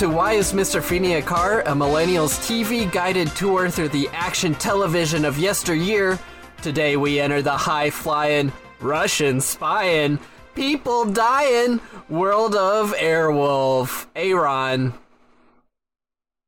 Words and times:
to 0.00 0.08
Why 0.08 0.32
is 0.32 0.54
Mr. 0.54 0.82
Feeny 0.82 1.16
a 1.16 1.20
Car, 1.20 1.60
a 1.66 1.74
millennial's 1.74 2.38
TV 2.38 2.90
guided 2.90 3.28
tour 3.36 3.68
through 3.68 3.90
the 3.90 4.08
action 4.12 4.54
television 4.54 5.26
of 5.26 5.38
yesteryear. 5.38 6.18
Today 6.62 6.96
we 6.96 7.20
enter 7.20 7.42
the 7.42 7.52
high 7.52 7.90
flying, 7.90 8.50
Russian 8.80 9.42
spying, 9.42 10.18
people 10.54 11.04
dying 11.04 11.80
world 12.08 12.54
of 12.54 12.94
Airwolf. 12.94 14.06
Aaron. 14.16 14.94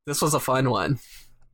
This 0.07 0.23
was 0.23 0.33
a 0.33 0.39
fun 0.39 0.71
one. 0.71 0.97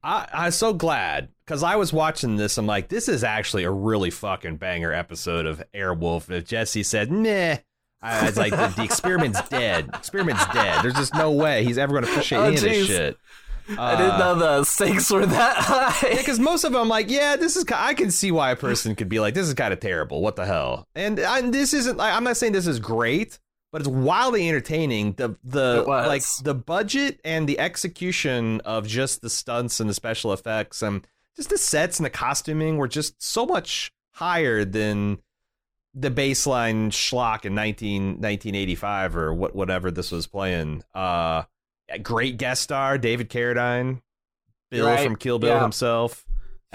I, 0.01 0.25
I'm 0.31 0.51
so 0.51 0.71
glad 0.71 1.27
because 1.45 1.63
I 1.63 1.75
was 1.75 1.91
watching 1.91 2.37
this. 2.37 2.57
I'm 2.57 2.65
like, 2.65 2.87
this 2.87 3.09
is 3.09 3.25
actually 3.25 3.65
a 3.65 3.71
really 3.71 4.09
fucking 4.09 4.55
banger 4.55 4.93
episode 4.93 5.45
of 5.45 5.61
Airwolf. 5.73 6.31
If 6.31 6.45
Jesse 6.45 6.83
said, 6.83 7.11
nah, 7.11 7.57
I 8.01 8.25
was 8.25 8.37
like, 8.37 8.51
the, 8.51 8.67
the 8.75 8.83
experiment's 8.83 9.41
dead. 9.49 9.89
Experiment's 9.93 10.45
dead. 10.47 10.83
There's 10.83 10.93
just 10.93 11.13
no 11.13 11.31
way 11.31 11.63
he's 11.65 11.77
ever 11.77 11.91
going 11.93 12.05
to 12.05 12.09
appreciate 12.11 12.37
Oh, 12.39 12.43
any 12.45 12.55
of 12.55 12.61
this 12.61 12.77
jeez. 12.77 12.87
shit. 12.87 13.17
I 13.77 13.95
didn't 13.95 14.11
uh, 14.13 14.17
know 14.17 14.35
the 14.35 14.63
stakes 14.63 15.11
were 15.11 15.25
that 15.25 15.57
high. 15.57 16.09
Yeah, 16.09 16.17
because 16.17 16.39
most 16.39 16.63
of 16.63 16.71
them, 16.71 16.81
I'm 16.81 16.87
like, 16.89 17.09
yeah, 17.09 17.35
this 17.35 17.55
is. 17.55 17.65
I 17.71 17.93
can 17.93 18.09
see 18.09 18.31
why 18.31 18.49
a 18.51 18.55
person 18.55 18.95
could 18.95 19.09
be 19.09 19.19
like, 19.19 19.35
this 19.35 19.47
is 19.47 19.53
kind 19.53 19.71
of 19.71 19.79
terrible. 19.79 20.21
What 20.21 20.35
the 20.37 20.45
hell? 20.45 20.87
And 20.95 21.19
I, 21.19 21.41
this 21.41 21.73
isn't. 21.75 21.97
like, 21.97 22.13
I'm 22.13 22.23
not 22.23 22.35
saying 22.37 22.53
this 22.53 22.65
is 22.65 22.79
great, 22.79 23.37
but 23.71 23.81
it's 23.81 23.87
wildly 23.87 24.49
entertaining. 24.49 25.13
The 25.13 25.35
the 25.43 25.83
like 25.87 26.23
the 26.41 26.55
budget 26.55 27.19
and 27.23 27.47
the 27.47 27.59
execution 27.59 28.59
of 28.61 28.87
just 28.87 29.21
the 29.21 29.29
stunts 29.29 29.79
and 29.79 29.87
the 29.87 29.93
special 29.93 30.33
effects 30.33 30.81
and 30.81 31.05
just 31.35 31.49
the 31.51 31.57
sets 31.59 31.99
and 31.99 32.05
the 32.07 32.09
costuming 32.09 32.77
were 32.77 32.87
just 32.87 33.21
so 33.21 33.45
much 33.45 33.91
higher 34.13 34.65
than 34.65 35.19
the 35.93 36.11
baseline 36.11 36.89
schlock 36.89 37.45
in 37.45 37.55
19, 37.55 38.03
1985 38.21 39.15
or 39.15 39.33
what 39.33 39.55
whatever 39.55 39.91
this 39.91 40.11
was 40.11 40.27
playing. 40.27 40.83
Uh, 40.93 41.43
great 42.03 42.37
guest 42.37 42.61
star 42.61 42.97
David 42.97 43.29
Carradine, 43.29 44.01
Bill 44.69 44.85
Right, 44.87 45.03
from 45.03 45.15
Kill 45.15 45.39
Bill 45.39 45.55
yeah. 45.55 45.61
himself. 45.61 46.25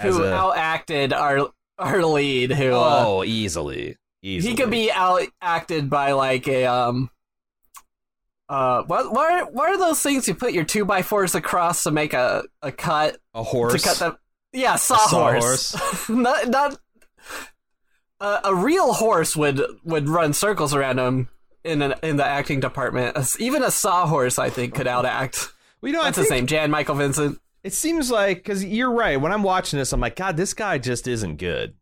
who 0.01 0.23
a- 0.23 0.31
outacted 0.31 1.13
our 1.13 1.49
our 1.77 2.03
lead 2.05 2.51
who 2.51 2.73
uh, 2.73 3.03
oh, 3.05 3.23
easily, 3.23 3.97
easily. 4.21 4.51
he 4.51 4.57
could 4.57 4.69
be 4.71 4.89
outacted 4.93 5.89
by 5.89 6.13
like 6.13 6.47
a 6.47 6.65
um 6.65 7.09
uh 8.47 8.83
what 8.83 9.11
what 9.11 9.31
are, 9.31 9.45
what 9.51 9.69
are 9.69 9.77
those 9.77 10.01
things 10.01 10.27
you 10.27 10.35
put 10.35 10.53
your 10.53 10.63
two 10.63 10.85
by 10.85 11.01
fours 11.01 11.35
across 11.35 11.83
to 11.83 11.91
make 11.91 12.13
a, 12.13 12.43
a 12.61 12.71
cut 12.71 13.17
a 13.33 13.43
horse. 13.43 13.73
to 13.73 13.87
cut 13.87 13.97
the 13.97 14.57
yeah 14.57 14.75
sawhorse 14.75 15.75
not 16.09 16.47
not 16.47 16.79
uh, 18.21 18.39
a 18.43 18.55
real 18.55 18.93
horse 18.93 19.35
would 19.35 19.61
would 19.83 20.07
run 20.09 20.33
circles 20.33 20.73
around 20.73 20.99
him 20.99 21.29
in 21.63 21.81
an, 21.81 21.95
in 22.03 22.17
the 22.17 22.25
acting 22.25 22.59
department 22.59 23.17
even 23.39 23.63
a 23.63 23.71
sawhorse 23.71 24.37
I 24.39 24.49
think 24.49 24.73
could 24.75 24.87
outact 24.87 25.51
well, 25.81 25.89
you 25.89 25.93
know, 25.97 26.03
that's 26.03 26.17
his 26.17 26.27
think 26.27 26.41
name 26.41 26.47
Jan 26.47 26.71
Michael 26.71 26.95
Vincent 26.95 27.39
it 27.63 27.73
seems 27.73 28.11
like 28.11 28.37
because 28.37 28.63
you're 28.63 28.91
right. 28.91 29.19
When 29.19 29.31
I'm 29.31 29.41
watching 29.41 29.79
this, 29.79 29.91
I'm 29.91 29.99
like, 29.99 30.15
God, 30.15 30.37
this 30.37 30.53
guy 30.53 30.77
just 30.77 31.07
isn't 31.07 31.37
good. 31.37 31.73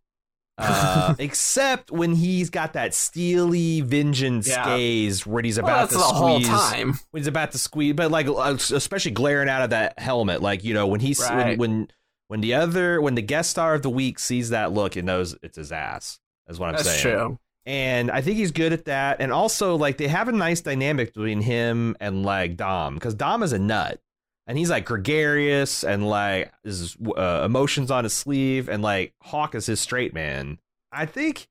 Uh, 0.58 1.14
except 1.20 1.92
when 1.92 2.14
he's 2.16 2.50
got 2.50 2.72
that 2.72 2.94
steely 2.94 3.82
vengeance 3.82 4.48
Yeah. 4.48 4.64
gaze 4.78 5.26
when 5.26 5.44
he's 5.44 5.58
well, 5.58 5.66
about 5.66 5.90
that's 5.90 5.92
to 5.92 5.98
the 5.98 6.04
whole 6.06 6.40
squeeze. 6.40 6.48
time 6.48 6.88
When 7.12 7.20
he's 7.22 7.28
about 7.28 7.52
to 7.52 7.58
squeeze, 7.58 7.96
but 7.96 8.12
like 8.12 8.28
uh, 8.28 8.56
especially 8.72 9.12
glaring 9.12 9.50
out 9.50 9.62
of 9.64 9.72
that 9.72 10.00
helmet, 10.00 10.42
like 10.42 10.64
you 10.64 10.74
know 10.74 10.88
when 10.88 11.02
he's 11.02 11.20
Right. 11.20 11.58
when, 11.58 11.80
when 11.80 11.88
when 12.30 12.40
the 12.42 12.54
other 12.54 13.02
when 13.02 13.16
the 13.16 13.22
guest 13.22 13.50
star 13.52 13.74
of 13.74 13.82
the 13.82 13.90
week 13.90 14.20
sees 14.20 14.52
that 14.52 14.72
look, 14.72 14.96
it 14.96 15.04
knows 15.04 15.36
it's 15.44 15.58
his 15.58 15.74
ass. 15.74 16.20
Is 16.48 16.59
what 16.59 16.70
I'm 16.70 16.76
that's 16.76 16.90
saying. 16.90 17.02
true 17.02 17.40
and 17.66 18.12
I 18.12 18.22
think 18.22 18.36
he's 18.38 18.52
good 18.52 18.74
at 18.74 18.86
that. 18.86 19.22
And 19.22 19.31
also, 19.31 19.78
like, 19.78 19.98
they 19.98 20.09
have 20.09 20.28
a 20.28 20.34
nice 20.34 20.59
dynamic 20.59 21.14
between 21.14 21.40
him 21.42 21.96
and 22.02 22.24
like 22.24 22.58
Dom, 22.58 22.96
because 22.96 23.14
Dom 23.14 23.42
is 23.42 23.54
a 23.54 23.59
nut, 23.59 24.02
and 24.48 24.58
he's 24.58 24.70
like 24.70 24.84
gregarious 24.86 25.84
and 25.86 26.08
like 26.08 26.52
his 26.64 26.98
uh, 27.16 27.44
emotions 27.46 27.90
on 27.90 28.03
his 28.03 28.12
sleeve, 28.14 28.68
and 28.68 28.84
like 28.84 29.14
Hawk 29.22 29.56
is 29.56 29.66
his 29.66 29.80
straight 29.80 30.14
man. 30.14 30.58
I 30.92 31.06
think, 31.06 31.48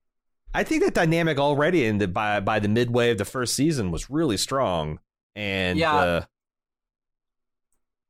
I 0.53 0.65
think 0.65 0.85
that 0.85 0.93
dynamic 0.93 1.39
already 1.39 1.87
in 1.87 1.97
the 1.97 2.09
by 2.09 2.41
by 2.41 2.59
the 2.59 2.69
midway 2.69 3.11
of 3.11 3.17
the 3.19 3.25
first 3.25 3.55
season 3.55 3.91
was 3.91 4.11
really 4.11 4.37
strong. 4.37 5.01
And 5.35 5.79
Yeah. 5.79 5.95
uh, 5.97 6.25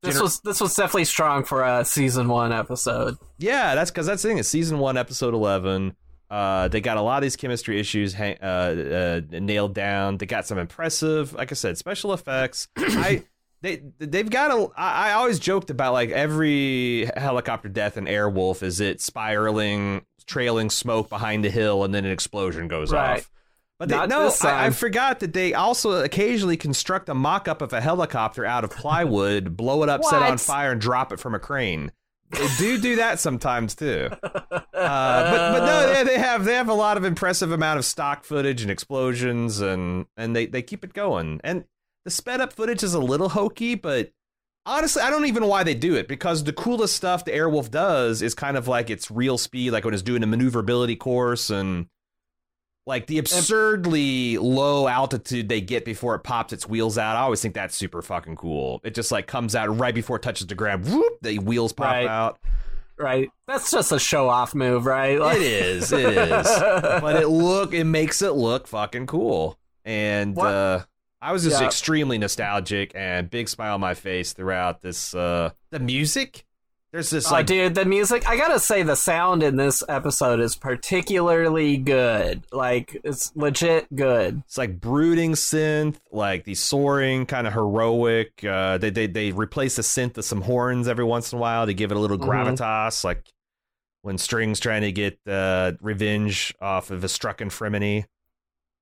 this 0.01 0.19
was 0.19 0.41
this 0.41 0.59
was 0.59 0.75
definitely 0.75 1.05
strong 1.05 1.45
for 1.45 1.63
a 1.63 1.85
season 1.85 2.27
one 2.27 2.51
episode 2.51 3.15
Yeah, 3.37 3.73
that's 3.75 3.89
because 3.91 4.05
that's 4.07 4.21
the 4.21 4.27
thing. 4.27 4.37
It's 4.39 4.49
season 4.49 4.79
one, 4.79 4.97
episode 4.97 5.33
eleven. 5.33 5.95
Uh, 6.33 6.67
they 6.67 6.81
got 6.81 6.97
a 6.97 7.01
lot 7.01 7.17
of 7.17 7.21
these 7.21 7.35
chemistry 7.35 7.79
issues 7.79 8.13
hang, 8.13 8.37
uh, 8.41 9.21
uh, 9.31 9.39
nailed 9.39 9.75
down. 9.75 10.17
They 10.17 10.25
got 10.25 10.47
some 10.47 10.57
impressive, 10.57 11.33
like 11.33 11.51
I 11.51 11.55
said, 11.55 11.77
special 11.77 12.11
effects. 12.11 12.67
I 12.75 13.23
they 13.61 13.83
they've 13.99 14.27
got 14.29 14.49
a. 14.49 14.67
I, 14.75 15.09
I 15.09 15.11
always 15.13 15.37
joked 15.37 15.69
about 15.69 15.93
like 15.93 16.09
every 16.09 17.07
helicopter 17.15 17.69
death 17.69 17.97
in 17.97 18.05
Airwolf 18.05 18.63
is 18.63 18.79
it 18.79 18.99
spiraling, 18.99 20.05
trailing 20.25 20.71
smoke 20.71 21.07
behind 21.07 21.43
the 21.45 21.51
hill, 21.51 21.83
and 21.83 21.93
then 21.93 22.03
an 22.03 22.11
explosion 22.11 22.67
goes 22.67 22.91
Right. 22.91 23.19
off. 23.19 23.29
But 23.77 23.89
they, 23.89 24.07
no, 24.07 24.33
I, 24.43 24.67
I 24.67 24.69
forgot 24.71 25.19
that 25.19 25.33
they 25.33 25.53
also 25.53 26.03
occasionally 26.03 26.57
construct 26.57 27.09
a 27.09 27.13
mock-up 27.13 27.61
of 27.61 27.73
a 27.73 27.81
helicopter 27.81 28.43
out 28.45 28.63
of 28.63 28.71
plywood, 28.71 29.55
blow 29.57 29.83
it 29.83 29.89
up, 29.89 30.03
set 30.03 30.21
on 30.21 30.37
fire, 30.39 30.71
and 30.71 30.81
drop 30.81 31.11
it 31.13 31.19
from 31.19 31.35
a 31.35 31.39
crane. 31.39 31.91
They 32.33 32.47
do 32.57 32.79
do 32.79 32.95
that 32.97 33.19
sometimes 33.19 33.75
too. 33.75 34.09
Uh, 34.11 35.31
but 35.31 35.59
but 35.59 35.65
no, 35.65 35.93
they, 35.93 36.03
they 36.03 36.19
have 36.19 36.45
they 36.45 36.55
have 36.55 36.67
a 36.67 36.73
lot 36.73 36.97
of 36.97 37.05
impressive 37.05 37.51
amount 37.51 37.79
of 37.79 37.85
stock 37.85 38.23
footage 38.23 38.61
and 38.61 38.69
explosions 38.69 39.61
and 39.61 40.05
and 40.17 40.35
they 40.35 40.45
they 40.45 40.61
keep 40.61 40.83
it 40.83 40.93
going. 40.93 41.39
And 41.43 41.65
the 42.05 42.11
sped 42.11 42.41
up 42.41 42.51
footage 42.53 42.83
is 42.83 42.93
a 42.93 42.99
little 42.99 43.29
hokey, 43.29 43.75
but 43.75 44.11
honestly, 44.65 45.01
I 45.01 45.09
don't 45.09 45.25
even 45.25 45.41
know 45.41 45.47
why 45.47 45.63
they 45.63 45.75
do 45.75 45.95
it 45.95 46.07
because 46.07 46.43
the 46.43 46.53
coolest 46.53 46.95
stuff 46.95 47.23
the 47.23 47.31
Airwolf 47.31 47.71
does 47.71 48.21
is 48.21 48.33
kind 48.33 48.57
of 48.57 48.67
like 48.67 48.89
its 48.89 49.09
real 49.09 49.37
speed, 49.37 49.71
like 49.71 49.85
when 49.85 49.93
it's 49.93 50.03
doing 50.03 50.23
a 50.23 50.27
maneuverability 50.27 50.95
course 50.95 51.49
and 51.49 51.87
like 52.85 53.07
the 53.07 53.17
absurdly 53.17 54.37
low 54.37 54.87
altitude 54.87 55.47
they 55.49 55.61
get 55.61 55.85
before 55.85 56.15
it 56.15 56.19
pops 56.19 56.51
its 56.53 56.67
wheels 56.67 56.97
out. 56.97 57.15
I 57.15 57.21
always 57.21 57.41
think 57.41 57.53
that's 57.53 57.75
super 57.75 58.01
fucking 58.01 58.35
cool. 58.35 58.81
It 58.83 58.93
just 58.95 59.11
like 59.11 59.27
comes 59.27 59.55
out 59.55 59.67
right 59.79 59.95
before 59.95 60.17
it 60.17 60.21
touches 60.21 60.47
the 60.47 60.55
ground. 60.55 60.85
Whoop, 60.85 61.13
the 61.21 61.39
wheels 61.39 61.73
pop 61.73 61.85
Right. 61.87 62.07
out. 62.07 62.39
right 62.97 63.31
that's 63.47 63.71
just 63.71 63.91
a 63.91 63.97
show 63.97 64.29
off 64.29 64.53
move 64.53 64.85
right 64.85 65.19
Like- 65.19 65.37
It 65.37 65.41
is, 65.43 65.91
it 65.91 65.99
is. 66.15 66.45
but 67.01 67.15
it 67.21 67.27
look 67.27 67.73
it 67.73 67.85
makes 67.85 68.21
it 68.21 68.33
look 68.33 68.67
fucking 68.67 69.07
cool. 69.07 69.57
And 69.85 70.37
uh 70.37 70.83
I 71.21 71.31
was 71.31 71.43
just 71.43 71.61
Yeah. 71.61 71.67
extremely 71.67 72.17
nostalgic 72.17 72.91
and 72.95 73.29
big 73.29 73.47
smile 73.49 73.75
on 73.75 73.79
my 73.81 73.93
face 73.93 74.33
throughout 74.33 74.81
this 74.81 75.15
uh 75.15 75.51
the 75.71 75.79
music. 75.79 76.45
There's 76.93 77.09
this 77.09 77.27
oh, 77.27 77.31
like 77.33 77.47
dude, 77.47 77.73
the 77.73 77.85
music. 77.85 78.29
I 78.29 78.37
gotta 78.37 78.59
say, 78.59 78.83
the 78.83 78.95
sound 78.95 79.41
in 79.41 79.55
this 79.55 79.83
episode 79.89 80.39
is 80.39 80.55
particularly 80.55 81.75
good. 81.77 82.43
Like, 82.51 82.95
it's 83.03 83.35
legit 83.35 83.93
good. 83.95 84.43
it's 84.45 84.59
like 84.59 84.79
brooding 84.79 85.31
synth, 85.31 85.95
like 86.11 86.43
the 86.43 86.53
soaring 86.53 87.25
kind 87.25 87.47
of 87.47 87.53
heroic. 87.53 88.43
Uh 88.43 88.77
they 88.77 88.91
they 88.91 89.07
they 89.07 89.31
replace 89.31 89.75
the 89.77 89.81
synth 89.81 90.17
with 90.17 90.25
some 90.25 90.41
horns 90.41 90.87
every 90.87 91.03
once 91.03 91.33
in 91.33 91.39
a 91.39 91.41
while 91.41 91.65
to 91.65 91.73
give 91.73 91.89
it 91.91 91.97
a 91.97 91.99
little 91.99 92.19
Mhm. 92.19 92.27
gravitas, 92.57 93.03
like 93.03 93.25
when 94.03 94.19
String's 94.19 94.59
trying 94.59 94.83
to 94.83 94.91
get 94.91 95.17
uh 95.27 95.71
revenge 95.81 96.53
off 96.61 96.91
of 96.91 97.03
a 97.03 97.07
Strucken 97.07 97.47
Fremini. 97.49 98.05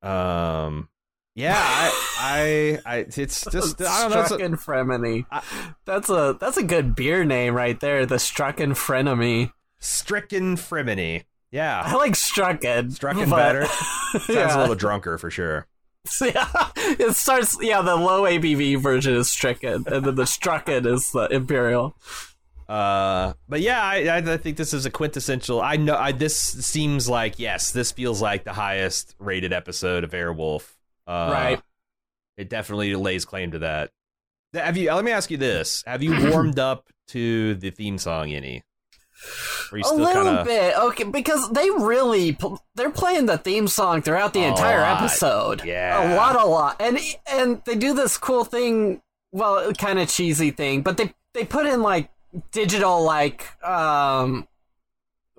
Um 0.06 0.90
yeah, 1.36 1.56
I, 1.57 2.80
I, 2.86 2.95
I, 2.95 2.98
it's 3.16 3.45
just 3.51 3.81
I 3.81 4.01
don't 4.01 4.12
know. 4.12 4.22
It's 4.22 4.31
a- 4.31 4.38
Strucken 4.38 4.51
Frenemy. 4.63 5.25
I- 5.31 5.44
That's 5.86 6.10
a 6.10 6.38
that's 6.39 6.57
a 6.57 6.63
good 6.63 6.95
beer 6.95 7.24
name 7.24 7.54
right 7.54 7.80
there. 7.80 8.06
The 8.06 8.16
Strucken 8.16 8.72
Frenemy. 8.72 9.51
Stricken 9.80 10.56
Fremini. 10.57 11.22
I 11.22 11.25
Yeah, 11.51 11.81
I 11.83 11.95
like 11.95 12.13
Strucken. 12.13 12.94
Strucken 12.98 13.30
but- 13.30 13.38
better. 13.38 13.66
Sounds 14.12 14.30
yeah. 14.30 14.57
a 14.57 14.60
little 14.62 14.75
drunker 14.75 15.18
for 15.18 15.30
sure. 15.31 15.68
yeah, 16.22 16.48
it 16.78 17.16
starts. 17.16 17.57
Yeah, 17.62 17.81
the 17.84 17.95
low 17.95 18.24
ABV 18.24 18.81
version 18.81 19.16
is 19.16 19.31
stricken, 19.31 19.84
and 19.86 20.04
then 20.04 20.16
the 20.16 20.24
strucken 20.24 20.88
is 20.88 21.12
the 21.12 21.27
imperial. 21.27 21.95
Uh, 22.68 23.34
but 23.48 23.62
yeah, 23.62 23.81
I, 23.84 24.18
I 24.18 24.38
think 24.38 24.57
this 24.57 24.74
is 24.74 24.86
a 24.86 24.89
quintessential. 24.89 25.62
I 25.62 25.75
know 25.75 25.95
I, 25.95 26.12
this 26.12 26.36
seems 26.36 27.07
like 27.07 27.38
yes, 27.38 27.72
this 27.72 27.92
feels 27.92 28.19
like 28.22 28.45
the 28.45 28.54
highest 28.54 29.13
rated 29.19 29.54
episode 29.54 30.04
of 30.04 30.12
Airwolf. 30.12 30.63
Uh, 31.07 31.30
right. 31.31 31.62
It 32.38 32.50
definitely 32.50 32.95
lays 32.95 33.25
claim 33.25 33.51
to 33.51 33.59
that. 33.59 33.92
Have 34.53 34.77
you? 34.77 34.94
Let 34.94 35.06
me 35.06 35.12
ask 35.12 35.31
you 35.31 35.38
this: 35.38 35.83
Have 35.86 36.03
you 36.03 36.30
warmed 36.31 36.59
up 36.59 36.89
to 37.09 37.56
the 37.56 37.71
theme 37.71 37.98
song 37.98 38.31
any? 38.31 38.63
a 39.71 39.75
little 39.94 40.24
kinda... 40.24 40.44
bit, 40.45 40.77
okay, 40.77 41.03
because 41.03 41.50
they 41.51 41.69
really 41.69 42.38
they're 42.75 42.89
playing 42.89 43.27
the 43.27 43.38
theme 43.38 43.68
song 43.68 44.01
throughout 44.01 44.33
the 44.33 44.42
a 44.42 44.48
entire 44.48 44.81
lot. 44.81 45.01
episode. 45.01 45.63
Yeah, 45.63 46.13
a 46.13 46.15
lot, 46.15 46.36
a 46.36 46.45
lot, 46.45 46.81
and 46.81 47.00
and 47.27 47.62
they 47.65 47.75
do 47.75 47.94
this 47.94 48.18
cool 48.18 48.44
thing. 48.44 49.01
Well, 49.31 49.71
kind 49.74 50.00
of 50.00 50.09
cheesy 50.09 50.51
thing, 50.51 50.81
but 50.81 50.98
they 50.98 51.13
they 51.33 51.45
put 51.45 51.65
in 51.65 51.81
like 51.81 52.09
digital 52.51 53.03
like 53.03 53.48
um 53.63 54.48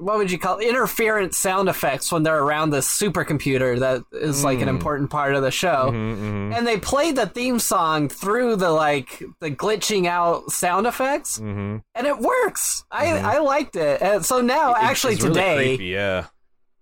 what 0.03 0.19
would 0.19 0.31
you 0.31 0.39
call 0.39 0.59
it? 0.59 0.67
interference 0.67 1.39
sound 1.39 1.69
effects 1.69 2.11
when 2.11 2.23
they're 2.23 2.43
around 2.43 2.71
this 2.71 2.89
supercomputer 2.89 3.79
that 3.79 4.03
is 4.13 4.43
like 4.43 4.59
an 4.59 4.69
hmm. 4.69 4.75
important 4.75 5.11
part 5.11 5.35
of 5.35 5.43
the 5.43 5.51
show. 5.51 5.91
Mm-hmm, 5.91 6.25
mm-hmm. 6.25 6.53
And 6.55 6.67
they 6.67 6.79
played 6.79 7.17
the 7.17 7.27
theme 7.27 7.59
song 7.59 8.09
through 8.09 8.57
the 8.57 8.71
like 8.71 9.23
the 9.41 9.51
glitching 9.51 10.07
out 10.07 10.51
sound 10.51 10.87
effects, 10.87 11.39
mm-hmm. 11.39 11.79
and 11.95 12.07
it 12.07 12.19
works. 12.19 12.85
I 12.91 13.07
mm-hmm. 13.07 13.27
I 13.27 13.39
liked 13.39 13.77
it. 13.77 14.03
And 14.03 14.25
so 14.25 14.41
now, 14.41 14.73
it, 14.73 14.83
actually, 14.83 15.17
today, 15.17 15.77
creepy, 15.77 15.85
yeah, 15.87 16.27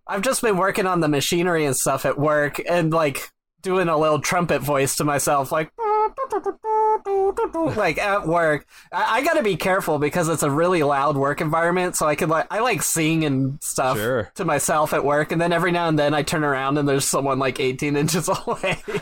I've 0.07 0.23
just 0.23 0.43
been 0.43 0.57
working 0.57 0.87
on 0.87 1.01
the 1.01 1.09
machinery 1.09 1.65
and 1.65 1.77
stuff 1.77 2.07
at 2.07 2.19
work, 2.19 2.61
and 2.69 2.93
like 2.93 3.31
doing 3.63 3.89
a 3.89 3.97
little 3.97 4.21
trumpet 4.21 4.61
voice 4.61 4.97
to 4.97 5.05
myself, 5.05 5.53
like 5.53 5.71
like 7.77 7.99
at 7.99 8.27
work. 8.27 8.67
I, 8.93 9.19
I 9.19 9.25
got 9.25 9.35
to 9.35 9.43
be 9.43 9.57
careful 9.57 9.99
because 9.99 10.29
it's 10.29 10.43
a 10.43 10.51
really 10.51 10.83
loud 10.83 11.17
work 11.17 11.41
environment. 11.41 11.97
So 11.97 12.07
I 12.07 12.15
can 12.15 12.29
like 12.29 12.47
I 12.51 12.61
like 12.61 12.83
sing 12.83 13.25
and 13.25 13.63
stuff 13.63 13.97
sure. 13.97 14.31
to 14.35 14.45
myself 14.45 14.93
at 14.93 15.05
work, 15.05 15.33
and 15.33 15.41
then 15.41 15.53
every 15.53 15.73
now 15.73 15.89
and 15.89 15.99
then 15.99 16.15
I 16.15 16.23
turn 16.23 16.45
around 16.45 16.79
and 16.79 16.89
there's 16.89 17.05
someone 17.05 17.39
like 17.39 17.61
18 17.61 17.97
inches 17.97 18.29
away. 18.47 18.79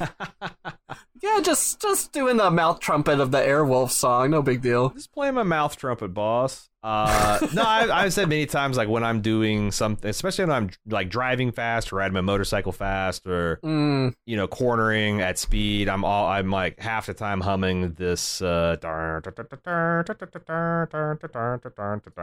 yeah, 1.23 1.41
just 1.43 1.81
just 1.81 2.13
doing 2.13 2.37
the 2.37 2.51
mouth 2.51 2.81
trumpet 2.81 3.21
of 3.21 3.31
the 3.31 3.39
Airwolf 3.39 3.91
song. 3.91 4.31
No 4.31 4.43
big 4.43 4.63
deal. 4.63 4.91
Just 4.91 5.13
playing 5.13 5.35
my 5.35 5.43
mouth 5.43 5.77
trumpet, 5.77 6.15
boss. 6.15 6.69
Uh, 6.81 7.45
no, 7.55 7.63
I, 7.63 8.03
have 8.03 8.13
said 8.13 8.29
many 8.29 8.47
times 8.47 8.77
like 8.77 8.89
when 8.89 9.03
I'm 9.03 9.21
doing 9.21 9.73
something, 9.73 10.09
especially 10.09 10.45
when 10.45 10.55
I'm 10.55 10.71
like 10.87 11.11
driving 11.11 11.51
fast 11.51 11.93
or 11.93 11.97
riding 11.97 12.15
my 12.15 12.21
motorcycle 12.21 12.71
fast 12.71 13.27
or 13.27 13.59
mm. 13.65 14.15
you 14.27 14.37
know 14.37 14.47
cornering 14.47 15.21
at 15.21 15.39
speed. 15.39 15.89
I'm 15.89 16.05
all 16.05 16.29
I'm 16.29 16.51
like 16.51 16.79
half 16.79 17.07
the 17.07 17.15
time 17.15 17.41
humming 17.41 17.95
this. 17.95 18.41
Uh, 18.41 18.77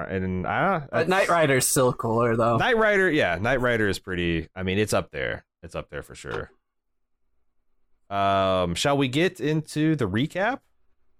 and 0.09 0.45
uh, 0.45 0.81
but 0.89 1.09
Knight 1.09 1.27
Rider's 1.27 1.67
still 1.67 1.91
cooler 1.91 2.37
though. 2.37 2.57
Knight 2.57 2.77
Rider, 2.77 3.11
yeah, 3.11 3.37
Knight 3.39 3.59
Rider 3.59 3.89
is 3.89 3.99
pretty. 3.99 4.47
I 4.55 4.63
mean, 4.63 4.79
it's 4.79 4.93
up 4.93 5.11
there. 5.11 5.43
It's 5.63 5.75
up 5.75 5.89
there 5.89 6.01
for 6.01 6.15
sure. 6.15 6.51
Um, 8.09 8.75
shall 8.75 8.97
we 8.97 9.09
get 9.09 9.41
into 9.41 9.95
the 9.95 10.07
recap? 10.07 10.59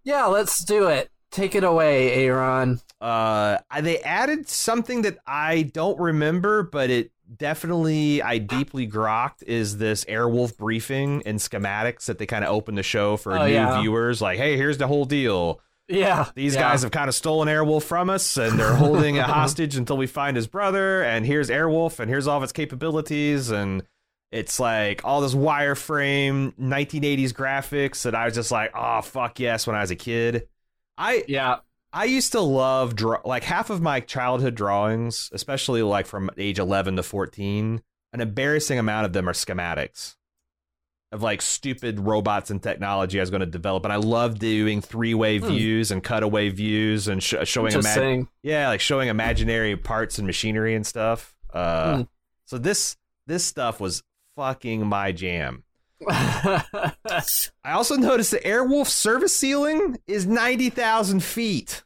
Yeah, 0.04 0.26
let's 0.26 0.64
do 0.64 0.88
it. 0.88 1.10
Take 1.36 1.54
it 1.54 1.66
away, 1.66 2.14
Aaron. 2.14 2.80
Uh, 3.02 3.58
they 3.82 4.00
added 4.00 4.48
something 4.48 5.02
that 5.02 5.18
I 5.28 5.64
don't 5.64 6.00
remember, 6.00 6.64
but 6.64 6.90
it 6.90 7.12
definitely 7.36 8.22
I 8.22 8.38
deeply 8.38 8.88
grokked 8.88 9.44
is 9.44 9.78
this 9.78 10.06
Airwolf 10.06 10.56
briefing 10.56 11.24
and 11.26 11.38
schematics 11.38 12.06
that 12.06 12.20
they 12.20 12.26
kind 12.26 12.46
of 12.46 12.52
open 12.52 12.76
the 12.76 12.84
show 12.84 13.18
for 13.18 13.38
oh, 13.38 13.48
new 13.48 13.52
yeah. 13.52 13.82
viewers. 13.82 14.22
Like, 14.22 14.38
hey, 14.38 14.56
here's 14.56 14.78
the 14.78 14.88
whole 14.88 15.04
deal. 15.04 15.60
Yeah, 15.90 16.30
these 16.36 16.56
yeah. 16.56 16.62
guys 16.62 16.84
have 16.84 16.92
kind 16.92 17.10
of 17.10 17.16
stolen 17.16 17.50
Airwolf 17.50 17.84
from 17.84 18.10
us, 18.10 18.38
and 18.38 18.58
they're 18.58 18.76
holding 18.78 19.18
a 19.18 19.24
hostage 19.24 19.76
until 19.76 19.98
we 19.98 20.08
find 20.08 20.38
his 20.38 20.48
brother. 20.48 21.04
And 21.04 21.26
here's 21.26 21.50
Airwolf, 21.50 22.00
and 22.00 22.10
here's 22.10 22.28
all 22.28 22.38
of 22.38 22.44
its 22.44 22.54
capabilities, 22.54 23.50
and 23.50 23.84
it's 24.32 24.58
like 24.58 25.04
all 25.04 25.20
this 25.20 25.36
wireframe 25.36 26.54
1980s 26.56 27.34
graphics 27.34 28.04
that 28.04 28.16
I 28.16 28.24
was 28.24 28.36
just 28.36 28.52
like, 28.52 28.72
oh 28.74 29.02
fuck 29.02 29.38
yes, 29.42 29.68
when 29.68 29.76
I 29.76 29.82
was 29.82 29.92
a 29.92 29.98
kid. 29.98 30.48
I 30.98 31.24
yeah. 31.28 31.58
I 31.94 32.06
used 32.06 32.34
to 32.34 32.42
love 32.42 32.96
draw 32.96 33.22
like 33.24 33.44
half 33.44 33.70
of 33.70 33.82
my 33.82 34.02
childhood 34.02 34.56
drawings, 34.56 35.30
especially 35.34 35.82
like 35.82 36.06
from 36.08 36.30
age 36.38 36.60
11 36.60 36.98
to 36.98 37.04
14, 37.04 37.82
an 38.12 38.22
embarrassing 38.22 38.78
amount 38.78 39.06
of 39.06 39.14
them 39.14 39.30
are 39.30 39.34
schematics 39.34 40.16
of 41.16 41.24
like 41.24 41.42
stupid 41.42 42.00
robots 42.00 42.52
and 42.52 42.62
technology 42.62 43.20
I 43.20 43.24
was 43.24 43.30
going 43.30 43.40
to 43.40 43.46
develop. 43.46 43.86
And 43.86 43.94
I 43.94 43.96
love 43.96 44.38
doing 44.38 44.82
three 44.82 45.14
way 45.14 45.40
hmm. 45.40 45.48
views 45.48 45.90
and 45.90 46.04
cutaway 46.04 46.50
views 46.50 47.08
and 47.08 47.24
sh- 47.24 47.36
showing 47.44 47.74
imag- 47.74 48.28
yeah, 48.44 48.68
like 48.68 48.82
showing 48.82 49.08
imaginary 49.10 49.76
parts 49.78 50.18
and 50.18 50.28
machinery 50.28 50.76
and 50.76 50.86
stuff. 50.86 51.34
Uh, 51.54 51.98
hmm. 51.98 52.02
So 52.46 52.58
this 52.58 52.98
this 53.26 53.44
stuff 53.44 53.80
was 53.80 54.04
fucking 54.36 54.86
my 54.86 55.12
jam. 55.12 55.64
I 57.64 57.72
also 57.72 57.96
noticed 57.96 58.32
the 58.32 58.40
Airwolf 58.40 58.88
service 58.88 59.36
ceiling 59.36 59.98
is 60.08 60.26
90,000 60.26 61.24
feet. 61.24 61.84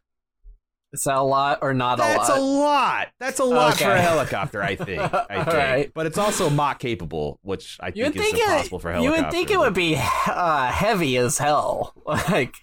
Is 0.91 1.03
that 1.03 1.17
a 1.17 1.21
lot 1.21 1.59
or 1.61 1.73
not 1.73 1.99
That's 1.99 2.29
a 2.29 2.39
lot? 2.39 2.39
That's 2.39 2.39
a 2.39 2.41
lot. 2.41 3.07
That's 3.19 3.39
a 3.39 3.43
lot 3.43 3.73
okay. 3.75 3.85
for 3.85 3.91
a 3.91 4.01
helicopter, 4.01 4.63
I 4.63 4.75
think. 4.75 4.99
I 5.29 5.43
think. 5.43 5.47
Right. 5.47 5.91
But 5.93 6.07
it's 6.07 6.17
also 6.17 6.49
Mach 6.49 6.79
capable, 6.79 7.39
which 7.43 7.77
I 7.79 7.91
think, 7.91 8.15
think 8.15 8.35
is 8.35 8.41
impossible 8.41 8.79
for 8.79 8.91
helicopter. 8.91 9.17
You 9.17 9.23
would 9.23 9.31
think 9.31 9.51
it 9.51 9.59
would 9.59 9.75
be 9.75 9.95
uh, 9.97 10.71
heavy 10.71 11.17
as 11.17 11.37
hell. 11.37 11.93
Like, 12.05 12.55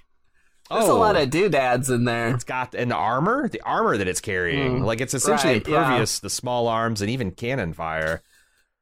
there's 0.71 0.87
oh, 0.87 0.97
a 0.97 0.99
lot 0.99 1.15
of 1.15 1.31
doodads 1.31 1.89
in 1.89 2.05
there. 2.05 2.35
It's 2.35 2.43
got 2.43 2.75
an 2.75 2.91
armor, 2.91 3.49
the 3.49 3.61
armor 3.61 3.97
that 3.97 4.09
it's 4.09 4.21
carrying, 4.21 4.81
mm, 4.81 4.85
like 4.85 5.01
it's 5.01 5.15
essentially 5.15 5.55
right, 5.55 5.67
impervious 5.67 6.19
yeah. 6.19 6.27
to 6.27 6.31
small 6.31 6.67
arms 6.67 7.01
and 7.01 7.11
even 7.11 7.31
cannon 7.31 7.73
fire. 7.73 8.23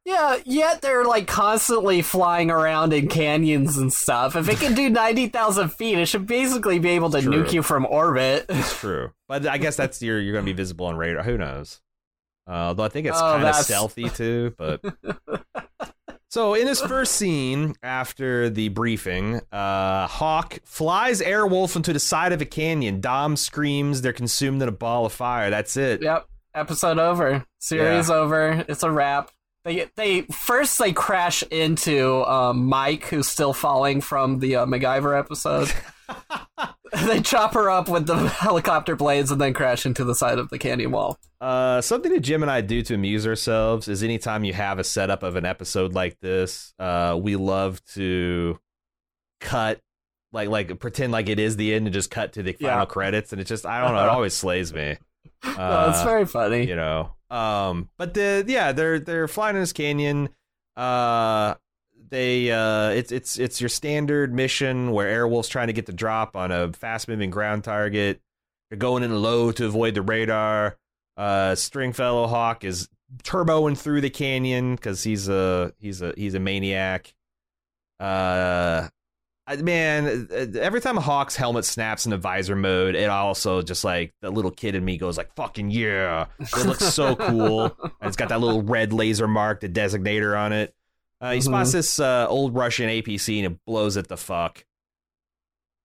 Yeah, 0.05 0.37
yet 0.45 0.83
they're 0.83 1.05
like 1.05 1.27
constantly 1.27 2.03
flying 2.03 2.51
around 2.51 2.93
in 2.93 3.09
canyons 3.09 3.79
and 3.79 3.93
stuff. 3.93 4.37
If 4.37 4.51
it 4.51 4.59
can 4.59 4.75
do 4.75 4.91
90,000 4.91 5.71
feet, 5.71 5.99
it 5.99 6.07
should 6.07 6.27
basically 6.27 6.79
be 6.79 6.91
able 6.91 7.11
to 7.11 7.23
true. 7.23 7.33
nuke 7.33 7.53
you 7.53 7.63
from 7.63 7.87
orbit. 7.87 8.47
It's 8.51 8.79
true. 8.79 9.13
But 9.29 9.47
I 9.47 9.57
guess 9.57 9.77
that's 9.77 10.03
your, 10.03 10.21
you're 10.21 10.35
going 10.35 10.45
to 10.45 10.53
be 10.53 10.57
visible 10.57 10.87
on 10.87 10.97
radar. 10.97 11.23
Who 11.23 11.39
knows? 11.39 11.81
Uh, 12.47 12.53
although 12.53 12.85
I 12.85 12.91
think 12.91 13.07
it's 13.07 13.19
oh, 13.19 13.21
kind 13.21 13.45
of 13.45 13.55
stealthy 13.55 14.11
too, 14.11 14.55
but. 14.59 14.83
So 16.35 16.55
in 16.55 16.65
this 16.65 16.81
first 16.81 17.13
scene, 17.13 17.77
after 17.81 18.51
the 18.51 18.69
briefing, 18.69 19.41
uh, 19.53 20.09
Hawk 20.09 20.59
flies 20.65 21.21
Airwolf 21.21 21.77
into 21.77 21.93
the 21.93 22.01
side 22.01 22.33
of 22.33 22.43
a 22.43 22.45
canyon. 22.45 23.01
Dom 23.01 23.37
screams, 23.37 24.03
"They're 24.03 24.13
consumed 24.13 24.61
in 24.61 24.69
a 24.69 24.73
ball 24.73 25.07
of 25.07 25.13
fire." 25.13 25.49
That's 25.51 25.77
it. 25.77 26.03
Yep. 26.03 26.27
Episode 26.53 26.99
over. 26.99 27.47
Series 27.61 28.09
yeah. 28.09 28.15
over. 28.17 28.65
It's 28.67 28.83
a 28.83 28.91
wrap. 28.91 29.31
They 29.65 29.87
they 29.97 30.23
first 30.23 30.79
they 30.79 30.93
crash 30.93 31.43
into 31.45 32.23
um, 32.25 32.67
Mike, 32.67 33.05
who's 33.07 33.29
still 33.29 33.55
falling 33.55 34.03
from 34.03 34.41
the 34.41 34.57
uh, 34.57 34.67
MacGyver 34.67 35.19
episode. 35.19 35.73
they 37.07 37.21
chop 37.21 37.55
her 37.55 37.71
up 37.71 37.89
with 37.89 38.07
the 38.07 38.17
helicopter 38.29 38.95
blades 38.95 39.31
and 39.31 39.41
then 39.41 39.55
crash 39.55 39.87
into 39.87 40.05
the 40.05 40.15
side 40.15 40.39
of 40.39 40.51
the 40.51 40.59
canyon 40.59 40.91
wall. 40.91 41.19
Uh, 41.41 41.81
something 41.81 42.13
that 42.13 42.21
Jim 42.21 42.43
and 42.43 42.51
I 42.51 42.61
do 42.61 42.83
to 42.83 42.95
amuse 42.95 43.27
ourselves 43.27 43.89
is 43.89 44.03
anytime 44.03 44.45
you 44.45 44.53
have 44.53 44.79
a 44.79 44.85
setup 44.85 45.23
of 45.23 45.37
an 45.37 45.47
episode 45.47 45.95
like 45.95 46.19
this, 46.21 46.75
uh, 46.79 47.19
we 47.21 47.37
love 47.37 47.83
to 47.95 48.59
cut 49.41 49.81
like 50.33 50.49
like 50.49 50.79
pretend 50.79 51.13
like 51.13 51.29
it 51.29 51.39
is 51.39 51.57
the 51.57 51.73
end 51.75 51.87
and 51.87 51.95
just 51.95 52.11
cut 52.11 52.33
to 52.35 52.43
the 52.43 52.53
final 52.53 52.81
yeah. 52.81 52.85
credits 52.85 53.33
and 53.33 53.41
it 53.41 53.45
just 53.45 53.65
I 53.65 53.81
don't 53.81 53.95
know 53.95 54.05
it 54.05 54.09
always 54.11 54.35
slays 54.35 54.75
me. 54.75 54.99
Uh, 55.43 55.57
no, 55.57 55.91
it's 55.91 56.03
very 56.03 56.27
funny. 56.27 56.67
You 56.67 56.77
know, 56.77 57.14
um, 57.31 57.89
but 57.97 58.15
the 58.15 58.45
yeah, 58.47 58.73
they're 58.73 58.99
they're 58.99 59.29
flying 59.29 59.57
in 59.57 59.63
this 59.63 59.73
canyon. 59.73 60.29
Uh, 60.77 61.55
they 62.11 62.51
uh, 62.51 62.91
it's 62.91 63.13
it's 63.13 63.39
it's 63.39 63.61
your 63.61 63.69
standard 63.69 64.33
mission 64.33 64.93
where 64.93 65.09
Airwolf's 65.09 65.49
trying 65.49 65.69
to 65.69 65.73
get 65.73 65.87
the 65.87 65.93
drop 65.93 66.37
on 66.37 66.53
a 66.53 66.73
fast 66.73 67.09
moving 67.09 67.31
ground 67.31 67.65
target. 67.65 68.21
You're 68.71 68.79
going 68.79 69.03
in 69.03 69.15
low 69.15 69.53
to 69.53 69.67
avoid 69.67 69.95
the 69.95 70.03
radar. 70.03 70.77
Uh, 71.17 71.55
Stringfellow 71.55 72.27
Hawk 72.27 72.65
is 72.65 72.89
turboing 73.23 73.79
through 73.79 74.01
the 74.01 74.11
canyon 74.11 74.77
because 74.77 75.03
he's 75.03 75.29
a 75.29 75.73
he's 75.79 76.03
a 76.03 76.13
he's 76.17 76.35
a 76.35 76.41
maniac. 76.41 77.15
Uh, 78.01 78.89
man, 79.59 80.29
every 80.59 80.81
time 80.81 80.99
a 80.99 81.01
Hawk's 81.01 81.37
helmet 81.37 81.65
snaps 81.65 82.07
into 82.07 82.17
visor 82.17 82.57
mode, 82.57 82.95
it 82.95 83.11
also 83.11 83.63
just 83.63 83.85
like 83.85 84.13
the 84.23 84.31
little 84.31 84.51
kid 84.51 84.75
in 84.75 84.85
me 84.85 84.97
goes 84.97 85.17
like, 85.17 85.35
"Fucking 85.35 85.71
yeah!" 85.71 86.27
It 86.39 86.67
looks 86.67 86.85
so 86.95 87.15
cool, 87.17 87.65
and 87.65 88.09
it's 88.09 88.17
got 88.17 88.31
that 88.31 88.41
little 88.41 88.63
red 88.63 88.93
laser 88.93 89.29
mark, 89.29 89.61
the 89.61 89.69
designator 89.69 90.39
on 90.39 90.53
it. 90.53 90.75
Uh, 91.21 91.33
he 91.33 91.39
mm-hmm. 91.39 91.47
spots 91.47 91.73
this 91.73 92.01
uh, 92.01 92.27
old 92.29 92.55
Russian 92.55 92.89
APC 92.89 93.43
and 93.43 93.55
it 93.55 93.59
blows 93.67 93.97
it 93.97 94.09
the 94.09 94.17
fuck. 94.17 94.65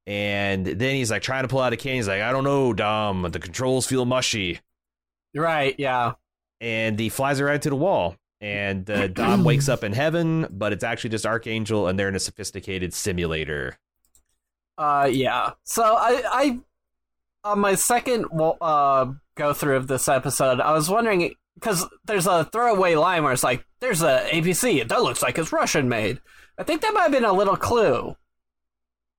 And 0.06 0.66
then 0.66 0.96
he's 0.96 1.12
like 1.12 1.22
trying 1.22 1.44
to 1.44 1.48
pull 1.48 1.60
out 1.60 1.72
a 1.72 1.78
can. 1.78 1.96
He's 1.96 2.08
like, 2.08 2.22
"I 2.22 2.32
don't 2.32 2.44
know, 2.44 2.74
Dom. 2.74 3.22
The 3.32 3.40
controls 3.40 3.86
feel 3.86 4.06
mushy." 4.06 4.60
Right? 5.36 5.76
Yeah. 5.78 6.14
And 6.60 7.00
he 7.00 7.10
flies 7.10 7.42
right 7.42 7.62
to 7.62 7.70
the 7.70 7.76
wall. 7.76 8.16
And 8.42 8.90
uh, 8.90 9.08
Dom 9.14 9.44
wakes 9.44 9.68
up 9.70 9.84
in 9.84 9.94
heaven, 9.94 10.48
but 10.50 10.74
it's 10.74 10.84
actually 10.84 11.12
just 11.12 11.26
Archangel, 11.26 11.88
and 11.88 11.98
they're 12.00 12.10
in 12.10 12.16
a 12.16 12.20
sophisticated 12.20 12.94
simulator. 12.94 13.78
Uh, 14.78 15.10
yeah. 15.12 15.52
So 15.64 15.84
I, 15.84 16.22
I, 16.26 16.60
on 17.44 17.60
my 17.60 17.76
second 17.76 18.26
uh 18.62 19.06
go 19.36 19.54
through 19.54 19.76
of 19.78 19.88
this 19.88 20.08
episode, 20.08 20.60
I 20.62 20.72
was 20.74 20.90
wondering 20.90 21.34
because 21.56 21.86
there's 22.06 22.28
a 22.28 22.46
throwaway 22.46 22.96
line 22.96 23.24
where 23.24 23.34
it's 23.34 23.44
like, 23.44 23.66
"There's 23.82 24.02
a 24.02 24.26
APC. 24.32 24.88
That 24.88 25.02
looks 25.04 25.22
like 25.22 25.38
it's 25.38 25.52
Russian 25.52 25.90
made." 25.90 26.22
I 26.58 26.64
think 26.64 26.82
that 26.82 26.94
might 26.94 27.04
have 27.04 27.12
been 27.12 27.26
a 27.26 27.34
little 27.34 27.58
clue 27.58 28.16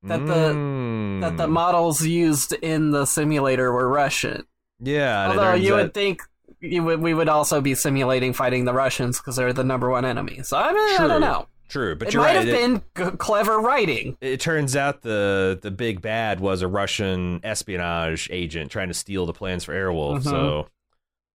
that 0.03 0.27
the 0.27 0.53
Mm. 0.55 1.21
that 1.21 1.37
the 1.37 1.47
models 1.49 2.05
used 2.07 2.55
in 2.55 2.91
the 2.91 3.05
simulator 3.05 3.71
were 3.73 3.89
Russian. 3.89 4.47
yeah, 4.83 5.29
Although 5.29 5.53
you 5.55 5.75
would 5.75 5.93
think 5.93 6.23
you 6.23 6.27
would, 6.63 7.01
we 7.01 7.15
would 7.15 7.29
also 7.29 7.61
be 7.61 7.75
simulating 7.75 8.33
fighting 8.33 8.65
the 8.65 8.73
Russians 8.75 9.19
because 9.19 9.37
they're 9.37 9.53
the 9.53 9.65
number 9.65 9.89
one 9.91 10.05
enemy. 10.05 10.43
So 10.43 10.57
I 10.59 10.73
mean, 10.73 11.01
I 11.01 11.07
don't 11.07 11.21
know. 11.21 11.47
true, 11.69 11.95
but 11.97 12.09
it 12.09 12.17
might 12.17 12.37
right. 12.37 12.47
have 12.47 12.85
been 12.95 13.17
clever 13.17 13.59
writing. 13.61 14.17
it 14.21 14.41
turns 14.41 14.77
out 14.77 15.03
the 15.03 15.59
the 15.63 15.71
big 15.71 16.03
bad 16.03 16.41
was 16.41 16.63
a 16.63 16.69
Russian 16.69 17.41
espionage 17.45 18.29
agent 18.31 18.71
trying 18.71 18.89
to 18.89 18.95
steal 18.95 19.27
the 19.27 19.33
plans 19.33 19.65
for 19.65 19.73
Airwolf. 19.73 20.21
Mhm. 20.21 20.25
So, 20.25 20.69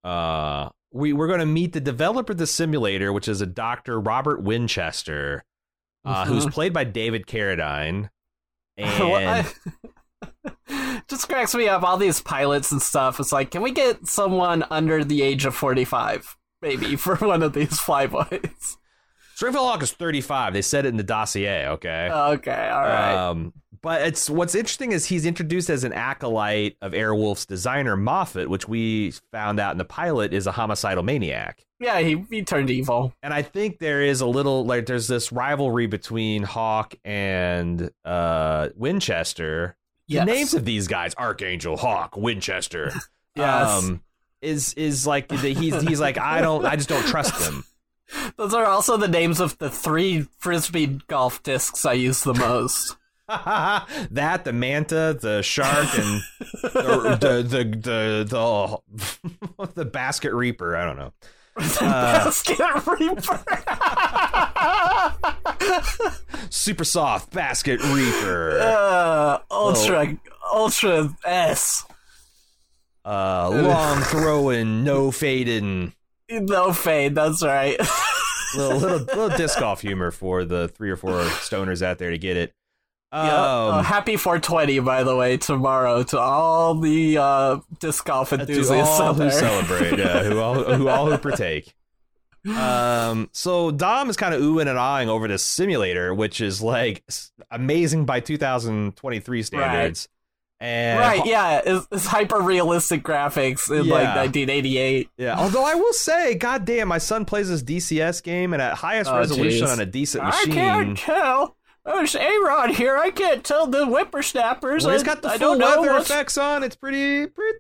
uh, 0.08 0.70
we 0.92 1.12
we're 1.14 1.28
going 1.28 1.40
to 1.40 1.46
meet 1.46 1.74
the 1.74 1.82
developer 1.82 2.34
of 2.34 2.38
the 2.38 2.48
simulator, 2.48 3.12
which 3.12 3.28
is 3.28 3.42
a 3.42 3.46
Doctor 3.46 4.00
Robert 4.00 4.42
Winchester, 4.44 5.44
uh, 6.06 6.26
who's 6.26 6.46
Mhm. 6.46 6.52
played 6.54 6.74
by 6.74 6.84
David 6.84 7.26
Carradine. 7.28 8.10
And 8.78 9.48
just 11.10 11.28
cracks 11.30 11.54
me 11.56 11.68
up. 11.68 11.84
All 11.84 11.98
these 11.98 12.22
pilots 12.22 12.72
and 12.72 12.82
stuff. 12.82 13.20
It's 13.20 13.32
like, 13.32 13.52
can 13.52 13.62
we 13.62 13.72
get 13.72 14.08
someone 14.08 14.66
under 14.70 15.04
the 15.04 15.22
age 15.22 15.46
of 15.46 15.56
forty-five, 15.56 16.36
maybe, 16.62 16.96
for 16.96 17.16
one 17.16 17.44
of 17.44 17.54
these 17.54 17.80
flyboys? 17.80 18.78
Stringfellow 19.36 19.68
Hawk 19.68 19.84
is 19.84 19.92
35. 19.92 20.54
They 20.54 20.62
said 20.62 20.86
it 20.86 20.90
in 20.90 20.96
the 20.96 21.04
dossier. 21.04 21.68
Okay. 21.68 22.10
Okay, 22.10 22.70
all 22.70 22.82
right. 22.84 23.14
Um, 23.16 23.52
but 23.82 24.02
it's 24.08 24.30
what's 24.30 24.56
interesting 24.56 24.94
is 24.94 25.06
he's 25.08 25.26
introduced 25.26 25.70
as 25.70 25.84
an 25.84 25.92
acolyte 25.92 26.78
of 26.82 26.94
Airwolf's 26.94 27.46
designer 27.46 27.98
Moffet, 27.98 28.48
which 28.48 28.70
we 28.70 29.12
found 29.34 29.60
out 29.60 29.74
in 29.74 29.78
the 29.78 29.84
pilot 29.84 30.34
is 30.34 30.48
a 30.48 30.54
homicidal 30.54 31.04
maniac. 31.04 31.66
yeah, 31.82 32.00
he 32.00 32.26
he 32.30 32.44
turned 32.44 32.70
evil. 32.70 33.12
And 33.22 33.34
I 33.34 33.42
think 33.42 33.80
there 33.80 34.02
is 34.02 34.22
a 34.22 34.26
little 34.26 34.66
like 34.66 34.86
there's 34.86 35.08
this 35.10 35.34
rivalry 35.34 35.88
between 35.88 36.44
Hawk 36.44 36.96
and 37.04 37.92
uh, 38.06 38.70
Winchester. 38.76 39.76
Yes. 40.08 40.26
The 40.26 40.32
names 40.34 40.54
of 40.54 40.66
these 40.66 40.88
guys, 40.88 41.16
Archangel, 41.16 41.78
Hawk, 41.78 42.16
Winchester, 42.18 42.92
Yes. 43.36 43.70
um, 43.84 44.02
is 44.42 44.74
is 44.76 45.06
like 45.08 45.28
the, 45.28 45.38
he's 45.38 45.82
he's 45.82 46.00
like 46.00 46.18
I 46.18 46.42
don't 46.42 46.66
I 46.66 46.76
just 46.76 46.90
don't 46.90 47.06
trust 47.08 47.40
them. 47.40 47.64
Those 48.38 48.54
are 48.54 48.66
also 48.66 48.98
the 48.98 49.08
names 49.08 49.40
of 49.40 49.58
the 49.58 49.70
three 49.70 50.28
frisbee 50.38 51.00
golf 51.08 51.42
discs 51.44 51.86
I 51.86 51.94
use 51.94 52.22
the 52.22 52.34
most. 52.36 52.96
that 53.28 54.42
the 54.44 54.54
manta, 54.54 55.18
the 55.20 55.42
shark, 55.42 55.98
and 55.98 56.22
the 56.62 57.18
the 57.20 57.42
the 57.42 57.64
the, 58.28 58.82
the, 59.58 59.68
the 59.74 59.86
basket 59.86 60.32
reaper. 60.34 60.76
I 60.76 60.86
don't 60.86 60.98
know. 60.98 61.12
Uh, 61.58 61.80
Basket 61.80 62.60
Reaper. 62.88 63.44
Super 66.50 66.84
soft 66.84 67.32
basket 67.32 67.82
reaper. 67.84 68.60
uh, 68.60 69.40
ultra, 69.52 70.18
ultra 70.54 71.16
S. 71.26 71.86
Uh, 73.06 73.50
long 73.52 74.02
throwing, 74.02 74.84
no 74.84 75.12
fading. 75.12 75.94
No 76.30 76.74
fade. 76.74 77.14
That's 77.16 77.44
right. 77.44 77.80
Little 78.56 78.78
little 78.80 79.00
little 79.00 79.30
disc 79.30 79.60
golf 79.60 79.82
humor 79.82 80.12
for 80.12 80.44
the 80.44 80.70
three 80.70 80.90
or 80.90 80.98
four 80.98 81.22
stoners 81.24 81.82
out 81.82 81.98
there 82.00 82.10
to 82.12 82.18
get 82.18 82.36
it. 82.38 82.52
Um, 83.12 83.26
Yeah. 83.28 83.34
Uh, 83.36 83.82
happy 83.84 84.18
420, 84.18 84.80
by 84.80 85.04
the 85.04 85.16
way, 85.16 85.38
tomorrow 85.38 86.04
to 86.04 86.20
all 86.20 86.76
the 86.76 87.18
uh, 87.18 87.58
disc 87.80 88.06
golf 88.06 88.34
enthusiasts 88.34 89.00
all 89.00 89.10
out 89.10 89.16
who 89.18 89.32
celebrate, 89.32 89.98
yeah, 90.00 90.24
who 90.24 90.40
all 90.40 90.56
who 90.64 90.88
all 90.90 91.10
who 91.10 91.18
partake. 91.18 91.74
Um, 92.48 93.28
so 93.32 93.72
Dom 93.72 94.08
is 94.08 94.18
kind 94.18 94.36
of 94.36 94.40
oohing 94.40 94.68
and 94.70 94.78
ahhing 94.78 95.08
over 95.08 95.28
this 95.28 95.42
simulator, 95.44 96.14
which 96.14 96.42
is 96.42 96.62
like 96.62 97.04
amazing 97.50 98.06
by 98.06 98.20
2023 98.20 99.42
standards. 99.42 100.08
And 100.60 101.00
right, 101.00 101.26
yeah, 101.26 101.62
it's, 101.66 101.88
it's 101.92 102.06
hyper 102.06 102.40
realistic 102.40 103.02
graphics 103.02 103.72
in 103.72 103.88
like 103.88 104.16
1988. 104.16 105.10
yeah. 105.18 105.40
Although 105.40 105.66
I 105.66 105.74
will 105.74 105.92
say, 105.94 106.36
goddamn, 106.36 106.88
my 106.88 107.00
son 107.00 107.26
plays 107.26 107.50
this 107.50 107.64
DCS 107.64 108.22
game 108.22 108.54
and 108.54 108.62
at 108.62 108.76
highest 108.76 109.10
Oh, 109.10 109.18
resolution 109.18 109.66
jeez. 109.66 109.72
on 109.74 109.80
a 109.80 109.86
decent 109.88 110.24
machine, 110.24 110.52
I 110.52 110.56
can't 110.56 110.98
tell. 111.00 111.58
There's 111.86 112.16
A-Rod 112.16 112.72
here. 112.72 112.98
I 112.98 113.12
can't 113.12 113.44
tell 113.44 113.68
the 113.68 113.86
whippersnappers. 113.86 114.84
Well, 114.86 114.94
he's 114.94 115.04
I- 115.04 115.06
got 115.06 115.22
the 115.22 115.28
I 115.30 115.38
full 115.38 115.50
don't 115.52 115.60
know 115.60 115.82
weather 115.82 115.94
what's- 115.94 116.10
effects 116.10 116.38
on. 116.38 116.64
It's 116.64 116.76
pretty, 116.76 117.28
pretty, 117.28 117.60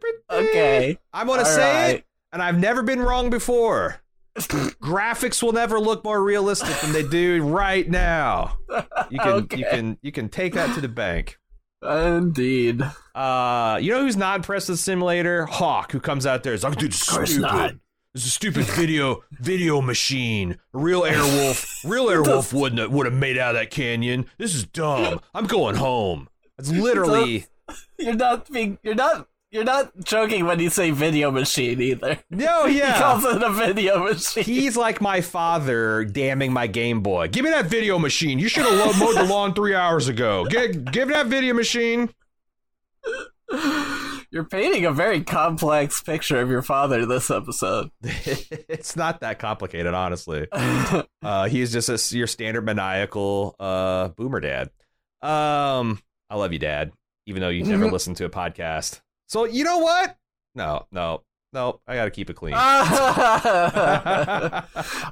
pretty. 0.00 0.18
Okay. 0.30 0.98
I'm 1.12 1.26
gonna 1.26 1.40
All 1.40 1.44
say 1.44 1.74
right. 1.74 1.94
it, 1.96 2.04
and 2.32 2.40
I've 2.42 2.58
never 2.58 2.82
been 2.82 3.00
wrong 3.00 3.30
before. 3.30 4.00
Graphics 4.38 5.42
will 5.42 5.52
never 5.52 5.80
look 5.80 6.04
more 6.04 6.22
realistic 6.22 6.76
than 6.78 6.92
they 6.92 7.02
do 7.02 7.42
right 7.44 7.88
now. 7.90 8.58
You 9.10 9.18
can, 9.18 9.28
Okay. 9.32 9.56
you 9.58 9.64
can, 9.68 9.98
you 10.02 10.12
can 10.12 10.28
take 10.28 10.54
that 10.54 10.72
to 10.76 10.80
the 10.80 10.88
bank. 10.88 11.38
Indeed. 11.82 12.82
Uh, 13.14 13.78
you 13.80 13.90
know 13.92 14.02
who's 14.02 14.16
not 14.16 14.36
impressed 14.36 14.68
with 14.68 14.78
the 14.78 14.82
Simulator? 14.82 15.46
Hawk, 15.46 15.90
who 15.92 15.98
comes 16.00 16.26
out 16.26 16.42
there 16.44 16.52
is 16.54 16.62
like, 16.62 16.76
dude, 16.76 16.90
it's 16.90 17.00
stupid. 17.00 17.40
not. 17.40 17.74
This 18.18 18.24
is 18.24 18.32
a 18.32 18.34
stupid 18.34 18.64
video 18.64 19.22
video 19.30 19.80
machine. 19.80 20.58
A 20.74 20.78
real 20.78 21.02
Airwolf, 21.02 21.88
real 21.88 22.06
Airwolf 22.08 22.52
wouldn't 22.52 22.80
have, 22.80 22.90
would 22.90 23.06
have 23.06 23.14
made 23.14 23.38
out 23.38 23.54
of 23.54 23.60
that 23.60 23.70
canyon. 23.70 24.26
This 24.38 24.56
is 24.56 24.64
dumb. 24.64 25.20
I'm 25.32 25.46
going 25.46 25.76
home. 25.76 26.28
That's 26.56 26.68
literally 26.68 27.46
You're 27.96 28.16
not 28.16 28.50
being. 28.50 28.80
You're 28.82 28.96
not. 28.96 29.28
You're 29.52 29.62
not 29.62 29.92
joking 30.02 30.46
when 30.46 30.58
you 30.58 30.68
say 30.68 30.90
video 30.90 31.30
machine 31.30 31.80
either. 31.80 32.18
no, 32.28 32.66
yeah. 32.66 32.94
He 32.94 32.98
calls 33.00 33.24
it 33.24 33.40
a 33.40 33.50
video 33.50 34.02
machine. 34.02 34.42
He's 34.42 34.76
like 34.76 35.00
my 35.00 35.20
father 35.20 36.04
damning 36.04 36.52
my 36.52 36.66
Game 36.66 37.02
Boy. 37.02 37.28
Give 37.28 37.44
me 37.44 37.50
that 37.50 37.66
video 37.66 38.00
machine. 38.00 38.40
You 38.40 38.48
should 38.48 38.64
have 38.64 38.98
mowed 38.98 39.16
the 39.16 39.22
lawn 39.22 39.54
three 39.54 39.76
hours 39.76 40.08
ago. 40.08 40.44
Get, 40.46 40.90
give 40.90 41.06
me 41.06 41.14
that 41.14 41.28
video 41.28 41.54
machine. 41.54 42.10
You're 44.30 44.44
painting 44.44 44.84
a 44.84 44.92
very 44.92 45.22
complex 45.22 46.02
picture 46.02 46.40
of 46.40 46.50
your 46.50 46.60
father 46.62 47.06
this 47.06 47.30
episode. 47.30 47.90
it's 48.02 48.94
not 48.94 49.20
that 49.20 49.38
complicated, 49.38 49.94
honestly. 49.94 50.46
Uh, 51.20 51.48
he's 51.48 51.72
just 51.72 51.88
a, 51.88 52.16
your 52.16 52.26
standard 52.28 52.64
maniacal 52.64 53.54
uh, 53.58 54.08
boomer 54.08 54.38
dad. 54.40 54.70
Um, 55.20 56.00
I 56.30 56.36
love 56.36 56.52
you, 56.52 56.58
Dad, 56.60 56.92
even 57.26 57.40
though 57.42 57.48
you 57.48 57.64
never 57.64 57.86
Mhm. 57.86 57.92
listened 57.92 58.16
to 58.18 58.24
a 58.24 58.30
podcast. 58.30 59.00
So 59.26 59.44
you 59.44 59.64
know 59.64 59.78
what? 59.78 60.16
No, 60.54 60.86
no, 60.92 61.22
no. 61.52 61.80
I 61.86 61.94
got 61.96 62.04
to 62.06 62.10
keep 62.10 62.28
it 62.30 62.34
clean. 62.34 62.54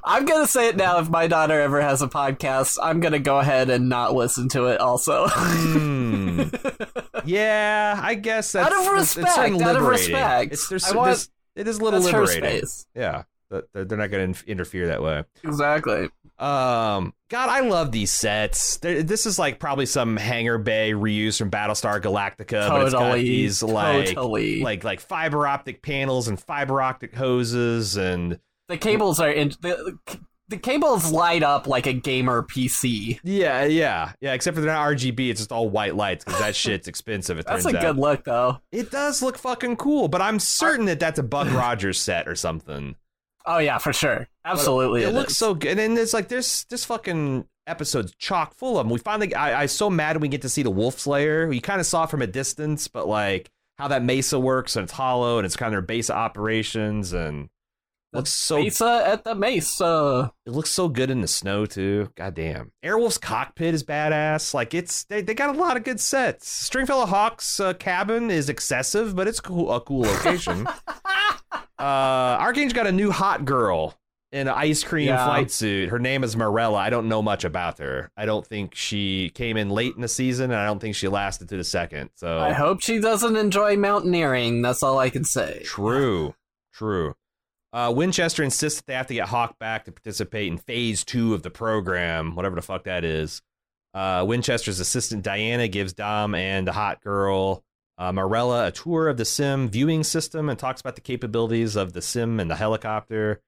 I'm 0.03 0.25
gonna 0.25 0.47
say 0.47 0.67
it 0.69 0.75
now. 0.77 0.99
If 0.99 1.09
my 1.09 1.27
daughter 1.27 1.59
ever 1.59 1.81
has 1.81 2.01
a 2.01 2.07
podcast, 2.07 2.77
I'm 2.81 2.99
gonna 2.99 3.19
go 3.19 3.39
ahead 3.39 3.69
and 3.69 3.89
not 3.89 4.13
listen 4.15 4.49
to 4.49 4.65
it. 4.67 4.79
Also, 4.79 5.27
Hmm. 5.29 6.43
yeah, 7.25 7.99
I 8.01 8.15
guess 8.15 8.51
that's 8.51 8.73
Out 8.73 8.79
of 8.87 8.93
it's 8.99 9.17
respect, 9.17 9.61
out 9.61 9.75
of 9.75 9.83
respect. 9.83 10.53
It's 10.53 10.67
there's, 10.69 10.93
want- 10.93 11.05
there's- 11.07 11.29
it 11.55 11.67
is 11.67 11.79
a 11.79 11.83
little 11.83 11.99
liberating. 12.01 12.43
space. 12.59 12.85
Yeah, 12.95 13.23
they're 13.49 13.85
not 13.97 14.11
going 14.11 14.33
to 14.33 14.45
interfere 14.47 14.87
that 14.87 15.01
way. 15.01 15.23
Exactly. 15.43 16.09
Um, 16.39 17.13
God, 17.29 17.49
I 17.49 17.61
love 17.61 17.91
these 17.91 18.11
sets. 18.11 18.77
They're, 18.77 19.01
this 19.03 19.25
is 19.25 19.39
like 19.39 19.59
probably 19.59 19.85
some 19.87 20.17
hangar 20.17 20.57
bay 20.57 20.91
reuse 20.93 21.37
from 21.37 21.49
Battlestar 21.49 21.99
Galactica, 22.01 22.69
but 22.69 22.81
it's 22.83 22.93
got 22.93 22.99
Totally. 22.99 23.23
these 23.23 23.63
like 23.63 24.07
totally. 24.09 24.61
like 24.61 24.83
like 24.83 24.99
fiber 24.99 25.47
optic 25.47 25.81
panels 25.81 26.27
and 26.27 26.39
fiber 26.39 26.81
optic 26.81 27.15
hoses 27.15 27.97
and 27.97 28.39
the 28.67 28.77
cables 28.77 29.19
are 29.19 29.31
in 29.31 29.49
the. 29.61 29.97
The 30.49 30.55
cables 30.57 31.11
light 31.11 31.43
up 31.43 31.67
like 31.67 31.87
a 31.87 31.91
gamer 31.91 32.41
PC. 32.41 33.19
yeah, 33.25 33.65
yeah, 33.65 34.13
yeah. 34.21 34.31
Except 34.31 34.55
for 34.55 34.61
they're 34.61 34.71
not 34.73 34.87
RGB; 34.93 35.29
it's 35.29 35.41
just 35.41 35.51
all 35.51 35.69
white 35.69 35.93
lights 35.93 36.23
because 36.23 36.39
that 36.39 36.55
shit's 36.55 36.87
expensive. 36.87 37.37
It 37.37 37.45
That's 37.45 37.65
turns 37.65 37.75
a 37.75 37.77
out. 37.79 37.81
good 37.81 37.97
look, 37.97 38.23
though. 38.23 38.61
It 38.71 38.89
does 38.89 39.21
look 39.21 39.37
fucking 39.37 39.75
cool, 39.75 40.07
but 40.07 40.21
I'm 40.21 40.39
certain 40.39 40.85
that 40.85 41.01
that's 41.01 41.19
a 41.19 41.23
Buck 41.23 41.51
Rogers 41.53 41.99
set 41.99 42.29
or 42.29 42.35
something. 42.35 42.95
Oh 43.45 43.57
yeah, 43.57 43.77
for 43.77 43.91
sure. 43.91 44.29
Absolutely, 44.47 45.03
it, 45.03 45.09
it 45.09 45.13
looks 45.13 45.35
so 45.35 45.53
good, 45.53 45.77
and 45.77 45.97
it's 45.97 46.13
like 46.13 46.27
there's 46.29 46.65
this 46.69 46.85
fucking 46.85 47.45
episode's 47.67 48.15
chock 48.15 48.55
full 48.55 48.79
of 48.79 48.85
them. 48.85 48.91
We 48.91 48.99
finally, 48.99 49.35
I, 49.35 49.63
I 49.63 49.65
so 49.65 49.89
mad 49.89 50.21
we 50.21 50.27
get 50.27 50.41
to 50.43 50.49
see 50.49 50.63
the 50.63 50.71
Wolf's 50.71 51.05
Lair. 51.05 51.51
You 51.51 51.61
kind 51.61 51.79
of 51.79 51.85
saw 51.85 52.05
from 52.05 52.21
a 52.21 52.27
distance, 52.27 52.87
but 52.87 53.07
like 53.07 53.51
how 53.77 53.87
that 53.89 54.03
mesa 54.03 54.39
works 54.39 54.75
and 54.75 54.85
it's 54.85 54.93
hollow 54.93 55.37
and 55.37 55.45
it's 55.45 55.55
kind 55.55 55.67
of 55.67 55.73
their 55.73 55.81
base 55.81 56.09
of 56.09 56.15
operations 56.15 57.13
and 57.13 57.49
looks 58.13 58.31
so 58.31 58.57
Mesa 58.57 59.03
at 59.05 59.23
the 59.23 59.35
Mesa. 59.35 60.31
it 60.45 60.51
looks 60.51 60.71
so 60.71 60.87
good 60.87 61.11
in 61.11 61.21
the 61.21 61.27
snow 61.27 61.65
too. 61.65 62.09
Goddamn. 62.15 62.71
Airwolf's 62.83 63.17
cockpit 63.17 63.73
is 63.75 63.83
badass. 63.83 64.53
Like 64.53 64.73
it's 64.73 65.03
they, 65.03 65.21
they 65.21 65.33
got 65.33 65.55
a 65.55 65.59
lot 65.59 65.77
of 65.77 65.83
good 65.83 65.99
sets. 65.99 66.49
Stringfellow 66.49 67.05
Hawk's 67.05 67.59
uh, 67.59 67.73
cabin 67.73 68.31
is 68.31 68.49
excessive, 68.49 69.15
but 69.15 69.27
it's 69.27 69.39
cool, 69.39 69.71
a 69.71 69.81
cool 69.81 70.01
location. 70.01 70.67
uh 71.79 71.83
Archangel's 72.39 72.73
got 72.73 72.87
a 72.87 72.91
new 72.91 73.11
hot 73.11 73.45
girl 73.45 73.95
in 74.31 74.47
an 74.47 74.53
ice 74.53 74.83
cream 74.83 75.07
Yeah. 75.07 75.25
flight 75.25 75.51
suit. 75.51 75.89
Her 75.89 75.99
name 75.99 76.23
is 76.23 76.35
Marella. 76.35 76.77
I 76.77 76.89
don't 76.89 77.07
know 77.07 77.21
much 77.21 77.43
about 77.45 77.77
her. 77.79 78.11
I 78.17 78.25
don't 78.25 78.45
think 78.45 78.75
she 78.75 79.31
came 79.33 79.55
in 79.57 79.69
late 79.69 79.95
in 79.95 80.01
the 80.01 80.07
season, 80.07 80.51
and 80.51 80.59
I 80.59 80.65
don't 80.65 80.79
think 80.79 80.95
she 80.95 81.07
lasted 81.07 81.47
to 81.49 81.57
the 81.57 81.63
second. 81.63 82.09
So 82.15 82.39
I 82.39 82.51
hope 82.53 82.81
she 82.81 82.99
doesn't 82.99 83.35
enjoy 83.37 83.77
mountaineering. 83.77 84.61
That's 84.61 84.83
all 84.83 84.99
I 84.99 85.09
can 85.09 85.23
say. 85.23 85.61
True, 85.63 86.35
true. 86.73 87.15
Uh, 87.73 87.93
Winchester 87.95 88.43
insists 88.43 88.79
that 88.79 88.87
they 88.87 88.93
have 88.93 89.07
to 89.07 89.13
get 89.13 89.27
Hawk 89.29 89.59
back 89.59 89.85
to 89.85 89.91
participate 89.91 90.47
in 90.51 90.57
phase 90.57 91.03
two 91.03 91.33
of 91.33 91.43
the 91.43 91.49
program, 91.51 92.35
whatever 92.35 92.55
the 92.55 92.61
fuck 92.61 92.83
that 92.85 93.03
is. 93.03 93.41
Uh, 93.93 94.23
Winchester's 94.27 94.79
assistant 94.79 95.23
Diana 95.23 95.67
gives 95.67 95.93
Dom 95.93 96.35
and 96.35 96.67
the 96.67 96.71
hot 96.73 97.01
girl 97.01 97.63
uh, 97.97 98.11
Marella 98.11 98.67
a 98.67 98.71
tour 98.71 99.07
of 99.07 99.17
the 99.17 99.25
sim 99.25 99.67
viewing 99.69 100.03
system 100.03 100.49
and 100.49 100.59
talks 100.59 100.81
about 100.81 100.95
the 100.95 101.01
capabilities 101.01 101.75
of 101.75 101.93
the 101.93 102.01
sim 102.01 102.39
and 102.39 102.49
the 102.49 102.55
helicopter. 102.55 103.41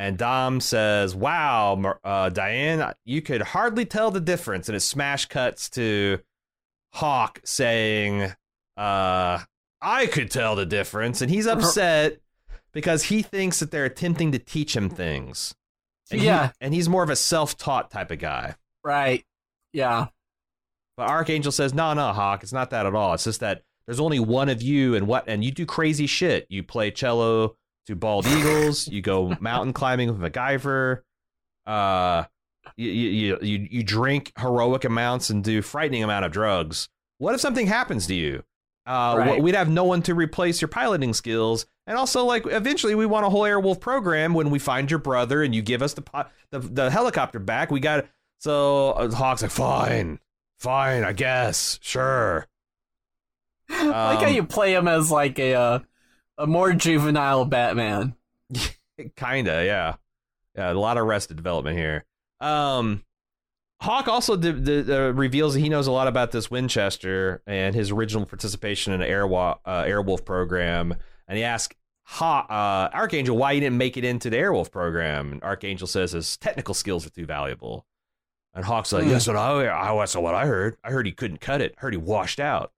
And 0.00 0.16
Dom 0.16 0.60
says, 0.62 1.14
"Wow, 1.14 1.98
uh, 2.02 2.30
Diane, 2.30 2.94
you 3.04 3.20
could 3.20 3.42
hardly 3.42 3.84
tell 3.84 4.10
the 4.10 4.18
difference." 4.20 4.66
And 4.66 4.74
it 4.74 4.80
smash 4.80 5.26
cuts 5.26 5.68
to 5.70 6.20
Hawk 6.94 7.38
saying, 7.44 8.22
uh, 8.78 9.40
"I 9.82 10.06
could 10.10 10.30
tell 10.30 10.56
the 10.56 10.64
difference," 10.64 11.20
and 11.20 11.30
he's 11.30 11.46
upset 11.46 12.18
because 12.72 13.02
he 13.04 13.20
thinks 13.20 13.60
that 13.60 13.70
they're 13.72 13.84
attempting 13.84 14.32
to 14.32 14.38
teach 14.38 14.74
him 14.74 14.88
things. 14.88 15.54
And 16.10 16.20
he- 16.20 16.26
Yeah. 16.28 16.52
and 16.62 16.72
he's 16.72 16.88
more 16.88 17.02
of 17.02 17.10
a 17.10 17.14
self-taught 17.16 17.90
type 17.90 18.10
of 18.10 18.20
guy. 18.20 18.54
Right. 18.82 19.26
Yeah. 19.74 20.06
But 20.96 21.10
Archangel 21.10 21.52
says, 21.52 21.74
"No, 21.74 21.92
no, 21.92 22.14
Hawk, 22.14 22.42
it's 22.42 22.54
not 22.54 22.70
that 22.70 22.86
at 22.86 22.94
all. 22.94 23.12
It's 23.12 23.24
just 23.24 23.40
that 23.40 23.64
there's 23.84 24.00
only 24.00 24.18
one 24.18 24.48
of 24.48 24.62
you, 24.62 24.94
and 24.94 25.06
what, 25.06 25.24
and 25.28 25.44
you 25.44 25.50
do 25.50 25.66
crazy 25.66 26.06
shit. 26.06 26.46
You 26.48 26.62
play 26.62 26.90
cello 26.90 27.56
bald 27.96 28.26
eagles. 28.26 28.88
you 28.88 29.02
go 29.02 29.36
mountain 29.40 29.72
climbing 29.72 30.08
with 30.16 30.32
MacGyver. 30.32 31.02
Uh, 31.66 32.24
you, 32.76 32.90
you 32.90 33.38
you 33.42 33.68
you 33.70 33.82
drink 33.82 34.32
heroic 34.38 34.84
amounts 34.84 35.30
and 35.30 35.42
do 35.44 35.62
frightening 35.62 36.02
amount 36.04 36.24
of 36.24 36.32
drugs. 36.32 36.88
What 37.18 37.34
if 37.34 37.40
something 37.40 37.66
happens 37.66 38.06
to 38.06 38.14
you? 38.14 38.42
Uh, 38.86 39.14
Right. 39.18 39.42
we'd 39.42 39.54
have 39.54 39.68
no 39.68 39.84
one 39.84 40.02
to 40.02 40.14
replace 40.14 40.60
your 40.60 40.68
piloting 40.68 41.12
skills, 41.14 41.66
and 41.86 41.96
also 41.98 42.24
like 42.24 42.44
eventually 42.46 42.94
we 42.94 43.06
want 43.06 43.26
a 43.26 43.28
whole 43.30 43.42
Airwolf 43.42 43.78
program. 43.80 44.34
When 44.34 44.50
we 44.50 44.58
find 44.58 44.90
your 44.90 44.98
brother 45.00 45.42
and 45.42 45.54
you 45.54 45.62
give 45.62 45.82
us 45.82 45.94
the 45.94 46.02
pi- 46.02 46.26
the, 46.50 46.58
the 46.60 46.90
helicopter 46.90 47.38
back, 47.38 47.70
we 47.70 47.78
got 47.80 48.06
so 48.38 48.90
uh, 48.92 49.10
Hawk's 49.10 49.42
like 49.42 49.50
fine, 49.50 50.18
fine, 50.58 51.04
I 51.04 51.12
guess, 51.12 51.78
sure. 51.82 52.46
like 53.70 53.78
how 54.18 54.26
Um, 54.26 54.34
you 54.34 54.42
play 54.44 54.74
him 54.74 54.88
as 54.88 55.10
like 55.10 55.38
a 55.38 55.54
uh, 55.54 55.78
a 56.40 56.46
more 56.46 56.72
juvenile 56.72 57.44
Batman. 57.44 58.14
Kinda, 59.16 59.64
yeah, 59.64 59.94
yeah. 60.56 60.72
A 60.72 60.74
lot 60.74 60.96
of 60.96 61.04
Arrested 61.04 61.36
Development 61.36 61.76
here. 61.76 62.04
Um, 62.40 63.04
Hawk 63.80 64.08
also 64.08 64.36
did, 64.36 64.64
did, 64.64 64.90
uh, 64.90 65.12
reveals 65.14 65.54
that 65.54 65.60
he 65.60 65.68
knows 65.68 65.86
a 65.86 65.92
lot 65.92 66.06
about 66.06 66.32
this 66.32 66.50
Winchester 66.50 67.42
and 67.46 67.74
his 67.74 67.90
original 67.90 68.26
participation 68.26 68.92
in 68.92 69.00
the 69.00 69.06
Airwa- 69.06 69.58
uh, 69.64 69.84
Airwolf 69.84 70.24
program, 70.24 70.94
and 71.28 71.38
he 71.38 71.44
asks 71.44 71.74
Haw 72.04 72.40
uh, 72.50 72.94
Archangel 72.94 73.36
why 73.36 73.54
he 73.54 73.60
didn't 73.60 73.78
make 73.78 73.96
it 73.96 74.04
into 74.04 74.30
the 74.30 74.36
Airwolf 74.36 74.70
program. 74.70 75.32
And 75.32 75.42
Archangel 75.42 75.86
says 75.86 76.12
his 76.12 76.36
technical 76.36 76.74
skills 76.74 77.06
are 77.06 77.10
too 77.10 77.24
valuable. 77.24 77.86
And 78.52 78.64
Hawk's 78.64 78.92
like. 78.92 79.06
"Yes, 79.06 79.28
what 79.28 79.36
I, 79.36 79.70
I 79.70 79.96
that's 79.96 80.16
what 80.16 80.34
I 80.34 80.46
heard. 80.46 80.76
I 80.82 80.90
heard 80.90 81.06
he 81.06 81.12
couldn't 81.12 81.40
cut 81.40 81.60
it. 81.60 81.74
I 81.78 81.80
heard 81.82 81.94
he 81.94 81.98
washed 81.98 82.40
out." 82.40 82.72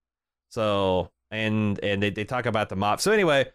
So 0.51 1.11
and 1.33 1.81
and 1.83 2.01
they, 2.01 2.11
they 2.11 2.25
talk 2.25 2.47
about 2.47 2.69
the 2.69 2.77
mop. 2.77 3.01
So 3.01 3.11
anyway, 3.11 3.47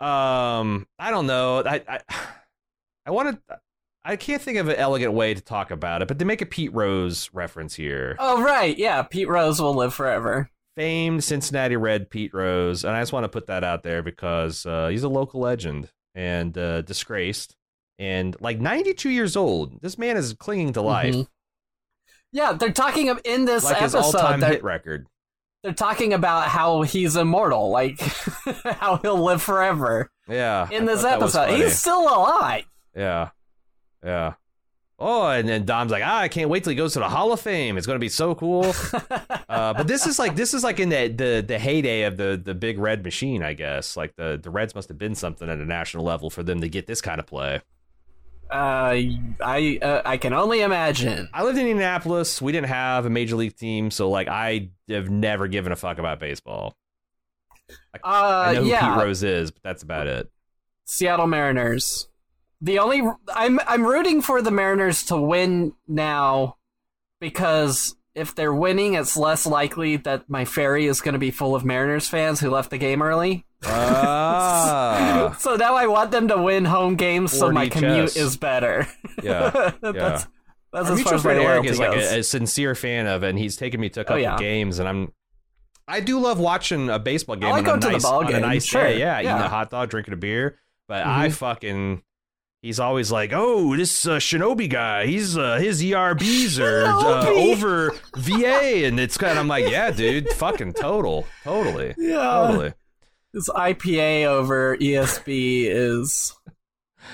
um, 0.00 0.86
I 0.98 1.10
don't 1.10 1.26
know. 1.26 1.62
I 1.66 1.82
I, 1.88 2.00
I 3.06 3.10
wanted. 3.10 3.38
I 4.04 4.16
can't 4.16 4.40
think 4.40 4.56
of 4.56 4.68
an 4.68 4.76
elegant 4.76 5.12
way 5.12 5.34
to 5.34 5.40
talk 5.40 5.70
about 5.70 6.00
it, 6.00 6.08
but 6.08 6.18
they 6.18 6.24
make 6.24 6.40
a 6.40 6.46
Pete 6.46 6.72
Rose 6.72 7.28
reference 7.34 7.74
here. 7.74 8.16
Oh 8.18 8.40
right, 8.42 8.76
yeah. 8.78 9.02
Pete 9.02 9.28
Rose 9.28 9.60
will 9.60 9.74
live 9.74 9.92
forever. 9.92 10.48
Famed 10.76 11.22
Cincinnati 11.24 11.76
Red 11.76 12.08
Pete 12.10 12.32
Rose, 12.32 12.84
and 12.84 12.94
I 12.96 13.02
just 13.02 13.12
want 13.12 13.24
to 13.24 13.28
put 13.28 13.48
that 13.48 13.64
out 13.64 13.82
there 13.82 14.02
because 14.02 14.64
uh, 14.64 14.88
he's 14.88 15.02
a 15.02 15.08
local 15.08 15.40
legend 15.40 15.90
and 16.14 16.56
uh, 16.56 16.80
disgraced, 16.82 17.56
and 17.98 18.36
like 18.40 18.58
92 18.60 19.10
years 19.10 19.36
old. 19.36 19.82
This 19.82 19.98
man 19.98 20.16
is 20.16 20.32
clinging 20.34 20.72
to 20.74 20.80
life, 20.82 21.14
Mhm. 21.14 21.26
Yeah, 22.32 22.52
they're 22.52 22.72
talking 22.72 23.08
of 23.08 23.20
in 23.24 23.44
this 23.44 23.64
like 23.64 23.78
his 23.78 23.94
episode. 23.94 24.18
all-time 24.18 24.40
They're, 24.40 24.50
hit 24.50 24.64
record. 24.64 25.08
They're 25.62 25.72
talking 25.72 26.12
about 26.12 26.48
how 26.48 26.82
he's 26.82 27.16
immortal, 27.16 27.70
like 27.70 28.00
how 28.64 28.96
he'll 28.96 29.22
live 29.22 29.42
forever 29.42 30.10
Yeah, 30.28 30.68
in 30.70 30.86
this 30.86 31.02
thought 31.02 31.10
that 31.10 31.20
was 31.20 31.36
episode. 31.36 31.56
He's 31.56 31.78
still 31.78 32.02
alive. 32.02 32.64
Yeah. 32.96 33.30
Yeah. 34.04 34.34
Oh, 35.02 35.28
and 35.28 35.48
then 35.48 35.64
Dom's 35.64 35.90
like, 35.90 36.02
ah, 36.04 36.20
I 36.20 36.28
can't 36.28 36.50
wait 36.50 36.62
till 36.62 36.72
he 36.72 36.76
goes 36.76 36.92
to 36.92 36.98
the 36.98 37.08
Hall 37.08 37.32
of 37.32 37.40
Fame. 37.40 37.78
It's 37.78 37.86
going 37.86 37.96
to 37.96 38.00
be 38.00 38.10
so 38.10 38.34
cool. 38.34 38.74
uh, 39.48 39.72
but 39.72 39.86
this 39.88 40.06
is 40.06 40.18
like 40.18 40.36
this 40.36 40.52
is 40.52 40.62
like 40.62 40.78
in 40.78 40.90
the, 40.90 41.08
the 41.08 41.44
the 41.46 41.58
heyday 41.58 42.02
of 42.02 42.18
the 42.18 42.40
the 42.42 42.54
big 42.54 42.78
red 42.78 43.02
machine, 43.02 43.42
I 43.42 43.54
guess. 43.54 43.96
Like 43.96 44.14
the 44.16 44.38
the 44.40 44.50
Reds 44.50 44.74
must 44.74 44.88
have 44.90 44.98
been 44.98 45.14
something 45.14 45.48
at 45.48 45.58
a 45.58 45.64
national 45.64 46.04
level 46.04 46.28
for 46.28 46.42
them 46.42 46.60
to 46.60 46.68
get 46.68 46.86
this 46.86 47.00
kind 47.00 47.18
of 47.18 47.26
play. 47.26 47.62
Uh, 48.50 48.96
I 49.40 49.78
uh, 49.80 50.02
I 50.04 50.16
can 50.16 50.32
only 50.32 50.60
imagine. 50.62 51.28
I 51.32 51.44
lived 51.44 51.58
in 51.58 51.68
Indianapolis. 51.68 52.42
We 52.42 52.50
didn't 52.50 52.68
have 52.68 53.06
a 53.06 53.10
major 53.10 53.36
league 53.36 53.56
team, 53.56 53.90
so 53.90 54.10
like 54.10 54.26
I 54.26 54.70
have 54.88 55.08
never 55.08 55.46
given 55.46 55.70
a 55.70 55.76
fuck 55.76 55.98
about 55.98 56.18
baseball. 56.18 56.74
Uh, 57.70 57.74
I 58.04 58.52
know 58.54 58.62
who 58.64 58.68
yeah, 58.68 58.94
Pete 58.94 59.04
Rose 59.04 59.22
is, 59.22 59.52
but 59.52 59.62
that's 59.62 59.84
about 59.84 60.08
it. 60.08 60.30
Seattle 60.84 61.28
Mariners. 61.28 62.08
The 62.60 62.80
only 62.80 63.02
I'm 63.32 63.60
I'm 63.66 63.86
rooting 63.86 64.20
for 64.20 64.42
the 64.42 64.50
Mariners 64.50 65.04
to 65.04 65.16
win 65.16 65.72
now 65.86 66.56
because 67.20 67.94
if 68.16 68.34
they're 68.34 68.54
winning, 68.54 68.94
it's 68.94 69.16
less 69.16 69.46
likely 69.46 69.96
that 69.98 70.28
my 70.28 70.44
ferry 70.44 70.86
is 70.86 71.00
going 71.00 71.12
to 71.12 71.18
be 71.20 71.30
full 71.30 71.54
of 71.54 71.64
Mariners 71.64 72.08
fans 72.08 72.40
who 72.40 72.50
left 72.50 72.70
the 72.70 72.78
game 72.78 73.00
early. 73.00 73.46
Ah, 73.64 75.36
so 75.38 75.56
now 75.56 75.74
I 75.74 75.86
want 75.86 76.10
them 76.10 76.28
to 76.28 76.40
win 76.40 76.64
home 76.64 76.96
games 76.96 77.32
so 77.32 77.50
my 77.50 77.68
commute 77.68 78.08
chess. 78.08 78.16
is 78.16 78.36
better. 78.36 78.86
yeah. 79.22 79.72
yeah. 79.82 79.92
that's 79.92 80.26
that's 80.72 80.88
Our 80.88 80.94
as 80.96 81.02
far 81.02 81.12
mutual 81.12 81.14
as 81.14 81.24
my 81.24 81.30
friend 81.34 81.40
Eric 81.40 81.48
loyalty 81.64 81.68
is 81.68 81.78
like 81.78 81.96
a, 81.96 82.18
a 82.18 82.22
sincere 82.22 82.74
fan 82.74 83.06
of, 83.06 83.22
it, 83.24 83.30
and 83.30 83.38
he's 83.38 83.56
taken 83.56 83.80
me 83.80 83.88
to 83.90 84.00
a 84.00 84.04
couple 84.04 84.22
yeah. 84.22 84.36
games, 84.38 84.78
and 84.78 84.88
I'm. 84.88 85.12
I 85.88 85.98
do 85.98 86.20
love 86.20 86.38
watching 86.38 86.88
a 86.88 87.00
baseball 87.00 87.34
game 87.34 87.50
like 87.50 87.62
on, 87.62 87.64
a 87.64 87.66
going 87.66 87.80
to 87.80 87.86
the 87.88 87.92
nice, 87.94 88.02
ball 88.04 88.20
on 88.20 88.26
a 88.28 88.32
game, 88.32 88.40
nice 88.42 88.64
sure, 88.64 88.84
day. 88.84 89.00
Yeah, 89.00 89.18
eating 89.18 89.30
a 89.30 89.48
hot 89.48 89.70
dog, 89.70 89.90
drinking 89.90 90.14
a 90.14 90.16
beer. 90.16 90.58
But 90.86 91.04
I 91.04 91.28
Mhm. 91.28 91.32
fucking. 91.32 92.02
He's 92.62 92.78
always 92.78 93.10
like, 93.10 93.32
"Oh, 93.34 93.74
this 93.74 94.06
uh, 94.06 94.18
Shinobi 94.18 94.68
guy. 94.70 95.06
He's 95.06 95.36
uh, 95.36 95.56
his 95.56 95.82
ERBs 95.82 96.60
are 96.60 96.84
uh, 96.84 97.26
over 97.30 97.92
VA," 98.16 98.84
and 98.84 99.00
it's 99.00 99.16
kind 99.16 99.32
of 99.32 99.38
I'm 99.38 99.48
like, 99.48 99.68
"Yeah, 99.68 99.90
dude, 99.90 100.28
fucking 100.34 100.74
total, 100.74 101.26
totally, 101.42 101.94
yeah, 101.98 102.16
totally." 102.46 102.74
This 103.32 103.48
IPA 103.48 104.26
over 104.26 104.76
ESB 104.76 105.64
is 105.66 106.34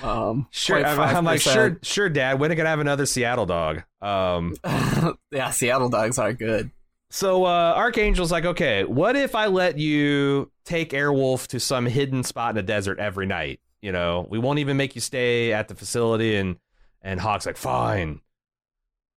um 0.02 0.46
Sure, 0.50 0.84
I'm, 0.84 1.00
I'm 1.00 1.24
like, 1.24 1.40
sure, 1.40 1.78
sure, 1.82 2.08
Dad. 2.08 2.40
When 2.40 2.50
are 2.50 2.54
gonna 2.54 2.68
have 2.68 2.80
another 2.80 3.06
Seattle 3.06 3.46
dog? 3.46 3.82
Um, 4.00 4.56
yeah, 5.30 5.50
Seattle 5.50 5.88
dogs 5.88 6.18
are 6.18 6.32
good. 6.32 6.70
So 7.10 7.44
uh, 7.44 7.74
Archangel's 7.76 8.32
like, 8.32 8.44
okay, 8.44 8.84
what 8.84 9.16
if 9.16 9.34
I 9.34 9.46
let 9.46 9.78
you 9.78 10.50
take 10.64 10.90
Airwolf 10.90 11.46
to 11.48 11.60
some 11.60 11.86
hidden 11.86 12.24
spot 12.24 12.50
in 12.50 12.56
the 12.56 12.62
desert 12.62 12.98
every 12.98 13.26
night? 13.26 13.60
You 13.80 13.92
know, 13.92 14.26
we 14.28 14.38
won't 14.38 14.58
even 14.58 14.76
make 14.76 14.94
you 14.94 15.00
stay 15.00 15.52
at 15.52 15.68
the 15.68 15.74
facility. 15.74 16.36
And 16.36 16.56
and 17.02 17.20
Hawk's 17.20 17.46
like, 17.46 17.56
fine. 17.56 18.20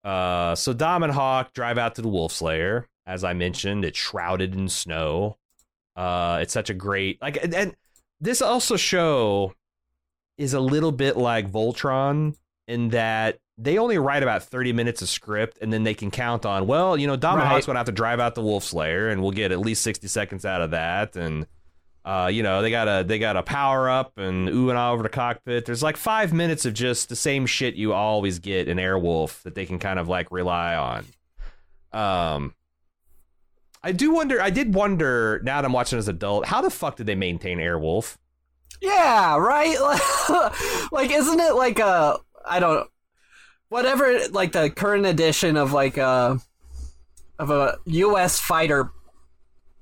Uh, 0.03 0.55
so 0.55 0.73
Dom 0.73 1.03
and 1.03 1.13
Hawk 1.13 1.53
drive 1.53 1.79
out 1.79 1.95
to 1.97 2.03
the 2.03 2.09
Wolf's 2.09 2.43
Lair. 2.43 2.89
As 3.07 3.23
I 3.23 3.33
mentioned, 3.33 3.85
it's 3.85 3.99
shrouded 3.99 4.55
in 4.55 4.69
snow. 4.69 5.37
Uh, 5.97 6.39
it's 6.43 6.53
such 6.53 6.69
a 6.71 6.75
great 6.75 7.21
like, 7.23 7.43
and, 7.43 7.55
and 7.55 7.77
this 8.21 8.43
also 8.43 8.77
show 8.77 9.55
is 10.39 10.53
a 10.55 10.61
little 10.61 10.93
bit 10.93 11.17
like 11.17 11.51
Voltron 11.51 12.37
in 12.69 12.91
that 12.91 13.39
they 13.59 13.79
only 13.79 13.97
write 13.97 14.23
about 14.23 14.43
30 14.43 14.73
minutes 14.75 15.01
of 15.01 15.09
script 15.09 15.59
and 15.63 15.73
then 15.73 15.83
they 15.85 15.95
can 15.95 16.11
count 16.11 16.45
on, 16.45 16.67
well, 16.67 16.97
you 16.97 17.07
know, 17.07 17.17
Dom 17.17 17.35
and 17.35 17.45
Right. 17.45 17.53
Hawk's 17.53 17.67
going 17.67 17.75
to 17.77 17.79
have 17.79 17.87
to 17.87 17.93
drive 17.93 18.21
out 18.21 18.35
the 18.35 18.43
Wolf's 18.43 18.75
Lair 18.75 19.09
and 19.09 19.23
we'll 19.23 19.31
get 19.31 19.53
at 19.53 19.59
least 19.59 19.83
60 19.83 20.07
seconds 20.09 20.45
out 20.45 20.61
of 20.61 20.73
that. 20.73 21.17
And, 21.17 21.47
uh, 22.05 22.29
you 22.31 22.43
know, 22.43 22.61
they 22.61 22.71
got 22.71 22.85
to 22.85 23.05
they 23.07 23.19
got 23.19 23.37
a 23.37 23.43
power 23.43 23.89
up 23.89 24.13
and 24.19 24.49
ooh 24.51 24.69
and 24.69 24.79
ah 24.79 24.93
over 24.93 25.03
the 25.03 25.09
cockpit. 25.09 25.65
There's 25.65 25.83
like 25.83 25.97
five 25.97 26.33
minutes 26.35 26.67
of 26.67 26.75
just 26.75 27.09
the 27.09 27.17
same 27.17 27.47
shit 27.47 27.75
you 27.77 27.95
always 27.95 28.39
get 28.39 28.69
in 28.69 28.77
Airwolf 28.77 29.43
that 29.43 29.55
they 29.55 29.65
can 29.65 29.79
kind 29.79 29.99
of 29.99 30.07
like 30.07 30.31
rely 30.31 30.77
on. 30.77 31.05
Um, 31.93 32.55
I 33.87 33.93
do 33.93 34.11
wonder, 34.11 34.43
I 34.43 34.51
did 34.51 34.75
wonder 34.75 35.41
now 35.45 35.61
that 35.61 35.65
I'm 35.65 35.73
watching 35.73 35.97
as 35.97 36.09
an 36.09 36.17
adult, 36.17 36.47
how 36.47 36.61
the 36.61 36.71
fuck 36.71 36.97
did 36.97 37.07
they 37.07 37.15
maintain 37.15 37.59
Airwolf? 37.59 38.17
Yeah, 38.83 39.37
right. 39.37 39.79
like, 40.91 41.13
isn't 41.13 41.39
it 41.39 41.55
like 41.55 41.79
a 41.79 42.19
I 42.45 42.59
don't 42.59 42.91
whatever 43.69 44.29
like 44.33 44.51
the 44.51 44.71
current 44.71 45.07
edition 45.07 45.57
of 45.57 45.73
like 45.73 45.99
a 45.99 46.41
of 47.39 47.51
a 47.51 47.79
U.S. 47.85 48.41
fighter 48.41 48.91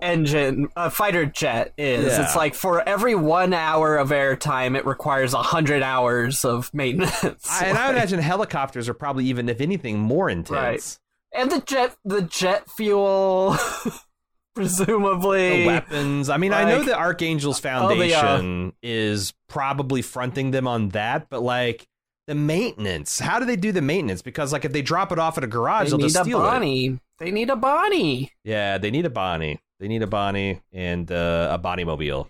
engine, 0.03 0.69
a 0.77 0.91
fighter 0.91 1.25
jet 1.25 1.73
is. 1.79 2.05
Yeah. 2.05 2.25
It's 2.25 2.37
like 2.37 2.55
for 2.55 2.87
every 2.87 3.15
one 3.15 3.55
hour 3.55 3.97
of 3.97 4.11
airtime, 4.11 4.77
it 4.77 4.85
requires 4.85 5.33
a 5.33 5.43
hundred 5.43 5.83
hours 5.83 6.45
of 6.45 6.73
maintenance. 6.75 7.49
I, 7.51 7.65
and 7.65 7.79
I 7.79 7.89
imagine 7.91 8.19
helicopters 8.19 8.87
are 8.87 8.95
probably 8.95 9.25
even, 9.27 9.49
if 9.49 9.63
anything, 9.63 9.99
more 9.99 10.29
intense. 10.29 11.01
And 11.35 11.51
the 11.51 11.61
jet, 11.61 11.97
the 12.05 12.23
jet 12.23 12.71
fuel, 12.71 13.57
presumably. 14.55 15.61
The 15.63 15.67
weapons. 15.67 16.29
I 16.31 16.37
mean, 16.37 16.53
I 16.53 16.65
know 16.65 16.83
the 16.83 16.97
Archangel's 16.97 17.59
Oh, 17.59 17.63
Foundation 17.63 18.73
is 18.83 19.33
probably 19.49 20.03
fronting 20.03 20.51
them 20.51 20.67
on 20.67 20.91
that, 20.91 21.29
but 21.29 21.43
like 21.43 21.87
the 22.27 22.35
maintenance. 22.35 23.19
How 23.19 23.39
do 23.39 23.45
they 23.47 23.57
do 23.57 23.73
the 23.73 23.83
maintenance? 23.83 24.23
Because 24.23 24.53
like 24.53 24.65
if 24.65 24.73
they 24.73 24.83
drop 24.83 25.13
it 25.13 25.19
off 25.19 25.37
at 25.39 25.45
a 25.45 25.49
garage, 25.49 25.87
They 25.87 25.91
they'll 25.91 25.99
need 25.99 26.05
just 26.05 26.17
a 26.17 26.23
steal 26.25 26.41
it. 26.41 26.45
Bonnie. 26.45 26.99
They 27.19 27.31
need 27.31 27.51
a 27.51 27.57
Bonnie. 27.57 28.33
Yeah, 28.45 28.79
they 28.79 28.91
need 28.91 29.07
a 29.07 29.11
Bonnie. 29.11 29.61
They 29.81 29.89
need 29.89 30.03
a 30.03 30.07
Bonnie 30.07 30.61
and 30.73 31.11
uh, 31.11 31.49
a 31.53 31.59
Bonnie 31.59 31.85
mobile. 31.85 32.29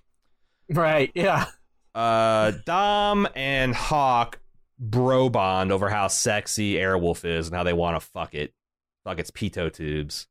Right. 0.71 1.11
Yeah. 1.15 1.47
Uh, 1.95 2.53
Dom 2.65 3.29
and 3.37 3.75
Hawk 3.75 4.41
bro 4.79 5.29
bond 5.29 5.71
over 5.71 5.89
how 5.89 6.09
sexy 6.09 6.75
Airwolf 6.75 7.25
is 7.25 7.47
and 7.47 7.57
how 7.57 7.63
they 7.63 7.73
want 7.73 7.95
to 8.01 8.01
fuck 8.01 8.35
it, 8.35 8.53
fuck 9.05 9.19
its 9.19 9.31
pitot 9.31 9.75
tubes. 9.75 10.27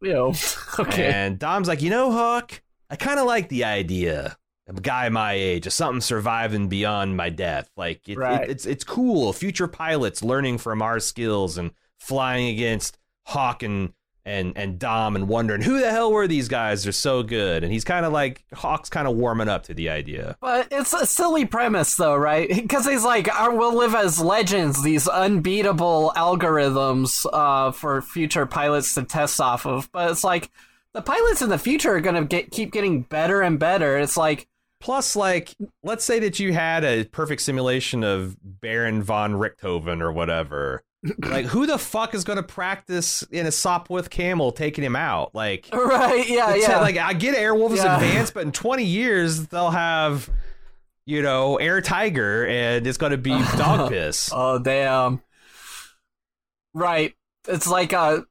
Ew. 0.00 0.32
okay. 0.78 1.12
And 1.12 1.38
Dom's 1.38 1.68
like, 1.68 1.82
you 1.82 1.90
know, 1.90 2.10
Hawk, 2.10 2.62
I 2.90 2.96
kind 2.96 3.20
of 3.20 3.26
like 3.26 3.48
the 3.48 3.64
idea 3.64 4.36
of 4.68 4.78
a 4.78 4.80
guy 4.80 5.08
my 5.08 5.32
age, 5.32 5.66
of 5.66 5.72
something 5.72 6.00
surviving 6.00 6.68
beyond 6.68 7.16
my 7.16 7.28
death. 7.30 7.70
Like, 7.76 8.08
it, 8.08 8.16
Right. 8.16 8.42
it, 8.44 8.50
it's 8.50 8.66
it's 8.66 8.84
cool. 8.84 9.32
Future 9.32 9.68
pilots 9.68 10.22
learning 10.22 10.58
from 10.58 10.82
our 10.82 11.00
skills 11.00 11.58
and 11.58 11.72
flying 11.98 12.48
against 12.48 12.98
Hawk 13.26 13.62
and 13.62 13.92
and 14.24 14.52
and 14.56 14.78
Dom 14.78 15.16
and 15.16 15.28
wondering 15.28 15.62
who 15.62 15.80
the 15.80 15.90
hell 15.90 16.12
were 16.12 16.26
these 16.28 16.48
guys? 16.48 16.84
They're 16.84 16.92
so 16.92 17.22
good. 17.22 17.64
And 17.64 17.72
he's 17.72 17.84
kind 17.84 18.06
of 18.06 18.12
like 18.12 18.44
Hawk's 18.54 18.88
kind 18.88 19.08
of 19.08 19.16
warming 19.16 19.48
up 19.48 19.64
to 19.64 19.74
the 19.74 19.88
idea. 19.88 20.36
But 20.40 20.68
it's 20.70 20.92
a 20.92 21.06
silly 21.06 21.44
premise, 21.44 21.94
though, 21.96 22.16
right? 22.16 22.48
Because 22.72 22.86
he's 22.86 23.04
like, 23.04 23.28
"I 23.28 23.48
will 23.48 23.76
live 23.76 23.94
as 23.94 24.20
legends, 24.20 24.82
these 24.82 25.08
unbeatable 25.08 26.12
algorithms 26.16 27.26
uh, 27.32 27.72
for 27.72 28.00
future 28.00 28.46
pilots 28.46 28.94
to 28.94 29.02
test 29.02 29.40
off 29.40 29.66
of. 29.66 29.90
But 29.92 30.10
it's 30.10 30.24
like, 30.24 30.50
the 30.94 31.02
pilots 31.02 31.42
in 31.42 31.48
the 31.48 31.58
future 31.58 31.96
are 31.96 32.00
going 32.00 32.14
to 32.14 32.24
get 32.24 32.50
keep 32.50 32.72
getting 32.72 33.02
better 33.02 33.42
and 33.42 33.58
better. 33.58 33.98
It's 33.98 34.16
like, 34.16 34.48
Plus, 34.82 35.14
like, 35.14 35.54
let's 35.84 36.04
say 36.04 36.18
that 36.18 36.40
you 36.40 36.52
had 36.52 36.82
a 36.82 37.04
perfect 37.04 37.42
simulation 37.42 38.02
of 38.02 38.36
Baron 38.42 39.00
von 39.00 39.34
Richthofen 39.34 40.00
or 40.00 40.10
whatever. 40.10 40.82
Like, 41.18 41.46
who 41.46 41.66
the 41.66 41.78
fuck 41.78 42.14
is 42.14 42.22
going 42.22 42.36
to 42.36 42.42
practice 42.44 43.22
in 43.24 43.46
a 43.46 43.50
Sopwith 43.50 44.08
camel 44.08 44.52
taking 44.52 44.84
him 44.84 44.94
out? 44.94 45.34
Like, 45.34 45.68
right? 45.72 46.28
Yeah, 46.28 46.54
yeah. 46.54 46.78
like 46.80 46.96
I 46.96 47.12
get 47.12 47.34
Airwolf 47.36 47.72
is 47.72 47.78
Yeah. 47.82 47.96
advanced, 47.96 48.34
but 48.34 48.44
in 48.44 48.52
20 48.52 48.84
years 48.84 49.48
they'll 49.48 49.70
have, 49.72 50.30
you 51.04 51.20
know, 51.22 51.56
Air 51.56 51.80
Tiger, 51.80 52.46
and 52.46 52.86
it's 52.86 52.98
going 52.98 53.10
to 53.12 53.18
be 53.18 53.30
dog 53.56 53.90
piss. 53.90 54.30
oh, 54.32 54.60
damn. 54.60 55.20
Right. 56.74 57.14
It's 57.48 57.66
like 57.66 57.92
a. 57.92 58.24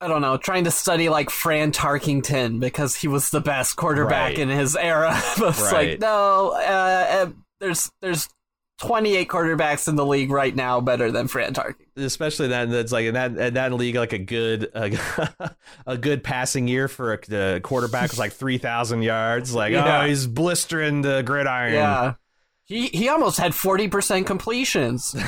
I 0.00 0.08
don't 0.08 0.20
know, 0.20 0.36
trying 0.36 0.64
to 0.64 0.72
study 0.72 1.08
like 1.08 1.30
Fran 1.30 1.70
Tarkenton 1.70 2.58
because 2.58 2.96
he 2.96 3.06
was 3.06 3.30
the 3.30 3.40
best 3.40 3.76
quarterback 3.76 4.30
Right. 4.30 4.38
in 4.40 4.48
his 4.48 4.74
era. 4.74 5.10
but 5.38 5.50
it's 5.50 5.72
Right. 5.72 5.90
like, 5.90 6.00
no, 6.00 6.50
uh, 6.56 7.06
uh, 7.28 7.30
there's 7.60 7.88
there's 8.02 8.28
28 8.82 9.28
quarterbacks 9.28 9.88
in 9.88 9.96
the 9.96 10.04
league 10.04 10.30
right 10.30 10.54
now 10.54 10.80
better 10.80 11.10
than 11.10 11.28
Fran 11.28 11.54
Tarkenton. 11.54 11.86
Especially 11.96 12.48
that 12.48 12.68
that's 12.70 12.92
like 12.92 13.06
in 13.06 13.14
that 13.14 13.36
in 13.36 13.54
that 13.54 13.72
league, 13.72 13.94
like 13.94 14.12
a 14.12 14.18
good 14.18 14.70
a, 14.74 14.92
a 15.86 15.96
good 15.96 16.22
passing 16.24 16.68
year 16.68 16.88
for 16.88 17.14
a, 17.14 17.18
the 17.28 17.60
quarterback 17.62 18.10
was 18.10 18.18
like 18.18 18.32
three 18.32 18.58
thousand 18.58 19.02
yards. 19.02 19.54
Like 19.54 19.72
Yeah. 19.72 20.02
oh, 20.02 20.06
he's 20.06 20.26
blistering 20.26 21.02
the 21.02 21.22
gridiron. 21.22 21.74
Yeah. 21.74 22.14
He 22.64 22.88
he 22.88 23.08
almost 23.08 23.38
had 23.38 23.52
40% 23.52 24.26
completions. 24.26 25.14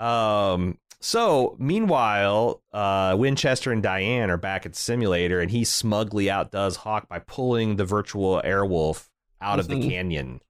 Um. 0.00 0.78
So 1.00 1.54
meanwhile, 1.58 2.62
uh, 2.72 3.14
Winchester 3.18 3.70
and 3.70 3.82
Diane 3.82 4.30
are 4.30 4.36
back 4.38 4.64
at 4.66 4.72
the 4.72 4.78
simulator, 4.78 5.38
and 5.40 5.50
he 5.50 5.62
smugly 5.64 6.30
outdoes 6.30 6.76
Hawk 6.76 7.08
by 7.08 7.18
pulling 7.18 7.76
the 7.76 7.84
virtual 7.84 8.40
Airwolf 8.44 9.08
out 9.40 9.60
of 9.60 9.68
the 9.68 9.74
Mhm. 9.74 9.88
canyon. 9.90 10.40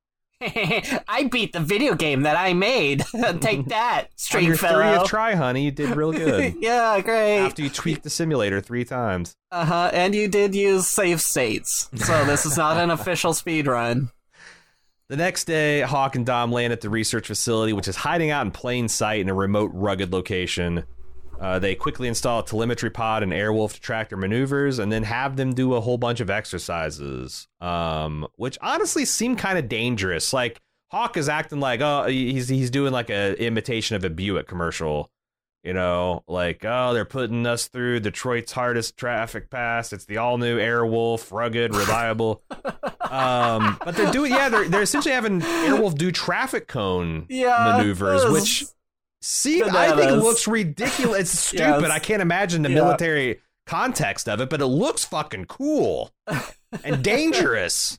I 1.08 1.28
beat 1.30 1.52
the 1.52 1.60
video 1.60 1.94
game 1.94 2.22
that 2.22 2.36
I 2.36 2.52
made. 2.52 3.00
Take 3.40 3.66
that, 3.68 4.02
On 4.34 4.44
your 4.44 4.56
Stringfellow. 4.56 4.82
thirtieth 4.82 5.08
try, 5.08 5.34
honey, 5.34 5.64
you 5.64 5.70
did 5.70 5.96
real 5.96 6.12
good. 6.12 6.54
yeah, 6.60 7.00
great. 7.00 7.38
After 7.38 7.62
you 7.62 7.70
tweaked 7.70 8.02
the 8.02 8.10
simulator 8.10 8.60
three 8.60 8.84
times. 8.84 9.34
Uh 9.50 9.64
huh. 9.64 9.90
And 9.92 10.14
you 10.14 10.28
did 10.28 10.54
use 10.54 10.86
save 10.86 11.20
states, 11.20 11.88
so 11.96 12.24
this 12.24 12.44
is 12.46 12.56
not 12.56 12.76
an 12.76 12.90
official 12.90 13.32
speed 13.34 13.66
run. 13.66 14.10
The 15.08 15.16
next 15.16 15.44
day, 15.44 15.82
Hawk 15.82 16.16
and 16.16 16.24
Dom 16.24 16.50
land 16.50 16.72
at 16.72 16.80
the 16.80 16.88
research 16.88 17.26
facility, 17.26 17.72
which 17.74 17.88
is 17.88 17.96
hiding 17.96 18.30
out 18.30 18.46
in 18.46 18.50
plain 18.52 18.88
sight 18.88 19.20
in 19.20 19.28
a 19.28 19.34
remote, 19.34 19.70
rugged 19.74 20.12
location. 20.12 20.84
Uh, 21.44 21.58
they 21.58 21.74
quickly 21.74 22.08
install 22.08 22.40
a 22.40 22.44
telemetry 22.44 22.88
pod 22.88 23.22
and 23.22 23.30
Airwolf 23.30 23.74
to 23.74 23.80
track 23.80 24.08
their 24.08 24.16
maneuvers, 24.16 24.78
and 24.78 24.90
then 24.90 25.02
have 25.02 25.36
them 25.36 25.52
do 25.52 25.74
a 25.74 25.80
whole 25.82 25.98
bunch 25.98 26.20
of 26.20 26.30
exercises, 26.30 27.48
um, 27.60 28.26
which 28.36 28.56
honestly 28.62 29.04
seem 29.04 29.36
kind 29.36 29.58
of 29.58 29.68
dangerous. 29.68 30.32
Like 30.32 30.62
Hawk 30.90 31.18
is 31.18 31.28
acting 31.28 31.60
like, 31.60 31.82
oh, 31.82 32.06
he's 32.06 32.48
he's 32.48 32.70
doing 32.70 32.94
like 32.94 33.10
a 33.10 33.38
imitation 33.38 33.94
of 33.94 34.04
a 34.04 34.08
Buick 34.08 34.48
commercial, 34.48 35.10
you 35.62 35.74
know, 35.74 36.24
like 36.26 36.64
oh, 36.64 36.94
they're 36.94 37.04
putting 37.04 37.46
us 37.46 37.68
through 37.68 38.00
Detroit's 38.00 38.52
hardest 38.52 38.96
traffic 38.96 39.50
pass. 39.50 39.92
It's 39.92 40.06
the 40.06 40.16
all 40.16 40.38
new 40.38 40.58
Airwolf, 40.58 41.30
rugged, 41.30 41.74
reliable. 41.74 42.42
um, 43.02 43.76
but 43.84 43.94
they're 43.96 44.10
doing, 44.10 44.32
yeah, 44.32 44.48
they're 44.48 44.66
they're 44.66 44.80
essentially 44.80 45.12
having 45.14 45.42
Airwolf 45.42 45.98
do 45.98 46.10
traffic 46.10 46.68
cone 46.68 47.26
Yeah, 47.28 47.76
maneuvers, 47.76 48.24
this- 48.32 48.73
which 49.24 49.28
seem 49.28 49.64
I 49.74 49.88
think 49.96 50.10
it 50.10 50.16
looks 50.16 50.46
ridiculous. 50.46 51.20
It's 51.32 51.38
stupid. 51.48 51.78
it's- 51.78 51.90
I 51.90 51.98
can't 51.98 52.22
imagine 52.22 52.62
the 52.62 52.68
yeah. 52.70 52.74
military 52.76 53.40
context 53.66 54.28
of 54.28 54.40
it, 54.40 54.50
but 54.50 54.60
it 54.60 54.66
looks 54.66 55.04
fucking 55.04 55.46
cool 55.46 56.12
and 56.84 57.02
dangerous. 57.02 57.98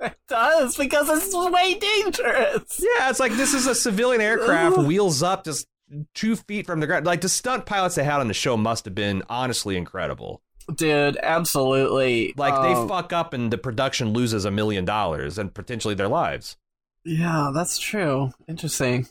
It 0.00 0.14
does 0.28 0.76
because 0.76 1.08
it's 1.08 1.34
way 1.34 1.74
dangerous. 1.74 2.78
Yeah, 2.80 3.10
it's 3.10 3.18
like 3.18 3.32
this 3.32 3.52
is 3.54 3.66
a 3.66 3.74
civilian 3.74 4.20
aircraft, 4.22 4.78
wheels 4.86 5.22
up 5.22 5.44
just 5.44 5.66
two 6.14 6.36
feet 6.36 6.66
from 6.66 6.80
the 6.80 6.86
ground. 6.86 7.06
Like 7.06 7.22
the 7.22 7.28
stunt 7.28 7.66
pilots 7.66 7.94
they 7.96 8.04
had 8.04 8.20
on 8.20 8.28
the 8.28 8.34
show 8.34 8.56
must 8.56 8.84
have 8.84 8.94
been 8.94 9.22
honestly 9.28 9.76
incredible. 9.76 10.42
Dude, 10.72 11.18
absolutely. 11.22 12.34
Like 12.36 12.52
Um, 12.54 12.62
they 12.62 12.88
fuck 12.94 13.12
up 13.12 13.32
and 13.32 13.50
the 13.50 13.58
production 13.58 14.12
loses 14.12 14.44
a 14.44 14.50
million 14.50 14.84
dollars 14.84 15.38
and 15.38 15.52
potentially 15.52 15.94
their 15.94 16.08
lives. 16.08 16.56
Yeah, 17.04 17.50
that's 17.54 17.78
true. 17.78 18.30
Interesting. 18.46 19.08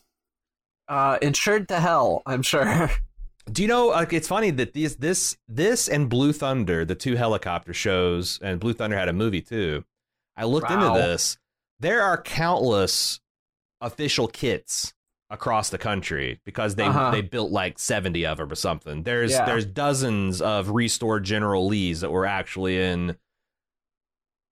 Uh, 0.87 1.17
insured 1.21 1.67
to 1.69 1.79
hell, 1.79 2.21
I'm 2.25 2.41
sure. 2.41 2.89
Do 3.51 3.61
you 3.61 3.67
know? 3.67 3.87
Like, 3.87 4.11
it's 4.13 4.27
funny 4.27 4.51
that 4.51 4.73
these, 4.73 4.97
this, 4.97 5.37
this, 5.47 5.87
and 5.87 6.09
Blue 6.09 6.33
Thunder, 6.33 6.83
the 6.85 6.95
two 6.95 7.15
helicopter 7.15 7.73
shows, 7.73 8.39
and 8.41 8.59
Blue 8.59 8.73
Thunder 8.73 8.97
had 8.97 9.07
a 9.09 9.13
movie 9.13 9.41
too. 9.41 9.83
I 10.35 10.45
looked 10.45 10.69
Wow. 10.69 10.95
into 10.95 11.07
this. 11.07 11.37
There 11.79 12.01
are 12.03 12.21
countless 12.21 13.19
official 13.81 14.27
kits 14.27 14.93
across 15.29 15.69
the 15.69 15.77
country 15.77 16.39
because 16.45 16.75
they 16.75 16.83
Uh-huh. 16.83 17.11
they 17.11 17.21
built 17.21 17.51
like 17.51 17.77
seventy 17.79 18.25
of 18.25 18.37
them 18.37 18.51
or 18.51 18.55
something. 18.55 19.03
There's 19.03 19.31
Yeah. 19.31 19.45
there's 19.45 19.65
dozens 19.65 20.41
of 20.41 20.69
restored 20.69 21.23
General 21.25 21.67
Lees 21.67 22.01
that 22.01 22.11
were 22.11 22.25
actually 22.25 22.81
in. 22.81 23.17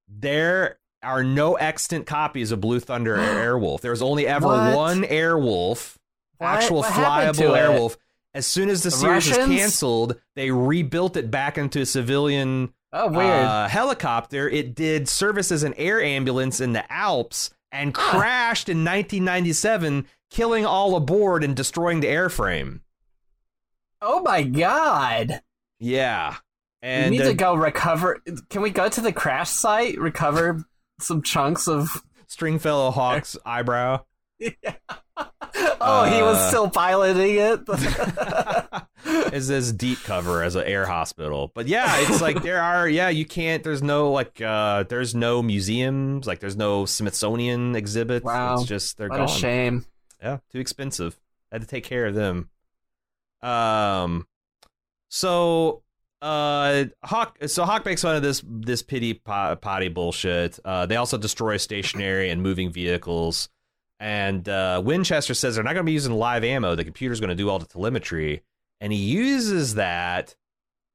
There 0.07 0.79
are 1.01 1.23
no 1.23 1.55
extant 1.55 2.05
copies 2.07 2.51
of 2.51 2.61
Blue 2.61 2.79
Thunder 2.79 3.15
or 3.15 3.17
Airwolf. 3.59 3.81
There 3.81 3.91
was 3.91 4.01
only 4.01 4.27
ever 4.27 4.47
What? 4.47 4.75
one 4.75 5.03
Airwolf 5.03 5.95
What? 6.37 6.47
actual 6.47 6.79
What 6.79 6.91
flyable 6.91 7.35
to 7.35 7.53
it? 7.53 7.57
Airwolf. 7.57 7.97
As 8.33 8.45
soon 8.45 8.69
as 8.69 8.83
the, 8.83 8.89
The 8.89 8.95
series 8.97 9.29
was 9.29 9.37
canceled, 9.37 10.19
they 10.35 10.51
rebuilt 10.51 11.15
it 11.15 11.31
back 11.31 11.57
into 11.57 11.81
a 11.81 11.85
civilian 11.85 12.73
Oh, 12.91 13.13
uh, 13.13 13.67
helicopter. 13.67 14.47
It 14.49 14.73
did 14.73 15.09
service 15.09 15.51
as 15.51 15.63
an 15.63 15.73
air 15.75 16.01
ambulance 16.01 16.61
in 16.61 16.71
the 16.73 16.89
Alps 16.91 17.49
and 17.71 17.93
crashed 17.93 18.69
in 18.69 18.79
1997, 18.79 20.07
killing 20.29 20.65
all 20.65 20.95
aboard 20.95 21.43
and 21.43 21.55
destroying 21.55 21.99
the 21.99 22.07
airframe. 22.07 22.79
oh 24.01 24.21
my 24.21 24.43
god. 24.43 25.41
Yeah, 25.79 26.35
we 26.81 27.09
need 27.09 27.21
uh, 27.21 27.25
to 27.25 27.33
go 27.33 27.55
recover. 27.55 28.21
Can 28.49 28.61
we 28.61 28.69
go 28.69 28.87
to 28.87 29.01
the 29.01 29.11
crash 29.11 29.49
site, 29.49 29.99
recover 29.99 30.63
some 30.99 31.21
chunks 31.21 31.67
of. 31.67 32.01
Stringfellow 32.27 32.91
Hawk's 32.91 33.37
eyebrow. 33.45 34.05
Oh, 35.87 36.03
he 36.05 36.21
was 36.21 36.37
Uh, 36.37 36.47
still 36.49 36.69
piloting 36.69 37.35
it. 37.37 37.59
is 39.33 39.47
this 39.47 39.71
deep 39.71 39.99
cover 40.03 40.41
as 40.43 40.55
an 40.55 40.63
air 40.63 40.85
hospital. 40.85 41.51
But 41.53 41.67
yeah, 41.67 41.85
it's 41.99 42.21
like 42.21 42.41
there 42.41 42.61
are 42.61 42.89
yeah, 42.89 43.09
you 43.09 43.25
can't 43.25 43.63
there's 43.63 43.83
no 43.83 44.11
like 44.11 44.41
uh 44.41 44.83
there's 44.89 45.13
no 45.13 45.41
museums, 45.43 46.25
like 46.27 46.39
there's 46.39 46.57
no 46.57 46.85
Smithsonian 46.85 47.75
exhibits. 47.75 48.25
Wow. 48.25 48.55
It's 48.55 48.63
just 48.65 48.97
they're 48.97 49.09
what 49.09 49.17
gone. 49.17 49.25
a 49.25 49.31
shame. 49.31 49.85
Yeah, 50.21 50.37
too 50.51 50.59
expensive. 50.59 51.17
I 51.51 51.55
Had 51.55 51.61
to 51.61 51.67
take 51.67 51.83
care 51.83 52.07
of 52.07 52.15
them. 52.15 52.49
Um 53.41 54.27
so 55.09 55.83
uh, 56.21 56.85
Hawk. 57.03 57.37
So 57.47 57.65
Hawk 57.65 57.85
makes 57.85 58.01
fun 58.01 58.15
of 58.15 58.23
this 58.23 58.43
this 58.47 58.81
pity 58.81 59.13
po- 59.13 59.55
potty 59.61 59.89
bullshit. 59.89 60.57
Uh, 60.65 60.87
they 60.87 60.95
also 60.95 61.17
destroy 61.19 61.57
stationary 61.57 62.29
and 62.31 62.41
moving 62.41 62.71
vehicles. 62.71 63.47
And 64.05 64.47
uh, 64.47 64.83
Winchester 64.85 65.33
says 65.33 65.55
they're 65.55 65.63
not 65.63 65.73
going 65.73 65.83
to 65.83 65.89
be 65.89 65.93
using 65.93 66.13
live 66.13 66.43
ammo. 66.43 66.75
The 66.75 66.83
computer's 66.83 67.19
going 67.19 67.29
to 67.31 67.35
do 67.35 67.49
all 67.49 67.57
the 67.57 67.65
telemetry, 67.65 68.43
and 68.79 68.93
he 68.93 68.99
uses 68.99 69.73
that 69.75 70.35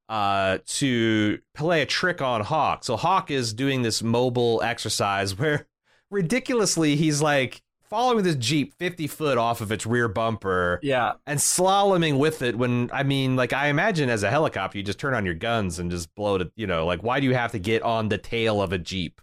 uh, 0.07 0.59
to 0.65 1.39
play 1.53 1.81
a 1.81 1.85
trick 1.85 2.21
on 2.21 2.39
Hawk. 2.39 2.85
So 2.85 2.95
Hawk 2.95 3.29
is 3.29 3.53
doing 3.53 3.81
this 3.81 4.01
mobile 4.01 4.61
exercise 4.63 5.37
where 5.37 5.67
ridiculously 6.09 6.95
he's 6.95 7.21
like 7.21 7.61
following 7.83 8.23
this 8.23 8.35
Jeep 8.37 8.73
50 8.79 9.07
foot 9.07 9.37
off 9.37 9.59
of 9.59 9.73
its 9.73 9.85
rear 9.85 10.07
bumper 10.07 10.79
Yeah. 10.81 11.15
and 11.27 11.37
slaloming 11.37 12.17
with 12.17 12.41
it 12.41 12.57
when 12.57 12.89
I 12.93 13.03
mean 13.03 13.35
like 13.35 13.51
I 13.51 13.67
imagine 13.67 14.09
as 14.09 14.23
a 14.23 14.29
helicopter 14.29 14.77
you 14.77 14.83
just 14.85 14.99
turn 14.99 15.13
on 15.13 15.25
your 15.25 15.33
guns 15.33 15.79
and 15.79 15.91
just 15.91 16.13
blow 16.15 16.35
it 16.35 16.51
you 16.55 16.65
know 16.67 16.85
like 16.85 17.03
why 17.03 17.19
do 17.19 17.25
you 17.25 17.33
have 17.33 17.51
to 17.51 17.59
get 17.59 17.81
on 17.81 18.07
the 18.07 18.17
tail 18.17 18.61
of 18.61 18.71
a 18.71 18.77
Jeep? 18.77 19.19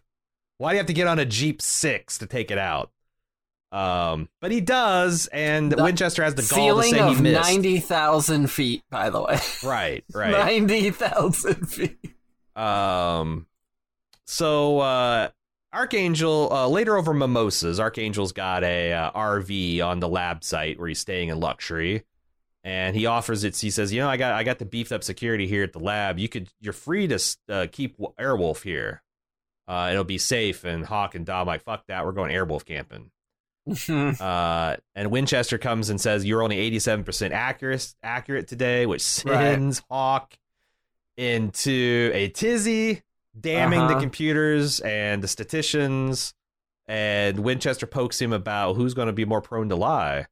Why 0.58 0.70
do 0.72 0.74
you 0.74 0.78
have 0.80 0.86
to 0.88 0.92
get 0.92 1.06
on 1.06 1.18
a 1.18 1.24
Jeep 1.24 1.62
6 1.62 2.18
to 2.18 2.26
take 2.26 2.50
it 2.50 2.58
out? 2.58 2.90
Um 3.70 4.28
but 4.40 4.50
he 4.50 4.60
does 4.60 5.26
and 5.26 5.70
The 5.70 5.82
Winchester 5.82 6.24
has 6.24 6.34
the 6.34 6.42
gall 6.42 6.48
to 6.48 6.54
Ceiling 6.54 6.94
say 6.94 7.14
he 7.14 7.20
missed. 7.20 7.50
90,000 7.50 8.50
feet, 8.50 8.82
by 8.90 9.10
the 9.10 9.22
way. 9.22 9.38
Right, 9.62 10.04
right. 10.14 10.30
90,000 10.30 11.66
feet. 11.68 11.98
Um, 12.56 13.46
so 14.24 14.80
uh, 14.80 15.28
Archangel 15.72 16.52
uh, 16.52 16.66
later 16.68 16.96
over 16.96 17.12
mimosas, 17.14 17.78
Archangel's 17.78 18.32
got 18.32 18.64
a 18.64 18.92
uh, 18.92 19.10
RV 19.12 19.84
on 19.84 20.00
the 20.00 20.08
lab 20.08 20.42
site 20.44 20.78
where 20.78 20.88
he's 20.88 20.98
staying 20.98 21.28
in 21.28 21.38
luxury, 21.38 22.04
and 22.64 22.96
he 22.96 23.06
offers 23.06 23.44
it. 23.44 23.56
He 23.56 23.70
says, 23.70 23.92
"You 23.92 24.00
know, 24.00 24.08
I 24.08 24.16
got 24.16 24.32
I 24.32 24.44
got 24.44 24.58
the 24.58 24.64
beefed 24.64 24.92
up 24.92 25.04
security 25.04 25.46
here 25.46 25.62
at 25.62 25.72
the 25.72 25.78
lab. 25.78 26.18
You 26.18 26.28
could 26.28 26.48
you're 26.60 26.72
free 26.72 27.06
to 27.06 27.20
uh, 27.48 27.66
keep 27.70 27.98
Airwolf 27.98 28.62
here. 28.62 29.02
Uh, 29.68 29.90
it'll 29.92 30.04
be 30.04 30.18
safe." 30.18 30.64
And 30.64 30.84
Hawk 30.84 31.14
and 31.14 31.24
Dom 31.24 31.46
like, 31.46 31.62
"Fuck 31.62 31.86
that, 31.86 32.04
we're 32.04 32.12
going 32.12 32.34
Airwolf 32.34 32.64
camping." 32.64 33.10
Uh, 34.20 34.76
and 34.94 35.10
Winchester 35.10 35.58
comes 35.58 35.90
and 35.90 36.00
says 36.00 36.24
you're 36.24 36.42
only 36.42 36.70
87% 36.70 37.30
accurate 37.32 37.94
accurate 38.02 38.48
today, 38.48 38.86
which 38.86 39.02
sends 39.02 39.82
Hawk 39.90 40.34
into 41.16 42.10
a 42.14 42.28
tizzy, 42.30 43.02
damning 43.38 43.80
the 43.80 43.86
Uh-huh. 43.94 44.00
computers 44.00 44.80
and 44.80 45.22
the 45.22 45.28
statisticians. 45.28 46.34
And 46.86 47.40
Winchester 47.40 47.86
pokes 47.86 48.20
him 48.20 48.32
about 48.32 48.74
who's 48.76 48.94
going 48.94 49.08
to 49.08 49.12
be 49.12 49.24
more 49.26 49.42
prone 49.42 49.68
to 49.68 49.76
lie, 49.76 50.26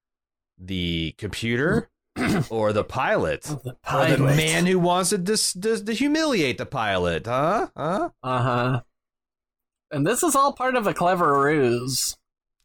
the 0.58 1.14
computer 1.18 1.90
or 2.50 2.72
the 2.72 2.84
pilot, 2.84 3.42
the 3.42 3.76
or 3.92 4.06
the 4.06 4.16
man 4.18 4.64
who 4.64 4.78
wants 4.78 5.10
to 5.10 5.18
dis- 5.18 5.52
dis- 5.52 5.82
to 5.82 5.92
humiliate 5.92 6.56
the 6.56 6.64
pilot, 6.64 7.26
huh? 7.26 7.68
Huh? 7.76 8.08
Uh 8.22 8.42
huh. 8.42 8.80
And 9.90 10.06
this 10.06 10.22
is 10.22 10.34
all 10.34 10.52
part 10.54 10.76
of 10.76 10.86
a 10.86 10.94
clever 10.94 11.44
ruse. 11.44 12.16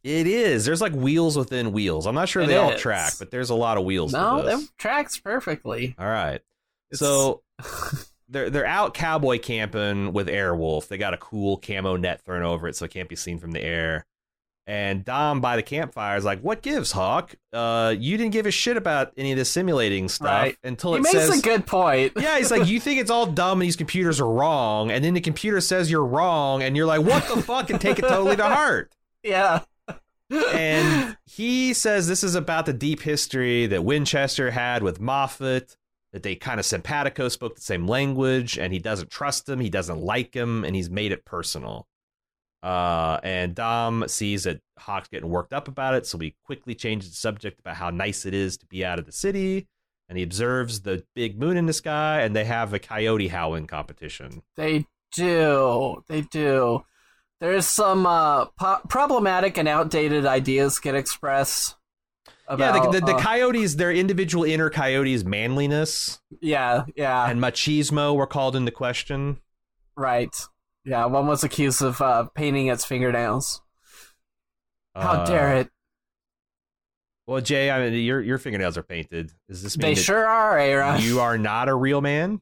It 0.04 0.26
is. 0.26 0.64
There's 0.64 0.80
like 0.80 0.92
wheels 0.92 1.36
within 1.36 1.72
wheels. 1.72 2.06
I'm 2.06 2.14
not 2.14 2.28
sure 2.28 2.42
It 2.42 2.46
they 2.48 2.56
all 2.56 2.76
track, 2.76 3.14
but 3.18 3.30
there's 3.30 3.50
a 3.50 3.54
lot 3.54 3.78
of 3.78 3.84
wheels. 3.84 4.12
No, 4.12 4.38
it 4.46 4.60
tracks 4.78 5.18
perfectly. 5.18 5.94
All 5.98 6.06
right. 6.06 6.40
It's- 6.90 6.98
So 6.98 7.42
they're 8.28 8.50
they're 8.50 8.66
out 8.66 8.94
cowboy 8.94 9.38
camping 9.38 10.12
with 10.12 10.26
Airwolf. 10.28 10.88
They 10.88 10.98
got 10.98 11.14
a 11.14 11.18
cool 11.18 11.56
camo 11.58 11.96
net 11.96 12.20
thrown 12.22 12.42
over 12.42 12.66
it 12.68 12.76
so 12.76 12.84
it 12.86 12.90
can't 12.90 13.08
be 13.08 13.16
seen 13.16 13.38
from 13.38 13.52
the 13.52 13.62
air. 13.62 14.06
And 14.64 15.04
Dom 15.04 15.40
by 15.40 15.56
the 15.56 15.62
campfire 15.62 16.16
is 16.16 16.24
like, 16.24 16.40
"What 16.40 16.62
gives, 16.62 16.92
Hawk? 16.92 17.34
Uh, 17.52 17.94
you 17.98 18.16
didn't 18.16 18.32
give 18.32 18.46
a 18.46 18.52
shit 18.52 18.76
about 18.76 19.12
any 19.16 19.32
of 19.32 19.38
this 19.38 19.50
simulating 19.50 20.08
stuff 20.08 20.28
Right. 20.28 20.56
until 20.62 20.92
he 20.92 20.98
it 21.00 21.02
makes 21.02 21.12
says." 21.12 21.38
a 21.40 21.42
good 21.42 21.66
point. 21.66 22.12
yeah, 22.16 22.38
he's 22.38 22.50
like, 22.52 22.68
you 22.68 22.78
think 22.78 23.00
it's 23.00 23.10
all 23.10 23.26
dumb 23.26 23.60
and 23.60 23.66
these 23.66 23.74
computers 23.76 24.20
are 24.20 24.28
wrong, 24.30 24.92
and 24.92 25.04
then 25.04 25.14
the 25.14 25.20
computer 25.20 25.60
says 25.60 25.90
you're 25.90 26.04
wrong, 26.04 26.62
and 26.62 26.76
you're 26.76 26.86
like, 26.86 27.02
what 27.04 27.26
the 27.28 27.42
fuck, 27.42 27.70
and 27.70 27.80
take 27.80 27.98
it 27.98 28.02
totally 28.02 28.36
to 28.36 28.44
heart. 28.48 28.92
yeah. 29.24 29.60
And 30.32 31.16
he 31.26 31.74
says 31.74 32.08
this 32.08 32.24
is 32.24 32.34
about 32.34 32.66
the 32.66 32.72
deep 32.72 33.02
history 33.02 33.66
that 33.66 33.84
Winchester 33.84 34.50
had 34.50 34.82
with 34.82 35.00
Moffet, 35.00 35.76
that 36.12 36.22
they 36.22 36.34
kind 36.34 36.60
of 36.60 36.66
simpatico 36.66 37.28
spoke 37.28 37.54
the 37.54 37.62
same 37.62 37.86
language, 37.86 38.58
and 38.58 38.72
he 38.72 38.78
doesn't 38.78 39.10
trust 39.10 39.48
him, 39.48 39.60
he 39.60 39.70
doesn't 39.70 40.00
like 40.00 40.34
him, 40.34 40.64
and 40.64 40.76
he's 40.76 40.90
made 40.90 41.12
it 41.12 41.24
personal. 41.24 41.86
Uh, 42.62 43.18
and 43.24 43.54
Dom 43.54 44.04
sees 44.06 44.44
that 44.44 44.60
Hawk's 44.78 45.08
getting 45.08 45.28
worked 45.28 45.52
up 45.52 45.68
about 45.68 45.94
it, 45.94 46.06
so 46.06 46.18
he 46.18 46.36
quickly 46.44 46.74
changes 46.74 47.10
the 47.10 47.16
subject 47.16 47.58
about 47.60 47.76
how 47.76 47.90
nice 47.90 48.24
it 48.24 48.34
is 48.34 48.56
to 48.58 48.66
be 48.66 48.84
out 48.84 48.98
of 48.98 49.06
the 49.06 49.12
city. 49.12 49.66
And 50.08 50.18
he 50.18 50.24
observes 50.24 50.82
the 50.82 51.04
big 51.14 51.38
moon 51.40 51.56
in 51.56 51.66
the 51.66 51.72
sky, 51.72 52.20
and 52.20 52.36
they 52.36 52.44
have 52.44 52.72
a 52.72 52.78
coyote 52.78 53.28
howling 53.28 53.66
competition. 53.66 54.42
They 54.56 54.86
do. 55.12 56.04
They 56.06 56.20
do. 56.22 56.84
There's 57.42 57.66
some 57.66 58.06
uh, 58.06 58.44
po- 58.56 58.78
problematic 58.88 59.58
and 59.58 59.66
outdated 59.66 60.24
ideas 60.26 60.78
get 60.78 60.94
expressed. 60.94 61.74
About, 62.46 62.74
yeah, 62.76 62.80
the, 62.92 63.00
the, 63.00 63.06
the 63.06 63.14
uh, 63.16 63.20
coyotes, 63.20 63.74
their 63.74 63.90
individual 63.92 64.44
inner 64.44 64.70
coyotes' 64.70 65.24
manliness 65.24 66.20
yeah, 66.40 66.84
yeah, 66.96 67.28
and 67.28 67.40
machismo 67.40 68.14
were 68.14 68.26
called 68.28 68.54
into 68.54 68.70
question. 68.70 69.38
right. 69.96 70.34
Yeah, 70.84 71.06
one 71.06 71.26
was 71.26 71.42
accused 71.44 71.82
of 71.82 72.00
uh, 72.00 72.24
painting 72.34 72.66
its 72.68 72.84
fingernails. 72.84 73.60
How 74.94 75.12
Uh, 75.12 75.24
dare 75.26 75.56
it? 75.58 75.68
Well, 77.26 77.40
Jay, 77.40 77.70
I 77.70 77.78
mean, 77.90 78.04
your 78.04 78.20
your 78.20 78.38
fingernails 78.38 78.76
are 78.76 78.82
painted. 78.84 79.30
Is 79.48 79.62
this 79.62 79.74
They 79.74 79.94
sure 79.96 80.26
are, 80.26 80.58
Aaron. 80.58 81.00
you 81.00 81.20
are 81.20 81.38
not 81.38 81.68
a 81.68 81.74
real 81.74 82.00
man? 82.00 82.40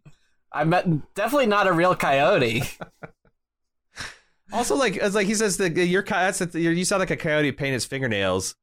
I'm 0.52 0.70
definitely 1.14 1.46
not 1.46 1.66
a 1.66 1.72
real 1.72 1.94
coyote. 1.94 2.62
Also, 4.52 4.76
like, 4.76 4.96
it's 4.96 5.14
like 5.14 5.26
he 5.26 5.34
says 5.34 5.56
that 5.58 5.76
your 5.76 6.02
that's 6.02 6.38
the, 6.38 6.60
you 6.60 6.84
sound 6.84 7.00
like 7.00 7.10
a 7.10 7.16
coyote 7.16 7.52
paint 7.52 7.72
his 7.74 7.84
fingernails. 7.84 8.56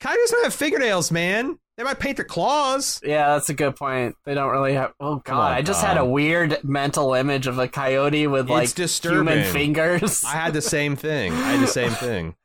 Coyotes 0.00 0.30
don't 0.30 0.44
have 0.44 0.54
fingernails, 0.54 1.10
man. 1.10 1.58
They 1.76 1.82
might 1.82 1.98
paint 1.98 2.16
their 2.16 2.24
claws. 2.24 3.00
yeah, 3.02 3.34
that's 3.34 3.48
a 3.48 3.54
good 3.54 3.74
point. 3.74 4.14
They 4.24 4.34
don't 4.34 4.50
really 4.50 4.74
have. 4.74 4.92
Oh 5.00 5.16
god, 5.24 5.50
on, 5.50 5.52
I 5.52 5.62
just 5.62 5.84
had 5.84 5.96
a 5.96 6.04
weird 6.04 6.62
mental 6.62 7.14
image 7.14 7.46
of 7.48 7.58
a 7.58 7.66
coyote 7.66 8.28
with 8.28 8.48
like 8.48 8.76
human 8.76 9.44
fingers. 9.44 10.22
I 10.24 10.32
had 10.32 10.52
the 10.52 10.62
same 10.62 10.94
thing. 10.94 11.32
I 11.32 11.52
had 11.52 11.60
the 11.60 11.66
same 11.72 11.90
thing. 11.92 12.36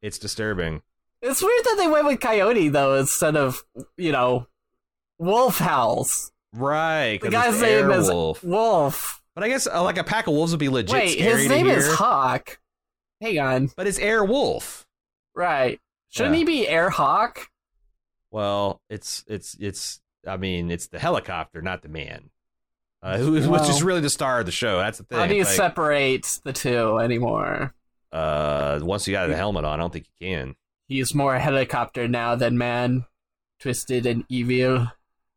It's 0.00 0.18
disturbing. 0.18 0.82
It's 1.20 1.42
weird 1.42 1.64
that 1.64 1.76
they 1.76 1.88
went 1.88 2.06
with 2.06 2.20
coyote 2.20 2.68
though 2.68 2.94
instead 2.94 3.36
of 3.36 3.62
you 3.96 4.12
know 4.12 4.46
wolf 5.18 5.58
howls. 5.58 6.32
Right. 6.54 7.20
The 7.20 7.28
guy's 7.30 7.60
name 7.60 7.90
is 7.90 8.08
Wolf. 8.42 9.20
But 9.38 9.44
I 9.44 9.50
guess 9.50 9.68
uh, 9.68 9.84
like 9.84 9.98
a 9.98 10.02
pack 10.02 10.26
of 10.26 10.32
wolves 10.34 10.50
would 10.50 10.58
be 10.58 10.68
legit 10.68 10.92
Wait, 10.92 11.10
scary 11.12 11.32
his 11.32 11.42
to 11.44 11.48
name 11.48 11.66
hear. 11.66 11.78
is 11.78 11.94
Hawk. 11.94 12.58
Hang 13.20 13.38
on, 13.38 13.70
but 13.76 13.86
it's 13.86 14.00
Air 14.00 14.24
Wolf, 14.24 14.84
right? 15.32 15.80
Shouldn't 16.08 16.34
Yeah. 16.34 16.38
he 16.40 16.44
be 16.44 16.66
Air 16.66 16.90
Hawk? 16.90 17.48
Well, 18.32 18.80
it's 18.90 19.22
it's 19.28 19.56
it's. 19.60 20.00
I 20.26 20.38
mean, 20.38 20.72
it's 20.72 20.88
the 20.88 20.98
helicopter, 20.98 21.62
not 21.62 21.82
the 21.82 21.88
man. 21.88 22.30
Uh, 23.00 23.16
who, 23.18 23.48
which 23.48 23.68
is 23.68 23.80
really 23.80 24.00
the 24.00 24.10
star 24.10 24.40
of 24.40 24.46
the 24.46 24.50
show. 24.50 24.78
That's 24.78 24.98
the 24.98 25.04
thing. 25.04 25.18
How 25.18 25.26
do 25.28 25.36
you 25.36 25.44
Like, 25.44 25.54
separate 25.54 26.40
the 26.42 26.52
two 26.52 26.98
anymore? 26.98 27.74
uh, 28.10 28.80
once 28.82 29.06
you 29.06 29.12
got 29.12 29.28
the 29.28 29.36
helmet 29.36 29.64
on, 29.64 29.72
I 29.78 29.80
don't 29.80 29.92
think 29.92 30.06
you 30.18 30.26
can. 30.28 30.56
He's 30.88 31.14
more 31.14 31.36
a 31.36 31.38
helicopter 31.40 32.08
now 32.08 32.34
than 32.34 32.58
man, 32.58 33.04
twisted 33.60 34.04
and 34.04 34.24
evil. 34.28 34.88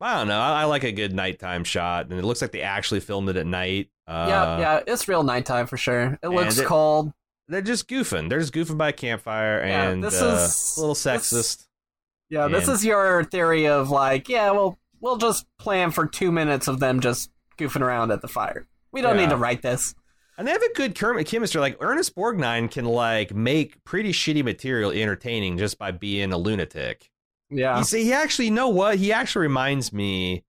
I 0.01 0.17
don't 0.17 0.27
know. 0.27 0.39
I, 0.39 0.61
I 0.61 0.63
like 0.65 0.83
a 0.83 0.91
good 0.91 1.13
nighttime 1.13 1.63
shot, 1.63 2.07
and 2.09 2.17
it 2.19 2.23
looks 2.25 2.41
like 2.41 2.51
they 2.51 2.61
actually 2.61 2.99
filmed 3.01 3.29
it 3.29 3.35
at 3.37 3.45
night. 3.45 3.89
Uh, 4.07 4.25
yeah, 4.27 4.59
yeah, 4.59 4.79
it's 4.87 5.07
real 5.07 5.23
nighttime 5.23 5.67
for 5.67 5.77
sure. 5.77 6.17
It 6.23 6.29
looks 6.29 6.57
it- 6.57 6.65
cold. 6.65 7.13
They're 7.47 7.61
just 7.61 7.89
goofing. 7.89 8.29
They're 8.29 8.39
just 8.39 8.53
goofing 8.53 8.77
by 8.77 8.89
a 8.89 8.93
campfire, 8.93 9.61
Yeah, 9.65 9.89
and 9.89 10.03
this 10.03 10.21
uh, 10.21 10.25
is- 10.47 10.73
a 10.77 10.79
little 10.79 10.95
sexist. 10.95 11.67
Yeah, 12.29 12.47
this 12.47 12.69
is 12.69 12.85
your 12.85 13.25
theory 13.25 13.67
of 13.67 13.89
like, 13.89 14.29
yeah, 14.29 14.51
well, 14.51 14.79
we'll 15.01 15.17
just 15.17 15.45
plan 15.59 15.91
for 15.91 16.07
two 16.07 16.31
minutes 16.31 16.69
of 16.69 16.79
them 16.79 17.01
just 17.01 17.29
goofing 17.57 17.81
around 17.81 18.09
at 18.11 18.21
the 18.21 18.29
fire. 18.29 18.67
We 18.93 19.01
don't 19.01 19.17
Yeah. 19.17 19.23
need 19.25 19.29
to 19.31 19.37
write 19.37 19.61
this. 19.61 19.93
And 20.37 20.47
they 20.47 20.53
have 20.53 20.61
a 20.63 20.73
good 20.73 20.95
chem- 20.95 21.21
chemistry. 21.25 21.59
Like 21.59 21.75
Ernest 21.81 22.15
Borgnine 22.15 22.71
can 22.71 22.85
like 22.85 23.33
make 23.35 23.83
pretty 23.83 24.13
shitty 24.13 24.43
material 24.45 24.89
entertaining 24.91 25.57
just 25.57 25.77
by 25.77 25.91
being 25.91 26.31
a 26.31 26.37
lunatic. 26.37 27.10
Yeah. 27.51 27.77
You 27.79 27.83
see, 27.83 28.03
he 28.05 28.13
actually, 28.13 28.45
you 28.45 28.51
know 28.51 28.69
what? 28.69 28.97
He 28.97 29.11
actually 29.13 29.43
reminds 29.43 29.91
me 29.93 30.43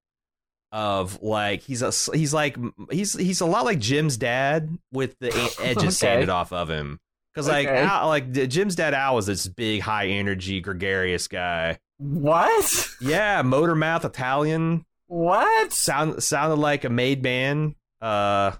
of 0.70 1.22
like 1.22 1.60
he's 1.60 1.82
a 1.82 1.92
he's 2.16 2.32
like 2.32 2.56
he's 2.90 3.12
he's 3.18 3.40
a 3.42 3.46
lot 3.46 3.64
like 3.66 3.78
Jim's 3.78 4.16
dad 4.16 4.78
with 4.92 5.18
the 5.18 5.28
edges 5.60 5.76
Okay. 5.82 5.90
sanded 5.90 6.28
off 6.30 6.52
of 6.52 6.70
him. 6.70 6.98
Because 7.34 7.48
like 7.48 7.66
Okay. 7.68 7.82
Al, 7.82 8.08
like 8.08 8.32
Jim's 8.32 8.74
dad 8.76 8.94
Al 8.94 9.14
was 9.16 9.26
this 9.26 9.46
big, 9.48 9.82
high 9.82 10.06
energy, 10.08 10.60
gregarious 10.60 11.28
guy. 11.28 11.78
What? 11.98 12.88
Yeah, 13.00 13.42
motor 13.42 13.74
mouth 13.74 14.04
Italian. 14.04 14.84
What? 15.08 15.72
Sound 15.72 16.22
sounded 16.22 16.56
like 16.56 16.84
a 16.84 16.88
made 16.88 17.22
man. 17.22 17.74
Uh, 18.00 18.52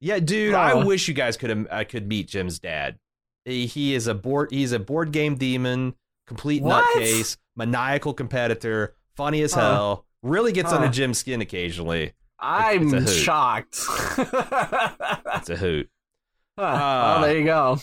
yeah, 0.00 0.18
dude. 0.18 0.54
I 0.54 0.74
wish 0.84 1.08
you 1.08 1.14
guys 1.14 1.36
could 1.36 1.50
have 1.50 1.66
I 1.70 1.84
could 1.84 2.06
meet 2.06 2.28
Jim's 2.28 2.58
dad. 2.58 2.98
He, 3.46 3.66
he 3.66 3.94
is 3.94 4.06
a 4.06 4.14
board. 4.14 4.50
He's 4.52 4.72
a 4.72 4.78
board 4.78 5.12
game 5.12 5.36
demon, 5.36 5.94
complete 6.26 6.62
What? 6.62 6.84
nutcase, 6.96 7.36
maniacal 7.56 8.14
competitor, 8.14 8.94
funny 9.16 9.42
as 9.42 9.54
Huh. 9.54 9.60
hell. 9.72 10.06
Really 10.22 10.52
gets 10.52 10.70
Huh. 10.70 10.76
under 10.78 10.88
Jim's 10.88 11.18
skin 11.18 11.40
occasionally. 11.40 12.12
I'm 12.38 12.92
It's 12.94 13.12
shocked. 13.12 13.76
It's 13.78 15.50
a 15.50 15.56
hoot. 15.58 15.88
Huh. 16.58 16.62
well, 16.62 17.18
uh, 17.18 17.20
there 17.22 17.38
you 17.38 17.44
go. 17.44 17.78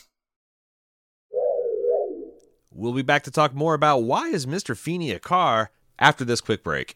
We'll 2.73 2.93
be 2.93 3.01
back 3.01 3.23
to 3.23 3.31
talk 3.31 3.53
more 3.53 3.73
about 3.73 3.99
why 3.99 4.27
is 4.29 4.45
Mr. 4.45 4.77
Feeny 4.77 5.11
a 5.11 5.19
car 5.19 5.71
after 5.99 6.23
this 6.25 6.41
quick 6.41 6.63
break. 6.63 6.95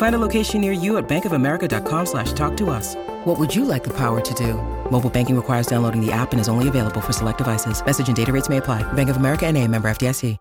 Find 0.00 0.14
a 0.14 0.18
location 0.18 0.62
near 0.62 0.72
you 0.72 0.96
at 0.96 1.06
bankofamerica.com 1.10 2.06
slash 2.06 2.32
talk 2.32 2.56
to 2.56 2.70
us. 2.70 2.94
What 3.26 3.38
would 3.38 3.54
you 3.54 3.66
like 3.66 3.84
the 3.84 3.92
power 3.92 4.22
to 4.22 4.34
do? 4.34 4.54
Mobile 4.90 5.10
banking 5.10 5.36
requires 5.36 5.66
downloading 5.66 6.00
the 6.00 6.10
app 6.10 6.32
and 6.32 6.40
is 6.40 6.48
only 6.48 6.68
available 6.68 7.02
for 7.02 7.12
select 7.12 7.36
devices. 7.36 7.84
Message 7.84 8.08
and 8.08 8.16
data 8.16 8.32
rates 8.32 8.48
may 8.48 8.56
apply. 8.56 8.82
Bank 8.94 9.10
of 9.10 9.18
America 9.18 9.46
and 9.46 9.58
a 9.58 9.68
member 9.68 9.90
FDIC. 9.90 10.38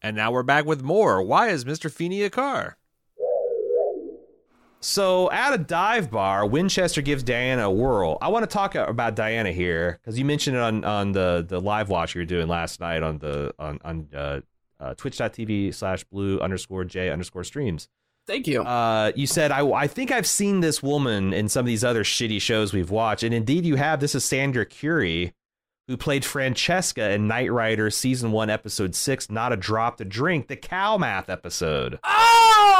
And 0.00 0.16
now 0.16 0.32
we're 0.32 0.42
back 0.42 0.64
with 0.64 0.82
more. 0.82 1.22
Why 1.22 1.48
is 1.48 1.66
Mr. 1.66 1.90
Feeny 1.90 2.22
a 2.22 2.30
car? 2.30 2.78
So 4.80 5.30
at 5.30 5.52
a 5.52 5.58
dive 5.58 6.10
bar, 6.10 6.46
Winchester 6.46 7.02
gives 7.02 7.22
Diana 7.22 7.68
a 7.68 7.70
whirl. 7.70 8.16
I 8.22 8.28
want 8.28 8.48
to 8.48 8.54
talk 8.54 8.74
about 8.76 9.14
Diana 9.14 9.52
here 9.52 9.98
because 10.00 10.18
you 10.18 10.24
mentioned 10.24 10.56
it 10.56 10.62
on, 10.62 10.84
on 10.84 11.12
the, 11.12 11.44
the 11.46 11.60
live 11.60 11.90
watch 11.90 12.14
you 12.14 12.22
were 12.22 12.24
doing 12.24 12.48
last 12.48 12.80
night 12.80 13.02
on 13.02 13.18
the 13.18 13.52
on 13.58 13.78
on 13.84 14.08
uh, 14.14 14.40
uh, 14.80 14.94
twitch.tv 14.94 15.74
slash 15.74 16.04
blue 16.04 16.40
underscore 16.40 16.84
j 16.84 17.10
underscore 17.10 17.44
streams. 17.44 17.90
Thank 18.26 18.46
you. 18.46 18.62
Uh, 18.62 19.12
you 19.14 19.26
said 19.26 19.52
I, 19.52 19.66
I 19.70 19.86
think 19.86 20.10
I've 20.10 20.26
seen 20.26 20.60
this 20.60 20.82
woman 20.82 21.32
in 21.32 21.48
some 21.48 21.60
of 21.60 21.66
these 21.66 21.84
other 21.84 22.02
shitty 22.04 22.40
shows 22.40 22.72
we've 22.72 22.90
watched, 22.90 23.22
and 23.22 23.32
indeed 23.34 23.64
you 23.64 23.76
have. 23.76 24.00
This 24.00 24.14
is 24.16 24.24
Sandra 24.24 24.66
Currie, 24.66 25.32
who 25.86 25.96
played 25.96 26.24
Francesca 26.24 27.10
in 27.12 27.28
Knight 27.28 27.52
Rider 27.52 27.88
season 27.90 28.32
one, 28.32 28.50
episode 28.50 28.94
six, 28.96 29.30
"Not 29.30 29.52
a 29.52 29.56
Drop 29.56 29.98
to 29.98 30.04
Drink," 30.04 30.48
the 30.48 30.56
cow 30.56 30.98
math 30.98 31.30
episode. 31.30 32.00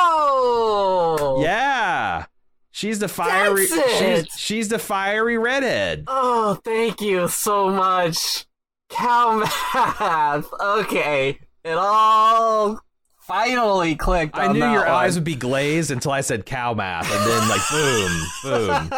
oh! 0.08 1.40
Yeah, 1.42 2.26
she's 2.72 2.98
the 2.98 3.08
fiery. 3.08 3.66
She's, 3.66 4.26
she's 4.36 4.68
the 4.68 4.78
fiery 4.80 5.38
redhead. 5.38 6.04
Oh, 6.08 6.60
thank 6.64 7.00
you 7.00 7.28
so 7.28 7.68
much. 7.70 8.46
Cow 8.88 9.38
math. 9.74 10.48
Okay. 10.60 11.38
It 11.64 11.72
all 11.76 12.80
finally 13.26 13.96
clicked. 13.96 14.36
I 14.36 14.52
knew 14.52 14.60
your 14.60 14.80
one. 14.80 14.88
eyes 14.88 15.14
would 15.16 15.24
be 15.24 15.34
glazed 15.34 15.90
until 15.90 16.12
I 16.12 16.20
said 16.20 16.46
cow 16.46 16.74
math, 16.74 17.10
and 17.10 17.30
then 17.30 17.48
like 17.48 17.60
boom, 17.70 18.90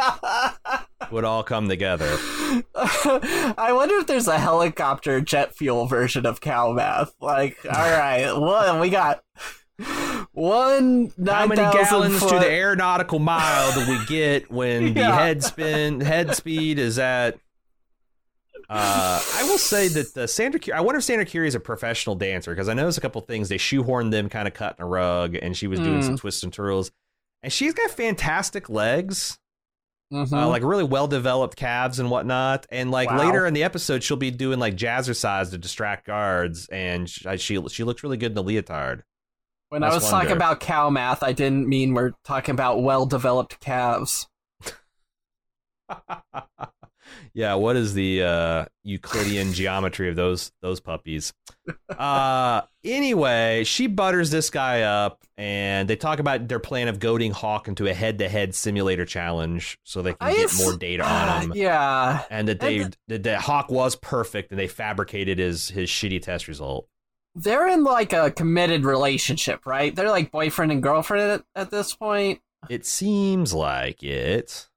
boom, 1.00 1.10
would 1.12 1.24
all 1.24 1.42
come 1.42 1.68
together. 1.68 2.08
I 2.74 3.70
wonder 3.72 3.96
if 3.96 4.06
there's 4.06 4.28
a 4.28 4.38
helicopter 4.38 5.20
jet 5.20 5.54
fuel 5.54 5.86
version 5.86 6.26
of 6.26 6.40
cow 6.40 6.72
math. 6.72 7.14
Like, 7.20 7.58
all 7.64 7.72
right, 7.72 8.32
well, 8.32 8.80
we 8.80 8.90
got 8.90 9.22
one 10.32 11.12
How 11.24 11.46
many 11.46 11.62
9,000 11.62 11.72
gallons 11.72 12.20
to 12.26 12.38
the 12.38 12.50
aeronautical 12.50 13.18
mile 13.18 13.72
do 13.72 13.90
we 13.90 14.04
get 14.06 14.50
when 14.50 14.94
the 14.94 15.04
head 15.04 15.42
spin 15.42 16.00
head 16.00 16.34
speed 16.34 16.78
is 16.78 16.98
at? 16.98 17.38
Uh, 18.70 19.22
I 19.34 19.44
will 19.44 19.56
say 19.58 19.88
that 19.88 20.12
the 20.14 20.28
Sandra. 20.28 20.60
Currie, 20.60 20.74
I 20.74 20.80
wonder 20.80 20.98
if 20.98 21.04
Sandra 21.04 21.24
Currie 21.24 21.48
is 21.48 21.54
a 21.54 21.60
professional 21.60 22.16
dancer 22.16 22.52
because 22.52 22.68
I 22.68 22.74
noticed 22.74 22.98
a 22.98 23.00
couple 23.00 23.20
things. 23.22 23.48
They 23.48 23.56
shoehorned 23.58 24.10
them 24.10 24.28
kind 24.28 24.46
of 24.46 24.54
cutting 24.54 24.82
a 24.82 24.86
rug, 24.86 25.34
and 25.36 25.56
she 25.56 25.66
was 25.66 25.80
doing 25.80 26.00
Mm. 26.00 26.04
some 26.04 26.16
twists 26.18 26.42
and 26.42 26.52
twirls. 26.52 26.90
And 27.42 27.50
she's 27.52 27.72
got 27.72 27.90
fantastic 27.90 28.68
legs, 28.68 29.38
Mhm. 30.12 30.32
uh, 30.32 30.48
like 30.48 30.62
really 30.62 30.84
well 30.84 31.06
developed 31.08 31.56
calves 31.56 31.98
and 31.98 32.10
whatnot. 32.10 32.66
And 32.70 32.90
like 32.90 33.08
Wow. 33.08 33.18
later 33.18 33.46
in 33.46 33.54
the 33.54 33.64
episode, 33.64 34.02
she'll 34.02 34.16
be 34.18 34.30
doing 34.30 34.58
like 34.58 34.76
jazzercise 34.76 35.50
to 35.50 35.56
distract 35.58 36.06
guards, 36.06 36.68
and 36.68 37.08
she 37.08 37.24
she, 37.38 37.62
she 37.68 37.84
looks 37.84 38.02
really 38.02 38.16
good 38.18 38.32
in 38.32 38.34
the 38.34 38.42
leotard. 38.42 39.04
when 39.70 39.82
I 39.82 39.94
was 39.94 40.02
one 40.02 40.12
talking 40.12 40.32
about 40.32 40.60
cow 40.60 40.88
math, 40.90 41.22
I 41.22 41.32
didn't 41.32 41.68
mean 41.68 41.92
we're 41.94 42.12
talking 42.24 42.54
about 42.54 42.82
well-developed 42.82 43.60
calves. 43.60 44.26
yeah, 47.34 47.54
what 47.54 47.76
is 47.76 47.94
the 47.94 48.22
uh, 48.22 48.64
Euclidean 48.84 49.52
geometry 49.52 50.08
of 50.08 50.16
those 50.16 50.52
those 50.62 50.80
puppies? 50.80 51.32
Uh, 51.90 52.62
anyway, 52.84 53.64
she 53.64 53.86
butters 53.86 54.30
this 54.30 54.50
guy 54.50 54.82
up, 54.82 55.22
and 55.36 55.88
they 55.88 55.96
talk 55.96 56.18
about 56.18 56.48
their 56.48 56.58
plan 56.58 56.88
of 56.88 56.98
goading 57.00 57.32
Hawk 57.32 57.68
into 57.68 57.86
a 57.86 57.94
head-to-head 57.94 58.54
simulator 58.54 59.04
challenge 59.04 59.78
so 59.84 60.02
they 60.02 60.12
can 60.14 60.28
I 60.28 60.34
get 60.34 60.54
more 60.56 60.76
data 60.76 61.04
on 61.04 61.42
him. 61.42 61.52
Yeah. 61.54 62.22
And 62.30 62.48
that 62.48 62.60
they 62.60 62.78
the- 62.78 62.96
that, 63.08 63.22
that 63.24 63.40
Hawk 63.40 63.70
was 63.70 63.96
perfect, 63.96 64.50
and 64.50 64.58
they 64.58 64.68
fabricated 64.68 65.38
his 65.38 65.68
his 65.68 65.88
shitty 65.88 66.22
test 66.22 66.48
result. 66.48 66.88
They're 67.34 67.68
in 67.68 67.84
like 67.84 68.12
a 68.12 68.30
committed 68.30 68.84
relationship, 68.84 69.64
right? 69.66 69.94
They're 69.94 70.10
like 70.10 70.32
boyfriend 70.32 70.72
and 70.72 70.82
girlfriend 70.82 71.30
at, 71.30 71.44
at 71.54 71.70
this 71.70 71.94
point. 71.94 72.40
It 72.68 72.84
seems 72.84 73.54
like 73.54 74.02
it. 74.02 74.68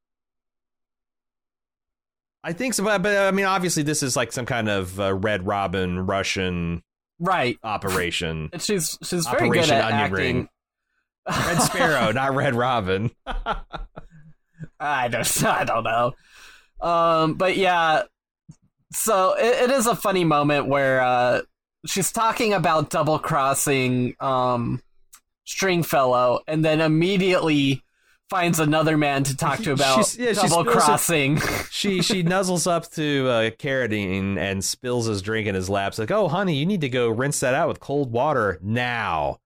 I 2.43 2.54
think 2.54 2.73
so, 2.73 2.84
but, 2.84 3.04
but 3.04 3.15
I 3.17 3.32
mean, 3.32 3.45
obviously, 3.45 3.84
this 3.84 4.01
is 4.01 4.15
like 4.15 4.32
some 4.32 4.45
kind 4.45 4.67
of 4.69 4.99
uh, 4.99 5.13
Red 5.13 5.45
Robin 5.45 6.06
Russian 6.06 6.82
Right. 7.19 7.58
operation. 7.63 8.49
And 8.51 8.62
she's 8.62 8.97
she's 9.04 9.27
very 9.27 9.49
good 9.49 9.69
at 9.69 9.86
Onion 9.86 9.99
acting. 9.99 10.36
Ring. 10.38 10.49
Red 11.30 11.62
Sparrow, 11.62 12.12
not 12.13 12.34
Red 12.34 12.56
Robin. 12.56 13.12
I 14.80 15.08
don't 15.08 15.43
I 15.45 15.63
don't 15.63 15.84
know. 15.84 16.13
Um, 16.82 17.36
but 17.36 17.58
yeah, 17.58 18.04
so 18.91 19.36
it, 19.38 19.69
it 19.69 19.71
is 19.71 19.86
a 19.86 19.95
funny 19.95 20.23
moment 20.23 20.67
where 20.67 21.01
uh, 21.01 21.41
she's 21.86 22.12
talking 22.12 22.54
about 22.54 22.89
double 22.89 23.19
crossing 23.19 24.15
um, 24.19 24.82
Stringfellow, 25.45 26.39
and 26.47 26.65
then 26.65 26.82
immediately 26.82 27.84
finds 28.32 28.60
another 28.60 28.96
man 28.98 29.24
to 29.26 29.36
talk 29.36 29.60
to 29.60 29.74
about 29.74 29.96
She's- 29.98 30.17
yeah, 30.17 30.34
she 30.41 30.48
double 30.48 30.67
it- 30.67 30.72
crossing. 30.74 31.38
she 31.70 32.02
she 32.02 32.24
nuzzles 32.24 32.65
up 32.65 32.89
to 32.94 33.28
uh, 33.28 33.50
Carradine 33.52 34.38
and 34.38 34.63
spills 34.63 35.06
his 35.06 35.22
drink 35.22 35.48
in 35.48 35.54
his 35.54 35.70
lap. 35.70 35.89
It's 35.89 36.00
like, 36.00 36.12
oh, 36.12 36.30
honey, 36.30 36.56
you 36.56 36.65
need 36.65 36.80
to 36.82 36.89
go 36.89 37.10
rinse 37.10 37.41
that 37.41 37.54
out 37.54 37.67
with 37.67 37.82
cold 37.82 38.10
water 38.12 38.58
now. 38.62 39.38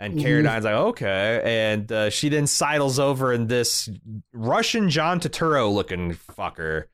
And 0.00 0.14
Mhm. 0.14 0.22
Carradine's 0.22 0.64
like, 0.64 0.72
okay. 0.74 1.42
And 1.44 1.92
uh, 1.92 2.08
she 2.08 2.30
then 2.30 2.46
sidles 2.46 2.98
over, 2.98 3.30
and 3.32 3.46
this 3.50 3.90
Russian 4.32 4.88
John 4.88 5.20
Turturro 5.20 5.70
looking 5.70 6.14
fucker 6.14 6.84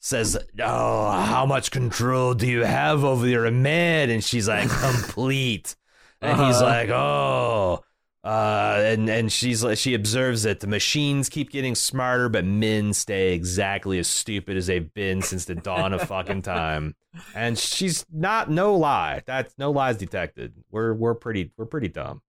says, 0.00 0.38
oh, 0.62 1.10
how 1.10 1.44
much 1.44 1.72
control 1.72 2.34
do 2.34 2.46
you 2.46 2.62
have 2.62 3.02
over 3.02 3.26
your 3.26 3.50
med? 3.50 4.10
And 4.10 4.22
she's 4.22 4.46
like, 4.46 4.68
complete. 4.80 5.74
And 6.20 6.40
he's 6.40 6.56
Uh-huh. 6.56 6.64
like, 6.64 6.88
oh. 6.90 7.82
Uh, 8.28 8.82
and 8.84 9.08
and 9.08 9.32
she's 9.32 9.64
like, 9.64 9.78
she 9.78 9.94
observes 9.94 10.42
that 10.42 10.60
the 10.60 10.66
machines 10.66 11.30
keep 11.30 11.48
getting 11.50 11.74
smarter, 11.74 12.28
but 12.28 12.44
men 12.44 12.92
stay 12.92 13.32
exactly 13.32 13.98
as 13.98 14.06
stupid 14.06 14.54
as 14.54 14.66
they've 14.66 14.92
been 14.92 15.22
since 15.22 15.46
the 15.46 15.54
dawn 15.54 15.94
of 15.94 16.02
fucking 16.02 16.42
time. 16.42 16.94
And 17.34 17.58
she's 17.58 18.04
not 18.12 18.50
no 18.50 18.76
lie. 18.76 19.22
That's 19.24 19.54
no 19.56 19.70
lies 19.70 19.96
detected. 19.96 20.52
We're 20.70 20.92
we're 20.92 21.14
pretty 21.14 21.52
we're 21.56 21.64
pretty 21.64 21.88
dumb. 21.88 22.20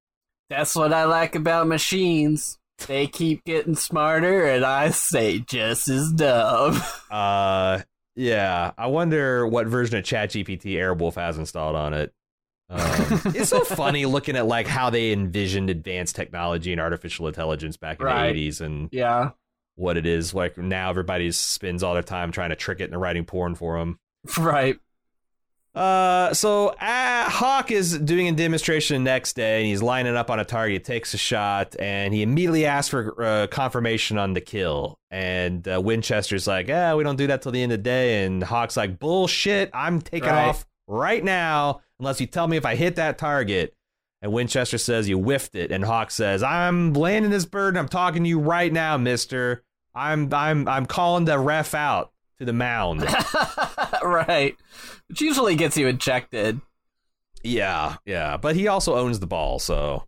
That's 0.49 0.73
what 0.73 0.93
I 0.93 1.03
like 1.03 1.35
about 1.35 1.67
machines. 1.67 2.57
They 2.87 3.07
keep 3.07 3.43
getting 3.43 3.75
smarter, 3.75 4.45
and 4.45 4.63
I 4.63 4.91
say 4.91 5.39
just 5.39 5.89
as 5.89 6.13
dumb. 6.13 6.81
Uh, 7.11 7.81
yeah. 8.15 8.71
I 8.77 8.87
wonder 8.87 9.45
what 9.45 9.67
version 9.67 9.97
of 9.97 10.05
ChatGPT 10.05 10.75
Airwolf 10.75 11.15
has 11.15 11.37
installed 11.37 11.75
on 11.75 11.93
it. 11.93 12.13
Um, 12.69 12.79
it's 13.35 13.49
so 13.49 13.63
funny 13.63 14.05
looking 14.05 14.35
at 14.35 14.45
like 14.45 14.67
how 14.67 14.89
they 14.89 15.11
envisioned 15.11 15.69
advanced 15.69 16.15
technology 16.15 16.71
and 16.71 16.79
artificial 16.79 17.27
intelligence 17.27 17.77
back 17.77 17.99
in 17.99 18.05
Right. 18.05 18.31
the 18.33 18.47
80s 18.49 18.61
and 18.61 18.89
yeah, 18.91 19.31
what 19.75 19.97
it 19.97 20.05
is 20.05 20.33
like 20.33 20.57
now 20.57 20.89
everybody 20.89 21.31
spends 21.31 21.81
all 21.83 21.93
their 21.93 22.03
time 22.03 22.31
trying 22.31 22.49
to 22.51 22.55
trick 22.55 22.79
it 22.79 22.85
into 22.85 22.97
writing 22.97 23.25
porn 23.25 23.55
for 23.55 23.79
them 23.79 23.97
right. 24.37 24.77
Uh, 25.75 26.33
so 26.33 26.69
uh, 26.69 27.29
Hawk 27.29 27.71
is 27.71 27.97
doing 27.99 28.27
a 28.27 28.31
demonstration 28.31 29.03
the 29.03 29.09
next 29.11 29.33
day, 29.35 29.59
and 29.59 29.67
he's 29.67 29.83
lining 29.83 30.15
up 30.15 30.31
on 30.31 30.39
a 30.39 30.43
target. 30.43 30.83
Takes 30.83 31.13
a 31.13 31.17
shot, 31.17 31.75
and 31.79 32.11
he 32.13 32.23
immediately 32.23 32.65
asks 32.65 32.89
for 32.89 33.23
uh, 33.23 33.47
confirmation 33.47 34.17
on 34.17 34.33
the 34.33 34.41
kill. 34.41 34.99
And 35.11 35.65
uh, 35.67 35.79
Winchester's 35.79 36.47
like, 36.47 36.67
"Yeah, 36.67 36.95
we 36.95 37.03
don't 37.03 37.17
do 37.17 37.27
that 37.27 37.43
till 37.43 37.51
the 37.51 37.61
end 37.61 37.71
of 37.71 37.79
the 37.79 37.83
day." 37.83 38.25
And 38.25 38.41
Hawk's 38.43 38.75
like, 38.75 38.97
"Bullshit! 38.99 39.69
I'm 39.71 40.01
taking 40.01 40.27
Right. 40.29 40.47
off 40.49 40.65
right 40.87 41.23
now 41.23 41.81
unless 41.99 42.19
you 42.21 42.27
tell 42.27 42.47
me 42.47 42.57
if 42.57 42.65
I 42.65 42.75
hit 42.75 42.95
that 42.95 43.17
target." 43.17 43.75
And 44.21 44.33
Winchester 44.33 44.77
says, 44.77 45.07
"You 45.07 45.17
whiffed 45.17 45.55
it." 45.55 45.71
And 45.71 45.85
Hawk 45.85 46.11
says, 46.11 46.43
"I'm 46.43 46.93
landing 46.93 47.31
this 47.31 47.45
bird. 47.45 47.69
And 47.69 47.79
I'm 47.79 47.87
talking 47.87 48.23
to 48.23 48.29
you 48.29 48.39
right 48.39 48.71
now, 48.71 48.97
Mister. 48.97 49.63
I'm 49.95 50.33
I'm 50.33 50.67
I'm 50.67 50.85
calling 50.85 51.25
the 51.25 51.39
ref 51.39 51.73
out 51.73 52.11
to 52.39 52.45
the 52.45 52.53
mound." 52.53 53.05
right. 54.03 54.55
Which 55.07 55.21
usually 55.21 55.55
gets 55.55 55.77
you 55.77 55.87
ejected. 55.87 56.59
Yeah, 57.43 57.95
yeah, 58.05 58.37
but 58.37 58.55
he 58.55 58.67
also 58.67 58.95
owns 58.95 59.19
the 59.19 59.27
ball, 59.27 59.59
so. 59.59 60.05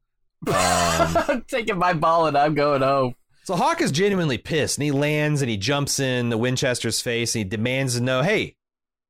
Um, 0.47 0.53
I'm 0.55 1.45
taking 1.47 1.77
my 1.77 1.93
ball 1.93 2.27
and 2.27 2.37
I'm 2.37 2.55
going 2.55 2.81
home. 2.81 3.15
so 3.43 3.55
Hawk 3.55 3.79
is 3.79 3.91
genuinely 3.91 4.37
pissed, 4.37 4.77
and 4.77 4.83
he 4.83 4.91
lands 4.91 5.41
and 5.41 5.49
he 5.49 5.55
jumps 5.55 5.99
in 5.99 6.29
the 6.29 6.37
Winchester's 6.37 6.99
face 6.99 7.33
and 7.33 7.45
he 7.45 7.49
demands 7.49 7.95
to 7.95 8.01
know, 8.01 8.21
"Hey, 8.21 8.55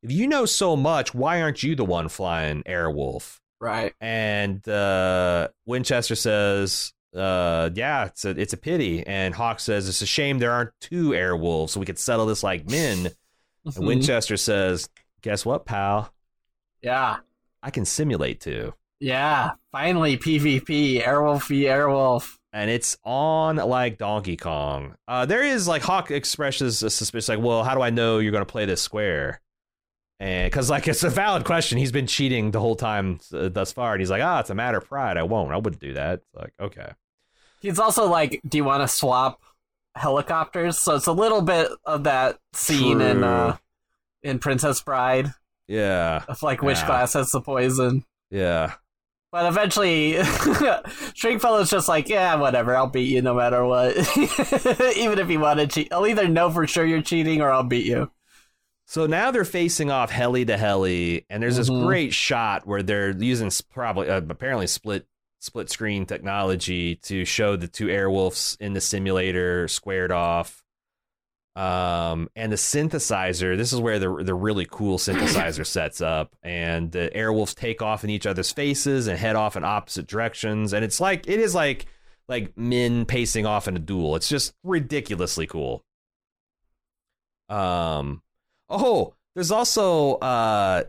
if 0.04 0.12
you 0.12 0.28
know 0.28 0.46
so 0.46 0.76
much, 0.76 1.14
why 1.14 1.42
aren't 1.42 1.64
you 1.64 1.76
the 1.76 1.86
one 1.86 2.10
flying 2.10 2.64
Airwolf?" 2.64 3.38
Right. 3.60 3.94
And 4.02 4.68
uh, 4.68 5.50
Winchester 5.66 6.16
says, 6.16 6.94
uh, 7.16 7.70
"Yeah, 7.74 8.06
it's 8.06 8.26
a 8.26 8.30
it's 8.32 8.54
a 8.54 8.58
pity." 8.58 9.06
And 9.06 9.36
Hawk 9.36 9.60
says, 9.60 9.88
"It's 9.88 10.02
a 10.02 10.08
shame 10.08 10.40
there 10.40 10.52
aren't 10.52 10.72
two 10.82 11.10
Airwolves, 11.10 11.70
so 11.70 11.80
we 11.80 11.86
could 11.86 12.00
settle 12.00 12.26
this 12.26 12.44
like 12.44 12.70
men." 12.70 13.12
Mm-hmm. 13.68 13.78
And 13.78 13.88
Winchester 13.88 14.38
says, 14.38 14.90
"Guess 15.22 15.46
what, 15.46 15.66
pal? 15.66 16.12
Yeah. 16.82 17.18
I 17.62 17.70
can 17.70 17.86
simulate 17.86 18.40
two." 18.42 18.74
Yeah. 19.00 19.52
Finally, 19.72 20.18
PvP. 20.18 21.04
Airwolf 21.04 21.48
v 21.48 21.64
Airwolf. 21.64 22.38
and 22.54 22.70
it's 22.72 22.98
on 23.04 23.58
like 23.58 23.98
Donkey 24.00 24.38
Kong. 24.38 24.96
Uh, 25.08 25.26
there 25.28 25.44
is 25.44 25.68
like 25.68 25.84
Hawk 25.84 26.10
expresses 26.12 26.82
a 26.82 26.90
suspicion, 26.90 27.36
like, 27.36 27.46
"Well, 27.46 27.64
how 27.64 27.76
do 27.76 27.82
I 27.82 27.92
know 27.92 28.18
you're 28.18 28.32
going 28.32 28.46
to 28.46 28.52
play 28.52 28.66
this 28.66 28.82
square?" 28.82 29.40
And 30.22 30.46
because 30.52 30.70
like 30.70 30.88
it's 30.88 31.04
a 31.04 31.10
valid 31.10 31.46
question, 31.46 31.80
he's 31.80 31.92
been 31.92 32.06
cheating 32.06 32.52
the 32.52 32.60
whole 32.60 32.76
time 32.76 33.20
uh, 33.34 33.50
thus 33.50 33.72
far, 33.74 33.94
and 33.94 34.02
he's 34.02 34.12
like, 34.12 34.22
"Ah, 34.22 34.40
it's 34.40 34.52
a 34.52 34.56
matter 34.56 34.78
of 34.78 34.86
pride. 34.88 35.18
I 35.18 35.24
won't. 35.24 35.52
I 35.52 35.58
wouldn't 35.58 35.82
do 35.82 35.94
that." 35.94 36.20
It's 36.20 36.36
like, 36.36 36.54
okay, 36.60 36.92
He's 37.60 37.80
also 37.80 38.08
like, 38.08 38.40
do 38.48 38.58
you 38.58 38.64
want 38.64 38.84
to 38.84 38.88
swap 38.88 39.42
helicopters? 39.96 40.78
So 40.78 40.96
it's 40.96 41.08
a 41.08 41.12
little 41.12 41.42
bit 41.42 41.70
of 41.86 42.04
that 42.04 42.38
scene 42.54 43.02
in 43.02 43.24
uh, 43.24 43.58
in 44.22 44.38
Princess 44.38 44.80
Bride 44.82 45.34
yeah, 45.68 46.24
of 46.28 46.44
like 46.44 46.62
which 46.62 46.78
Yeah. 46.78 46.86
glass 46.86 47.14
has 47.14 47.32
the 47.32 47.42
poison. 47.42 48.06
yeah, 48.30 48.74
But 49.32 49.48
eventually, 49.48 50.14
Stringfellow's 51.16 51.72
just 51.72 51.88
like, 51.88 52.10
yeah, 52.10 52.36
whatever. 52.36 52.76
I'll 52.76 52.88
beat 52.88 53.10
you 53.10 53.22
no 53.24 53.34
matter 53.34 53.66
what. 53.66 53.96
Even 54.98 55.18
if 55.20 55.30
you 55.32 55.40
want 55.40 55.60
to 55.62 55.68
cheat, 55.68 55.92
I'll 55.92 56.06
either 56.06 56.28
know 56.28 56.52
for 56.52 56.68
sure 56.68 56.86
you're 56.86 57.02
cheating 57.02 57.42
or 57.42 57.50
I'll 57.52 57.64
beat 57.64 57.86
you. 57.88 58.12
So 58.92 59.06
now 59.06 59.32
they're 59.32 59.46
facing 59.46 59.90
off 59.90 60.12
heli 60.12 60.44
to 60.44 60.58
heli, 60.58 61.26
and 61.30 61.42
there's 61.42 61.56
this 61.56 61.70
Mhm. 61.70 61.86
great 61.86 62.14
shot 62.14 62.68
where 62.68 62.84
they're 62.84 63.12
using 63.12 63.50
probably 63.70 64.10
uh, 64.10 64.18
apparently 64.18 64.68
split 64.68 65.08
split 65.40 65.70
screen 65.70 66.06
technology 66.06 66.98
to 66.98 67.24
show 67.24 67.56
the 67.56 67.70
two 67.70 67.88
airwolves 67.88 68.58
in 68.60 68.74
the 68.74 68.82
simulator 68.82 69.70
squared 69.70 70.12
off. 70.12 70.62
Um, 71.56 72.30
and 72.36 72.52
the 72.52 72.58
synthesizer. 72.58 73.56
This 73.56 73.72
is 73.72 73.80
where 73.80 73.98
the 73.98 74.14
the 74.26 74.36
really 74.36 74.68
cool 74.70 74.98
synthesizer 74.98 75.66
sets 75.78 76.02
up, 76.02 76.36
and 76.44 76.92
the 76.92 77.10
airwolves 77.16 77.56
take 77.56 77.82
off 77.82 78.04
in 78.04 78.10
each 78.10 78.26
other's 78.26 78.52
faces 78.52 79.08
and 79.08 79.18
head 79.18 79.38
off 79.38 79.56
in 79.56 79.64
opposite 79.64 80.06
directions, 80.06 80.74
and 80.74 80.84
it's 80.84 81.00
like 81.00 81.30
it 81.30 81.40
is 81.40 81.56
like 81.56 81.86
like 82.28 82.58
men 82.58 83.06
pacing 83.06 83.46
off 83.46 83.70
in 83.70 83.78
a 83.78 83.80
duel. 83.80 84.18
It's 84.18 84.28
just 84.28 84.54
ridiculously 84.66 85.48
cool. 85.48 85.86
Um. 87.48 88.22
Oh, 88.72 89.14
there's 89.36 89.52
also 89.52 90.16
uh, 90.16 90.84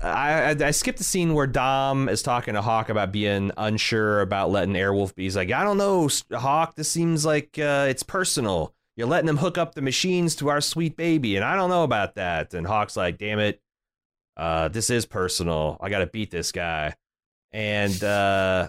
I, 0.00 0.50
I 0.50 0.56
I 0.66 0.70
skipped 0.70 0.98
the 0.98 1.04
scene 1.04 1.34
where 1.34 1.46
Dom 1.46 2.08
is 2.08 2.22
talking 2.22 2.54
to 2.54 2.62
Hawk 2.62 2.88
about 2.88 3.12
being 3.12 3.50
unsure 3.56 4.20
about 4.20 4.50
letting 4.50 4.74
Airwolf 4.74 5.14
be. 5.14 5.24
He's 5.24 5.36
like, 5.36 5.50
I 5.50 5.64
don't 5.64 5.78
know, 5.78 6.08
Hawk. 6.32 6.76
This 6.76 6.90
seems 6.90 7.24
like 7.24 7.58
uh, 7.58 7.86
it's 7.88 8.02
personal. 8.02 8.74
You're 8.96 9.08
letting 9.08 9.28
him 9.28 9.36
hook 9.36 9.58
up 9.58 9.74
the 9.74 9.82
machines 9.82 10.34
to 10.36 10.48
our 10.48 10.60
sweet 10.60 10.96
baby, 10.96 11.36
and 11.36 11.44
I 11.44 11.56
don't 11.56 11.70
know 11.70 11.84
about 11.84 12.16
that. 12.16 12.54
And 12.54 12.66
Hawk's 12.66 12.96
like, 12.96 13.18
damn 13.18 13.38
it, 13.38 13.60
uh, 14.36 14.68
this 14.68 14.90
is 14.90 15.06
personal. 15.06 15.76
I 15.80 15.88
got 15.88 16.00
to 16.00 16.06
beat 16.06 16.30
this 16.30 16.52
guy. 16.52 16.94
And 17.52 18.02
uh, 18.04 18.68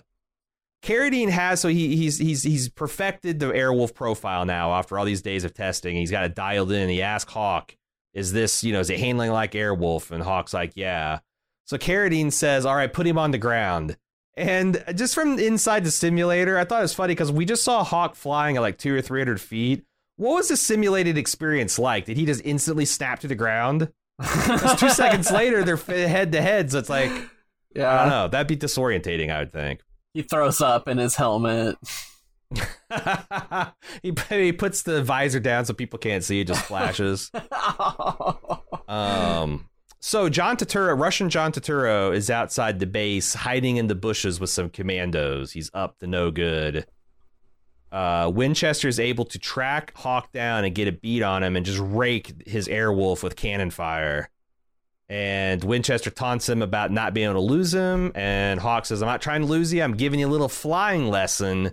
Carradine 0.83 1.29
has 1.29 1.59
so 1.59 1.67
he 1.67 1.95
he's 1.95 2.17
he's 2.17 2.43
he's 2.43 2.69
perfected 2.69 3.39
the 3.39 3.51
Airwolf 3.51 3.93
profile 3.93 4.45
now 4.45 4.73
after 4.73 4.97
all 4.97 5.05
these 5.05 5.21
days 5.21 5.43
of 5.43 5.53
testing. 5.53 5.95
He's 5.95 6.11
got 6.11 6.25
it 6.25 6.35
dialed 6.35 6.71
in. 6.71 6.89
He 6.89 7.01
asked 7.01 7.29
Hawk, 7.29 7.75
"Is 8.13 8.31
this 8.33 8.63
you 8.63 8.73
know 8.73 8.79
is 8.79 8.89
it 8.89 8.99
handling 8.99 9.31
like 9.31 9.51
Airwolf?" 9.53 10.11
And 10.11 10.23
Hawk's 10.23 10.53
like, 10.53 10.73
"Yeah." 10.75 11.19
So 11.65 11.77
Carradine 11.77 12.31
says, 12.31 12.65
"All 12.65 12.75
right, 12.75 12.91
put 12.91 13.07
him 13.07 13.17
on 13.17 13.31
the 13.31 13.37
ground." 13.37 13.97
And 14.35 14.83
just 14.95 15.15
from 15.15 15.37
inside 15.37 15.83
the 15.83 15.91
simulator, 15.91 16.57
I 16.57 16.63
thought 16.63 16.79
it 16.79 16.83
was 16.83 16.93
funny 16.93 17.11
because 17.11 17.31
we 17.31 17.45
just 17.45 17.63
saw 17.63 17.83
Hawk 17.83 18.15
flying 18.15 18.55
at 18.55 18.61
like 18.61 18.77
two 18.77 18.95
or 18.95 19.01
three 19.01 19.19
hundred 19.19 19.41
feet. 19.41 19.83
What 20.15 20.35
was 20.35 20.49
the 20.49 20.57
simulated 20.57 21.17
experience 21.17 21.79
like? 21.79 22.05
Did 22.05 22.17
he 22.17 22.25
just 22.25 22.41
instantly 22.43 22.85
snap 22.85 23.19
to 23.21 23.27
the 23.27 23.35
ground? 23.35 23.91
two 24.77 24.89
seconds 24.89 25.31
later, 25.31 25.63
they're 25.63 25.77
head 25.77 26.31
to 26.33 26.41
head, 26.41 26.71
so 26.71 26.79
it's 26.79 26.89
like 26.89 27.11
yeah. 27.75 27.93
I 27.93 27.99
don't 28.01 28.09
know. 28.09 28.27
That'd 28.27 28.47
be 28.47 28.57
disorientating, 28.57 29.29
I 29.29 29.39
would 29.39 29.53
think. 29.53 29.81
He 30.13 30.23
throws 30.23 30.61
up 30.61 30.87
in 30.87 30.97
his 30.97 31.15
helmet. 31.15 31.77
he 34.01 34.13
he 34.29 34.51
puts 34.51 34.81
the 34.83 35.03
visor 35.03 35.39
down 35.39 35.65
so 35.65 35.73
people 35.73 35.99
can't 35.99 36.23
see. 36.23 36.41
It 36.41 36.47
just 36.47 36.65
flashes. 36.65 37.31
um. 38.87 39.65
So 40.01 40.29
John 40.29 40.55
Turturro, 40.55 40.97
Russian 40.97 41.29
John 41.29 41.51
Turturro, 41.51 42.15
is 42.15 42.29
outside 42.29 42.79
the 42.79 42.87
base, 42.87 43.33
hiding 43.33 43.77
in 43.77 43.87
the 43.87 43.95
bushes 43.95 44.39
with 44.39 44.49
some 44.49 44.69
commandos. 44.69 45.51
He's 45.51 45.69
up 45.73 45.99
to 45.99 46.07
no 46.07 46.31
good. 46.31 46.85
Uh, 47.91 48.31
Winchester 48.33 48.87
is 48.87 48.99
able 48.99 49.25
to 49.25 49.39
track 49.39 49.91
Hawk 49.95 50.31
down 50.31 50.63
and 50.63 50.73
get 50.73 50.87
a 50.87 50.91
beat 50.91 51.21
on 51.21 51.43
him, 51.43 51.55
and 51.55 51.65
just 51.65 51.79
rake 51.79 52.47
his 52.47 52.67
Airwolf 52.67 53.23
with 53.23 53.35
cannon 53.35 53.71
fire. 53.71 54.29
And 55.09 55.63
Winchester 55.63 56.11
taunts 56.11 56.47
him 56.47 56.61
about 56.61 56.91
not 56.91 57.15
being 57.15 57.31
able 57.31 57.41
to 57.41 57.47
lose 57.47 57.73
him. 57.73 58.11
And 58.13 58.59
Hawk 58.59 58.85
says, 58.85 59.01
I'm 59.01 59.07
not 59.07 59.23
trying 59.23 59.41
to 59.41 59.47
lose 59.47 59.73
you. 59.73 59.81
I'm 59.81 59.95
giving 59.95 60.19
you 60.19 60.27
a 60.27 60.29
little 60.29 60.47
flying 60.47 61.07
lesson. 61.07 61.71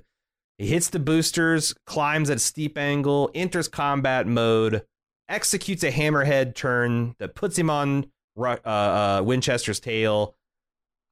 He 0.59 0.67
hits 0.69 0.89
the 0.89 0.99
boosters, 0.99 1.75
climbs 1.85 2.31
at 2.31 2.37
a 2.37 2.41
steep 2.41 2.79
angle, 2.79 3.31
enters 3.35 3.69
combat 3.69 4.27
mode, 4.27 4.83
executes 5.29 5.83
a 5.83 5.91
hammerhead 5.93 6.55
turn 6.55 7.15
that 7.19 7.35
puts 7.35 7.59
him 7.59 7.69
on 7.69 8.11
uh, 8.39 8.43
uh, 8.65 9.23
Winchester's 9.25 9.81
tail. 9.81 10.35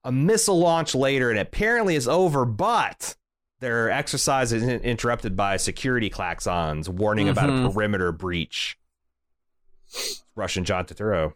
A 0.02 0.12
missile 0.12 0.58
launch 0.58 0.94
later, 0.94 1.30
and 1.30 1.38
apparently 1.38 1.94
is 1.96 2.06
over, 2.08 2.44
but 2.44 3.16
their 3.60 3.90
exercise 3.90 4.52
is 4.52 4.62
interrupted 4.62 5.34
by 5.36 5.56
security 5.56 6.10
klaxons 6.10 6.88
warning 6.88 7.28
about 7.30 7.48
a 7.48 7.52
Mhm. 7.52 7.72
perimeter 7.72 8.12
breach. 8.12 8.78
Russian 10.34 10.64
John 10.64 10.84
Turturro. 10.84 11.34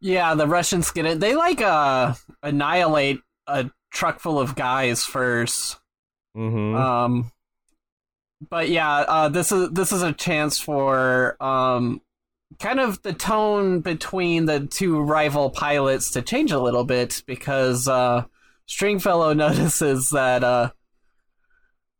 Yeah, 0.00 0.34
the 0.34 0.46
Russians 0.46 0.90
get 0.90 1.04
it. 1.06 1.20
They 1.20 1.34
like 1.34 1.60
uh 1.60 2.14
annihilate 2.42 3.20
a 3.46 3.70
truck 3.90 4.20
full 4.20 4.38
of 4.38 4.54
guys 4.54 5.04
first. 5.04 5.78
Mm-hmm. 6.36 6.74
Um 6.74 7.32
but 8.48 8.68
yeah, 8.68 8.90
uh 8.90 9.28
this 9.28 9.52
is 9.52 9.70
this 9.70 9.92
is 9.92 10.02
a 10.02 10.12
chance 10.12 10.58
for 10.58 11.36
um 11.42 12.00
kind 12.58 12.80
of 12.80 13.02
the 13.02 13.12
tone 13.12 13.80
between 13.80 14.44
the 14.46 14.66
two 14.66 15.00
rival 15.00 15.50
pilots 15.50 16.10
to 16.12 16.22
change 16.22 16.52
a 16.52 16.60
little 16.60 16.84
bit 16.84 17.22
because 17.26 17.88
uh 17.88 18.24
Stringfellow 18.66 19.32
notices 19.34 20.10
that 20.10 20.44
uh 20.44 20.70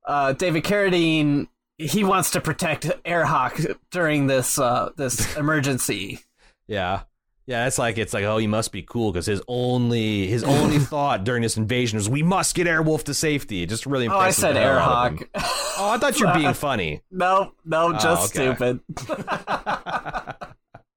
uh 0.07 0.33
David 0.33 0.65
Carradine 0.65 1.49
he 1.77 2.05
wants 2.05 2.31
to 2.33 2.41
protect 2.41 2.85
Airhawk 3.05 3.77
during 3.91 4.27
this 4.27 4.59
uh 4.59 4.91
this 4.97 5.37
emergency. 5.37 6.21
Yeah. 6.67 7.03
Yeah, 7.47 7.67
it's 7.67 7.79
like 7.79 7.99
it's 7.99 8.15
like 8.15 8.25
oh, 8.25 8.39
he 8.39 8.47
must 8.47 8.73
be 8.73 8.83
cool 8.83 9.13
because 9.13 9.27
his 9.27 9.43
only 9.49 10.27
his 10.27 10.43
only 10.45 10.79
thought 10.81 11.25
during 11.25 11.43
this 11.43 11.57
invasion 11.57 11.99
was 11.99 12.09
we 12.09 12.23
must 12.23 12.55
get 12.55 12.67
Airwolf 12.67 13.05
to 13.05 13.15
safety. 13.15 13.63
It 13.63 13.69
just 13.69 13.85
really 13.85 14.09
Oh, 14.09 14.17
I 14.17 14.31
said 14.31 14.57
the 14.57 14.61
hell 14.61 14.79
out 14.79 15.13
of 15.13 15.19
him. 15.19 15.29
Airhawk. 15.35 15.75
Oh, 15.79 15.91
I 15.91 15.99
thought 15.99 16.19
you 16.19 16.27
were 16.27 16.35
being 16.35 16.55
funny. 16.55 17.03
no, 17.11 17.53
no, 17.65 17.93
just 17.93 18.35
okay. 18.37 18.55
stupid. 18.55 18.81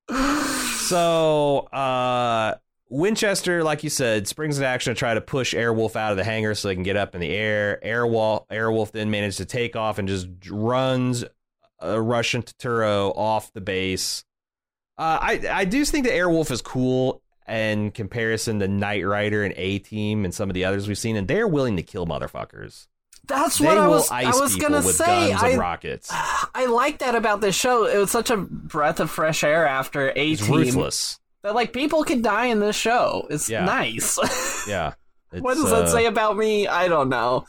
so 0.87 1.59
uh 1.73 2.55
Winchester, 2.89 3.63
like 3.65 3.83
you 3.83 3.89
said, 3.89 4.29
springs 4.29 4.57
into 4.57 4.67
action 4.67 4.95
to 4.95 4.97
try 4.97 5.13
to 5.13 5.19
push 5.19 5.53
Airwolf 5.53 5.97
out 5.97 6.11
of 6.11 6.17
the 6.17 6.23
hangar 6.23 6.55
so 6.55 6.69
they 6.69 6.73
can 6.73 6.83
get 6.83 6.95
up 6.95 7.15
in 7.15 7.21
the 7.21 7.29
air. 7.29 7.81
Airwolf, 7.83 8.47
Airwolf 8.47 8.91
then 8.91 9.11
manages 9.11 9.35
to 9.37 9.45
take 9.45 9.75
off 9.75 9.97
and 9.97 10.07
just 10.07 10.29
runs 10.49 11.25
a 11.79 12.01
Russian 12.01 12.41
Turturro 12.43 13.11
off 13.17 13.51
the 13.51 13.59
base. 13.59 14.23
Uh, 14.97 15.19
I 15.21 15.41
I 15.51 15.65
do 15.65 15.83
think 15.85 16.05
that 16.05 16.13
Airwolf 16.13 16.51
is 16.51 16.61
cool. 16.61 17.21
in 17.47 17.91
comparison 17.91 18.59
to 18.59 18.67
Knight 18.67 19.05
Rider 19.05 19.43
and 19.43 19.53
A 19.57 19.79
Team 19.79 20.25
and 20.25 20.33
some 20.33 20.49
of 20.49 20.53
the 20.53 20.65
others 20.65 20.87
we've 20.87 20.97
seen, 20.97 21.15
and 21.15 21.27
they're 21.27 21.47
willing 21.47 21.77
to 21.77 21.83
kill 21.83 22.05
motherfuckers. 22.05 22.87
That's 23.27 23.57
They 23.59 23.65
what 23.65 23.77
I 23.77 23.87
was. 23.87 24.09
I 24.11 24.25
was 24.31 24.55
gonna 24.55 24.81
say. 24.81 25.31
I, 25.33 25.55
rockets. 25.57 26.09
I 26.13 26.65
like 26.67 26.99
that 26.99 27.13
about 27.15 27.41
this 27.41 27.55
show. 27.55 27.85
It 27.85 27.97
was 27.97 28.09
such 28.11 28.29
a 28.29 28.37
breath 28.37 28.99
of 28.99 29.09
fresh 29.11 29.43
air 29.43 29.67
after 29.67 30.09
A 30.15 30.31
It's 30.31 30.45
Team. 30.45 30.55
ruthless. 30.55 31.19
That 31.43 31.53
like 31.53 31.73
people 31.73 32.03
can 32.03 32.21
die 32.21 32.45
in 32.47 32.59
this 32.59 32.75
show. 32.75 33.27
It's 33.29 33.49
Yeah. 33.49 33.65
nice. 33.65 34.17
Yeah. 34.67 34.93
what 35.31 35.51
It's, 35.53 35.61
does 35.61 35.71
that 35.71 35.83
uh, 35.83 35.87
say 35.87 36.05
about 36.05 36.35
me? 36.37 36.67
I 36.67 36.87
don't 36.89 37.07
know. 37.09 37.45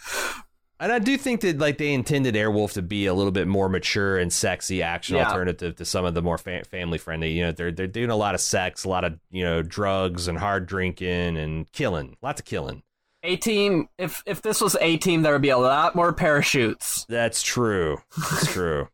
And 0.81 0.93
I 0.93 1.01
do 1.01 1.16
think 1.18 1.41
that 1.41 1.59
like 1.59 1.79
they 1.79 1.93
intended 1.93 2.35
Airwolf 2.37 2.72
to 2.74 2.83
be 2.83 3.07
a 3.07 3.14
little 3.14 3.33
bit 3.33 3.49
more 3.49 3.68
mature 3.68 4.16
and 4.16 4.33
sexy 4.33 4.81
action 4.83 5.16
Yeah. 5.16 5.26
alternative 5.26 5.74
to 5.76 5.85
some 5.85 6.05
of 6.05 6.14
the 6.14 6.22
more 6.22 6.39
fa- 6.39 6.64
family 6.64 6.99
friendly. 6.99 7.31
You 7.33 7.47
know, 7.47 7.53
they're 7.53 7.72
they're 7.72 7.87
doing 7.89 8.11
a 8.11 8.16
lot 8.16 8.35
of 8.37 8.41
sex, 8.41 8.85
a 8.85 8.89
lot 8.89 9.05
of 9.05 9.18
you 9.31 9.43
know 9.43 9.62
drugs 9.62 10.29
and 10.29 10.39
hard 10.39 10.66
drinking 10.66 11.37
and 11.37 11.70
killing, 11.72 12.16
lots 12.22 12.41
of 12.41 12.47
killing. 12.47 12.83
A 13.24 13.35
Team. 13.37 13.89
If 13.99 14.22
if 14.26 14.43
this 14.43 14.61
was 14.61 14.76
A 14.81 14.97
Team, 14.99 15.22
there 15.22 15.33
would 15.33 15.43
be 15.43 15.49
a 15.49 15.59
lot 15.59 15.97
more 15.97 16.12
parachutes. 16.12 17.05
That's 17.09 17.43
true. 17.43 17.99
That's 18.16 18.47
true. 18.53 18.89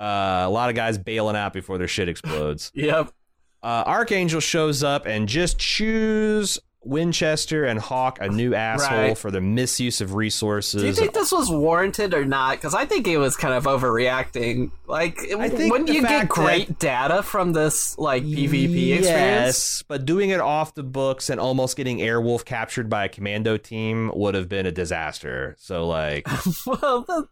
Uh, 0.00 0.44
a 0.46 0.48
lot 0.50 0.70
of 0.70 0.76
guys 0.76 0.96
bailing 0.96 1.36
out 1.36 1.52
before 1.52 1.76
their 1.76 1.88
shit 1.88 2.08
explodes. 2.08 2.70
Yep. 2.74 3.10
Uh, 3.62 3.82
Archangel 3.86 4.40
shows 4.40 4.82
up 4.84 5.04
and 5.06 5.28
just 5.28 5.58
chews 5.58 6.58
Winchester 6.84 7.64
and 7.64 7.78
Hawk 7.80 8.18
a 8.20 8.28
new 8.28 8.54
asshole 8.54 8.98
Right. 8.98 9.18
for 9.18 9.30
the 9.30 9.40
misuse 9.40 10.00
of 10.00 10.14
resources. 10.14 10.80
Do 10.80 10.86
you 10.86 10.94
think 10.94 11.12
this 11.12 11.32
was 11.32 11.50
warranted 11.50 12.14
or 12.14 12.24
not? 12.24 12.52
Because 12.56 12.74
I 12.74 12.86
think 12.86 13.06
it 13.08 13.18
was 13.18 13.36
kind 13.36 13.52
of 13.54 13.64
overreacting. 13.64 14.70
Like, 14.86 15.18
wouldn't 15.30 15.88
you 15.88 16.02
get 16.02 16.28
great 16.28 16.78
data 16.78 17.22
from 17.22 17.52
this 17.52 17.98
like 17.98 18.22
PvP 18.22 18.94
experience? 18.98 19.04
Yes, 19.06 19.84
but 19.88 20.06
doing 20.06 20.30
it 20.30 20.40
off 20.40 20.74
the 20.74 20.82
books 20.84 21.30
and 21.30 21.40
almost 21.40 21.76
getting 21.76 21.98
Airwolf 21.98 22.44
captured 22.44 22.88
by 22.88 23.04
a 23.04 23.08
commando 23.08 23.56
team 23.56 24.10
would 24.14 24.34
have 24.34 24.48
been 24.48 24.64
a 24.66 24.72
disaster. 24.72 25.56
So, 25.58 25.86
like, 25.86 26.26
well, 26.66 27.02
the, 27.02 27.28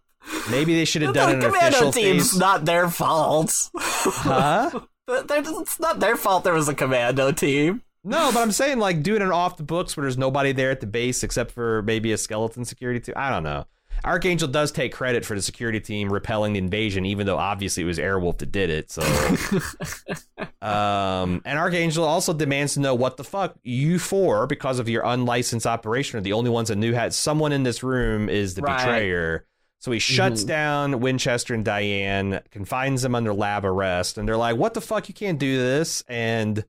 maybe 0.51 0.75
they 0.75 0.85
should 0.85 1.03
have 1.03 1.15
the 1.15 1.21
done 1.21 1.35
an 1.37 1.41
commando 1.41 1.67
official 1.69 1.93
team's 1.93 2.31
phase. 2.33 2.39
not 2.39 2.65
their 2.65 2.89
fault. 2.91 3.71
Huh? 4.09 4.71
It's 5.09 5.79
not 5.81 6.01
their 6.01 6.17
fault 6.17 6.43
there 6.45 6.53
was 6.55 6.69
a 6.69 6.75
commando 6.75 7.31
team. 7.33 7.83
No, 8.07 8.31
but 8.33 8.41
I'm 8.41 8.53
saying 8.53 8.79
like 8.79 9.03
doing 9.03 9.21
it 9.21 9.31
off 9.31 9.57
the 9.57 9.63
books 9.65 9.97
where 9.97 10.03
there's 10.05 10.17
nobody 10.17 10.53
there 10.53 10.71
at 10.71 10.81
the 10.81 10.87
base 10.87 11.23
except 11.23 11.51
for 11.51 11.83
maybe 11.83 12.13
a 12.13 12.19
skeleton 12.19 12.65
security 12.65 13.01
team. 13.01 13.15
I 13.17 13.31
don't 13.31 13.43
know. 13.43 13.67
Archangel 14.05 14.47
does 14.47 14.71
take 14.73 14.93
credit 14.93 15.25
for 15.25 15.35
the 15.35 15.41
security 15.43 15.81
team 15.81 16.13
repelling 16.13 16.53
the 16.53 16.59
invasion, 16.59 17.07
even 17.07 17.27
though 17.27 17.39
obviously 17.39 17.83
it 17.83 17.87
was 17.87 17.99
Airwolf 17.99 18.39
that 18.39 18.53
did 18.53 18.69
it. 18.71 18.91
So, 18.91 19.01
um, 20.63 21.41
and 21.45 21.59
Archangel 21.59 22.05
also 22.05 22.33
demands 22.33 22.75
to 22.75 22.81
know 22.81 22.95
what 22.95 23.17
the 23.17 23.25
fuck 23.25 23.57
you 23.63 23.99
for 23.99 24.47
because 24.47 24.79
of 24.79 24.89
your 24.89 25.03
unlicensed 25.05 25.67
operation 25.67 26.19
are 26.19 26.23
the 26.23 26.35
only 26.35 26.51
ones 26.51 26.69
that 26.69 26.77
knew 26.77 26.93
had 26.93 27.15
someone 27.15 27.53
in 27.53 27.63
this 27.63 27.83
room 27.83 28.29
is 28.29 28.55
the 28.55 28.63
Right. 28.63 28.77
betrayer. 28.79 29.47
So 29.79 29.93
he 29.93 29.99
shuts 29.99 30.45
Mhm. 30.45 30.47
down 30.49 31.01
Winchester 31.01 31.55
and 31.55 31.65
Diane, 31.65 32.41
confines 32.51 33.03
them 33.03 33.15
under 33.15 33.33
lab 33.33 33.65
arrest, 33.65 34.19
and 34.19 34.27
they're 34.29 34.37
like, 34.37 34.57
"What 34.57 34.75
the 34.75 34.81
fuck? 34.81 35.09
You 35.09 35.15
can't 35.15 35.39
do 35.39 35.59
this!" 35.59 36.03
And 36.09 36.65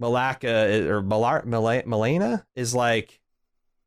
Malaka 0.00 0.86
or 0.86 1.02
Malar, 1.02 1.44
Mala- 1.44 1.82
Malena 1.86 2.46
is 2.56 2.74
like, 2.74 3.20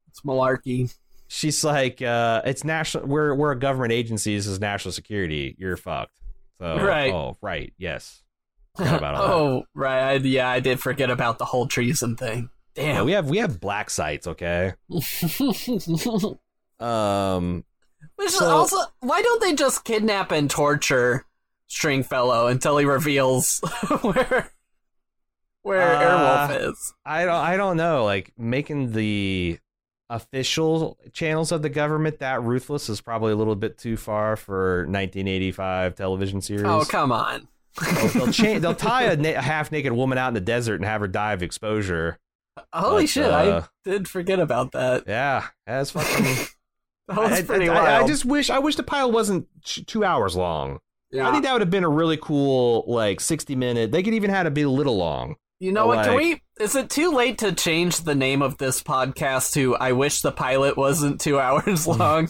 It's 0.09 0.21
malarkey. 0.21 0.93
she's 1.27 1.63
like, 1.63 2.01
uh, 2.01 2.41
"It's 2.45 2.63
national. 2.63 3.07
We're 3.07 3.33
we're 3.33 3.51
a 3.51 3.59
government 3.59 3.93
agency. 3.93 4.35
This 4.35 4.45
is 4.47 4.59
national 4.59 4.91
security. 4.91 5.55
You're 5.57 5.77
fucked." 5.77 6.19
So, 6.59 6.77
Right. 6.79 7.11
Oh, 7.13 7.35
right. 7.41 7.73
Yes. 7.77 8.21
All 8.77 8.85
that. 8.85 9.15
oh, 9.15 9.63
right. 9.75 10.11
I, 10.11 10.13
yeah, 10.15 10.49
I 10.49 10.59
did 10.59 10.79
forget 10.79 11.09
about 11.09 11.37
the 11.39 11.45
whole 11.45 11.67
treason 11.67 12.15
thing. 12.15 12.49
Yeah, 12.75 12.93
Damn. 12.95 13.05
we 13.05 13.11
have 13.13 13.29
we 13.29 13.37
have 13.39 13.59
black 13.59 13.89
sites. 13.89 14.27
Okay. 14.27 14.73
Um. 16.79 17.63
Which 18.15 18.27
is 18.29 18.37
So- 18.37 18.49
also, 18.49 18.77
why 18.99 19.21
don't 19.21 19.41
they 19.41 19.55
just 19.55 19.83
kidnap 19.85 20.31
and 20.31 20.49
torture 20.49 21.25
Stringfellow 21.67 22.47
until 22.47 22.77
he 22.77 22.85
reveals 22.85 23.59
where 24.01 24.51
where 25.63 25.95
Uh, 25.95 26.47
Airwolf 26.47 26.69
is? 26.71 26.93
I 27.05 27.25
don't 27.25 27.35
I 27.35 27.57
don't 27.57 27.75
know. 27.77 28.05
Like 28.05 28.31
making 28.37 28.91
the 28.93 29.59
official 30.09 30.97
channels 31.11 31.51
of 31.51 31.61
the 31.61 31.69
government 31.69 32.19
that 32.19 32.43
ruthless 32.43 32.89
is 32.89 33.01
probably 33.01 33.31
a 33.31 33.35
little 33.35 33.55
bit 33.55 33.77
too 33.77 33.97
far 33.97 34.35
for 34.35 34.81
1985 34.85 35.95
television 35.95 36.41
series. 36.41 36.63
Oh, 36.65 36.83
come 36.87 37.11
on. 37.11 37.47
they'll, 37.81 38.07
they'll, 38.09 38.31
cha- 38.31 38.59
they'll 38.59 38.75
tie 38.75 39.03
a, 39.03 39.15
na- 39.15 39.29
a 39.29 39.41
half 39.41 39.71
naked 39.71 39.93
woman 39.93 40.17
out 40.17 40.27
in 40.27 40.33
the 40.35 40.41
desert 40.41 40.75
and 40.75 40.85
have 40.85 41.01
her 41.01 41.07
die 41.07 41.33
of 41.33 41.41
exposure. 41.41 42.19
Holy 42.71 43.03
But, 43.03 43.09
shit, 43.09 43.25
uh, 43.25 43.61
I 43.63 43.89
did 43.89 44.07
forget 44.07 44.39
about 44.39 44.73
that. 44.73 45.05
Yeah, 45.07 45.47
that's 45.65 45.91
fucking. 45.91 46.47
That 47.09 47.17
was 47.17 47.31
I, 47.33 47.41
pretty 47.41 47.67
I- 47.67 47.73
wild. 47.73 47.87
I, 47.87 48.03
I 48.03 48.07
just 48.07 48.23
wish 48.23 48.49
I 48.49 48.59
wish 48.59 48.77
the 48.77 48.83
pilot 48.83 49.11
wasn't 49.11 49.47
two 49.65 50.05
hours 50.05 50.37
long. 50.37 50.79
yeah. 51.11 51.27
I 51.27 51.31
think 51.31 51.43
that 51.43 51.51
would 51.51 51.61
have 51.61 51.69
been 51.69 51.83
a 51.83 51.89
really 51.89 52.15
cool 52.15 52.85
like 52.87 53.19
60 53.19 53.57
minute. 53.57 53.91
They 53.91 54.01
could 54.03 54.13
even 54.13 54.29
have 54.29 54.45
it 54.47 54.53
be 54.53 54.61
a 54.61 54.69
little 54.69 54.95
long. 54.95 55.35
You 55.63 55.71
know 55.71 55.87
what? 55.87 56.03
Can 56.03 56.17
we? 56.17 56.41
Is 56.59 56.75
it 56.75 56.89
too 56.89 57.11
late 57.13 57.37
to 57.37 57.53
change 57.53 57.99
the 58.01 58.15
name 58.15 58.41
of 58.41 58.57
this 58.57 58.83
podcast 58.83 59.53
to 59.53 59.77
"I 59.77 59.93
wish 59.93 60.19
the 60.21 60.33
pilot 60.33 60.75
wasn't 60.75 61.21
two 61.21 61.39
hours 61.39 61.87
long"? 61.87 62.27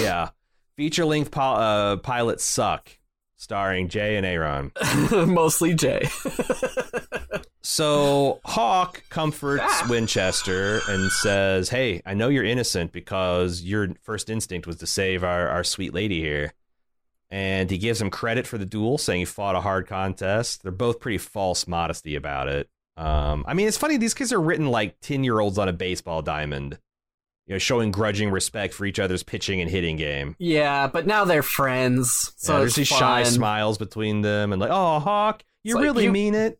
Yeah, 0.00 0.30
feature 0.76 1.04
length 1.04 1.30
pil- 1.30 1.42
uh, 1.42 1.96
pilots 1.98 2.42
suck, 2.42 2.90
starring 3.36 3.88
Jay 3.88 4.16
and 4.16 4.26
Aaron. 4.26 4.72
Mostly 5.12 5.72
Jay. 5.74 6.08
So 7.62 8.40
Hawk 8.44 9.04
comforts 9.10 9.62
Ah. 9.64 9.86
Winchester 9.88 10.80
and 10.88 11.12
says, 11.12 11.68
"Hey, 11.68 12.02
I 12.04 12.14
know 12.14 12.28
you're 12.28 12.42
innocent 12.42 12.90
because 12.90 13.62
your 13.62 13.86
first 14.02 14.30
instinct 14.30 14.66
was 14.66 14.76
to 14.78 14.86
save 14.88 15.22
our, 15.22 15.46
our 15.48 15.62
sweet 15.62 15.94
lady 15.94 16.20
here." 16.20 16.54
And 17.32 17.70
he 17.70 17.78
gives 17.78 18.00
him 18.00 18.10
credit 18.10 18.46
for 18.46 18.58
the 18.58 18.66
duel, 18.66 18.98
saying 18.98 19.20
he 19.20 19.24
fought 19.24 19.54
a 19.54 19.60
hard 19.60 19.86
contest. 19.86 20.62
They're 20.62 20.72
both 20.72 20.98
pretty 20.98 21.18
false 21.18 21.68
modesty 21.68 22.16
about 22.16 22.48
it. 22.48 22.68
Um, 22.96 23.44
I 23.46 23.54
mean, 23.54 23.68
it's 23.68 23.76
funny; 23.76 23.96
these 23.96 24.14
kids 24.14 24.32
are 24.32 24.40
written 24.40 24.66
like 24.68 24.98
ten 25.00 25.22
year 25.22 25.38
olds 25.38 25.56
on 25.56 25.68
a 25.68 25.72
baseball 25.72 26.22
diamond, 26.22 26.78
you 27.46 27.54
know, 27.54 27.58
showing 27.58 27.92
grudging 27.92 28.30
respect 28.30 28.74
for 28.74 28.84
each 28.84 28.98
other's 28.98 29.22
pitching 29.22 29.60
and 29.60 29.70
hitting 29.70 29.96
game. 29.96 30.34
yeah, 30.40 30.88
but 30.88 31.06
now 31.06 31.24
they're 31.24 31.42
friends, 31.44 32.32
so 32.36 32.54
Yeah, 32.54 32.58
there's 32.60 32.74
these 32.74 32.88
shy 32.88 33.22
smiles 33.22 33.78
between 33.78 34.22
them, 34.22 34.52
and 34.52 34.60
like, 34.60 34.70
"Oh, 34.72 34.98
Hawk, 34.98 35.44
you 35.62 35.76
like 35.76 35.84
really 35.84 36.04
you- 36.04 36.12
mean 36.12 36.34
it." 36.34 36.58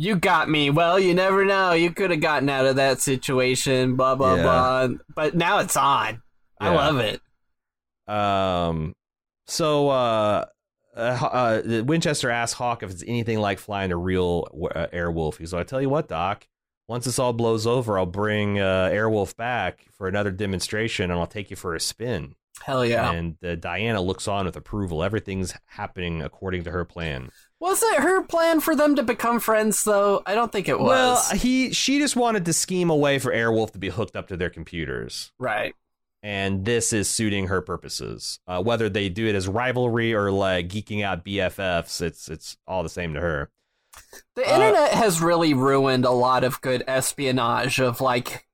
You 0.00 0.14
got 0.16 0.48
me. 0.48 0.70
Well, 0.70 0.98
you 1.00 1.12
never 1.14 1.44
know. 1.44 1.72
You 1.72 1.90
could 1.92 2.10
have 2.12 2.20
gotten 2.20 2.48
out 2.48 2.66
of 2.66 2.76
that 2.76 3.00
situation. 3.00 3.96
Blah 3.96 4.14
blah 4.16 4.34
Yeah. 4.36 4.42
blah. 4.42 4.88
But 5.14 5.34
now 5.36 5.58
it's 5.58 5.76
on. 5.76 6.22
I 6.60 6.74
love 6.74 6.98
it. 6.98 7.20
Um, 8.06 8.94
so 9.48 9.88
uh, 9.88 10.44
uh, 10.96 11.00
uh, 11.00 11.82
Winchester 11.84 12.30
asks 12.30 12.54
Hawk 12.56 12.82
if 12.82 12.90
it's 12.90 13.04
anything 13.06 13.38
like 13.38 13.58
flying 13.58 13.92
a 13.92 13.96
real 13.96 14.48
uh, 14.74 14.86
Airwolf. 14.92 15.38
He's 15.38 15.52
like, 15.52 15.62
"I 15.62 15.64
tell 15.64 15.82
you 15.82 15.88
what, 15.88 16.08
Doc. 16.08 16.46
Once 16.86 17.04
this 17.04 17.18
all 17.18 17.32
blows 17.32 17.66
over, 17.66 17.98
I'll 17.98 18.06
bring 18.06 18.58
uh, 18.58 18.88
Airwolf 18.92 19.36
back 19.36 19.84
for 19.96 20.08
another 20.08 20.30
demonstration, 20.30 21.10
and 21.10 21.18
I'll 21.18 21.26
take 21.26 21.50
you 21.50 21.56
for 21.56 21.74
a 21.74 21.80
spin." 21.80 22.34
Hell 22.62 22.84
yeah. 22.84 23.12
And 23.12 23.36
uh, 23.44 23.54
Diana 23.54 24.00
looks 24.00 24.26
on 24.26 24.46
with 24.46 24.56
approval. 24.56 25.04
Everything's 25.04 25.54
happening 25.66 26.22
according 26.22 26.64
to 26.64 26.70
her 26.72 26.84
plan. 26.84 27.30
Was 27.60 27.82
it 27.82 28.00
her 28.00 28.22
plan 28.22 28.60
for 28.60 28.74
them 28.74 28.96
to 28.96 29.02
become 29.02 29.40
friends 29.40 29.84
though? 29.84 30.22
I 30.26 30.34
don't 30.34 30.50
think 30.50 30.68
it 30.68 30.78
was. 30.78 31.28
Well, 31.28 31.38
he 31.38 31.72
she 31.72 31.98
just 31.98 32.16
wanted 32.16 32.44
to 32.46 32.52
scheme 32.52 32.90
a 32.90 32.96
way 32.96 33.18
for 33.18 33.32
Airwolf 33.32 33.72
to 33.72 33.78
be 33.78 33.88
hooked 33.88 34.16
up 34.16 34.28
to 34.28 34.36
their 34.36 34.50
computers. 34.50 35.32
right. 35.38 35.74
And 36.22 36.64
this 36.64 36.92
is 36.92 37.08
suiting 37.08 37.46
her 37.48 37.60
purposes. 37.60 38.40
Uh, 38.46 38.62
whether 38.62 38.88
they 38.88 39.08
do 39.08 39.26
it 39.26 39.34
as 39.34 39.48
rivalry 39.48 40.12
or 40.14 40.30
like 40.32 40.68
geeking 40.68 41.02
out 41.02 41.24
BFFs, 41.24 42.00
it's 42.02 42.28
it's 42.28 42.56
all 42.66 42.82
the 42.82 42.88
same 42.88 43.14
to 43.14 43.20
her. 43.20 43.50
The 44.36 44.42
Uh, 44.48 44.54
internet 44.54 44.92
has 44.92 45.20
really 45.20 45.54
ruined 45.54 46.04
a 46.04 46.10
lot 46.10 46.44
of 46.44 46.60
good 46.60 46.84
espionage 46.86 47.80
of 47.80 48.00
like 48.00 48.46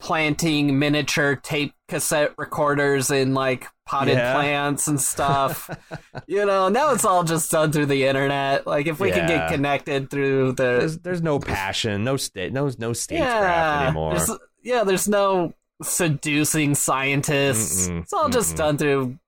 planting 0.00 0.78
miniature 0.80 1.36
tape 1.36 1.74
cassette 1.88 2.32
recorders 2.36 3.10
in 3.10 3.34
like 3.34 3.68
potted 3.86 4.14
Yeah. 4.16 4.34
plants 4.34 4.88
and 4.88 5.00
stuff. 5.00 5.70
you 6.26 6.44
know, 6.44 6.68
now 6.68 6.92
it's 6.92 7.04
all 7.04 7.22
just 7.22 7.50
done 7.52 7.70
through 7.70 7.86
the 7.86 8.04
internet. 8.04 8.66
Like 8.66 8.86
if 8.86 8.98
we 8.98 9.12
can 9.12 9.28
get 9.28 9.48
connected 9.48 10.10
through 10.10 10.52
the 10.52 10.62
There's 10.80 10.98
there's 10.98 11.22
no 11.22 11.38
passion, 11.38 12.02
no 12.02 12.16
state, 12.16 12.52
no 12.52 12.68
no 12.78 12.92
statecraft 12.92 13.82
anymore. 13.86 14.14
There's, 14.16 14.30
yeah, 14.62 14.82
there's 14.84 15.08
no 15.08 15.52
seducing 15.82 16.74
scientists. 16.74 17.88
Mm-mm, 17.88 18.02
it's 18.02 18.12
all 18.12 18.28
just 18.28 18.54
mm-mm. 18.54 18.58
done 18.58 18.78
through 18.78 19.18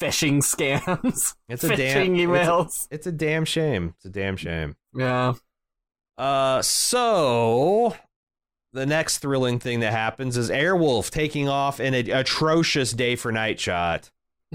phishing 0.00 0.38
scams. 0.38 1.34
It's 1.48 1.64
a 1.64 1.70
phishing 1.70 1.76
damn 1.76 2.14
emails. 2.14 2.66
It's 2.66 2.86
a, 2.90 2.94
it's 2.94 3.06
a 3.06 3.12
damn 3.12 3.44
shame. 3.44 3.94
It's 3.96 4.04
a 4.04 4.10
damn 4.10 4.36
shame. 4.36 4.76
yeah. 4.94 5.34
Uh, 6.16 6.60
so 6.60 7.96
the 8.72 8.86
next 8.86 9.18
thrilling 9.18 9.58
thing 9.58 9.80
that 9.80 9.92
happens 9.92 10.36
is 10.36 10.50
Airwolf 10.50 11.10
taking 11.10 11.48
off 11.48 11.80
in 11.80 11.94
an 11.94 12.10
atrocious 12.10 12.92
day 12.92 13.16
for 13.16 13.32
night 13.32 13.58
shot. 13.58 14.10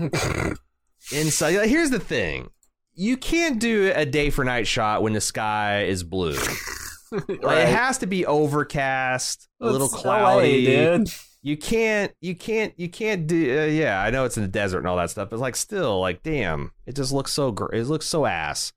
Inside, 1.11 1.67
here's 1.67 1.89
the 1.89 1.99
thing: 1.99 2.49
you 2.93 3.17
can't 3.17 3.59
do 3.59 3.91
a 3.95 4.05
day 4.05 4.29
for 4.29 4.45
night 4.45 4.67
shot 4.67 5.01
when 5.03 5.13
the 5.13 5.21
sky 5.21 5.83
is 5.83 6.03
blue. 6.03 6.37
Right. 7.11 7.59
it 7.59 7.69
has 7.69 7.99
to 7.99 8.07
be 8.07 8.25
overcast, 8.25 9.47
a 9.61 9.69
little 9.69 9.87
cloudy. 9.87 10.65
LA, 10.65 10.97
dude. 10.97 11.09
You 11.45 11.55
can't, 11.55 12.11
you 12.21 12.33
can't, 12.35 12.73
you 12.75 12.89
can't 12.89 13.27
do. 13.27 13.35
Uh, 13.35 13.65
yeah, 13.65 14.01
I 14.01 14.09
know 14.09 14.25
it's 14.25 14.35
in 14.35 14.41
the 14.41 14.49
desert 14.49 14.79
and 14.79 14.87
all 14.87 14.97
that 14.97 15.11
stuff, 15.11 15.29
but 15.29 15.37
like 15.37 15.55
still, 15.55 15.99
like 16.01 16.23
damn, 16.23 16.71
it 16.87 16.95
just 16.95 17.11
looks 17.11 17.31
so. 17.31 17.51
Gr- 17.51 17.71
it 17.71 17.83
looks 17.83 18.07
so 18.07 18.25
ass. 18.25 18.73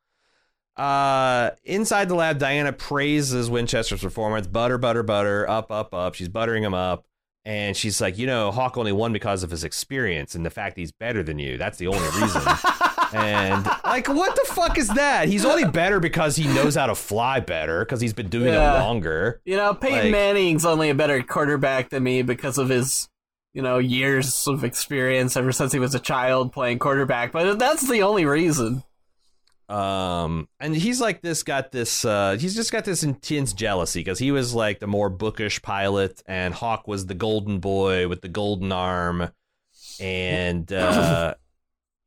Uh, 0.76 1.52
inside 1.64 2.10
the 2.10 2.14
lab, 2.14 2.38
Diana 2.38 2.74
praises 2.74 3.48
Winchester's 3.48 4.02
performance. 4.02 4.46
Butter, 4.46 4.76
butter, 4.76 5.02
butter, 5.02 5.48
up, 5.48 5.72
up, 5.72 5.94
up. 5.94 6.14
She's 6.14 6.28
buttering 6.28 6.62
him 6.62 6.74
up, 6.74 7.06
and 7.42 7.74
she's 7.74 8.02
like, 8.02 8.18
you 8.18 8.26
know, 8.26 8.50
Hawk 8.50 8.76
only 8.76 8.92
won 8.92 9.14
because 9.14 9.42
of 9.42 9.50
his 9.50 9.64
experience 9.64 10.34
and 10.34 10.44
the 10.44 10.50
fact 10.50 10.76
he's 10.76 10.92
better 10.92 11.22
than 11.22 11.38
you. 11.38 11.56
That's 11.56 11.78
the 11.78 11.86
only 11.86 12.06
reason. 12.20 12.42
and 13.14 13.64
like, 13.84 14.09
what 14.09 14.34
the 14.36 14.44
fuck 14.52 14.78
is 14.78 14.88
that? 14.88 15.28
He's 15.28 15.44
only 15.44 15.64
better 15.64 16.00
because 16.00 16.36
he 16.36 16.46
knows 16.46 16.74
how 16.74 16.86
to 16.86 16.94
fly 16.94 17.40
better 17.40 17.84
because 17.84 18.00
he's 18.00 18.12
been 18.12 18.28
doing 18.28 18.52
Yeah. 18.52 18.76
it 18.76 18.84
longer. 18.84 19.40
You 19.44 19.56
know, 19.56 19.74
Peyton 19.74 19.98
Like- 19.98 20.11
Manning's 20.12 20.64
only 20.64 20.90
a 20.90 20.94
better 20.94 21.22
quarterback 21.22 21.90
than 21.90 22.02
me 22.02 22.22
because 22.22 22.59
of 22.59 22.68
his, 22.68 23.09
you 23.54 23.62
know, 23.62 23.78
years 23.78 24.46
of 24.46 24.64
experience 24.64 25.36
ever 25.36 25.52
since 25.52 25.72
he 25.72 25.78
was 25.78 25.94
a 25.94 26.00
child 26.00 26.52
playing 26.52 26.78
quarterback. 26.78 27.32
But 27.32 27.59
that's 27.59 27.88
the 27.88 28.02
only 28.02 28.24
reason. 28.24 28.82
Um, 29.68 30.48
and 30.61 30.74
he's 30.74 30.98
like 30.98 31.20
this, 31.20 31.42
got 31.42 31.72
this, 31.72 32.02
uh, 32.04 32.38
he's 32.40 32.54
just 32.54 32.72
got 32.72 32.86
this 32.86 33.02
intense 33.02 33.52
jealousy 33.52 34.00
because 34.00 34.18
he 34.18 34.30
was 34.32 34.54
like 34.54 34.80
the 34.80 34.86
more 34.86 35.11
bookish 35.11 35.61
pilot, 35.61 36.22
and 36.26 36.54
Hawk 36.54 36.88
was 36.88 37.04
the 37.04 37.12
golden 37.14 37.59
boy 37.59 38.09
with 38.09 38.22
the 38.22 38.28
golden 38.28 38.72
arm. 38.72 39.28
And 40.00 40.72
uh, 40.72 41.34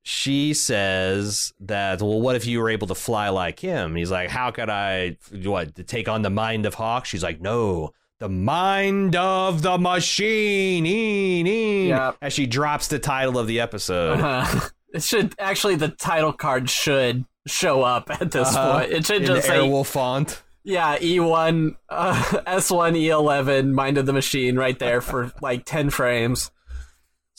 she 0.04 0.54
says 0.54 1.54
that, 1.60 2.02
well, 2.02 2.20
what 2.22 2.36
if 2.36 2.46
you 2.46 2.60
were 2.60 2.70
able 2.70 2.88
to 2.88 2.96
fly 2.96 3.30
like 3.30 3.60
him? 3.60 3.96
He's 3.96 4.12
like, 4.12 4.30
how 4.30 4.52
could 4.52 4.70
I, 4.70 5.18
what, 5.44 5.76
to 5.76 5.84
take 5.84 6.08
on 6.08 6.22
the 6.24 6.30
mind 6.30 6.66
of 6.66 6.74
Hawk? 6.74 7.06
She's 7.06 7.24
like, 7.24 7.40
no. 7.42 7.94
The 8.20 8.30
mind 8.30 9.16
of 9.16 9.64
the 9.64 9.78
machine, 9.80 10.86
ee, 10.86 11.42
ee," 11.42 11.88
Yep. 11.90 12.18
as 12.22 12.34
she 12.34 12.46
drops 12.46 12.88
the 12.88 13.00
title 13.00 13.40
of 13.40 13.48
the 13.48 13.60
episode. 13.60 14.20
Uh, 14.20 14.46
it 14.94 15.02
should 15.04 15.34
actually 15.40 15.76
the 15.76 15.88
title 15.88 16.32
card 16.32 16.70
should 16.70 17.26
show 17.48 17.82
up 17.82 18.10
at 18.22 18.30
this 18.32 18.48
Uh-huh. 18.56 18.80
point. 18.80 18.92
It 18.92 19.06
should 19.08 19.22
in 19.22 19.26
just 19.28 19.48
say 19.48 19.58
Airwolf 19.58 19.88
font. 19.88 20.44
yeah 20.64 21.00
E1 21.00 21.76
uh, 21.90 22.14
S1 22.46 22.94
E11 22.96 23.72
Mind 23.72 23.98
of 23.98 24.06
the 24.06 24.14
Machine 24.14 24.56
right 24.56 24.78
there 24.78 25.02
for 25.02 25.32
like 25.42 25.66
10 25.66 25.90
frames. 25.90 26.52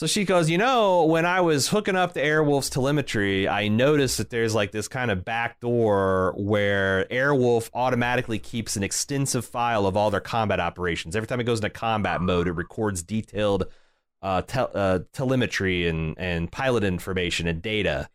So 0.03 0.09
she 0.09 0.25
goes, 0.25 0.51
you 0.51 0.59
know, 0.59 1.05
when 1.05 1.25
I 1.25 1.43
was 1.43 1.69
hooking 1.69 1.95
up 1.95 2.13
the 2.13 2.19
Airwolf's 2.19 2.69
telemetry, 2.69 3.47
I 3.47 3.69
noticed 3.69 4.19
that 4.19 4.31
there's 4.31 4.53
like 4.53 4.73
this 4.73 4.89
kind 4.89 5.13
of 5.13 5.25
back 5.25 5.61
door 5.61 6.35
where 6.37 7.07
Airwolf 7.09 7.71
automatically 7.73 8.41
keeps 8.41 8.75
an 8.75 8.83
extensive 8.83 9.45
file 9.45 9.87
of 9.87 9.97
all 9.97 10.11
their 10.11 10.19
combat 10.19 10.59
operations. 10.59 11.15
Every 11.15 11.29
time 11.29 11.39
it 11.39 11.45
goes 11.45 11.61
into 11.61 11.71
combat 11.71 12.21
mode, 12.21 12.49
it 12.49 12.55
records 12.55 13.05
detailed 13.05 13.67
uh, 14.23 14.43
tel- 14.43 14.73
uh, 14.75 14.99
telemetry 15.13 15.87
and, 15.87 16.19
and 16.19 16.51
pilot 16.51 16.83
information 16.83 17.47
and 17.47 17.63
data. 17.63 18.09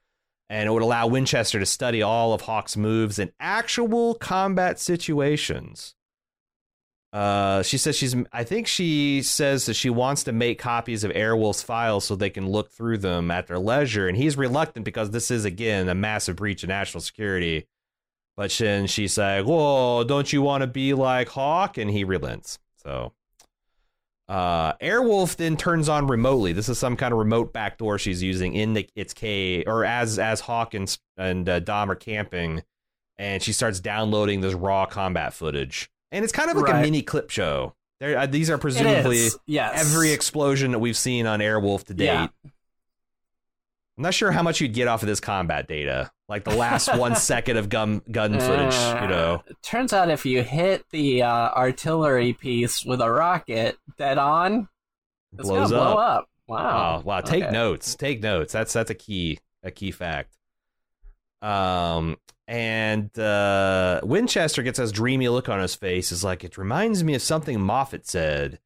And 0.49 0.67
it 0.67 0.73
would 0.73 0.83
allow 0.83 1.07
Winchester 1.07 1.57
to 1.57 1.65
study 1.65 2.01
all 2.01 2.33
of 2.33 2.41
Hawk's 2.41 2.75
moves 2.75 3.17
in 3.17 3.31
actual 3.39 4.15
combat 4.15 4.77
situations. 4.77 5.95
Uh, 7.13 7.63
she 7.63 7.77
says 7.77 7.95
she's. 7.95 8.15
I 8.33 8.43
think 8.43 8.67
she 8.67 9.21
says 9.21 9.65
that 9.67 9.75
she 9.75 9.89
wants 9.89 10.25
to 10.25 10.33
make 10.33 10.59
copies 10.59 11.03
of 11.03 11.11
Airwolf's 11.11 11.63
files 11.63 12.05
so 12.05 12.15
they 12.15 12.29
can 12.29 12.49
look 12.49 12.69
through 12.69 12.97
them 12.97 13.31
at 13.31 13.47
their 13.47 13.59
leisure, 13.59 14.07
and 14.07 14.17
he's 14.17 14.37
reluctant 14.37 14.83
because 14.83 15.11
this 15.11 15.31
is 15.31 15.45
again 15.45 15.87
a 15.87 15.95
massive 15.95 16.35
breach 16.35 16.63
of 16.63 16.69
national 16.69 17.01
security. 17.01 17.67
But 18.35 18.51
then 18.51 18.87
she's 18.87 19.17
like, 19.17 19.45
"Whoa, 19.45 20.03
don't 20.03 20.31
you 20.31 20.41
want 20.41 20.61
to 20.61 20.67
be 20.67 20.93
like 20.93 21.29
Hawk?" 21.29 21.77
And 21.77 21.89
he 21.89 22.03
relents. 22.03 22.59
So, 22.83 23.13
uh, 24.27 24.73
Airwolf 24.73 25.37
then 25.37 25.55
turns 25.55 25.87
on 25.87 26.07
remotely. 26.07 26.51
This 26.51 26.67
is 26.67 26.77
some 26.77 26.97
kind 26.97 27.13
of 27.13 27.19
remote 27.19 27.53
backdoor 27.53 27.97
she's 27.97 28.21
using 28.21 28.53
in 28.53 28.73
the, 28.73 28.89
its 28.95 29.13
K 29.13 29.63
or 29.63 29.85
as 29.85 30.19
as 30.19 30.41
Hawk 30.41 30.73
and 30.73 30.95
and 31.15 31.47
uh, 31.47 31.61
Dom 31.61 31.89
are 31.89 31.95
camping, 31.95 32.63
and 33.17 33.41
she 33.41 33.53
starts 33.53 33.79
downloading 33.79 34.41
this 34.41 34.53
raw 34.53 34.85
combat 34.85 35.33
footage. 35.33 35.89
And 36.11 36.23
it's 36.23 36.31
kind 36.33 36.49
of 36.49 36.57
like 36.57 36.73
a 36.73 36.81
mini 36.81 37.01
clip 37.01 37.29
show. 37.29 37.73
There, 37.99 38.17
uh, 38.17 38.25
these 38.27 38.49
are 38.49 38.57
presumably. 38.57 39.27
Yes. 39.45 39.79
every 39.93 40.11
explosion 40.11 40.71
that 40.71 40.79
we've 40.79 40.97
seen 40.97 41.25
on 41.27 41.39
Airwolf 41.39 41.85
to 41.85 41.93
date. 41.93 42.05
Yeah. 42.05 42.27
I'm 43.97 44.03
not 44.03 44.13
sure 44.13 44.31
how 44.31 44.43
much 44.43 44.61
you'd 44.61 44.73
get 44.73 44.87
off 44.87 45.01
of 45.01 45.07
this 45.07 45.19
combat 45.19 45.67
data, 45.67 46.11
like 46.29 46.43
the 46.43 46.55
last 46.55 46.95
one 46.95 47.15
second 47.17 47.57
of 47.57 47.67
gun 47.69 48.03
gun 48.11 48.39
footage. 48.39 48.75
You 49.01 49.07
know, 49.07 49.43
Uh, 49.49 49.53
turns 49.63 49.91
out 49.91 50.11
if 50.11 50.23
you 50.23 50.43
hit 50.43 50.85
the 50.91 51.23
uh, 51.23 51.49
artillery 51.49 52.33
piece 52.33 52.85
with 52.85 53.01
a 53.01 53.09
rocket 53.09 53.75
dead 53.97 54.19
on, 54.19 54.69
it's 55.33 55.47
blows 55.49 55.71
gonna 55.71 55.81
up. 55.83 55.93
blow 55.95 56.01
up. 56.03 56.29
Wow. 56.47 56.99
Oh 56.99 57.07
wow! 57.07 57.21
Take 57.21 57.43
Okay. 57.45 57.51
notes. 57.51 57.95
Take 57.95 58.21
notes. 58.21 58.53
That's 58.53 58.71
that's 58.71 58.91
a 58.91 58.95
key 58.95 59.39
a 59.63 59.71
key 59.71 59.89
fact. 59.89 60.37
Um, 61.41 62.17
and 62.47 63.17
uh, 63.19 64.01
Winchester 64.03 64.63
gets 64.63 64.79
this 64.79 64.91
dreamy 64.91 65.27
look 65.29 65.49
on 65.49 65.59
his 65.59 65.75
face. 65.75 66.11
Is 66.11 66.23
like 66.23 66.43
it 66.43 66.57
reminds 66.57 67.03
me 67.03 67.13
of 67.15 67.21
something 67.21 67.59
Moffet 67.59 68.05
said. 68.07 68.59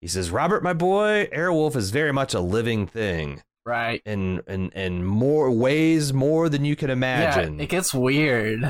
He 0.00 0.08
says, 0.08 0.30
"Robert, 0.30 0.62
my 0.62 0.72
boy, 0.72 1.28
Airwolf 1.34 1.76
is 1.76 1.90
very 1.90 2.12
much 2.12 2.34
a 2.34 2.40
living 2.40 2.86
thing, 2.86 3.42
Right. 3.64 4.00
in 4.06 4.42
in 4.46 4.70
in 4.70 5.04
more 5.04 5.50
ways 5.50 6.12
more 6.12 6.48
than 6.48 6.64
you 6.64 6.76
can 6.76 6.90
imagine." 6.90 7.56
Yeah, 7.58 7.64
it 7.64 7.68
gets 7.68 7.92
weird. 7.92 8.62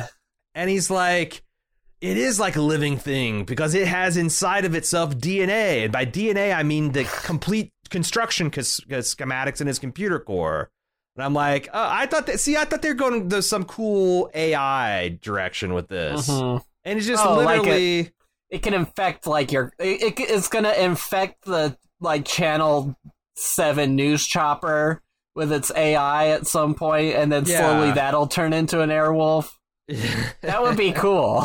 And 0.55 0.71
he's 0.71 0.89
like, 0.91 1.43
it 2.01 2.17
is 2.17 2.41
like 2.41 2.57
a 2.57 2.62
living 2.62 2.97
thing 2.97 3.45
because 3.45 3.75
it 3.75 3.87
has 3.89 4.17
inside 4.17 4.64
of 4.64 4.75
itself 4.75 5.17
DNA. 5.19 5.85
And 5.85 5.93
by 5.93 6.07
DNA, 6.07 6.55
I 6.55 6.62
mean 6.62 6.93
the 6.93 7.05
complete 7.25 7.73
construction 7.91 8.51
schematics 8.51 9.61
in 9.61 9.67
his 9.67 9.79
computer 9.79 10.19
core. 10.19 10.71
And 11.17 11.25
I'm 11.25 11.33
like, 11.35 11.69
uh, 11.73 11.89
I 11.91 12.07
thought 12.07 12.27
that, 12.27 12.39
see, 12.41 12.57
I 12.57 12.67
thought 12.67 12.83
they're 12.83 12.93
going 12.95 13.29
to 13.31 13.41
some 13.43 13.64
cool 13.64 14.31
AI 14.35 15.19
direction 15.23 15.73
with 15.73 15.89
this. 15.89 16.29
Mhm. 16.29 16.62
And 16.85 16.99
it's 16.99 17.07
just 17.07 17.25
Oh, 17.25 17.37
like 17.37 17.61
literally, 17.62 18.11
It 18.51 18.62
can 18.62 18.75
infect 18.75 19.27
like 19.27 19.51
your. 19.51 19.73
It, 19.79 20.03
it, 20.03 20.21
it's 20.21 20.49
gonna 20.49 20.73
infect 20.73 21.45
the 21.47 21.77
like 22.01 22.25
channel 22.27 22.95
seven 23.35 23.97
news 23.97 24.25
chopper 24.27 25.03
with 25.35 25.51
its 25.53 25.73
AI 25.75 26.29
at 26.29 26.47
some 26.47 26.75
point, 26.75 27.14
and 27.17 27.33
then 27.33 27.45
Yeah. 27.47 27.59
slowly 27.61 27.93
that'll 27.93 28.27
turn 28.29 28.53
into 28.53 28.81
an 28.83 28.91
airwolf. 28.91 29.53
That 30.43 30.62
would 30.62 30.77
be 30.77 30.93
cool. 30.93 31.45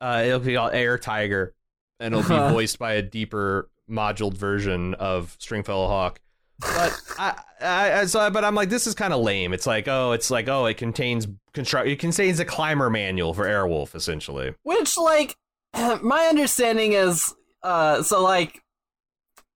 uh, 0.00 0.22
it'll 0.26 0.40
be 0.40 0.56
all 0.56 0.68
Air 0.70 0.98
Tiger, 0.98 1.54
and 2.00 2.14
it'll 2.14 2.28
be 2.28 2.52
voiced 2.52 2.78
by 2.78 2.94
a 2.94 3.02
deeper 3.02 3.70
moduled 3.88 4.36
version 4.36 4.94
of 4.94 5.36
Stringfellow 5.38 5.86
Hawk. 5.88 6.20
But 6.60 7.00
I, 7.18 7.34
I, 7.60 8.00
I 8.00 8.04
so, 8.04 8.30
but 8.30 8.44
I'm 8.44 8.54
like, 8.54 8.68
this 8.68 8.86
is 8.86 8.94
kind 8.94 9.12
of 9.12 9.20
lame. 9.20 9.52
It's 9.52 9.66
like, 9.66 9.88
oh, 9.88 10.12
it's 10.12 10.30
like, 10.30 10.48
oh, 10.48 10.66
it 10.66 10.76
contains 10.76 11.26
construct, 11.52 11.88
it 11.88 11.98
contains 11.98 12.40
a 12.40 12.44
climber 12.44 12.90
manual 12.90 13.34
for 13.34 13.46
Airwolf, 13.46 13.94
essentially. 13.94 14.54
Which, 14.62 14.96
like, 14.96 15.36
my 15.74 16.26
understanding 16.28 16.92
is, 16.92 17.34
uh, 17.62 18.02
so 18.02 18.22
like, 18.22 18.62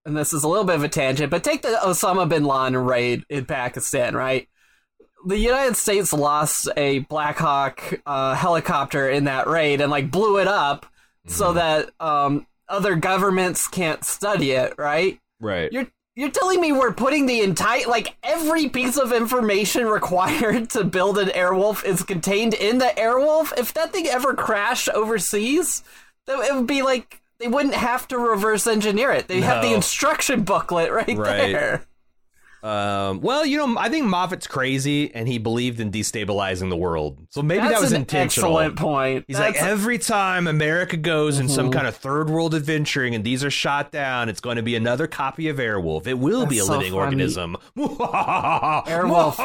and 0.07 0.17
this 0.17 0.33
is 0.33 0.45
a 0.45 0.49
little 0.49 0.65
bit 0.65 0.77
of 0.77 0.85
a 0.85 0.89
tangent, 0.89 1.31
but 1.31 1.45
take 1.45 1.63
the 1.63 1.79
Osama 1.83 2.29
bin 2.29 2.45
Laden 2.45 2.77
raid 2.77 3.25
in 3.29 3.47
Pakistan, 3.47 4.15
right? 4.15 4.49
The 5.27 5.39
United 5.39 5.77
States 5.77 6.13
lost 6.13 6.69
a 6.77 6.99
Black 7.01 7.39
Hawk 7.39 8.01
uh, 8.05 8.35
helicopter 8.35 9.09
in 9.09 9.25
that 9.25 9.47
raid 9.47 9.81
and 9.81 9.91
like 9.91 10.11
blew 10.11 10.39
it 10.39 10.47
up 10.47 10.85
so 11.27 11.55
that 11.55 11.89
um, 12.01 12.47
other 12.69 12.97
governments 12.97 13.67
can't 13.67 14.05
study 14.05 14.51
it, 14.51 14.75
right? 14.77 15.19
Right. 15.41 15.73
You're 15.73 15.87
you're 16.17 16.31
telling 16.31 16.61
me 16.61 16.73
we're 16.73 16.93
putting 16.93 17.27
the 17.27 17.41
entire 17.41 17.87
like 17.89 18.17
every 18.23 18.69
piece 18.69 18.97
of 18.97 19.13
information 19.13 19.87
required 19.99 20.71
to 20.71 20.85
build 20.85 21.19
an 21.19 21.29
Airwolf 21.29 21.85
is 21.85 22.03
contained 22.03 22.55
in 22.55 22.79
the 22.79 22.93
Airwolf? 22.97 23.53
If 23.59 23.75
that 23.75 23.93
thing 23.93 24.07
ever 24.07 24.35
crashed 24.35 24.89
overseas, 24.91 25.83
it 26.29 26.55
would 26.55 26.67
be 26.67 26.83
like 26.83 27.21
they 27.39 27.49
wouldn't 27.49 27.75
have 27.75 28.07
to 28.09 28.19
reverse 28.19 28.67
engineer 28.67 29.11
it. 29.13 29.27
They 29.29 29.41
have 29.41 29.63
the 29.63 29.75
instruction 29.75 30.43
booklet 30.45 30.93
right, 30.93 31.17
Right. 31.17 31.53
there. 31.53 31.85
Um, 32.65 33.21
well, 33.21 33.45
you 33.45 33.59
know, 33.59 33.77
I 33.79 33.91
think 33.91 34.07
Moffet's 34.07 34.47
crazy, 34.47 35.15
and 35.15 35.29
he 35.29 35.37
believed 35.37 35.81
in 35.81 35.93
destabilizing 35.93 36.71
the 36.71 36.79
world. 36.79 37.19
So 37.29 37.43
maybe 37.43 37.61
That's 37.61 37.75
that 37.75 37.81
was 37.83 37.93
an 37.93 38.01
intentional. 38.01 38.59
excellent 38.59 38.79
point. 38.79 39.25
He's 39.29 39.37
That's- 39.37 39.61
like, 39.61 39.71
every 39.71 39.99
time 39.99 40.47
America 40.47 40.97
goes 40.97 41.39
in 41.39 41.45
Mm-hmm. 41.47 41.55
some 41.55 41.71
kind 41.71 41.87
of 41.87 41.95
third 41.95 42.31
world 42.31 42.55
adventuring 42.55 43.15
and 43.15 43.23
these 43.23 43.45
are 43.45 43.51
shot 43.51 43.93
down, 43.93 44.31
it's 44.31 44.41
going 44.41 44.57
to 44.57 44.63
be 44.63 44.77
another 44.77 45.07
copy 45.07 45.49
of 45.49 45.59
Airwolf. 45.59 46.07
It 46.07 46.15
will 46.19 46.47
be 46.47 46.59
a 46.59 46.63
so 46.65 46.73
living 46.73 46.93
funny. 46.93 47.03
organism. 47.05 47.57
Airwolf. 47.77 49.37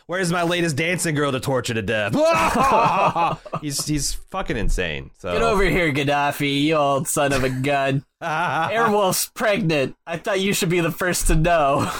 Where's 0.06 0.32
my 0.32 0.42
latest 0.42 0.76
dancing 0.76 1.14
girl 1.14 1.32
to 1.32 1.40
torture 1.40 1.74
to 1.74 1.82
death? 1.82 2.14
he's 3.60 3.84
he's 3.86 4.14
fucking 4.14 4.56
insane. 4.56 5.10
So 5.18 5.34
Get 5.34 5.42
over 5.42 5.64
here, 5.64 5.92
Gaddafi, 5.92 6.62
you 6.62 6.76
old 6.76 7.08
son 7.08 7.34
of 7.34 7.44
a 7.44 7.50
gun. 7.50 8.06
Airwolf's 8.22 9.28
pregnant. 9.34 9.96
I 10.06 10.16
thought 10.16 10.40
you 10.40 10.54
should 10.54 10.70
be 10.70 10.80
the 10.80 10.90
first 10.90 11.26
to 11.28 11.34
know. 11.34 11.90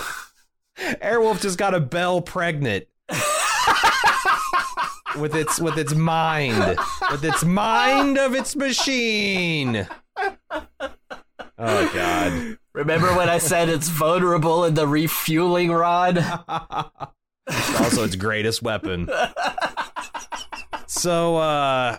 Airwolf 0.78 1.40
just 1.40 1.58
got 1.58 1.74
a 1.74 1.80
bell 1.80 2.20
pregnant. 2.20 2.86
with 5.18 5.34
its 5.34 5.60
with 5.60 5.78
its 5.78 5.94
mind. 5.94 6.78
with 7.10 7.24
its 7.24 7.44
mind 7.44 8.18
of 8.18 8.34
its 8.34 8.54
machine. 8.54 9.88
Oh 11.58 11.90
god. 11.92 12.58
Remember 12.74 13.08
when 13.16 13.28
I 13.28 13.38
said 13.38 13.68
it's 13.68 13.88
vulnerable 13.88 14.64
in 14.64 14.74
the 14.74 14.86
refueling 14.86 15.72
rod? 15.72 16.18
also 17.48 18.04
its 18.04 18.14
greatest 18.14 18.62
weapon. 18.62 19.08
So 20.86 21.36
uh 21.38 21.98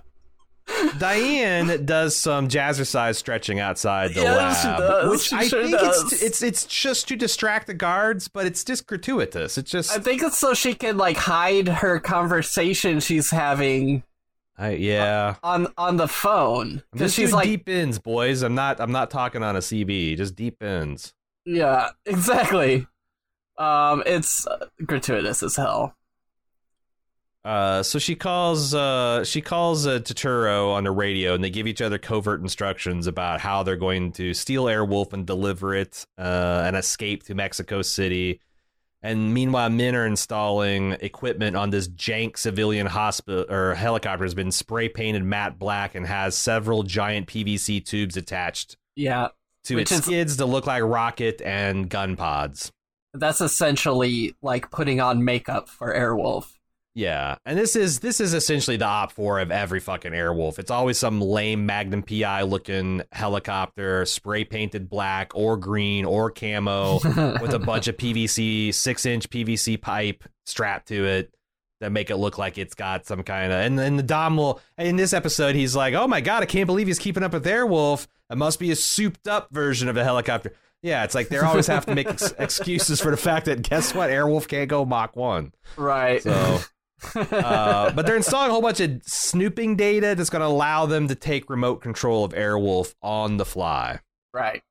Diane 0.98 1.86
does 1.86 2.16
some 2.16 2.48
jazzercise 2.48 3.16
stretching 3.16 3.60
outside 3.60 4.14
the 4.14 4.22
Yes, 4.22 4.62
she 4.62 4.68
lab, 4.68 4.80
does. 4.80 5.10
which 5.12 5.22
She 5.22 5.36
I 5.36 5.48
sure 5.48 5.64
think 5.64 5.78
does. 5.80 6.14
it's 6.14 6.22
it's 6.24 6.42
it's 6.42 6.66
just 6.66 7.08
to 7.10 7.16
distract 7.16 7.68
the 7.68 7.74
guards, 7.74 8.28
but 8.28 8.46
it's 8.46 8.64
just 8.64 8.88
gratuitous. 8.88 9.58
It's 9.58 9.72
just 9.72 9.92
I 9.92 10.00
think 10.00 10.22
it's 10.22 10.38
so 10.38 10.54
she 10.54 10.74
can 10.74 10.98
like 10.98 11.18
hide 11.18 11.68
her 11.68 12.00
conversation 12.00 13.00
she's 13.00 13.30
having 13.32 14.04
I, 14.58 14.72
yeah. 14.72 15.36
on 15.42 15.68
on 15.78 15.98
the 15.98 16.08
phone 16.08 16.84
because 16.92 17.12
just 17.12 17.16
she's 17.16 17.34
like, 17.34 17.46
deep 17.46 17.70
ends, 17.70 17.98
boys. 18.00 18.42
I'm 18.42 18.56
not 18.56 18.80
I'm 18.82 18.92
not 18.92 19.10
talking 19.10 19.44
on 19.44 19.56
a 19.56 19.60
CB, 19.60 20.18
just 20.18 20.36
deep 20.36 20.62
ends. 20.62 21.14
yeah, 21.46 21.90
exactly. 22.06 22.88
Um, 23.58 24.04
it's 24.06 24.48
uh, 24.48 24.68
gratuitous 24.86 25.44
as 25.44 25.56
hell. 25.58 25.94
Uh, 27.46 27.82
so 27.82 27.98
she 28.00 28.16
calls 28.16 28.74
uh 28.74 29.24
she 29.24 29.40
calls 29.42 29.88
uh, 29.88 30.00
Turturro 30.00 30.74
on 30.74 30.84
the 30.84 30.92
radio, 30.92 31.34
and 31.34 31.44
they 31.44 31.50
give 31.50 31.68
each 31.68 31.82
other 31.82 31.98
covert 31.98 32.42
instructions 32.42 33.08
about 33.08 33.40
how 33.40 33.64
they're 33.64 33.78
going 33.78 34.12
to 34.14 34.34
steal 34.34 34.66
Airwolf 34.66 35.14
and 35.14 35.26
deliver 35.26 35.74
it 35.74 36.06
uh, 36.18 36.64
and 36.66 36.76
escape 36.76 37.24
to 37.24 37.36
Mexico 37.36 37.82
City. 37.82 38.42
And 39.02 39.34
meanwhile, 39.34 39.70
men 39.70 39.96
are 39.96 40.06
installing 40.06 40.92
equipment 41.00 41.56
on 41.56 41.70
this 41.70 41.88
jank 41.88 42.38
civilian 42.38 42.86
hospital 42.86 43.46
or 43.50 43.74
helicopter 43.74 44.26
has 44.26 44.34
been 44.34 44.52
spray 44.52 44.90
painted 44.90 45.24
matte 45.24 45.58
black 45.58 45.96
and 45.96 46.06
has 46.06 46.36
several 46.36 46.84
giant 46.84 47.28
PVC 47.28 47.84
tubes 47.86 48.18
attached 48.18 48.76
Yeah, 48.98 49.30
to 49.64 49.78
its 49.78 49.94
is- 49.94 50.04
skids 50.04 50.36
to 50.36 50.46
look 50.46 50.68
like 50.68 50.84
rocket 50.84 51.42
and 51.42 51.90
gun 51.90 52.18
pods. 52.18 52.74
that's 53.14 53.40
essentially 53.40 54.36
like 54.42 54.70
putting 54.70 55.00
on 55.00 55.24
makeup 55.24 55.70
for 55.70 55.94
Airwolf. 55.96 56.48
Yeah, 57.00 57.38
and 57.46 57.58
this 57.58 57.78
is 57.78 58.02
this 58.02 58.20
is 58.20 58.34
essentially 58.34 58.76
the 58.76 58.84
op 58.84 59.14
four 59.14 59.40
of 59.40 59.52
every 59.52 59.80
fucking 59.80 60.12
Airwolf. 60.12 60.60
It's 60.60 60.70
always 60.70 60.98
some 60.98 61.22
lame 61.22 61.66
Magnum 61.66 62.04
PI 62.04 62.42
looking 62.42 63.04
helicopter, 63.14 64.04
spray 64.04 64.44
painted 64.44 64.90
black 64.90 65.32
or 65.34 65.56
green 65.56 66.04
or 66.04 66.30
camo 66.30 66.96
with 67.42 67.54
a 67.54 67.60
bunch 67.60 67.88
of 67.88 67.96
PVC 67.96 68.74
six 68.74 69.06
inch 69.06 69.30
PVC 69.30 69.82
pipe 69.82 70.26
strapped 70.46 70.90
to 70.90 71.06
it 71.06 71.34
that 71.80 71.94
make 71.94 72.10
it 72.10 72.18
look 72.18 72.38
like 72.38 72.58
it's 72.58 72.76
got 72.76 73.06
some 73.06 73.24
kind 73.24 73.54
of. 73.54 73.60
And 73.60 73.80
then 73.80 73.96
the 73.96 74.04
Dom 74.04 74.36
will 74.36 74.60
in 74.78 74.98
this 74.98 75.14
episode 75.14 75.56
he's 75.56 75.78
like, 75.78 75.94
"Oh 75.94 76.06
my 76.06 76.20
god, 76.20 76.44
I 76.44 76.48
can't 76.48 76.68
believe 76.68 76.88
he's 76.88 77.00
keeping 77.00 77.24
up 77.24 77.32
with 77.32 77.46
Airwolf. 77.46 78.08
It 78.30 78.38
must 78.38 78.60
be 78.60 78.72
a 78.72 78.76
souped 78.76 79.26
up 79.26 79.48
version 79.52 79.88
of 79.88 79.96
a 79.96 80.04
helicopter." 80.04 80.52
Yeah, 80.82 81.06
it's 81.06 81.16
like 81.16 81.30
they 81.30 81.38
always 81.38 81.68
have 81.68 81.86
to 81.86 81.96
make 81.96 82.08
ex- 82.08 82.34
excuses 82.40 83.00
for 83.00 83.12
the 83.12 83.18
fact 83.18 83.46
that 83.46 83.62
guess 83.62 83.96
what, 83.96 84.10
Airwolf 84.10 84.50
can't 84.50 84.70
go 84.70 84.84
Mach 84.84 85.16
one. 85.16 85.54
Right. 85.78 86.22
So 86.22 86.60
uh, 87.16 87.92
but 87.92 88.06
they're 88.06 88.16
installing 88.16 88.50
a 88.50 88.52
whole 88.52 88.62
bunch 88.62 88.80
of 88.80 89.02
snooping 89.04 89.76
data 89.76 90.16
that's 90.16 90.30
going 90.30 90.42
to 90.42 90.48
allow 90.48 90.86
them 90.86 91.08
to 91.08 91.16
take 91.16 91.50
remote 91.50 91.82
control 91.82 92.24
of 92.26 92.34
Airwolf 92.34 92.94
on 93.02 93.38
the 93.38 93.46
fly. 93.46 94.00
Right. 94.34 94.62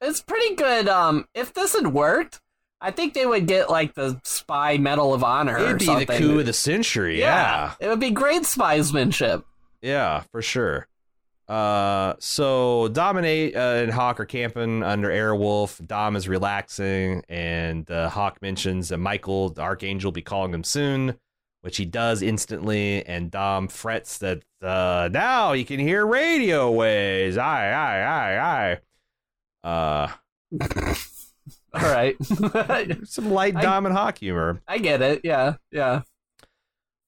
It's 0.00 0.20
pretty 0.20 0.54
good. 0.56 0.88
Um, 0.88 1.26
if 1.34 1.54
this 1.54 1.74
had 1.74 1.88
worked, 1.88 2.40
I 2.80 2.90
think 2.90 3.14
they 3.14 3.24
would 3.24 3.46
get 3.46 3.70
like 3.70 3.94
the 3.94 4.20
spy 4.24 4.76
medal 4.76 5.14
of 5.14 5.24
honor. 5.24 5.56
It'd 5.58 5.78
be 5.78 5.84
something. 5.86 6.06
the 6.06 6.18
coup 6.18 6.38
of 6.40 6.46
the 6.46 6.52
century. 6.52 7.18
Yeah. 7.18 7.74
it 7.80 7.88
would 7.88 8.00
be 8.00 8.10
great 8.10 8.42
spysmanship. 8.42 9.44
Yeah, 9.80 10.24
for 10.32 10.42
sure. 10.42 10.86
Uh, 11.48 12.14
so 12.20 12.88
Dominate 12.88 13.54
uh, 13.54 13.82
and 13.82 13.92
Hawk 13.92 14.18
are 14.18 14.24
camping 14.24 14.82
under 14.82 15.08
Airwolf. 15.08 15.84
Dom 15.86 16.16
is 16.16 16.26
relaxing, 16.28 17.22
and 17.28 17.90
uh, 17.90 18.08
Hawk 18.08 18.40
mentions 18.40 18.88
that 18.88 18.98
Michael, 18.98 19.50
the 19.50 19.60
Archangel, 19.60 20.08
will 20.08 20.12
be 20.12 20.22
calling 20.22 20.54
him 20.54 20.64
soon, 20.64 21.18
which 21.64 21.78
he 21.78 21.86
does 21.86 22.20
instantly. 22.20 23.02
And 23.06 23.30
Dom 23.30 23.68
frets 23.68 24.18
that 24.18 24.42
uh, 24.60 25.08
now 25.10 25.54
he 25.54 25.64
can 25.64 25.80
hear 25.80 26.06
radio 26.06 26.70
waves. 26.70 27.38
Aye, 27.38 27.72
aye, 27.72 28.02
aye, 28.02 28.78
aye. 29.64 29.66
Uh, 29.66 30.08
All 31.74 31.80
right, 31.80 32.16
some 33.04 33.30
light 33.30 33.56
I- 33.56 33.62
Dom 33.62 33.86
and 33.86 33.94
Hawk 33.96 34.18
humor. 34.18 34.60
I 34.68 34.76
get 34.78 35.00
it. 35.02 35.22
Yeah, 35.24 35.54
yeah. 35.72 36.02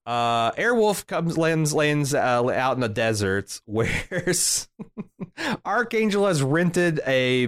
Uh, 0.07 0.53
Airwolf 0.53 1.07
comes 1.07 1.37
lands 1.37 1.75
lands 1.75 2.15
uh, 2.15 2.19
out 2.49 2.75
in 2.77 2.81
the 2.81 2.89
desert 2.89 3.61
where 3.67 3.91
Archangel 5.65 6.27
has 6.27 6.43
rented 6.43 7.01
a, 7.07 7.45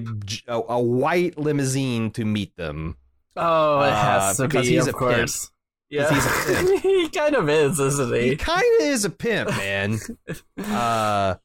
a 0.49 0.63
a 0.69 0.81
white 0.81 1.39
limousine 1.39 2.11
to 2.13 2.25
meet 2.25 2.57
them. 2.57 2.97
Oh, 3.37 3.81
it 3.81 3.89
Uh, 3.93 3.95
has 4.25 4.37
to 4.39 4.49
because 4.49 4.67
be, 4.67 4.75
he's 4.75 4.87
of 4.89 4.95
course. 4.95 5.51
Yeah, 5.91 6.13
he's 6.13 6.25
a 6.27 6.55
pimp. 6.67 6.83
he 6.83 7.09
kind 7.09 7.35
of 7.35 7.49
is, 7.49 7.81
isn't 7.81 8.15
He 8.15 8.29
he? 8.31 8.37
kind 8.37 8.63
of 8.81 8.87
is 8.87 9.05
a 9.05 9.11
pimp, 9.11 9.51
man. 9.51 9.99
uh, 10.65 11.37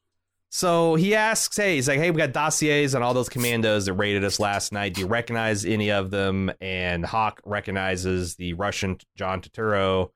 so 0.50 0.96
he 0.96 1.16
asks, 1.16 1.56
"Hey, 1.58 1.76
he's 1.76 1.88
like, 1.88 2.00
hey, 2.00 2.12
we 2.12 2.18
got 2.18 2.32
dossiers 2.34 2.94
on 2.94 3.02
all 3.02 3.14
those 3.14 3.30
commandos 3.30 3.86
that 3.86 3.94
raided 3.94 4.24
us 4.24 4.40
last 4.40 4.72
night. 4.72 4.94
Do 4.94 5.02
you 5.02 5.08
recognize 5.08 5.66
any 5.66 5.92
of 5.92 6.12
them?" 6.12 6.52
And 6.62 7.06
Hawk 7.06 7.42
recognizes 7.46 8.36
the 8.36 8.54
Russian 8.54 8.98
John 9.16 9.42
Turturro. 9.42 10.10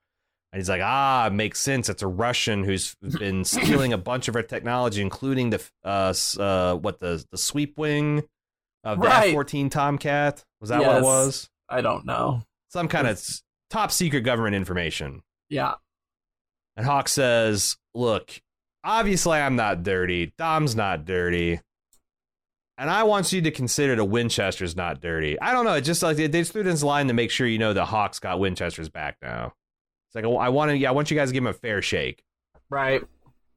And 0.50 0.60
he's 0.60 0.68
like, 0.70 0.80
ah, 0.82 1.26
it 1.26 1.32
makes 1.34 1.60
sense. 1.60 1.90
It's 1.90 2.02
a 2.02 2.06
Russian 2.06 2.64
who's 2.64 2.94
been 3.18 3.44
stealing 3.44 3.92
a 3.92 3.98
bunch 3.98 4.28
of 4.28 4.36
our 4.36 4.42
technology, 4.42 5.02
including 5.02 5.50
the 5.50 5.62
uh, 5.84 6.14
uh 6.40 6.74
what 6.76 7.00
the 7.00 7.22
the 7.30 7.36
sweep 7.36 7.76
wing 7.76 8.22
of 8.84 8.98
the 9.00 9.08
Right. 9.08 9.30
F-14 9.34 9.70
Tomcat. 9.70 10.44
Was 10.60 10.70
that 10.70 10.80
what 10.80 10.96
it 10.98 11.02
was? 11.02 11.50
I 11.68 11.82
don't 11.82 12.06
know. 12.06 12.42
Some 12.70 12.88
kind 12.88 13.06
of 13.06 13.12
s- 13.18 13.42
top 13.70 13.90
secret 13.92 14.20
government 14.22 14.54
information. 14.54 15.22
Yeah, 15.48 15.74
And 16.76 16.84
Hawk 16.86 17.08
says, 17.08 17.76
Look, 17.94 18.40
obviously 18.84 19.38
I'm 19.38 19.56
not 19.56 19.82
dirty. 19.82 20.32
Dom's 20.36 20.76
not 20.76 21.04
dirty. 21.06 21.60
And 22.76 22.88
I 22.90 23.02
want 23.02 23.32
you 23.32 23.40
to 23.42 23.50
consider 23.50 23.96
the 23.96 24.04
Winchester's 24.04 24.76
not 24.76 25.00
dirty. 25.00 25.40
I 25.40 25.52
don't 25.52 25.64
know. 25.64 25.74
It 25.74 25.80
just 25.80 26.02
like 26.02 26.16
they 26.16 26.28
just 26.28 26.52
threw 26.52 26.62
this 26.62 26.82
line 26.84 27.08
to 27.08 27.14
make 27.14 27.30
sure 27.30 27.46
you 27.46 27.58
know 27.58 27.72
the 27.72 27.84
Hawk's 27.84 28.20
got 28.20 28.38
Winchester's 28.38 28.88
back 28.88 29.16
now. 29.20 29.54
It's 30.08 30.14
like 30.14 30.24
I 30.24 30.48
want 30.50 30.70
to, 30.70 30.76
yeah, 30.76 30.88
I 30.90 30.92
want 30.92 31.10
you 31.10 31.16
guys 31.16 31.30
to 31.30 31.32
give 31.32 31.42
him 31.42 31.48
a 31.48 31.52
fair 31.52 31.82
shake. 31.82 32.22
right. 32.70 33.02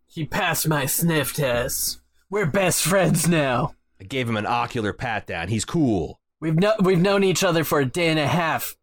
He 0.07 0.25
passed 0.25 0.67
my 0.67 0.85
sniff 0.87 1.33
test. 1.33 2.01
We're 2.29 2.45
best 2.45 2.83
friends 2.83 3.29
now. 3.29 3.75
I 4.01 4.03
gave 4.03 4.27
him 4.27 4.35
an 4.35 4.45
ocular 4.45 4.91
pat 4.91 5.25
down. 5.27 5.47
He's 5.47 5.63
cool. 5.63 6.19
We've 6.41 6.55
no- 6.55 6.75
we've 6.81 6.99
known 6.99 7.23
each 7.23 7.43
other 7.45 7.63
for 7.63 7.79
a 7.79 7.85
day 7.85 8.09
and 8.09 8.19
a 8.19 8.27
half. 8.27 8.75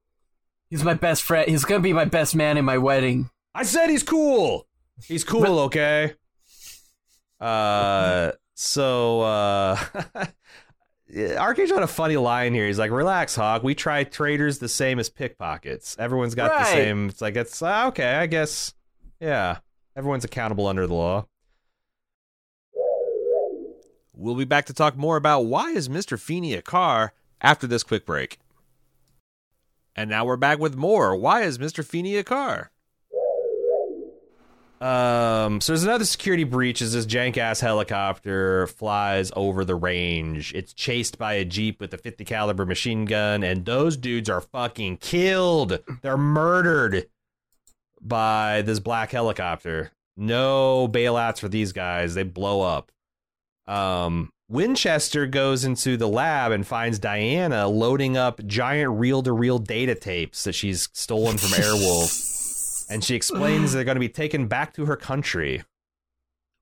He's 0.71 0.85
my 0.85 0.95
best 0.95 1.23
friend. 1.23 1.49
He's 1.49 1.65
gonna 1.65 1.81
be 1.81 1.93
my 1.93 2.05
best 2.05 2.35
man 2.35 2.57
in 2.57 2.65
my 2.65 2.79
wedding. 2.79 3.31
I 3.55 3.63
said 3.63 3.89
he's 3.91 4.03
cool. 4.03 4.67
He's 5.07 5.25
cool, 5.25 5.61
okay? 5.61 6.15
Uh 7.41 8.33
so 8.55 9.21
uh 9.23 9.79
Archangel 11.39 11.77
had 11.77 11.85
a 11.85 11.87
funny 11.87 12.17
line 12.17 12.53
here. 12.53 12.67
He's 12.67 12.79
like, 12.79 12.91
"Relax, 12.91 13.35
Hawk. 13.35 13.63
We 13.63 13.75
try 13.75 14.05
traders 14.05 14.59
the 14.59 14.69
same 14.69 14.99
as 14.99 15.09
pickpockets. 15.09 15.97
Everyone's 15.99 16.35
got 16.35 16.59
the 16.59 16.65
same. 16.67 17.09
It's 17.09 17.23
like 17.23 17.35
it's 17.35 17.63
uh, 17.63 17.87
okay. 17.89 18.17
I 18.17 18.27
guess, 18.27 18.75
yeah. 19.19 19.59
Everyone's 19.97 20.25
accountable 20.25 20.67
under 20.67 20.87
the 20.87 20.93
law." 20.95 21.27
We'll 24.15 24.35
be 24.35 24.45
back 24.45 24.67
to 24.67 24.75
talk 24.75 24.97
more 24.97 25.17
about 25.17 25.43
why 25.43 25.71
is 25.71 25.89
Mr. 25.89 26.19
Feeny 26.19 26.53
a 26.55 26.61
car 26.61 27.13
after 27.41 27.69
this 27.69 27.85
quick 27.85 28.05
break. 28.05 28.39
And 29.99 30.09
now 30.09 30.25
we're 30.25 30.37
back 30.37 30.61
with 30.61 30.77
more. 30.77 31.17
Why 31.17 31.43
is 31.43 31.59
Mr. 31.59 31.85
Feeny 31.85 32.19
a 32.19 32.23
car? 32.23 32.71
Um, 34.81 35.61
so 35.61 35.73
there's 35.73 35.83
another 35.83 36.05
security 36.05 36.45
breach 36.45 36.81
as 36.81 36.93
this 36.93 37.05
jank 37.05 37.37
ass 37.37 37.59
helicopter 37.59 38.69
flies 38.69 39.33
over 39.35 39.65
the 39.65 39.75
range. 39.75 40.55
It's 40.55 40.73
chased 40.73 41.19
by 41.19 41.33
a 41.33 41.45
jeep 41.45 41.81
with 41.81 41.93
a 41.93 41.99
50 41.99 42.25
caliber 42.25 42.65
machine 42.65 43.07
gun, 43.07 43.43
and 43.43 43.65
those 43.65 43.97
dudes 43.97 44.31
are 44.31 44.41
fucking 44.41 44.99
killed. 44.99 45.81
They're 46.03 46.17
murdered 46.17 47.09
by 48.01 48.63
this 48.63 48.79
black 48.79 49.11
helicopter. 49.11 49.91
No 50.17 50.87
bailouts 50.87 51.41
for 51.41 51.49
these 51.49 51.73
guys. 51.73 52.15
They 52.15 52.23
blow 52.23 52.61
up. 52.61 52.93
Um, 53.67 54.31
Winchester 54.49 55.27
goes 55.27 55.65
into 55.65 55.97
the 55.97 56.09
lab 56.09 56.53
and 56.53 56.67
finds 56.67 56.99
Diana 56.99 57.69
loading 57.69 58.17
up 58.17 58.45
giant 58.47 58.99
reel 58.99 59.23
to 59.23 59.33
reel 59.33 59.59
data 59.59 59.95
tapes 59.95 60.45
that 60.45 60.55
she's 60.55 60.89
stolen 60.93 61.37
from 61.39 61.51
Airwolf. 61.51 62.27
And 62.91 63.05
she 63.05 63.15
explains 63.15 63.75
they're 63.75 63.85
going 63.85 63.97
to 63.97 64.01
be 64.01 64.09
taken 64.09 64.47
back 64.49 64.73
to 64.77 64.87
her 64.87 64.97
country. 64.97 65.63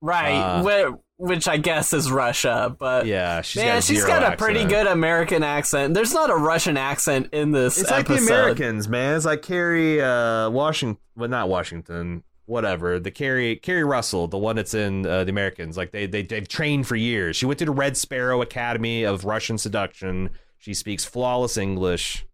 Right, 0.01 0.33
Uh. 0.37 0.61
whi- 0.61 0.97
which 1.15 1.47
I 1.47 1.55
guess 1.55 1.93
is 1.93 2.11
Russia, 2.11 2.75
but 2.77 3.05
Yeah, 3.05 3.39
she's 3.41 3.63
man, 3.63 3.75
got 3.75 3.77
a 3.77 3.81
she's 3.81 4.03
got 4.03 4.33
a 4.33 4.35
pretty 4.35 4.65
good 4.65 4.87
American 4.87 5.41
accent. 5.41 5.93
There's 5.93 6.13
not 6.13 6.29
a 6.29 6.35
Russian 6.35 6.75
accent 6.75 7.29
in 7.31 7.51
this 7.53 7.79
It's 7.79 7.89
like 7.89 8.07
the 8.07 8.17
Americans, 8.17 8.89
man. 8.89 9.15
It's 9.15 9.23
like 9.25 9.41
Carrie 9.41 10.01
uh, 10.01 10.49
Washington, 10.49 11.01
well, 11.15 11.29
not 11.29 11.47
Washington. 11.47 12.23
Whatever 12.47 12.97
the 12.97 13.11
Keri 13.11 13.57
Keri 13.57 13.83
Russell, 13.83 14.27
the 14.27 14.37
one 14.37 14.55
that's 14.55 14.73
in 14.73 15.05
uh, 15.05 15.25
the 15.25 15.29
Americans. 15.29 15.77
Like 15.77 15.91
they 15.91 16.07
they 16.07 16.23
they've 16.23 16.47
trained 16.47 16.87
for 16.87 16.95
years. 16.95 17.35
She 17.35 17.45
went 17.45 17.59
to 17.59 17.65
the 17.65 17.71
Red 17.71 17.97
Sparrow 17.97 18.41
Academy 18.41 19.03
of 19.03 19.25
Russian 19.25 19.57
Seduction. 19.57 20.29
She 20.57 20.73
speaks 20.73 21.03
flawless 21.03 21.57
English. 21.57 22.25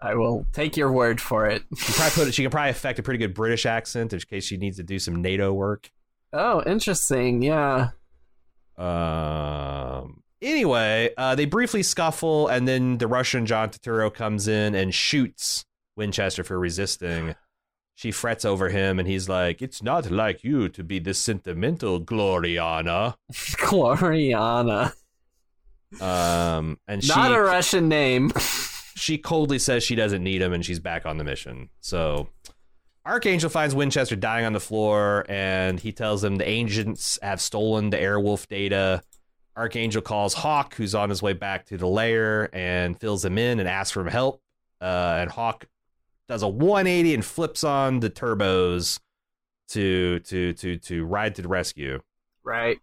I 0.00 0.14
will 0.14 0.46
take 0.52 0.76
your 0.76 0.92
word 0.92 1.20
for 1.20 1.46
it. 1.46 1.64
She 1.76 1.92
probably 1.92 2.24
put 2.24 2.34
she 2.34 2.42
can 2.42 2.50
probably 2.50 2.70
affect 2.70 2.98
a 3.00 3.02
pretty 3.02 3.18
good 3.18 3.34
British 3.34 3.66
accent 3.66 4.12
in 4.12 4.20
case 4.20 4.44
she 4.44 4.56
needs 4.56 4.76
to 4.76 4.82
do 4.82 4.98
some 4.98 5.20
NATO 5.20 5.52
work. 5.52 5.90
Oh, 6.32 6.62
interesting. 6.64 7.42
Yeah. 7.42 7.90
Um. 8.78 10.22
Anyway, 10.40 11.12
uh, 11.18 11.34
they 11.34 11.44
briefly 11.44 11.82
scuffle, 11.82 12.48
and 12.48 12.66
then 12.66 12.96
the 12.96 13.06
Russian 13.06 13.44
John 13.44 13.68
Turturro 13.68 14.14
comes 14.14 14.48
in 14.48 14.74
and 14.74 14.94
shoots 14.94 15.66
Winchester 15.96 16.44
for 16.44 16.58
resisting. 16.58 17.34
She 17.94 18.12
frets 18.12 18.44
over 18.44 18.70
him, 18.70 18.98
and 18.98 19.06
he's 19.06 19.28
like, 19.28 19.60
"It's 19.60 19.82
not 19.82 20.10
like 20.10 20.42
you 20.42 20.68
to 20.70 20.82
be 20.82 20.98
this 20.98 21.18
sentimental, 21.18 22.00
Gloriana." 22.00 23.16
Gloriana. 23.32 24.94
Um, 26.00 26.78
and 26.86 27.02
she 27.02 27.08
Not 27.08 27.32
a 27.32 27.40
Russian 27.40 27.88
name. 27.88 28.32
she 28.96 29.18
coldly 29.18 29.58
says 29.58 29.82
she 29.82 29.94
doesn't 29.94 30.22
need 30.22 30.40
him, 30.40 30.52
and 30.52 30.64
she's 30.64 30.80
back 30.80 31.06
on 31.06 31.18
the 31.18 31.24
mission. 31.24 31.70
So. 31.80 32.28
Archangel 33.06 33.48
finds 33.48 33.74
Winchester 33.74 34.14
dying 34.14 34.44
on 34.44 34.52
the 34.52 34.60
floor, 34.60 35.24
and 35.28 35.80
he 35.80 35.90
tells 35.90 36.20
them 36.20 36.36
the 36.36 36.48
agents 36.48 37.18
have 37.22 37.40
stolen 37.40 37.88
the 37.88 37.96
Airwolf 37.96 38.46
data. 38.46 39.02
Archangel 39.56 40.02
calls 40.02 40.34
Hawk, 40.34 40.74
who's 40.74 40.94
on 40.94 41.08
his 41.08 41.22
way 41.22 41.32
back 41.32 41.66
to 41.66 41.78
the 41.78 41.86
lair, 41.86 42.54
and 42.54 42.98
fills 43.00 43.24
him 43.24 43.38
in 43.38 43.58
and 43.58 43.68
asks 43.68 43.92
for 43.92 44.08
help. 44.08 44.42
Uh, 44.80 45.18
and 45.20 45.30
Hawk 45.30 45.66
does 46.30 46.42
a 46.42 46.48
180 46.48 47.14
and 47.14 47.24
flips 47.24 47.64
on 47.64 48.00
the 48.00 48.08
turbos 48.10 49.00
to 49.68 50.20
to 50.20 50.52
to 50.54 50.78
to 50.78 51.04
ride 51.04 51.34
to 51.36 51.42
the 51.42 51.48
rescue. 51.48 52.00
right. 52.44 52.78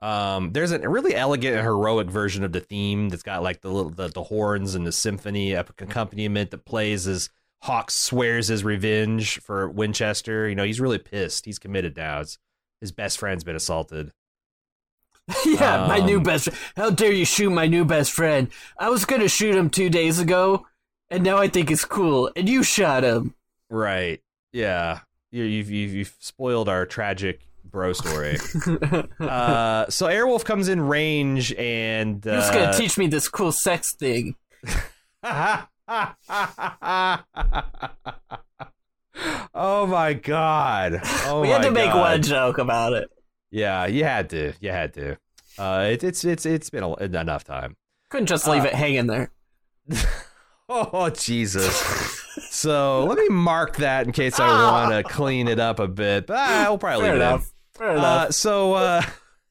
Um, 0.00 0.52
there's 0.52 0.72
a 0.72 0.88
really 0.88 1.14
elegant 1.14 1.54
and 1.54 1.64
heroic 1.64 2.08
version 2.10 2.42
of 2.42 2.50
the 2.50 2.60
theme 2.60 3.08
that's 3.08 3.22
got 3.22 3.42
like 3.44 3.60
the 3.60 3.70
little 3.70 3.90
the, 3.90 4.08
the 4.08 4.24
horns 4.24 4.74
and 4.74 4.84
the 4.84 4.90
symphony 4.92 5.54
epic 5.54 5.80
accompaniment 5.80 6.50
that 6.50 6.64
plays 6.64 7.06
as 7.06 7.30
Hawk 7.62 7.90
swears 7.92 8.48
his 8.48 8.64
revenge 8.64 9.38
for 9.38 9.68
Winchester. 9.68 10.48
You 10.48 10.56
know, 10.56 10.64
he's 10.64 10.80
really 10.80 10.98
pissed. 10.98 11.44
He's 11.44 11.60
committed 11.60 11.96
now. 11.96 12.18
His, 12.18 12.38
his 12.80 12.90
best 12.90 13.18
friend's 13.18 13.44
been 13.44 13.54
assaulted. 13.54 14.10
yeah, 15.46 15.86
my 15.86 16.00
new 16.00 16.18
Um, 16.18 16.24
best. 16.24 16.48
How 16.76 16.90
dare 16.90 17.12
you 17.12 17.24
shoot 17.24 17.50
my 17.50 17.66
new 17.68 17.84
best 17.84 18.10
friend? 18.12 18.48
I 18.78 18.88
was 18.90 19.04
gonna 19.04 19.28
shoot 19.28 19.54
him 19.54 19.70
two 19.70 19.88
days 19.88 20.18
ago, 20.18 20.66
and 21.12 21.22
now 21.22 21.36
I 21.38 21.46
think 21.48 21.70
it's 21.70 21.84
cool. 21.84 22.30
And 22.34 22.48
you 22.48 22.62
shot 22.62 23.04
him. 23.04 23.34
Right. 23.70 24.20
Yeah. 24.52 25.00
You, 25.30 25.44
you've, 25.44 25.70
you've 25.70 25.92
you've 25.94 26.14
spoiled 26.18 26.68
our 26.68 26.84
tragic 26.86 27.46
bro 27.64 27.92
story. 27.92 28.36
uh, 29.20 29.88
so 29.88 30.06
Airwolf 30.06 30.44
comes 30.44 30.68
in 30.68 30.80
range 30.80 31.54
and 31.54 32.26
uh, 32.26 32.52
gonna 32.52 32.76
teach 32.76 32.98
me 32.98 33.06
this 33.06 33.28
cool 33.28 33.52
sex 33.52 33.94
thing. 33.94 34.34
oh 39.54 39.86
my 39.86 40.12
god! 40.14 41.00
Oh 41.26 41.40
we 41.40 41.48
had 41.48 41.62
to 41.62 41.70
make 41.70 41.92
God. 41.92 42.00
one 42.12 42.22
joke 42.22 42.58
about 42.58 42.92
it. 42.92 43.10
Yeah, 43.50 43.86
you 43.86 44.04
had 44.04 44.28
to. 44.30 44.52
You 44.60 44.70
had 44.70 44.92
to. 44.94 45.16
Uh, 45.58 45.88
it, 45.92 46.04
it's 46.04 46.24
it's 46.24 46.44
it's 46.46 46.70
been 46.70 46.82
a, 46.82 46.94
enough 47.04 47.44
time. 47.44 47.76
Couldn't 48.10 48.26
just 48.26 48.46
leave 48.46 48.64
Uh, 48.64 48.68
it 48.68 48.74
hanging 48.74 49.06
there. 49.06 49.30
Oh 50.68 51.10
Jesus! 51.10 51.74
so 52.50 53.04
let 53.04 53.18
me 53.18 53.28
mark 53.28 53.76
that 53.76 54.06
in 54.06 54.12
case 54.12 54.38
I 54.40 54.48
want 54.48 54.92
to 54.92 55.02
clean 55.12 55.48
it 55.48 55.58
up 55.58 55.78
a 55.80 55.88
bit. 55.88 56.26
But 56.26 56.36
ah, 56.38 56.64
we'll 56.68 56.78
probably 56.78 57.04
Fair 57.04 57.12
leave 57.14 57.22
enough. 57.22 57.52
Fair 57.74 57.90
Uh, 57.90 57.92
enough. 57.94 58.32
so, 58.32 58.74
uh, 58.74 59.02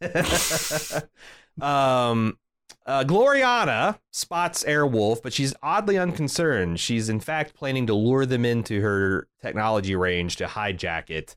um, 1.62 2.38
uh, 2.86 3.04
Gloriana 3.04 4.00
spots 4.12 4.64
Airwolf, 4.64 5.22
but 5.22 5.34
she's 5.34 5.54
oddly 5.62 5.98
unconcerned. 5.98 6.80
She's 6.80 7.10
in 7.10 7.20
fact 7.20 7.54
planning 7.54 7.88
to 7.88 7.94
lure 7.94 8.26
them 8.26 8.46
into 8.46 8.82
her 8.82 9.28
technology 9.42 9.96
range 9.96 10.38
to 10.38 10.46
hijack 10.46 11.10
it, 11.10 11.36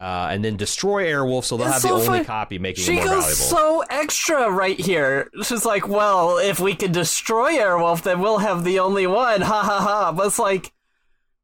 uh, 0.00 0.28
and 0.30 0.44
then 0.44 0.56
destroy 0.56 1.04
Airwolf, 1.06 1.44
so 1.44 1.56
they'll 1.56 1.66
It's 1.68 1.74
have 1.76 1.82
so 1.82 1.88
the 1.88 1.94
only 1.94 2.18
fun- 2.18 2.24
copy, 2.26 2.58
making 2.58 2.84
She 2.84 2.92
it 2.98 3.04
more 3.06 3.14
goes 3.16 3.24
valuable. 3.48 3.82
so 3.82 3.84
extra 3.90 4.50
right 4.50 4.78
here. 4.78 5.30
She's 5.42 5.64
like, 5.64 5.88
well, 5.88 6.36
if 6.38 6.60
we 6.60 6.74
can 6.74 6.92
destroy 6.92 7.52
Airwolf, 7.54 8.02
then 8.02 8.20
we'll 8.20 8.38
have 8.38 8.64
the 8.64 8.78
only 8.78 9.06
one. 9.06 9.40
Ha 9.40 9.62
ha 9.62 9.80
ha. 9.80 10.12
But 10.12 10.26
it's 10.26 10.38
like, 10.38 10.72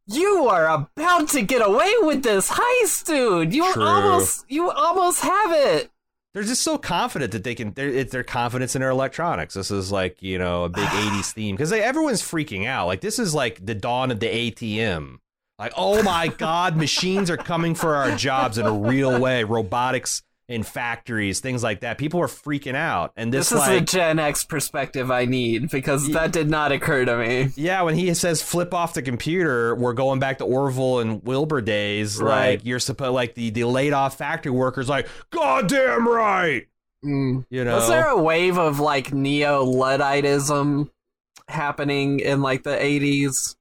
you 0.06 0.48
are 0.48 0.66
about 0.66 1.28
to 1.30 1.42
get 1.42 1.66
away 1.66 1.92
with 2.02 2.22
this 2.22 2.50
heist, 2.50 3.06
dude. 3.06 3.54
You 3.54 3.72
True. 3.72 3.82
almost, 3.84 4.44
you 4.48 4.70
almost 4.70 5.22
have 5.22 5.52
it. 5.52 5.90
they're 6.34 6.42
just 6.42 6.62
so 6.62 6.76
confident 6.76 7.32
that 7.32 7.44
they 7.44 7.54
can. 7.54 7.72
They're, 7.72 7.88
it's 7.88 8.10
their 8.12 8.24
confidence 8.24 8.74
in 8.74 8.80
their 8.80 8.90
electronics. 8.90 9.54
This 9.54 9.70
is 9.70 9.92
like 9.92 10.20
you 10.20 10.38
know 10.38 10.64
a 10.64 10.68
big 10.68 10.84
'80s 10.88 11.32
theme 11.32 11.54
because 11.56 11.72
everyone's 11.72 12.20
freaking 12.22 12.66
out. 12.66 12.86
Like 12.86 13.00
this 13.00 13.18
is 13.18 13.32
like 13.34 13.64
the 13.64 13.74
dawn 13.76 14.10
of 14.10 14.18
the 14.20 14.26
ATM. 14.26 15.18
Like 15.58 15.72
oh 15.76 16.02
my 16.02 16.28
god, 16.28 16.76
machines 16.76 17.30
are 17.30 17.36
coming 17.36 17.74
for 17.74 17.94
our 17.94 18.16
jobs 18.16 18.58
in 18.58 18.66
a 18.66 18.72
real 18.72 19.20
way. 19.20 19.44
Robotics 19.44 20.22
in 20.48 20.62
factories, 20.64 21.40
things 21.40 21.62
like 21.62 21.80
that. 21.80 21.96
People 21.96 22.20
are 22.20 22.26
freaking 22.26 22.74
out, 22.74 23.12
and 23.16 23.32
this, 23.32 23.48
This, 23.50 23.60
is 23.60 23.66
the 23.66 23.74
like. 23.76 23.86
Gen 23.86 24.18
X 24.18 24.44
perspective 24.44 25.10
I 25.10 25.24
need 25.24 25.70
because 25.70 26.08
that 26.10 26.32
did 26.32 26.50
not 26.50 26.72
occur 26.72 27.04
to 27.04 27.16
me. 27.16 27.50
yeah, 27.54 27.80
when 27.82 27.94
he 27.94 28.12
says 28.12 28.42
flip 28.42 28.74
off 28.74 28.92
the 28.92 29.02
computer, 29.02 29.74
we're 29.74 29.94
going 29.94 30.18
back 30.18 30.38
to 30.38 30.44
Orville 30.44 30.98
and 30.98 31.22
Wilbur 31.22 31.60
days. 31.62 32.20
Right. 32.20 32.50
Like 32.58 32.66
you're 32.66 32.80
supposed, 32.80 33.14
like 33.14 33.34
the, 33.34 33.50
the 33.50 33.64
laid 33.64 33.92
off 33.92 34.18
factory 34.18 34.52
workers, 34.52 34.88
like 34.88 35.08
God 35.30 35.68
damn 35.68 36.06
right. 36.06 36.66
Mm. 37.04 37.46
You 37.48 37.64
know, 37.64 37.76
Was 37.76 37.88
there 37.88 38.08
a 38.08 38.20
wave 38.20 38.58
of 38.58 38.78
like 38.78 39.12
neo 39.12 39.64
Ludditism 39.64 40.90
happening 41.48 42.20
in 42.20 42.42
like 42.42 42.62
the 42.62 42.76
80s? 42.76 43.56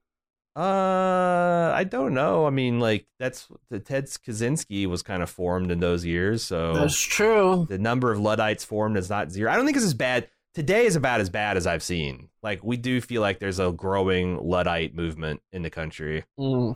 Uh, 0.54 1.72
I 1.74 1.84
don't 1.84 2.12
know. 2.14 2.46
I 2.46 2.50
mean, 2.50 2.78
like 2.80 3.06
that's 3.18 3.48
the 3.70 3.78
Ted 3.80 4.06
Kaczynski 4.06 4.86
was 4.86 5.02
kind 5.02 5.22
of 5.22 5.30
formed 5.30 5.70
in 5.70 5.80
those 5.80 6.04
years, 6.04 6.42
so 6.42 6.74
That's 6.74 6.98
true. 7.00 7.66
the 7.68 7.78
number 7.78 8.12
of 8.12 8.18
Luddites 8.20 8.64
formed 8.64 8.96
is 8.96 9.08
not 9.08 9.30
zero. 9.30 9.50
I 9.50 9.56
don't 9.56 9.64
think 9.64 9.76
it's 9.76 9.86
as 9.86 9.94
bad. 9.94 10.28
Today 10.54 10.84
is 10.84 10.96
about 10.96 11.20
as 11.22 11.30
bad 11.30 11.56
as 11.56 11.66
I've 11.66 11.82
seen. 11.82 12.28
Like 12.42 12.62
we 12.62 12.76
do 12.76 13.00
feel 13.00 13.22
like 13.22 13.38
there's 13.38 13.58
a 13.58 13.72
growing 13.72 14.36
Luddite 14.46 14.94
movement 14.94 15.40
in 15.52 15.62
the 15.62 15.70
country. 15.70 16.24
Mm. 16.38 16.74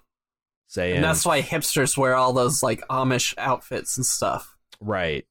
Saying 0.68 0.97
And 0.97 1.05
that's 1.05 1.27
why 1.27 1.43
hipsters 1.43 1.97
wear 1.99 2.16
all 2.16 2.33
those 2.33 2.62
like 2.62 2.81
Amish 2.89 3.35
outfits 3.37 3.97
and 3.99 4.07
stuff. 4.07 4.57
right, 4.81 5.27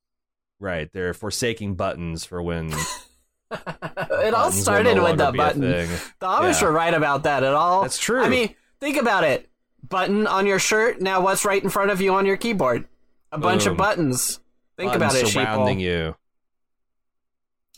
right. 0.60 0.90
They're 0.94 1.14
forsaking 1.16 1.76
buttons 1.76 2.24
for 2.24 2.42
when 2.44 2.72
it 3.52 4.34
all 4.34 4.52
started 4.52 4.96
no 4.98 5.04
with 5.04 5.18
the 5.18 5.32
button. 5.32 5.62
The 5.62 5.88
Amish 6.22 6.62
Yeah. 6.62 6.68
were 6.68 6.72
right 6.72 6.94
about 6.94 7.24
that 7.24 7.44
at 7.44 7.54
all. 7.54 7.84
That's 7.84 7.98
true. 7.98 8.24
I 8.24 8.30
mean, 8.30 8.56
think 8.80 8.98
about 8.98 9.24
it. 9.24 9.50
Button 9.88 10.26
on 10.28 10.48
your 10.48 10.60
shirt. 10.60 11.00
Now, 11.02 11.22
what's 11.22 11.46
right 11.46 11.62
in 11.64 11.70
front 11.70 11.92
of 11.92 12.02
you 12.02 12.14
on 12.16 12.26
your 12.26 12.38
keyboard? 12.38 12.88
A 13.32 13.38
bunch 13.38 13.64
Boom. 13.66 13.74
of 13.74 13.78
buttons. 13.78 14.40
Think 14.78 14.92
Buttons 14.94 15.14
about 15.14 15.24
it, 15.24 15.28
surrounding 15.32 15.78
sheeple. 15.78 15.82
you. 15.82 16.16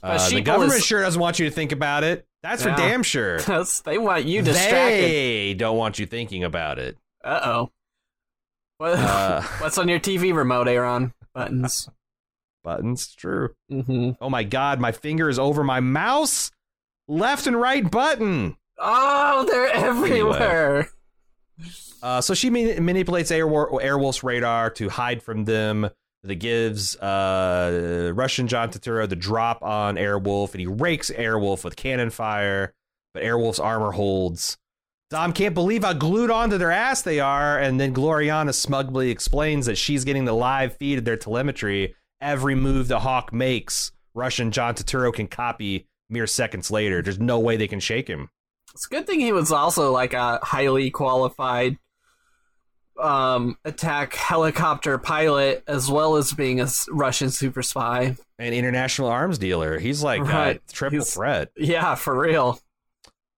Uh, 0.03 0.29
the 0.29 0.41
government 0.41 0.79
is- 0.79 0.85
sure 0.85 1.01
doesn't 1.01 1.19
want 1.21 1.39
you 1.39 1.45
to 1.49 1.51
think 1.53 1.71
about 1.71 2.03
it. 2.03 2.25
That's 2.43 2.63
for 2.63 2.69
damn 2.69 3.03
sure. 3.03 3.39
They 3.85 3.97
want 3.97 4.25
you 4.25 4.41
distracted. 4.41 5.03
They 5.03 5.53
don't 5.55 5.75
want 5.75 5.99
you 5.99 6.05
thinking 6.05 6.43
about 6.43 6.79
it. 6.79 6.97
Uh 7.23 7.39
oh. 7.43 7.71
What, 8.77 8.93
Uh, 8.97 9.41
what's 9.59 9.77
on 9.77 9.87
your 9.89 9.99
TV 9.99 10.33
remote, 10.33 10.67
Aaron? 10.67 11.13
Buttons. 11.33 11.89
Buttons, 12.67 13.15
true. 13.15 13.55
hmm 13.69 14.11
Oh 14.19 14.29
my 14.29 14.43
god, 14.43 14.81
my 14.81 14.91
finger 14.91 15.29
is 15.29 15.39
over 15.39 15.63
my 15.63 15.79
mouse. 15.79 16.51
Left 17.07 17.47
and 17.47 17.59
right 17.59 17.89
button. 17.89 18.57
Oh, 18.77 19.45
they're 19.49 19.71
everywhere. 19.73 20.89
Uh, 22.03 22.19
so 22.21 22.33
she 22.33 22.49
mani- 22.49 22.79
manipulates 22.79 23.31
Airwolf, 23.31 23.71
Airwolf's 23.81 24.23
radar 24.23 24.69
to 24.71 24.89
hide 24.89 25.23
from 25.23 25.45
them. 25.45 25.89
That 26.23 26.35
gives 26.35 26.97
uh, 26.97 28.11
Russian 28.13 28.47
John 28.47 28.69
Turturro 28.69 29.07
the 29.07 29.15
drop 29.15 29.63
on 29.63 29.95
Airwolf, 29.95 30.51
and 30.51 30.59
he 30.59 30.67
rakes 30.67 31.09
Airwolf 31.09 31.63
with 31.63 31.75
cannon 31.77 32.09
fire. 32.09 32.73
But 33.13 33.23
Airwolf's 33.23 33.59
armor 33.59 33.91
holds. 33.91 34.57
Dom 35.09 35.31
can't 35.31 35.53
believe 35.53 35.83
how 35.85 35.93
glued 35.93 36.29
onto 36.29 36.57
their 36.57 36.71
ass 36.71 37.01
they 37.01 37.21
are. 37.21 37.57
And 37.57 37.79
then 37.79 37.93
Gloriana 37.93 38.53
smugly 38.53 39.09
explains 39.09 39.67
that 39.67 39.77
she's 39.77 40.03
getting 40.03 40.25
the 40.25 40.33
live 40.33 40.75
feed 40.75 40.97
of 40.97 41.05
their 41.05 41.15
telemetry. 41.15 41.95
Every 42.21 42.55
move 42.55 42.87
the 42.87 42.99
Hawk 42.99 43.31
makes, 43.31 43.91
Russian 44.13 44.51
John 44.51 44.73
Turturro 44.75 45.13
can 45.13 45.27
copy 45.27 45.87
mere 46.09 46.27
seconds 46.27 46.71
later. 46.71 47.01
There's 47.01 47.19
no 47.19 47.39
way 47.39 47.57
they 47.57 47.67
can 47.67 47.79
shake 47.79 48.07
him. 48.07 48.29
It's 48.73 48.85
a 48.85 48.89
good 48.89 49.07
thing 49.07 49.19
he 49.19 49.31
was 49.31 49.51
also 49.51 49.91
like 49.91 50.13
a 50.13 50.39
highly 50.43 50.89
qualified 50.91 51.77
um 52.99 53.55
attack 53.63 54.15
helicopter 54.15 54.97
pilot 54.97 55.63
as 55.67 55.89
well 55.91 56.15
as 56.15 56.33
being 56.33 56.59
a 56.59 56.67
Russian 56.89 57.29
super 57.29 57.61
spy. 57.61 58.15
An 58.39 58.53
international 58.53 59.07
arms 59.09 59.37
dealer. 59.37 59.77
He's 59.77 60.01
like 60.01 60.21
Right. 60.23 60.61
a 60.67 60.73
triple 60.73 60.97
He's- 60.99 61.13
threat. 61.13 61.51
Yeah, 61.55 61.93
for 61.93 62.17
real. 62.17 62.59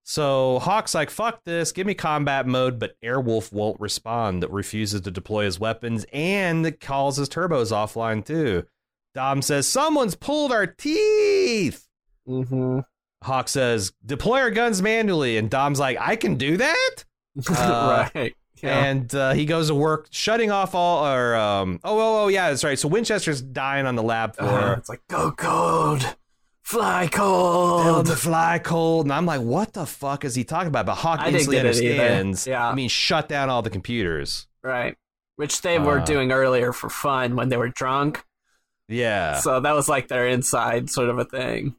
So 0.09 0.57
Hawk's 0.57 0.95
like, 0.95 1.11
fuck 1.11 1.43
this, 1.43 1.71
give 1.71 1.85
me 1.85 1.93
combat 1.93 2.47
mode, 2.47 2.79
but 2.79 2.99
Airwolf 2.99 3.53
won't 3.53 3.79
respond, 3.79 4.41
that 4.41 4.49
refuses 4.49 5.01
to 5.01 5.11
deploy 5.11 5.45
his 5.45 5.59
weapons, 5.59 6.03
and 6.11 6.79
calls 6.79 7.17
his 7.17 7.29
turbos 7.29 7.71
offline 7.71 8.25
too. 8.25 8.65
Dom 9.13 9.43
says, 9.43 9.67
Someone's 9.67 10.15
pulled 10.15 10.51
our 10.51 10.65
teeth. 10.65 11.87
Mm-hmm. 12.27 12.79
Hawk 13.21 13.49
says, 13.49 13.93
Deploy 14.03 14.39
our 14.39 14.49
guns 14.49 14.81
manually. 14.81 15.37
And 15.37 15.47
Dom's 15.47 15.79
like, 15.79 15.99
I 16.01 16.15
can 16.15 16.37
do 16.37 16.57
that? 16.57 17.05
Uh, 17.47 18.09
right. 18.15 18.35
Yeah. 18.63 18.85
And 18.85 19.13
uh, 19.13 19.33
he 19.33 19.45
goes 19.45 19.67
to 19.67 19.75
work 19.75 20.07
shutting 20.09 20.49
off 20.49 20.73
all, 20.73 21.05
or, 21.05 21.35
um, 21.35 21.79
oh, 21.83 21.99
oh, 21.99 22.23
oh, 22.23 22.27
yeah, 22.29 22.49
that's 22.49 22.63
right. 22.63 22.79
So 22.79 22.87
Winchester's 22.87 23.43
dying 23.43 23.85
on 23.85 23.95
the 23.95 24.03
lab 24.03 24.35
floor. 24.35 24.59
Uh, 24.59 24.75
it's 24.75 24.89
like 24.89 25.01
go 25.07 25.31
cold, 25.31 26.15
fly 26.69 27.07
cold. 27.11 27.83
Build 27.83 28.05
to 28.07 28.15
fly 28.15 28.59
cold. 28.59 29.05
And 29.07 29.13
I'm 29.13 29.25
like, 29.25 29.41
what 29.41 29.73
the 29.73 29.85
fuck 29.85 30.23
is 30.25 30.35
he 30.35 30.43
talking 30.43 30.67
about? 30.67 30.85
But 30.85 30.95
Hawk 30.95 31.19
I 31.19 31.29
instantly 31.29 31.55
get 31.57 31.65
it 31.65 31.75
either. 31.81 31.91
understands. 32.03 32.47
Yeah. 32.47 32.67
I 32.69 32.75
mean, 32.75 32.89
shut 32.89 33.27
down 33.27 33.49
all 33.49 33.61
the 33.61 33.69
computers. 33.69 34.47
Right. 34.63 34.95
Which 35.37 35.61
they 35.61 35.79
were 35.79 35.99
Uh. 35.99 36.05
doing 36.05 36.31
earlier 36.31 36.71
for 36.73 36.89
fun 36.89 37.35
when 37.35 37.49
they 37.49 37.57
were 37.57 37.69
drunk. 37.69 38.23
Yeah. 38.87 39.39
So 39.39 39.59
that 39.59 39.73
was 39.73 39.87
like 39.89 40.07
their 40.07 40.27
inside 40.27 40.89
sort 40.89 41.09
of 41.09 41.17
a 41.19 41.25
thing. 41.25 41.75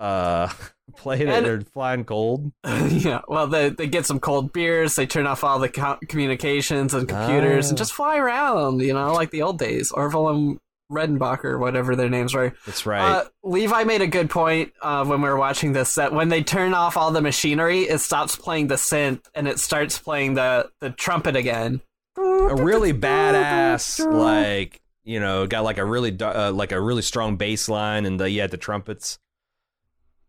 uh, 0.00 0.48
playing 0.96 1.28
And- 1.28 1.44
it 1.46 1.50
or 1.50 1.60
flying 1.62 2.04
cold. 2.04 2.52
yeah. 2.88 3.20
Well, 3.28 3.46
they 3.48 3.70
they 3.70 3.88
get 3.88 4.06
some 4.06 4.20
cold 4.20 4.52
beers. 4.52 4.94
They 4.94 5.06
turn 5.06 5.26
off 5.26 5.42
all 5.42 5.58
the 5.58 5.68
co- 5.68 5.98
communications 6.08 6.94
and 6.94 7.08
computers 7.08 7.66
Ah. 7.66 7.68
and 7.70 7.78
just 7.78 7.92
fly 7.92 8.16
around. 8.16 8.80
You 8.80 8.94
know, 8.94 9.12
like 9.12 9.30
the 9.32 9.42
old 9.42 9.58
days. 9.58 9.90
Orville 9.90 10.28
and 10.28 10.58
Redenbacher, 10.90 11.58
whatever 11.58 11.94
their 11.94 12.08
names 12.08 12.34
were. 12.34 12.54
That's 12.66 12.86
right. 12.86 13.00
Uh, 13.00 13.24
Levi 13.42 13.84
made 13.84 14.02
a 14.02 14.06
good 14.06 14.30
point 14.30 14.72
uh, 14.82 15.04
when 15.04 15.20
we 15.20 15.28
were 15.28 15.36
watching 15.36 15.72
this 15.72 15.94
that 15.96 16.12
when 16.12 16.28
they 16.28 16.42
turn 16.42 16.74
off 16.74 16.96
all 16.96 17.10
the 17.10 17.20
machinery, 17.20 17.80
it 17.80 17.98
stops 17.98 18.36
playing 18.36 18.68
the 18.68 18.76
synth 18.76 19.22
and 19.34 19.46
it 19.46 19.58
starts 19.58 19.98
playing 19.98 20.34
the, 20.34 20.70
the 20.80 20.90
trumpet 20.90 21.36
again. 21.36 21.80
a 22.16 22.54
really 22.54 22.92
badass, 22.92 24.04
like 24.12 24.80
you 25.04 25.20
know, 25.20 25.46
got 25.46 25.64
like 25.64 25.78
a 25.78 25.84
really 25.84 26.16
uh, 26.20 26.52
like 26.52 26.72
a 26.72 26.80
really 26.80 27.02
strong 27.02 27.36
bass 27.36 27.68
line, 27.68 28.04
and 28.04 28.20
the, 28.20 28.30
yeah, 28.30 28.46
the 28.46 28.56
trumpets. 28.56 29.18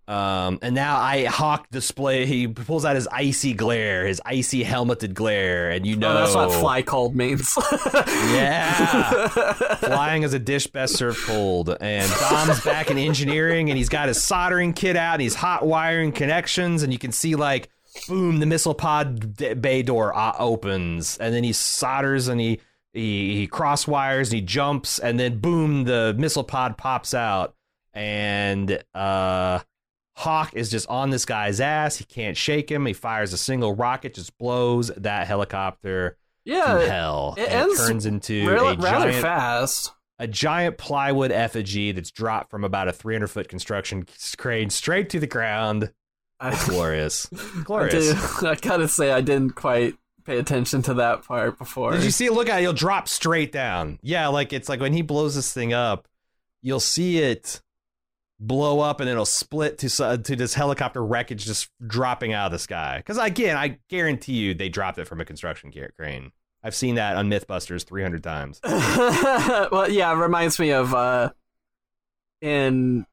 Um, 0.10 0.58
and 0.64 0.74
now 0.74 1.00
I 1.00 1.26
Hawk 1.26 1.70
display. 1.70 2.26
He 2.26 2.48
pulls 2.48 2.84
out 2.84 2.96
his 2.96 3.08
icy 3.12 3.54
glare, 3.54 4.08
his 4.08 4.20
icy 4.26 4.64
helmeted 4.64 5.14
glare, 5.14 5.70
and 5.70 5.86
you 5.86 5.98
know 5.98 6.10
Oh, 6.10 6.14
that's 6.16 6.34
what 6.34 6.52
fly 6.52 6.82
cold 6.82 7.16
means. 7.16 7.56
Yeah. 8.34 9.28
Flying 9.76 10.24
is 10.24 10.34
a 10.34 10.40
dish 10.40 10.68
best 10.68 10.96
served 10.96 11.20
cold. 11.26 11.76
And 11.80 12.12
Dom's 12.30 12.60
back 12.64 12.90
in 12.90 12.98
engineering 12.98 13.70
and 13.70 13.78
he's 13.78 13.90
got 13.90 14.08
his 14.08 14.22
soldering 14.22 14.74
kit 14.74 14.96
out 14.96 15.14
and 15.14 15.22
he's 15.22 15.36
hot 15.36 15.66
wiring 15.66 16.12
connections. 16.12 16.84
And 16.84 16.92
you 16.92 17.00
can 17.00 17.12
see, 17.12 17.36
like, 17.36 17.70
boom, 18.08 18.40
the 18.40 18.46
missile 18.46 18.74
pod 18.74 19.38
d- 19.38 19.54
bay 19.54 19.84
door 19.84 20.16
uh, 20.16 20.34
opens. 20.40 21.18
And 21.18 21.34
then 21.34 21.44
he 21.44 21.54
solders 21.54 22.28
and 22.28 22.40
he, 22.40 22.60
he, 22.94 23.36
he 23.36 23.48
cross 23.48 23.88
wires 23.88 24.30
and 24.30 24.36
he 24.38 24.42
jumps. 24.42 25.00
And 25.00 25.20
then, 25.20 25.38
boom, 25.40 25.84
the 25.84 26.16
missile 26.18 26.44
pod 26.44 26.78
pops 26.78 27.14
out. 27.14 27.56
And 27.94 28.84
uh, 28.94 29.60
Hawk 30.20 30.54
is 30.54 30.70
just 30.70 30.86
on 30.90 31.12
this 31.12 31.24
guy's 31.24 31.62
ass. 31.62 31.96
He 31.96 32.04
can't 32.04 32.36
shake 32.36 32.70
him. 32.70 32.86
He 32.86 32.92
fires 32.92 33.32
a 33.32 33.38
single 33.38 33.74
rocket, 33.74 34.14
just 34.14 34.38
blows 34.38 34.90
that 34.98 35.28
helicopter 35.28 36.18
to 36.46 36.52
yeah, 36.52 36.80
hell. 36.82 37.36
it 37.38 37.48
and 37.48 37.70
ends 37.70 37.88
turns 37.88 38.06
into 38.06 38.46
a 38.50 38.76
rather 38.76 39.12
giant, 39.12 39.22
fast. 39.22 39.94
a 40.20 40.28
giant 40.28 40.78
plywood 40.78 41.32
effigy 41.32 41.94
that's 41.94 42.12
dropped 42.12 42.52
from 42.52 42.66
about 42.66 42.90
a 42.90 42.92
300 42.92 43.28
foot 43.28 43.48
construction 43.48 44.06
crane 44.38 44.70
straight 44.70 45.10
to 45.12 45.22
the 45.22 45.28
ground. 45.28 45.84
It's 46.44 46.64
I, 46.68 46.70
glorious. 46.70 47.30
I, 47.32 47.62
glorious. 47.64 48.40
do, 48.42 48.48
I 48.48 48.56
gotta 48.56 48.90
say, 48.90 49.14
I 49.14 49.22
didn't 49.22 49.56
quite 49.56 49.96
pay 50.26 50.38
attention 50.38 50.82
to 50.82 50.96
that 50.96 51.24
part 51.24 51.58
before. 51.58 51.94
Did 51.94 52.04
you 52.04 52.12
see 52.12 52.26
it? 52.26 52.34
Look 52.34 52.50
at 52.50 52.58
it. 52.58 52.64
He'll 52.64 52.74
drop 52.74 53.08
straight 53.08 53.54
down. 53.54 54.00
Yeah, 54.02 54.28
like 54.28 54.52
it's 54.52 54.68
like 54.68 54.82
when 54.82 54.92
he 54.92 55.02
blows 55.02 55.36
this 55.36 55.54
thing 55.54 55.72
up, 55.72 56.10
you'll 56.62 56.82
see 56.82 57.20
it 57.20 57.62
blow 58.40 58.80
up 58.80 59.00
and 59.00 59.10
it'll 59.10 59.26
split 59.26 59.78
to 59.80 59.88
s- 59.88 59.98
to 59.98 60.36
this 60.36 60.54
helicopter 60.54 61.04
wreckage 61.04 61.46
just 61.46 61.70
dropping 61.86 62.34
out 62.34 62.48
of 62.48 62.52
the 62.54 62.60
sky. 62.60 62.98
Because 62.98 63.18
again, 63.18 63.58
I 63.58 63.80
guarantee 63.90 64.34
you 64.34 64.54
they 64.54 64.70
dropped 64.70 64.98
it 64.98 65.08
from 65.08 65.20
a 65.22 65.26
construction 65.26 65.74
crane. 65.98 66.32
I've 66.64 66.76
seen 66.76 66.96
that 66.96 67.16
on 67.16 67.30
MythBusters 67.30 67.86
300 67.86 68.22
times. 68.24 68.60
well, 68.66 69.90
yeah, 69.90 70.12
it 70.12 70.16
reminds 70.16 70.60
me 70.60 70.72
of 70.72 70.94
uh, 70.94 71.32
in 72.42 73.06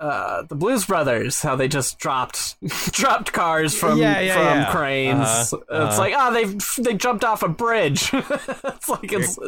uh, 0.00 0.42
the 0.48 0.54
Blues 0.54 0.84
Brothers, 0.84 1.40
how 1.40 1.56
they 1.56 1.68
just 1.68 1.98
dropped 1.98 2.56
dropped 2.92 3.32
cars 3.32 3.74
from 3.74 3.98
Yeah, 3.98 4.20
yeah, 4.20 4.34
from 4.34 4.44
yeah. 4.60 4.70
cranes. 4.72 5.18
Uh-huh, 5.20 5.56
It's 5.56 5.70
uh-huh. 5.70 5.98
like 5.98 6.14
oh, 6.16 6.32
they 6.34 6.82
they 6.82 6.94
jumped 6.96 7.24
off 7.24 7.42
a 7.42 7.48
bridge. 7.48 8.10
it's 8.12 8.88
like 8.88 9.12
it's 9.12 9.38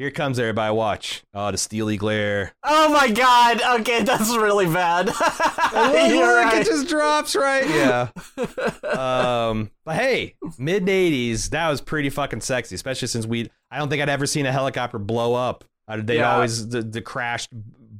Here 0.00 0.10
comes 0.10 0.38
everybody. 0.38 0.74
Watch. 0.74 1.24
Oh, 1.34 1.50
the 1.50 1.58
steely 1.58 1.98
glare. 1.98 2.54
oh 2.64 2.90
my 2.90 3.10
god. 3.10 3.60
Okay, 3.80 4.02
that's 4.02 4.34
really 4.34 4.64
bad. 4.64 5.08
You're 6.08 6.36
Look, 6.36 6.44
right. 6.46 6.62
it 6.62 6.64
just 6.66 6.88
drops 6.88 7.36
right. 7.36 7.68
Yeah. 7.68 8.08
um, 8.98 9.70
but 9.84 9.96
hey, 9.96 10.36
mid 10.56 10.86
'80s, 10.86 11.50
that 11.50 11.68
was 11.68 11.82
pretty 11.82 12.08
fucking 12.08 12.40
sexy, 12.40 12.76
especially 12.76 13.08
since 13.08 13.26
we. 13.26 13.50
I 13.70 13.76
don't 13.76 13.90
think 13.90 14.00
I'd 14.00 14.08
ever 14.08 14.24
seen 14.24 14.46
a 14.46 14.52
helicopter 14.52 14.98
blow 14.98 15.34
up. 15.34 15.64
Uh, 15.86 15.98
They'd 16.02 16.20
Yeah. 16.20 16.32
always 16.34 16.66
the, 16.70 16.80
the 16.80 17.02
crashed 17.02 17.50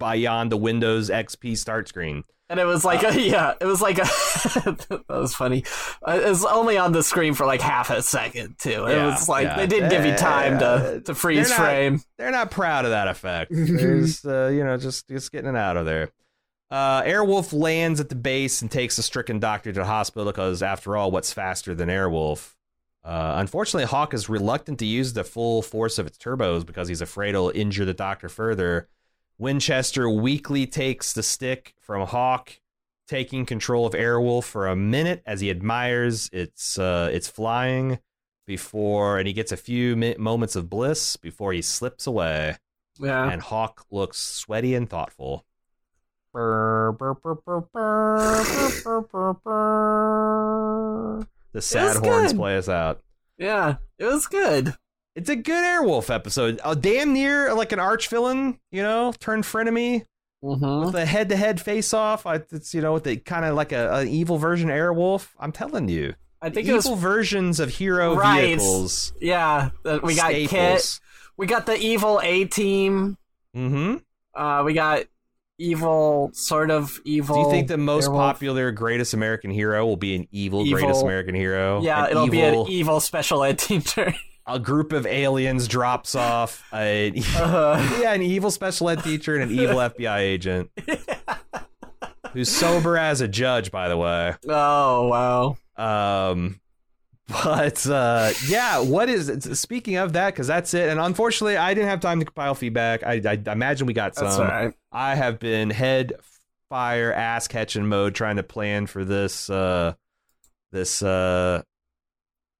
beyond 0.01 0.51
the 0.51 0.57
Windows 0.57 1.09
XP 1.11 1.57
start 1.57 1.87
screen. 1.87 2.25
And 2.49 2.59
it 2.59 2.65
was 2.65 2.85
like, 2.85 3.05
a, 3.05 3.21
yeah, 3.21 3.55
it 3.61 3.65
was 3.65 3.81
like 3.81 3.99
a. 3.99 4.03
that 4.65 5.05
was 5.09 5.33
funny. 5.37 5.63
Uh, 6.03 6.21
It 6.25 6.29
was 6.29 6.45
only 6.45 6.77
on 6.77 6.91
the 6.91 7.05
screen 7.05 7.35
for 7.35 7.47
like 7.47 7.61
half 7.61 7.91
a 7.91 8.03
second 8.03 8.57
too. 8.59 8.87
It 8.87 8.97
Yeah, 8.97 9.07
was 9.07 9.29
like 9.29 9.45
yeah. 9.47 9.57
they 9.57 9.69
didn't 9.69 9.91
give 9.91 10.05
you 10.05 10.17
time 10.17 10.59
to 10.59 11.01
to 11.05 11.15
freeze 11.15 11.49
They're 11.49 11.59
not- 11.59 11.65
frame. 11.65 12.03
They're 12.19 12.31
not 12.33 12.51
proud 12.51 12.85
of 12.87 12.91
that 12.91 13.07
effect. 13.07 13.53
There's, 13.55 14.25
uh, 14.25 14.49
you 14.53 14.65
know, 14.65 14.77
just 14.79 15.07
just 15.07 15.31
getting 15.31 15.51
it 15.51 15.57
out 15.57 15.77
of 15.77 15.87
there. 15.87 16.11
Uh, 16.73 17.03
Airwolf 17.03 17.53
lands 17.53 18.01
at 18.01 18.09
the 18.09 18.15
base 18.17 18.63
and 18.63 18.71
takes 18.71 18.97
the 18.97 19.03
stricken 19.03 19.39
doctor 19.41 19.73
to 19.73 19.81
the 19.81 19.85
hospital 19.87 20.25
because, 20.25 20.63
after 20.63 20.97
all, 20.97 21.11
what's 21.11 21.33
faster 21.33 21.75
than 21.75 21.89
Airwolf? 21.89 22.55
Uh, 23.05 23.35
unfortunately, 23.39 23.87
Hawk 23.87 24.13
is 24.15 24.29
reluctant 24.29 24.79
to 24.81 24.87
use 24.87 25.13
the 25.13 25.25
full 25.25 25.63
force 25.63 25.99
of 25.99 26.07
its 26.07 26.17
turbos 26.19 26.65
because 26.67 26.87
he's 26.87 27.01
afraid 27.01 27.31
it'll 27.31 27.51
injure 27.51 27.85
the 27.85 27.95
doctor 27.95 28.29
further. 28.29 28.89
Winchester 29.41 30.09
weakly 30.11 30.67
takes 30.67 31.15
the 31.15 31.23
stick 31.23 31.75
from 31.81 32.07
Hawk, 32.07 32.61
taking 33.09 33.47
control 33.47 33.87
of 33.87 33.95
Airwolf 33.95 34.45
for 34.45 34.69
a 34.69 34.77
minute 34.77 35.23
as 35.25 35.41
he 35.41 35.49
admires 35.49 36.29
its 36.31 36.79
uh, 36.79 37.09
its 37.11 37.27
flying 37.27 38.01
before, 38.47 39.17
and 39.17 39.27
he 39.27 39.33
gets 39.33 39.51
a 39.51 39.57
few 39.57 39.97
mi- 39.97 40.15
moments 40.19 40.57
of 40.57 40.69
bliss 40.69 41.17
before 41.17 41.55
he 41.55 41.63
slips 41.63 42.07
away. 42.07 42.59
Yeah, 42.99 43.31
and 43.31 43.41
Hawk 43.41 43.87
looks 43.91 44.19
sweaty 44.19 44.75
and 44.75 44.91
thoughtful. 44.91 45.47
the 51.53 51.63
sad 51.63 51.97
horns 51.97 52.33
good. 52.33 52.39
play 52.39 52.59
us 52.59 52.69
out. 52.69 53.01
Yeah, 53.39 53.77
it 53.99 54.05
was 54.05 54.27
good. 54.27 54.75
It's 55.17 55.29
a 55.29 55.37
good 55.37 55.65
Airwolf 55.65 56.13
episode. 56.15 56.61
Oh, 56.65 56.75
damn 56.75 57.13
near 57.13 57.53
like 57.55 57.73
an 57.73 57.79
arch 57.81 58.09
villain, 58.09 58.59
you 58.71 58.83
know, 58.83 59.13
turned 59.19 59.45
frenemy 59.45 60.05
Mm-hmm. 60.43 60.87
with 60.87 60.95
a 60.95 61.05
head 61.05 61.29
to 61.29 61.37
head 61.37 61.61
face 61.61 61.93
off. 61.93 62.25
It's 62.25 62.73
you 62.73 62.81
know, 62.81 62.95
with 62.95 63.05
the 63.05 63.19
kind 63.19 63.45
of 63.45 63.55
like 63.55 63.73
a, 63.73 63.93
an 63.97 64.09
evil 64.09 64.39
version 64.39 64.71
of 64.71 64.75
Airwolf. 64.75 65.29
I'm 65.39 65.53
telling 65.53 65.89
you, 65.91 66.15
I 66.41 66.49
think 66.49 66.67
evil 66.67 66.93
was 66.93 66.99
versions 67.01 67.61
of 67.61 67.69
hero 67.69 68.15
Right. 68.17 68.47
vehicles. 68.57 69.13
yeah. 69.21 69.69
We 69.85 70.15
got 70.17 70.33
KITT. 70.33 71.01
We 71.37 71.47
got 71.47 71.67
the 71.67 71.77
evil 71.77 72.21
A 72.25 72.47
team. 72.47 73.19
Mm-hmm. 73.55 73.97
Uh, 74.35 74.63
we 74.65 74.73
got 74.73 75.05
evil, 75.59 76.31
sort 76.33 76.71
of 76.71 76.99
evil. 77.05 77.37
Do 77.37 77.43
you 77.43 77.51
think 77.51 77.69
the 77.69 77.77
most 77.77 78.09
Airwolf. 78.09 78.17
popular 78.17 78.71
greatest 78.73 79.13
American 79.13 79.51
hero 79.51 79.85
will 79.85 79.99
be 79.99 80.17
an 80.17 80.27
evil, 80.33 80.65
Evil. 80.67 80.79
greatest 80.81 81.03
American 81.03 81.35
hero? 81.35 81.83
Yeah, 81.83 82.05
An 82.07 82.11
it'll 82.13 82.29
be 82.29 82.41
an 82.41 82.55
evil- 82.55 82.67
evil 82.71 83.01
special 83.01 83.45
ed 83.45 83.59
teacher. 83.59 84.15
a 84.55 84.59
group 84.59 84.93
of 84.93 85.07
aliens 85.07 85.69
drops 85.69 86.15
off 86.15 86.65
a 86.73 87.13
Uh, 87.37 87.99
yeah 88.01 88.13
an 88.13 88.23
evil 88.23 88.51
special 88.51 88.89
ed 88.89 89.03
teacher 89.03 89.37
and 89.37 89.51
an 89.51 89.59
evil 89.59 89.77
FBI 89.77 90.19
agent 90.19 90.71
who's 92.33 92.51
sober 92.51 92.97
as 92.97 93.21
a 93.21 93.29
judge, 93.29 93.71
by 93.71 93.89
the 93.89 93.97
way. 93.97 94.35
oh 94.49 95.07
wow. 95.07 95.57
Um, 95.77 96.61
but 97.29 97.87
uh, 97.87 98.33
yeah, 98.47 98.81
what 98.81 99.09
is 99.09 99.49
speaking 99.59 99.97
of 99.97 100.13
that? 100.15 100.35
Because 100.35 100.47
that's 100.47 100.75
it. 100.75 100.89
And 100.89 100.99
unfortunately, 101.01 101.57
I 101.57 101.75
didn't 101.75 101.89
have 101.89 102.01
time 102.01 102.19
to 102.19 102.25
compile 102.25 102.55
feedback. 102.55 103.05
I, 103.05 103.15
I, 103.25 103.39
I 103.47 103.53
imagine 103.53 103.87
we 103.87 103.93
got 103.93 104.17
some. 104.17 104.47
Right. 104.47 104.75
I 104.93 105.15
have 105.15 105.39
been 105.39 105.71
head 105.71 106.15
fire 106.69 107.13
ass 107.13 107.49
catching 107.49 107.87
mode 107.87 108.15
trying 108.15 108.37
to 108.37 108.43
plan 108.45 108.87
for 108.87 109.05
this 109.05 109.51
uh 109.51 109.93
this 110.71 111.03
uh 111.03 111.63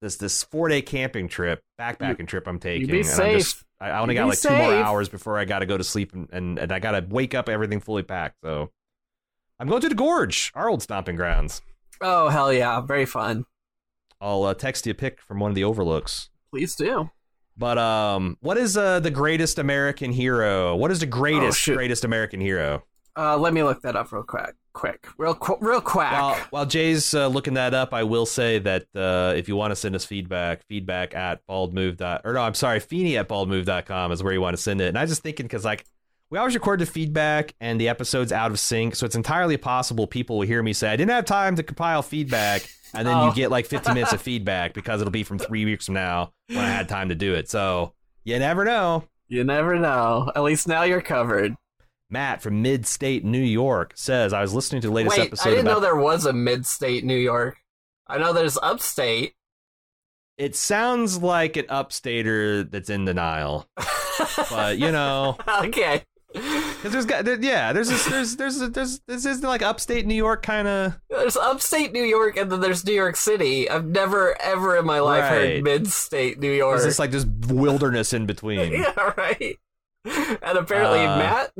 this 0.01 0.17
this 0.17 0.43
four 0.43 0.67
day 0.67 0.81
camping 0.81 1.27
trip 1.27 1.61
backpacking 1.79 2.27
trip 2.27 2.47
I'm 2.47 2.59
taking. 2.59 2.89
and 2.89 3.07
I'm 3.07 3.37
just 3.39 3.63
I 3.79 3.89
I 3.89 3.99
only 3.99 4.15
You 4.15 4.21
got 4.21 4.29
like 4.29 4.39
two 4.39 4.49
more 4.49 4.73
hours 4.73 5.09
before 5.09 5.37
I 5.37 5.45
got 5.45 5.59
to 5.59 5.65
go 5.65 5.77
to 5.77 5.83
sleep 5.83 6.13
and, 6.13 6.27
and 6.31 6.59
and 6.59 6.71
I 6.71 6.79
got 6.79 6.91
to 6.91 7.05
wake 7.07 7.33
up 7.33 7.47
everything 7.49 7.79
fully 7.79 8.03
packed. 8.03 8.37
So 8.43 8.71
I'm 9.59 9.67
going 9.67 9.81
to 9.81 9.89
the 9.89 9.95
gorge, 9.95 10.51
our 10.55 10.69
old 10.69 10.81
stomping 10.81 11.15
grounds. 11.15 11.61
Oh 12.01 12.29
hell 12.29 12.51
yeah, 12.51 12.81
very 12.81 13.05
fun. 13.05 13.45
I'll 14.19 14.43
uh, 14.43 14.53
text 14.53 14.85
you 14.85 14.91
a 14.91 14.95
pic 14.95 15.21
from 15.21 15.39
one 15.39 15.49
of 15.49 15.55
the 15.55 15.63
overlooks. 15.63 16.29
Please 16.51 16.75
do. 16.75 17.09
But 17.57 17.77
um, 17.77 18.37
what 18.41 18.57
is 18.57 18.75
uh 18.75 18.99
the 19.01 19.11
greatest 19.11 19.59
American 19.59 20.11
hero? 20.11 20.75
What 20.75 20.89
is 20.89 20.99
the 20.99 21.05
greatest 21.05 21.59
shoot. 21.59 21.75
greatest 21.75 22.03
American 22.03 22.41
hero? 22.41 22.83
Uh, 23.17 23.37
let 23.37 23.53
me 23.53 23.61
look 23.63 23.81
that 23.81 23.95
up 23.95 24.11
real 24.11 24.23
quick. 24.23 24.55
Quick, 24.73 25.05
real, 25.17 25.35
qu- 25.35 25.57
real 25.59 25.81
quack. 25.81 26.13
While, 26.13 26.35
while 26.51 26.65
Jay's 26.65 27.13
uh, 27.13 27.27
looking 27.27 27.55
that 27.55 27.73
up, 27.73 27.93
I 27.93 28.03
will 28.03 28.25
say 28.25 28.57
that 28.59 28.83
uh, 28.95 29.33
if 29.35 29.49
you 29.49 29.57
want 29.57 29.71
to 29.71 29.75
send 29.75 29.95
us 29.95 30.05
feedback, 30.05 30.63
feedback 30.67 31.13
at 31.13 31.45
baldmove. 31.45 31.97
Dot, 31.97 32.21
or 32.23 32.31
no, 32.33 32.41
I'm 32.41 32.53
sorry, 32.53 32.79
Feeny 32.79 33.17
at 33.17 33.27
baldmove.com 33.27 34.13
is 34.13 34.23
where 34.23 34.31
you 34.31 34.39
want 34.39 34.55
to 34.55 34.61
send 34.63 34.79
it. 34.79 34.87
And 34.87 34.97
I 34.97 35.01
was 35.01 35.11
just 35.11 35.23
thinking 35.23 35.45
because 35.45 35.65
like 35.65 35.83
we 36.29 36.37
always 36.37 36.53
record 36.55 36.79
the 36.79 36.85
feedback 36.85 37.53
and 37.59 37.81
the 37.81 37.89
episode's 37.89 38.31
out 38.31 38.49
of 38.51 38.59
sync, 38.59 38.95
so 38.95 39.05
it's 39.05 39.15
entirely 39.17 39.57
possible 39.57 40.07
people 40.07 40.37
will 40.37 40.47
hear 40.47 40.63
me 40.63 40.71
say 40.71 40.89
I 40.89 40.95
didn't 40.95 41.11
have 41.11 41.25
time 41.25 41.57
to 41.57 41.63
compile 41.63 42.01
feedback, 42.01 42.61
and 42.93 43.05
then 43.05 43.17
Oh. 43.17 43.27
you 43.27 43.35
get 43.35 43.51
like 43.51 43.65
15 43.65 43.93
minutes 43.93 44.13
of 44.13 44.21
feedback 44.21 44.73
because 44.73 45.01
it'll 45.01 45.11
be 45.11 45.23
from 45.23 45.37
three 45.37 45.65
weeks 45.65 45.87
from 45.87 45.95
now 45.95 46.31
when 46.47 46.59
I 46.59 46.69
had 46.69 46.87
time 46.87 47.09
to 47.09 47.15
do 47.15 47.33
it. 47.33 47.49
So 47.49 47.91
you 48.23 48.39
never 48.39 48.63
know. 48.63 49.03
you 49.27 49.43
never 49.43 49.77
know. 49.77 50.31
At 50.33 50.43
least 50.43 50.65
now 50.69 50.83
you're 50.83 51.01
covered. 51.01 51.55
Matt 52.11 52.41
from 52.41 52.61
Mid 52.61 52.85
State 52.85 53.23
New 53.23 53.39
York 53.41 53.93
says 53.95 54.33
I 54.33 54.41
was 54.41 54.53
listening 54.53 54.81
to 54.81 54.87
the 54.89 54.93
latest 54.93 55.17
Wait, 55.17 55.27
episode. 55.27 55.47
I 55.47 55.51
didn't 55.51 55.67
about- 55.67 55.73
know 55.75 55.79
there 55.79 55.95
was 55.95 56.25
a 56.25 56.33
mid-state 56.33 57.03
New 57.05 57.15
York. 57.17 57.57
I 58.07 58.17
know 58.17 58.33
there's 58.33 58.57
upstate. 58.61 59.33
It 60.37 60.55
sounds 60.55 61.21
like 61.21 61.55
an 61.55 61.65
upstater 61.65 62.69
that's 62.69 62.89
in 62.89 63.05
denial, 63.05 63.67
but 64.49 64.77
you 64.79 64.91
know, 64.91 65.37
okay. 65.47 66.03
because 66.33 66.91
there's 66.91 67.05
got 67.05 67.25
there, 67.25 67.39
yeah, 67.39 67.73
there's 67.73 67.89
this, 67.89 68.05
there's 68.05 68.35
there's 68.37 68.59
there's 68.71 68.99
this 69.07 69.25
is 69.25 69.43
like 69.43 69.61
upstate 69.61 70.07
New 70.07 70.15
York 70.15 70.41
kind 70.41 70.67
of. 70.67 70.99
There's 71.09 71.37
upstate 71.37 71.91
New 71.93 72.03
York 72.03 72.37
and 72.37 72.51
then 72.51 72.59
there's 72.59 72.83
New 72.85 72.93
York 72.93 73.17
City. 73.17 73.69
I've 73.69 73.85
never 73.85 74.39
ever 74.41 74.77
in 74.77 74.85
my 74.85 74.99
life 74.99 75.23
Right. 75.23 75.31
heard 75.55 75.63
mid-state 75.63 76.39
New 76.39 76.51
York. 76.51 76.77
There's 76.79 76.85
this 76.85 76.99
like 76.99 77.11
this 77.11 77.25
wilderness 77.25 78.11
in 78.13 78.25
between. 78.25 78.71
yeah, 78.73 79.13
right. 79.17 79.57
And 80.05 80.57
apparently 80.57 80.99
Uh, 81.05 81.17
Matt 81.17 81.51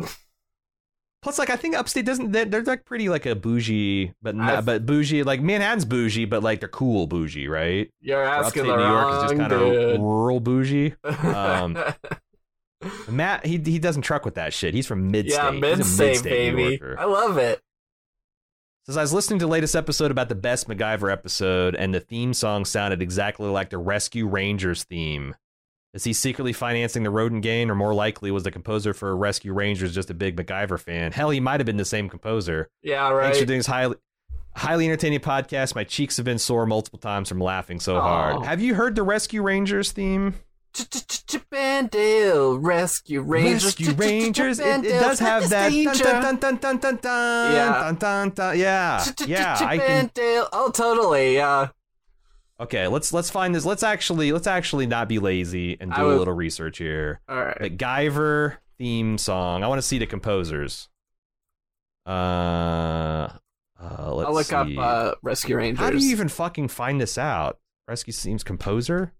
Plus, 1.22 1.38
like 1.38 1.51
I 1.51 1.55
think 1.55 1.76
upstate 1.76 2.05
doesn't 2.05 2.32
they're, 2.32 2.45
they're 2.45 2.63
like 2.63 2.84
pretty 2.84 3.07
like 3.07 3.28
a 3.28 3.36
bougie, 3.36 4.13
but 4.24 4.36
not, 4.36 4.49
I've- 4.49 4.65
but 4.65 4.86
bougie 4.88 5.22
like 5.24 5.39
Manhattan's 5.41 5.86
bougie, 5.86 6.26
but 6.26 6.41
like 6.41 6.59
they're 6.61 6.67
cool 6.69 7.05
bougie, 7.07 7.47
right? 7.47 7.91
you're 8.01 8.24
asking 8.24 8.63
upstate 8.63 8.65
the 8.65 8.76
New 8.78 8.84
York 8.84 9.13
is 9.15 9.22
just 9.24 9.38
kind 9.38 9.49
dude. 9.51 9.95
of 9.95 10.01
rural 10.01 10.39
bougie. 10.39 10.95
Um, 11.03 11.78
Matt 13.09 13.45
he 13.45 13.57
he 13.59 13.78
doesn't 13.78 14.01
truck 14.01 14.26
with 14.26 14.36
that 14.36 14.53
shit. 14.53 14.74
He's 14.74 14.88
from 14.88 15.11
mid 15.11 15.32
state. 15.32 15.43
yeah, 15.43 15.51
mid-state 15.51 16.24
baby. 16.24 16.82
I 16.97 17.05
love 17.05 17.38
it. 17.38 17.61
Says 18.88 18.97
I 18.97 19.01
was 19.01 19.13
listening 19.13 19.38
to 19.39 19.45
the 19.45 19.51
latest 19.51 19.76
episode 19.76 20.09
about 20.09 20.28
the 20.30 20.34
best 20.36 20.67
MacGyver 20.67 21.11
episode, 21.11 21.76
and 21.76 21.93
the 21.93 21.99
theme 21.99 22.34
song 22.34 22.65
sounded 22.65 22.99
exactly 22.99 23.47
like 23.47 23.69
the 23.69 23.78
Rescue 23.78 24.28
Rangers 24.28 24.84
theme. 24.84 25.36
Is 25.93 26.05
he 26.05 26.13
secretly 26.13 26.53
financing 26.53 27.03
the 27.03 27.09
rodent 27.09 27.41
gang, 27.43 27.69
or 27.69 27.75
more 27.75 27.93
likely 27.93 28.31
was 28.31 28.43
the 28.43 28.51
composer 28.51 28.93
for 28.93 29.15
Rescue 29.15 29.53
Rangers 29.53 29.93
just 29.93 30.09
a 30.09 30.13
big 30.13 30.37
MacGyver 30.37 30.79
fan? 30.79 31.11
Hell, 31.11 31.31
he 31.31 31.41
might 31.41 31.59
have 31.59 31.65
been 31.65 31.75
the 31.77 31.83
same 31.83 32.07
composer. 32.07 32.69
Yeah, 32.81 33.09
right. 33.09 33.23
Thanks 33.25 33.39
for 33.39 33.45
doing 33.45 33.59
this 33.59 33.67
highly, 33.67 33.97
highly 34.55 34.85
entertaining 34.85 35.19
podcast. 35.19 35.75
My 35.75 35.83
cheeks 35.83 36.15
have 36.15 36.25
been 36.25 36.37
sore 36.39 36.65
multiple 36.65 36.97
times 36.99 37.27
from 37.27 37.39
laughing 37.41 37.81
so 37.81 37.99
hard. 37.99 38.45
Have 38.45 38.61
you 38.61 38.75
heard 38.75 38.95
the 38.95 39.03
Rescue 39.03 39.41
Rangers 39.41 39.91
theme? 39.91 40.35
Chippendale 40.73 42.57
Rescue 42.57 43.21
Rangers. 43.21 43.65
Rescue 43.65 43.91
Rangers. 43.93 44.59
It, 44.59 44.85
it 44.85 44.99
does 44.99 45.19
have 45.19 45.49
that. 45.49 45.71
Dun, 45.71 45.97
dun, 45.97 46.37
dun, 46.37 46.57
dun, 46.57 46.77
dun, 46.77 46.95
dun, 47.01 47.53
Yeah. 47.53 47.69
dun, 47.83 47.95
dun, 47.95 48.29
dun. 48.29 48.57
Yeah, 48.57 49.03
yeah. 49.27 49.57
I 49.59 49.77
can. 49.77 50.07
Chippendale. 50.07 50.47
Oh, 50.53 50.71
totally. 50.71 51.35
Yeah. 51.35 51.67
Okay, 52.62 52.88
let's 52.88 53.12
let's 53.12 53.32
find 53.32 53.55
this. 53.55 53.66
Let's 53.66 53.82
actually 53.82 54.32
let's 54.32 54.45
actually 54.47 54.86
not 54.86 55.09
be 55.09 55.18
lazy 55.18 55.78
and 55.82 55.91
do 55.91 56.12
a 56.12 56.14
little 56.14 56.34
research 56.36 56.78
here. 56.78 57.20
All 57.28 57.43
right. 57.43 57.57
MacGyver 57.59 58.57
theme 58.78 59.18
song. 59.18 59.64
I 59.64 59.68
want 59.68 59.80
to 59.80 59.88
see 59.88 59.97
the 59.97 60.05
composers. 60.05 60.88
Uh, 62.05 63.30
uh 63.80 64.14
let's 64.14 64.28
I'll 64.28 64.34
look 64.34 64.53
up 64.53 64.68
uh, 64.78 65.16
Rescue 65.24 65.57
Rangers. 65.57 65.84
How 65.84 65.89
do 65.89 65.97
you 65.97 66.12
even 66.12 66.28
fucking 66.28 66.68
find 66.68 67.01
this 67.01 67.18
out? 67.18 67.57
Rescue 67.88 68.14
Themes 68.14 68.43
composer 68.43 69.12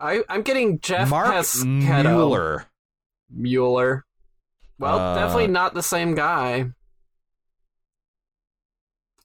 I, 0.00 0.22
I'm 0.28 0.42
getting 0.42 0.80
Jeff 0.80 1.10
Mark 1.10 1.28
Pescetto. 1.28 2.02
Mueller. 2.02 2.66
Mueller. 3.30 4.06
Well, 4.78 4.98
Uh, 4.98 5.14
definitely 5.16 5.48
not 5.48 5.74
the 5.74 5.82
same 5.82 6.14
guy. 6.14 6.70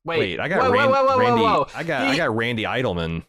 Wait, 0.05 0.19
Wait, 0.19 0.39
I 0.39 0.47
got 0.47 0.61
whoa, 0.61 0.71
Ran- 0.71 0.89
whoa, 0.91 1.05
whoa, 1.05 1.17
Randy. 1.17 1.43
I 1.75 1.83
got 1.83 2.01
I 2.07 2.15
got 2.17 2.35
Randy 2.35 2.63
Edelman. 2.63 3.25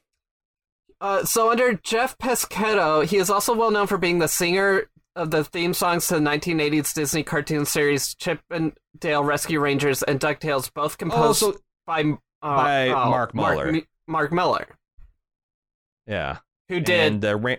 Uh, 1.00 1.24
so 1.24 1.50
under 1.50 1.74
Jeff 1.74 2.16
Pescetto, 2.18 3.04
he 3.04 3.16
is 3.16 3.30
also 3.30 3.54
well 3.54 3.70
known 3.70 3.86
for 3.86 3.98
being 3.98 4.18
the 4.18 4.28
singer 4.28 4.88
of 5.14 5.30
the 5.30 5.42
theme 5.44 5.72
songs 5.74 6.06
to 6.08 6.14
the 6.14 6.20
1980s 6.20 6.92
Disney 6.94 7.22
cartoon 7.22 7.64
series 7.64 8.14
Chip 8.14 8.40
and 8.50 8.72
Dale 8.98 9.24
Rescue 9.24 9.58
Rangers 9.60 10.02
and 10.02 10.20
DuckTales, 10.20 10.70
both 10.72 10.92
Oh, 10.94 10.96
composed 10.96 11.38
so 11.40 11.56
by 11.86 12.02
uh, 12.02 12.16
by 12.42 12.88
oh, 12.88 13.10
Mark 13.10 13.34
Mueller. 13.34 13.72
Mark, 13.72 13.84
Mark 14.06 14.32
Miller, 14.32 14.66
yeah, 16.06 16.38
who 16.68 16.80
did 16.80 17.12
and 17.14 17.24
uh, 17.24 17.36
Ran- 17.38 17.58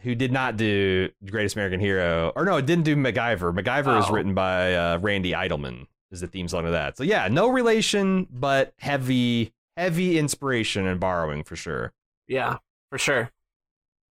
who 0.00 0.14
did 0.14 0.32
not 0.32 0.56
do 0.56 1.08
Greatest 1.28 1.56
American 1.56 1.80
Hero, 1.80 2.32
or 2.36 2.44
no, 2.44 2.56
it 2.56 2.66
didn't 2.66 2.84
do 2.84 2.96
MacGyver. 2.96 3.52
MacGyver 3.54 3.98
is 3.98 4.06
Oh. 4.08 4.12
written 4.12 4.32
by 4.34 4.74
uh, 4.74 4.98
Randy 4.98 5.32
Edelman. 5.32 5.86
Is 6.10 6.20
the 6.20 6.26
theme 6.26 6.48
song 6.48 6.66
of 6.66 6.72
that? 6.72 6.96
So 6.96 7.04
yeah, 7.04 7.28
no 7.28 7.48
relation, 7.48 8.26
but 8.30 8.72
heavy, 8.78 9.52
heavy 9.76 10.18
inspiration 10.18 10.86
and 10.86 10.98
borrowing 10.98 11.44
for 11.44 11.56
sure. 11.56 11.92
Yeah, 12.26 12.56
for 12.90 12.98
sure. 12.98 13.30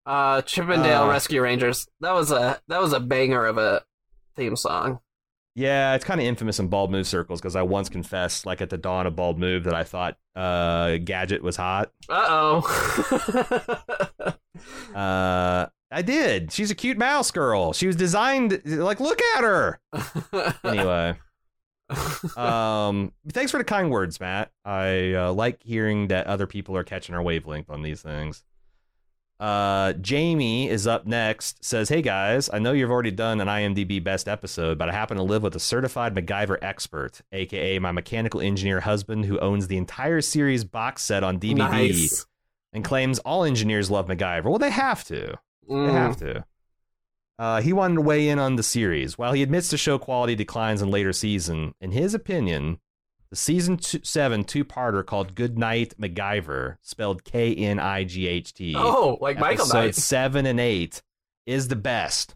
Uh, 0.06 0.42
Chip 0.42 0.70
and 0.70 0.84
Dale 0.84 1.04
Uh, 1.04 1.10
Rescue 1.10 1.42
Rangers. 1.42 1.88
That 2.02 2.14
was 2.14 2.32
a 2.32 2.60
that 2.68 2.82
was 2.82 2.94
a 2.94 3.00
banger 3.00 3.46
of 3.46 3.58
a 3.58 3.84
theme 4.36 4.56
song. 4.56 5.00
Yeah, 5.58 5.96
it's 5.96 6.04
kind 6.04 6.20
of 6.20 6.28
infamous 6.28 6.60
in 6.60 6.68
bald 6.68 6.92
move 6.92 7.08
circles 7.08 7.40
because 7.40 7.56
I 7.56 7.62
once 7.62 7.88
confessed, 7.88 8.46
like 8.46 8.62
at 8.62 8.70
the 8.70 8.78
dawn 8.78 9.08
of 9.08 9.16
bald 9.16 9.40
move, 9.40 9.64
that 9.64 9.74
I 9.74 9.86
thought 9.86 10.18
uh, 10.36 10.98
Gadget 10.98 11.42
was 11.42 11.56
hot. 11.56 11.94
Uh 12.10 12.26
oh. 12.28 14.34
Uh, 14.96 15.68
I 15.92 16.02
did. 16.02 16.52
She's 16.52 16.72
a 16.72 16.76
cute 16.76 16.98
mouse 16.98 17.30
girl. 17.30 17.74
She 17.74 17.88
was 17.88 17.96
designed 17.96 18.62
like 18.66 19.00
look 19.00 19.22
at 19.36 19.44
her. 19.44 19.80
Anyway, 20.64 21.16
um, 22.38 23.12
thanks 23.30 23.52
for 23.52 23.58
the 23.58 23.64
kind 23.64 23.90
words, 23.92 24.20
Matt. 24.20 24.52
I 24.64 25.14
uh, 25.14 25.34
like 25.34 25.62
hearing 25.64 26.08
that 26.08 26.28
other 26.28 26.48
people 26.48 26.76
are 26.78 26.84
catching 26.84 27.16
our 27.16 27.22
wavelength 27.22 27.70
on 27.70 27.82
these 27.82 28.02
things. 28.02 28.44
Uh, 29.38 29.92
Jamie 29.94 30.70
is 30.70 30.88
up 30.88 31.06
next. 31.06 31.64
Says, 31.64 31.90
"Hey 31.90 32.02
guys, 32.02 32.50
I 32.54 32.60
know 32.60 32.72
you've 32.72 32.90
already 32.90 33.12
done 33.12 33.42
an 33.42 33.48
IMDb 33.48 34.02
best 34.02 34.30
episode, 34.30 34.78
but 34.78 34.88
I 34.90 34.94
happen 34.94 35.18
to 35.18 35.24
live 35.24 35.44
with 35.44 35.56
a 35.56 35.60
certified 35.60 36.16
MacGyver 36.16 36.58
expert, 36.62 37.22
aka 37.34 37.78
my 37.80 37.92
mechanical 37.92 38.40
engineer 38.40 38.80
husband, 38.80 39.26
who 39.26 39.38
owns 39.40 39.68
the 39.68 39.76
entire 39.78 40.22
series 40.22 40.64
box 40.64 41.02
set 41.04 41.22
on 41.24 41.38
DVD 41.38 41.58
nice. 41.58 42.26
and 42.72 42.86
claims 42.86 43.20
all 43.20 43.44
engineers 43.44 43.92
love 43.92 44.08
MacGyver. 44.08 44.46
Well, 44.46 44.58
they 44.58 44.70
have 44.72 45.04
to. 45.06 45.38
They 45.68 45.74
Mm. 45.74 45.92
have 45.92 46.18
to. 46.18 46.46
Uh, 47.38 47.62
he 47.62 47.74
wanted 47.74 47.96
to 47.96 48.02
weigh 48.02 48.30
in 48.30 48.40
on 48.40 48.56
the 48.56 48.64
series. 48.64 49.18
While 49.18 49.34
he 49.34 49.44
admits 49.44 49.70
the 49.70 49.78
show 49.78 49.98
quality 49.98 50.36
declines 50.36 50.82
in 50.82 50.90
later 50.90 51.12
season, 51.12 51.74
in 51.82 51.92
his 51.92 52.14
opinion, 52.14 52.80
the 53.30 53.36
season 53.36 53.76
two, 53.78 54.00
seven 54.04 54.44
two-parter 54.46 55.06
called 55.06 55.36
"Good 55.36 55.58
Night 55.58 55.94
MacGyver," 56.00 56.78
spelled 56.82 57.24
K-N-I-G-H-T, 57.26 58.76
Oh, 58.78 59.18
like 59.20 59.38
Michael 59.40 59.68
Knight. 59.68 59.96
seven 59.96 60.46
and 60.46 60.60
eight, 60.60 61.02
is 61.46 61.68
the 61.68 61.76
best. 61.76 62.36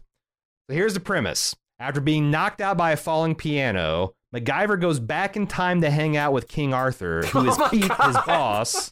So 0.68 0.74
here's 0.74 0.94
the 0.94 1.00
premise: 1.00 1.56
After 1.78 2.00
being 2.00 2.30
knocked 2.30 2.60
out 2.60 2.76
by 2.76 2.92
a 2.92 2.96
falling 2.96 3.34
piano, 3.34 4.14
MacGyver 4.34 4.78
goes 4.80 5.00
back 5.00 5.36
in 5.36 5.46
time 5.46 5.80
to 5.80 5.90
hang 5.90 6.16
out 6.16 6.32
with 6.32 6.46
King 6.48 6.74
Arthur, 6.74 7.22
who 7.26 7.48
is 7.48 7.56
Oh 7.58 7.68
Pete, 7.70 7.84
his 7.84 8.16
boss, 8.26 8.90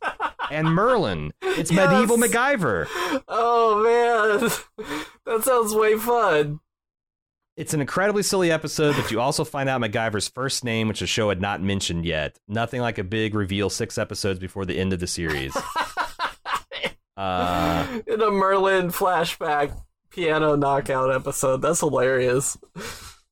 and 0.51 0.69
Merlin. 0.69 1.33
It's 1.43 1.71
Yes. 1.71 1.91
medieval 1.91 2.17
MacGyver. 2.17 2.87
Oh 3.29 3.83
man, 3.83 4.97
that 5.29 5.45
sounds 5.45 5.75
way 5.75 5.97
fun. 5.97 6.61
It's 7.57 7.75
an 7.75 7.81
incredibly 7.81 8.23
silly 8.23 8.51
episode, 8.53 8.95
but 8.97 9.11
you 9.11 9.21
also 9.21 9.45
find 9.45 9.69
out 9.69 9.81
MacGyver's 9.81 10.29
first 10.29 10.65
name, 10.65 10.87
which 10.89 11.01
the 11.01 11.07
show 11.09 11.29
had 11.29 11.41
not 11.41 11.61
mentioned 11.61 12.05
yet. 12.05 12.39
Nothing 12.47 12.81
like 12.81 12.99
a 12.99 13.05
big 13.05 13.35
reveal 13.35 13.69
six 13.69 13.99
episodes 13.99 14.39
before 14.39 14.65
the 14.65 14.79
end 14.79 14.93
of 14.93 15.01
the 15.01 15.07
series. 15.07 15.57
Uh, 17.17 17.99
In 18.07 18.23
a 18.23 18.31
Merlin 18.31 18.89
flashback 18.93 19.77
piano 20.11 20.55
knockout 20.55 21.13
episode, 21.13 21.61
that's 21.63 21.81
hilarious. 21.81 22.57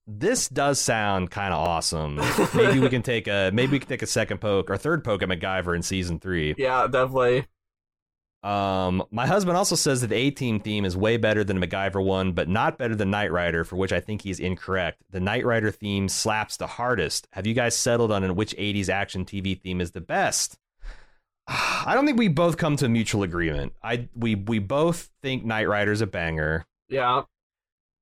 this 0.08 0.48
does 0.48 0.80
sound 0.80 1.30
kind 1.30 1.54
of 1.54 1.60
awesome. 1.60 2.20
Maybe 2.52 2.80
we 2.80 2.88
can 2.88 3.02
take 3.02 3.28
a 3.28 3.50
maybe 3.54 3.70
we 3.72 3.78
can 3.78 3.88
take 3.88 4.02
a 4.02 4.06
second 4.08 4.38
poke 4.40 4.70
or 4.70 4.76
third 4.76 5.04
poke 5.04 5.22
at 5.22 5.28
MacGyver 5.28 5.76
in 5.76 5.82
season 5.82 6.18
three. 6.18 6.52
Yeah, 6.58 6.88
definitely. 6.88 7.46
Um, 8.42 9.02
my 9.10 9.26
husband 9.26 9.56
also 9.56 9.74
says 9.74 10.02
that 10.02 10.08
the 10.08 10.16
A 10.16 10.30
Team 10.30 10.60
theme 10.60 10.84
is 10.84 10.96
way 10.96 11.16
better 11.16 11.42
than 11.42 11.58
the 11.58 11.66
MacGyver 11.66 12.04
one, 12.04 12.32
but 12.32 12.48
not 12.48 12.78
better 12.78 12.94
than 12.94 13.10
Knight 13.10 13.32
Rider, 13.32 13.64
for 13.64 13.76
which 13.76 13.92
I 13.92 14.00
think 14.00 14.22
he's 14.22 14.38
incorrect. 14.38 15.02
The 15.10 15.20
Knight 15.20 15.44
Rider 15.44 15.70
theme 15.70 16.08
slaps 16.08 16.56
the 16.56 16.66
hardest. 16.66 17.26
Have 17.32 17.46
you 17.46 17.54
guys 17.54 17.76
settled 17.76 18.12
on 18.12 18.36
which 18.36 18.54
80s 18.56 18.88
action 18.88 19.24
TV 19.24 19.60
theme 19.60 19.80
is 19.80 19.92
the 19.92 20.00
best? 20.00 20.58
I 21.48 21.92
don't 21.94 22.06
think 22.06 22.18
we 22.18 22.28
both 22.28 22.56
come 22.56 22.76
to 22.76 22.86
a 22.86 22.88
mutual 22.88 23.22
agreement. 23.22 23.72
I 23.82 24.08
we 24.14 24.34
we 24.34 24.58
both 24.58 25.10
think 25.22 25.44
Knight 25.44 25.68
Rider's 25.68 26.00
a 26.00 26.06
banger. 26.06 26.66
Yeah. 26.88 27.22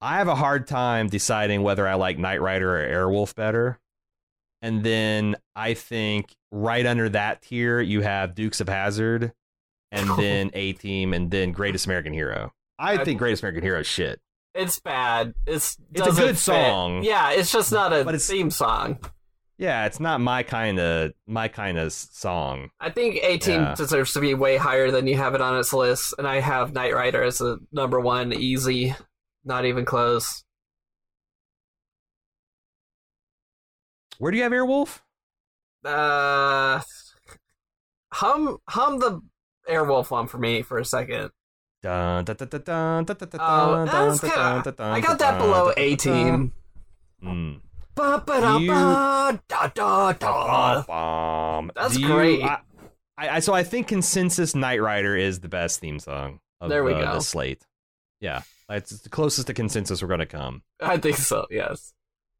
I 0.01 0.19
have 0.19 0.28
a 0.28 0.35
hard 0.35 0.66
time 0.66 1.09
deciding 1.09 1.62
whether 1.62 1.89
I 1.89 1.94
like 1.94 2.19
Knight 2.19 2.43
Rider 2.43 2.77
or 2.77 2.86
Airwolf 2.86 3.35
better. 3.35 3.78
And 4.61 4.85
then 4.85 5.36
I 5.56 5.74
think 5.74 6.35
right 6.51 6.85
under 6.85 7.09
that 7.11 7.43
tier 7.43 7.81
you 7.81 8.02
have 8.02 8.35
Dukes 8.35 8.61
of 8.61 8.69
Hazzard 8.69 9.32
and 9.94 10.08
then 10.18 10.50
A 10.54 10.72
Team, 10.74 11.14
and 11.14 11.30
then 11.30 11.52
Greatest 11.52 11.86
American 11.86 12.12
Hero. 12.12 12.52
I, 12.78 12.94
I- 12.98 13.04
think 13.04 13.18
Greatest 13.18 13.42
American 13.42 13.62
Hero 13.62 13.80
is 13.80 13.86
shit. 13.86 14.20
It's 14.54 14.78
bad. 14.78 15.34
It's 15.46 15.76
It's 15.92 16.06
a 16.06 16.10
good 16.12 16.36
fit. 16.36 16.38
song. 16.38 17.02
Yeah, 17.02 17.30
it's 17.32 17.50
just 17.50 17.72
not 17.72 17.92
a 17.92 18.04
But 18.04 18.14
it's- 18.14 18.28
theme 18.28 18.50
song. 18.50 18.98
Yeah, 19.56 19.86
it's 19.86 20.00
not 20.00 20.20
my 20.20 20.42
kind 20.42 20.78
of 20.80 21.12
my 21.28 21.46
kind 21.48 21.78
of 21.78 21.92
song. 21.92 22.70
I 22.80 22.90
think 22.90 23.16
A 23.22 23.38
Team 23.38 23.60
Yeah. 23.62 23.74
deserves 23.76 24.12
to 24.14 24.20
be 24.20 24.34
way 24.34 24.56
higher 24.56 24.90
than 24.90 25.06
you 25.06 25.16
have 25.16 25.34
it 25.36 25.40
on 25.40 25.58
its 25.58 25.72
list, 25.72 26.12
and 26.18 26.26
I 26.26 26.40
have 26.40 26.72
Knight 26.72 26.92
Rider 26.94 27.22
as 27.22 27.40
a 27.40 27.58
number 27.72 28.00
one, 28.00 28.32
easy, 28.32 28.94
not 29.44 29.64
even 29.64 29.84
close. 29.84 30.44
Where 34.18 34.30
do 34.30 34.36
you 34.38 34.42
have 34.44 34.52
Airwolf? 34.52 35.00
Uh, 35.84 36.80
hum 38.12 38.58
hum 38.68 38.98
the 38.98 39.20
Airwolf 39.69 40.11
one 40.11 40.27
for 40.27 40.39
me 40.39 40.62
for 40.62 40.78
a 40.78 40.85
second. 40.85 41.31
I 41.85 42.23
got 42.23 42.39
that 45.19 45.39
below 45.39 45.66
dun, 45.66 45.74
A 45.77 45.97
Team. 45.97 46.53
dun. 47.23 47.61
Ba 47.95 48.23
ba 48.27 48.41
da 48.41 48.57
You- 48.59 48.69
ba 48.70 49.41
da 49.49 49.66
da 49.69 50.12
da. 50.12 50.82
Bum. 50.82 51.70
That's 51.74 51.97
great. 51.99 52.43
I, 52.43 52.59
I, 53.16 53.39
so 53.41 53.53
I 53.55 53.62
think 53.62 53.86
consensus 53.86 54.55
Knight 54.55 54.81
Rider 54.82 55.16
is 55.16 55.41
the 55.41 55.49
best 55.49 55.78
theme 55.81 55.99
song 56.01 56.41
of 56.61 56.69
There 56.70 56.82
we 56.82 56.93
go. 56.93 57.01
the 57.01 57.20
slate. 57.20 57.65
Yeah, 58.20 58.43
it's 58.69 58.99
the 59.01 59.09
closest 59.11 59.47
to 59.47 59.55
consensus 59.55 60.03
we're 60.03 60.09
gonna 60.09 60.27
come. 60.27 60.62
I 60.81 60.97
think 60.97 61.16
so. 61.19 61.47
Yes. 61.51 61.93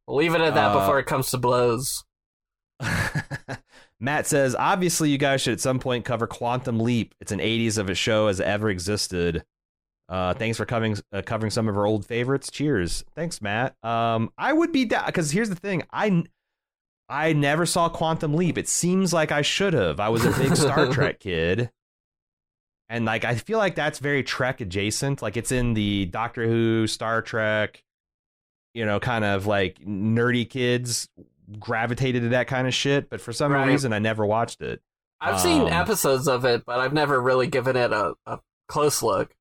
We'll 0.07 0.17
leave 0.17 0.35
it 0.35 0.41
at 0.41 0.55
that 0.55 0.73
Uh, 0.75 0.81
before 0.81 0.99
it 0.99 1.05
comes 1.07 1.31
to 1.31 1.39
blows. 1.39 2.05
Matt 4.05 4.27
says, 4.27 4.55
obviously, 4.55 5.09
you 5.09 5.17
guys 5.17 5.41
should 5.41 5.55
at 5.55 5.61
some 5.61 5.79
point 5.79 6.05
cover 6.05 6.27
Quantum 6.27 6.79
Leap. 6.79 7.15
It's 7.21 7.33
an 7.33 7.39
80s 7.39 7.79
of 7.79 7.89
a 7.89 7.95
show 7.95 8.27
as 8.27 8.39
ever 8.39 8.69
existed. 8.69 9.45
Uh, 10.11 10.35
thanks 10.35 10.59
for 10.59 10.67
covering 10.67 10.99
uh, 11.11 11.23
covering 11.25 11.51
some 11.51 11.69
of 11.69 11.79
our 11.79 11.87
old 11.87 12.05
favorites. 12.05 12.51
Cheers. 12.51 13.03
Thanks, 13.15 13.41
Matt. 13.41 13.75
Um, 13.83 14.31
I 14.37 14.53
would 14.53 14.73
be 14.73 14.85
down 14.85 15.07
because 15.07 15.31
here's 15.31 15.49
the 15.49 15.55
thing. 15.55 15.85
I 15.91 16.25
I 17.09 17.33
never 17.33 17.65
saw 17.65 17.89
Quantum 17.89 18.35
Leap. 18.35 18.59
It 18.59 18.69
seems 18.69 19.15
like 19.15 19.33
I 19.33 19.41
should 19.41 19.73
have. 19.73 20.01
I 20.01 20.11
was 20.11 20.27
a 20.27 20.31
big 20.33 20.55
Star 20.55 20.87
Trek 20.93 21.21
kid. 21.21 21.71
And 22.91 23.07
like 23.07 23.25
I 23.25 23.37
feel 23.37 23.57
like 23.57 23.75
that's 23.75 24.01
very 24.01 24.23
Trek 24.23 24.61
adjacent. 24.61 25.23
Like 25.23 25.39
it's 25.39 25.51
in 25.51 25.73
the 25.73 26.05
Doctor 26.05 26.47
Who, 26.47 26.87
Star 26.87 27.23
Trek, 27.23 27.83
you 28.75 28.85
know, 28.85 29.01
kind 29.01 29.25
of 29.25 29.47
like 29.47 29.79
nerdy 29.81 30.49
kids 30.49 31.09
gravitated 31.59 32.23
to 32.23 32.29
that 32.31 32.47
kind 32.47 32.67
of 32.67 32.75
shit. 32.75 33.09
But 33.11 33.21
for 33.21 33.33
some 33.33 33.53
Right. 33.53 33.67
reason, 33.67 33.93
I 33.93 33.99
never 33.99 34.25
watched 34.27 34.61
it. 34.63 34.81
I've 35.21 35.41
seen 35.41 35.63
um, 35.63 35.69
episodes 35.69 36.29
of 36.29 36.45
it, 36.45 36.65
but 36.67 36.81
I've 36.81 36.93
never 36.93 37.21
really 37.21 37.47
given 37.47 37.77
it 37.77 37.93
a, 37.93 38.15
a 38.27 38.41
close 38.69 39.03
look. 39.03 39.35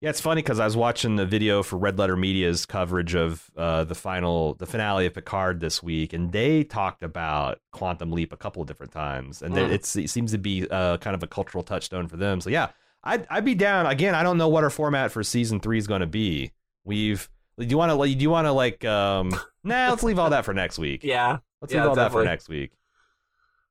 Yeah, 0.00 0.08
it's 0.08 0.20
funny 0.20 0.40
because 0.40 0.58
I 0.58 0.64
was 0.64 0.78
watching 0.78 1.16
the 1.16 1.26
video 1.26 1.62
for 1.62 1.76
Red 1.76 1.98
Letter 1.98 2.16
Media's 2.16 2.64
coverage 2.64 3.14
of 3.14 3.50
uh, 3.54 3.84
the 3.84 3.94
final, 3.94 4.54
the 4.54 4.64
finale 4.64 5.04
of 5.04 5.12
Picard 5.12 5.60
this 5.60 5.82
week, 5.82 6.14
and 6.14 6.32
they 6.32 6.64
talked 6.64 7.02
about 7.02 7.58
Quantum 7.70 8.10
Leap 8.10 8.32
a 8.32 8.36
couple 8.38 8.62
of 8.62 8.66
different 8.68 8.92
times, 8.92 9.42
and 9.42 9.54
Mm. 9.54 9.70
it's, 9.70 9.94
it 9.96 10.08
seems 10.08 10.32
to 10.32 10.38
be 10.38 10.66
uh, 10.70 10.96
kind 10.96 11.14
of 11.14 11.22
a 11.22 11.26
cultural 11.26 11.62
touchstone 11.62 12.08
for 12.08 12.16
them. 12.16 12.40
So 12.40 12.48
yeah, 12.48 12.68
I'd 13.04 13.26
I'd 13.30 13.44
be 13.44 13.54
down. 13.54 13.84
Again, 13.86 14.14
I 14.14 14.22
don't 14.22 14.38
know 14.38 14.48
what 14.48 14.64
our 14.64 14.70
format 14.70 15.12
for 15.12 15.22
season 15.22 15.60
three 15.60 15.76
is 15.78 15.86
going 15.86 16.00
to 16.00 16.06
be. 16.06 16.52
We've 16.84 17.28
do 17.60 17.66
you 17.66 17.78
want 17.78 17.92
to 17.92 18.14
do 18.14 18.22
you 18.22 18.30
want 18.30 18.46
to 18.46 18.52
like 18.52 18.84
um 18.84 19.30
nah 19.64 19.90
let's 19.90 20.02
leave 20.02 20.18
all 20.18 20.30
that 20.30 20.44
for 20.44 20.54
next 20.54 20.78
week. 20.78 21.04
Yeah. 21.04 21.38
Let's 21.60 21.74
Yeah, 21.74 21.82
leave 21.82 21.90
all 21.90 21.94
that 21.96 22.12
for 22.12 22.24
next 22.24 22.48
week. 22.48 22.72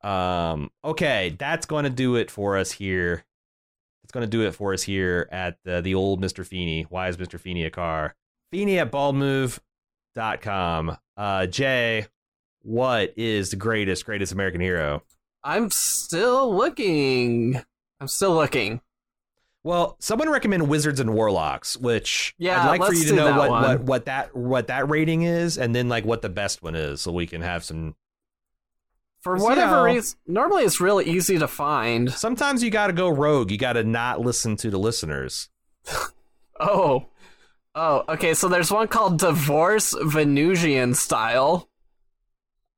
Um, 0.03 0.70
okay, 0.84 1.36
that's 1.38 1.66
going 1.66 1.84
to 1.84 1.90
do 1.90 2.16
it 2.16 2.32
for 2.32 2.57
us 2.57 2.72
here. 2.72 3.26
It's 4.03 4.11
going 4.11 4.26
to 4.26 4.30
do 4.30 4.48
it 4.48 4.56
for 4.56 4.74
us 4.74 4.84
here 4.84 5.28
at 5.32 5.57
the, 5.66 5.82
the 5.82 5.95
old 5.95 6.22
Mr. 6.22 6.45
Feeny. 6.45 6.84
Why 6.90 7.10
is 7.10 7.18
Mr. 7.18 7.40
Feeny 7.40 7.66
a 7.66 7.70
car? 7.70 8.16
Feeny 8.52 8.80
at 8.80 8.91
baldmove.com. 8.91 10.98
Uh, 11.18 11.45
Jay, 11.48 12.07
what 12.61 13.14
is 13.18 13.52
the 13.52 13.56
greatest, 13.56 14.06
greatest 14.06 14.32
American 14.32 14.61
hero? 14.61 15.03
I'm 15.44 15.70
still 15.70 16.56
looking. 16.56 17.61
I'm 17.99 18.07
still 18.07 18.34
looking. 18.34 18.82
Well, 19.64 19.98
someone 19.99 20.30
recommend 20.30 20.69
Wizards 20.69 20.99
and 21.02 21.14
Warlocks, 21.14 21.76
which 21.76 22.34
Yeah, 22.38 22.61
I'd 22.64 22.80
like 22.80 22.84
for 22.90 22.94
you 22.94 23.06
to 23.10 23.15
know 23.15 23.38
what, 23.38 23.49
one. 23.49 23.61
what 23.64 23.81
what 23.84 24.06
that 24.06 24.36
what 24.36 24.68
that 24.68 24.90
rating 24.90 25.23
is, 25.23 25.57
and 25.57 25.76
then 25.76 25.90
like 25.90 26.06
what 26.06 26.22
the 26.22 26.30
best 26.30 26.64
one 26.64 26.76
is, 26.76 27.02
so 27.02 27.11
we 27.11 27.27
can 27.27 27.41
have 27.41 27.64
some. 27.64 27.95
For 29.22 29.36
whatever 29.36 29.76
how- 29.76 29.84
reason, 29.84 30.18
normally 30.26 30.64
it's 30.64 30.80
really 30.80 31.06
easy 31.06 31.38
to 31.40 31.48
find. 31.48 32.10
Sometimes 32.11 32.64
you 32.64 32.69
got 32.72 32.88
to 32.88 32.94
go 32.94 33.10
rogue. 33.10 33.52
You 33.52 33.57
got 33.57 33.73
to 33.73 33.84
not 33.84 34.22
listen 34.22 34.56
to 34.57 34.69
the 34.69 34.80
listeners. 34.80 35.49
Oh. 36.61 37.06
Oh, 37.73 38.03
okay, 38.10 38.34
so 38.34 38.49
there's 38.49 38.69
one 38.69 38.90
called 38.90 39.18
Divorce 39.19 39.95
Venusian 40.02 40.94
Style. 40.94 41.69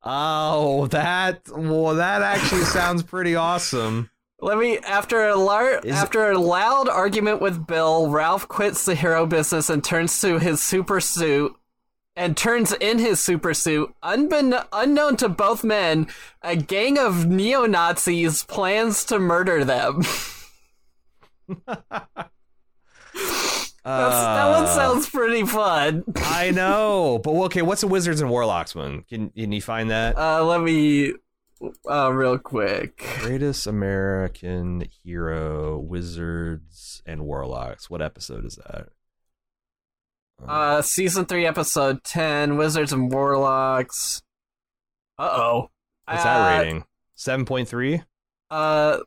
Oh, 0.03 0.85
that 0.87 1.41
well, 1.49 1.95
that 1.95 2.21
actually 2.21 2.61
sounds 2.65 3.01
pretty 3.01 3.35
awesome. 3.35 4.11
Let 4.43 4.57
me 4.57 4.79
after 4.79 5.27
a 5.27 5.35
lar- 5.35 5.81
after 5.87 6.31
a 6.31 6.37
loud 6.37 6.89
argument 6.89 7.41
with 7.41 7.67
Bill, 7.67 8.09
Ralph 8.09 8.47
quits 8.47 8.85
the 8.85 8.95
hero 8.95 9.25
business 9.27 9.69
and 9.69 9.83
turns 9.83 10.19
to 10.21 10.39
his 10.39 10.61
super 10.63 10.99
suit 10.99 11.55
and 12.15 12.35
turns 12.35 12.73
in 12.73 12.97
his 12.99 13.19
super 13.19 13.53
suit. 13.53 13.93
Unbekn- 14.03 14.65
unknown 14.73 15.15
to 15.17 15.29
both 15.29 15.63
men, 15.63 16.07
a 16.41 16.55
gang 16.55 16.97
of 16.97 17.25
neo-Nazis 17.27 18.43
plans 18.43 19.05
to 19.05 19.19
murder 19.19 19.63
them. 19.63 20.01
That's, 23.83 24.15
that 24.15 24.49
one 24.51 24.63
Uh, 24.65 24.75
sounds 24.75 25.09
pretty 25.09 25.43
fun. 25.45 26.03
I 26.17 26.51
know, 26.51 27.19
but 27.23 27.31
okay, 27.45 27.61
what's 27.63 27.81
the 27.81 27.87
Wizards 27.87 28.21
and 28.21 28.29
Warlocks 28.29 28.75
one? 28.75 29.03
Can 29.09 29.29
can 29.31 29.51
you 29.51 29.61
find 29.61 29.89
that? 29.89 30.17
Uh, 30.17 30.43
let 30.43 30.61
me 30.61 31.13
uh, 31.89 32.11
real 32.11 32.37
quick. 32.37 33.05
Greatest 33.19 33.67
American 33.67 34.87
hero, 35.03 35.77
Wizards 35.77 37.01
and 37.05 37.25
Warlocks. 37.25 37.89
What 37.89 38.01
episode 38.01 38.45
is 38.45 38.57
that? 38.57 38.89
Uh, 40.47 40.81
season 40.81 41.25
three, 41.25 41.45
episode 41.45 42.03
ten, 42.03 42.57
Wizards 42.57 42.93
and 42.93 43.11
Warlocks. 43.11 44.23
Uh 45.17 45.29
oh. 45.31 45.71
What's 46.07 46.23
that 46.23 46.59
rating? 46.59 46.85
Seven 47.15 47.45
point 47.45 47.67
three. 47.67 48.01
Uh, 48.49 48.99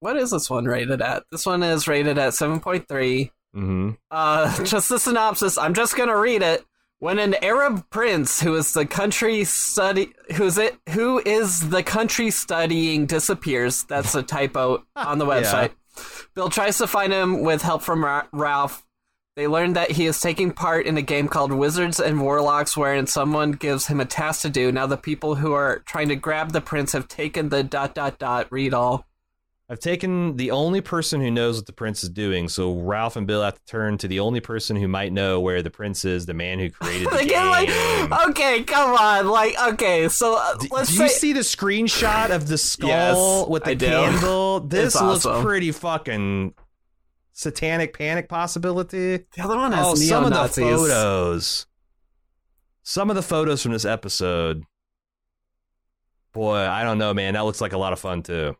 what 0.00 0.16
is 0.16 0.30
this 0.30 0.50
one 0.50 0.66
rated 0.66 1.00
at? 1.00 1.24
This 1.30 1.46
one 1.46 1.62
is 1.62 1.88
rated 1.88 2.18
at 2.18 2.34
seven 2.34 2.60
point 2.60 2.86
three. 2.88 3.32
Mm-hmm. 3.56 3.92
Uh, 4.10 4.64
just 4.64 4.88
the 4.88 4.98
synopsis. 4.98 5.56
I'm 5.58 5.74
just 5.74 5.96
gonna 5.96 6.16
read 6.18 6.42
it. 6.42 6.64
When 7.00 7.18
an 7.18 7.34
Arab 7.42 7.88
prince 7.88 8.40
who 8.42 8.54
is 8.56 8.74
the 8.74 8.84
country 8.86 9.44
study 9.44 10.12
who's 10.36 10.58
it 10.58 10.76
who 10.90 11.18
is 11.24 11.70
the 11.70 11.82
country 11.82 12.30
studying 12.30 13.06
disappears, 13.06 13.84
that's 13.84 14.14
a 14.14 14.22
typo 14.22 14.84
on 14.94 15.18
the 15.18 15.26
Yeah. 15.28 15.40
website. 15.42 15.70
Bill 16.34 16.50
tries 16.50 16.76
to 16.78 16.86
find 16.86 17.12
him 17.12 17.42
with 17.42 17.62
help 17.62 17.82
from 17.82 18.04
Ra- 18.04 18.26
Ralph. 18.32 18.84
They 19.36 19.46
learn 19.46 19.72
that 19.72 19.92
he 19.92 20.04
is 20.06 20.20
taking 20.20 20.52
part 20.52 20.84
in 20.86 20.98
a 20.98 21.02
game 21.02 21.26
called 21.26 21.52
Wizards 21.52 22.00
and 22.00 22.20
Warlocks, 22.20 22.76
wherein 22.76 23.06
someone 23.06 23.52
gives 23.52 23.86
him 23.86 24.00
a 24.00 24.04
task 24.04 24.42
to 24.42 24.50
do. 24.50 24.70
Now 24.70 24.86
the 24.86 24.96
people 24.98 25.36
who 25.36 25.52
are 25.52 25.78
trying 25.86 26.08
to 26.08 26.16
grab 26.16 26.52
the 26.52 26.60
prince 26.60 26.92
have 26.92 27.08
taken 27.08 27.48
the 27.48 27.62
dot 27.62 27.94
dot 27.94 28.18
dot 28.18 28.48
read 28.50 28.74
all. 28.74 29.06
I've 29.70 29.78
taken 29.78 30.36
the 30.36 30.50
only 30.50 30.80
person 30.80 31.20
who 31.20 31.30
knows 31.30 31.56
what 31.56 31.66
the 31.66 31.72
prince 31.72 32.02
is 32.02 32.08
doing, 32.10 32.48
so 32.48 32.74
Ralph 32.80 33.14
and 33.14 33.24
Bill 33.24 33.40
have 33.44 33.54
to 33.54 33.64
turn 33.66 33.98
to 33.98 34.08
the 34.08 34.18
only 34.18 34.40
person 34.40 34.74
who 34.74 34.88
might 34.88 35.12
know 35.12 35.38
where 35.38 35.62
the 35.62 35.70
prince 35.70 36.04
is, 36.04 36.26
the 36.26 36.34
man 36.34 36.58
who 36.58 36.70
created 36.70 37.08
the 37.08 37.16
Again, 37.20 37.46
like, 37.48 38.28
okay, 38.30 38.64
come 38.64 38.96
on, 38.98 39.28
like, 39.28 39.54
okay, 39.74 40.08
so 40.08 40.34
uh, 40.36 40.56
D- 40.56 40.66
let's 40.72 40.90
do 40.90 40.96
say 40.96 41.02
you 41.04 41.08
see 41.10 41.32
the 41.34 41.40
screenshot 41.40 42.30
of 42.34 42.48
the 42.48 42.58
skull 42.58 42.88
Yes, 43.42 43.48
with 43.48 43.62
the 43.62 43.70
I 43.70 43.74
do. 43.74 43.86
candle? 43.86 44.60
This 44.68 44.94
It's 44.96 45.02
looks 45.02 45.24
awesome. 45.24 45.44
pretty 45.44 45.70
fucking 45.70 46.54
satanic 47.32 47.96
panic 47.96 48.28
possibility. 48.28 49.18
the 49.18 49.42
other 49.42 49.56
one 49.56 49.70
has 49.70 49.86
Oh, 49.86 49.94
some 49.94 50.24
of 50.24 50.32
the 50.32 50.48
photos. 50.48 51.66
Some 52.82 53.08
of 53.08 53.14
the 53.14 53.22
photos 53.22 53.62
from 53.62 53.70
this 53.70 53.84
episode. 53.84 54.64
Boy, 56.32 56.56
I 56.58 56.82
don't 56.82 56.98
know, 56.98 57.14
man. 57.14 57.34
That 57.34 57.44
looks 57.44 57.60
like 57.60 57.72
a 57.72 57.78
lot 57.78 57.92
of 57.92 58.00
fun 58.00 58.24
too. 58.24 58.56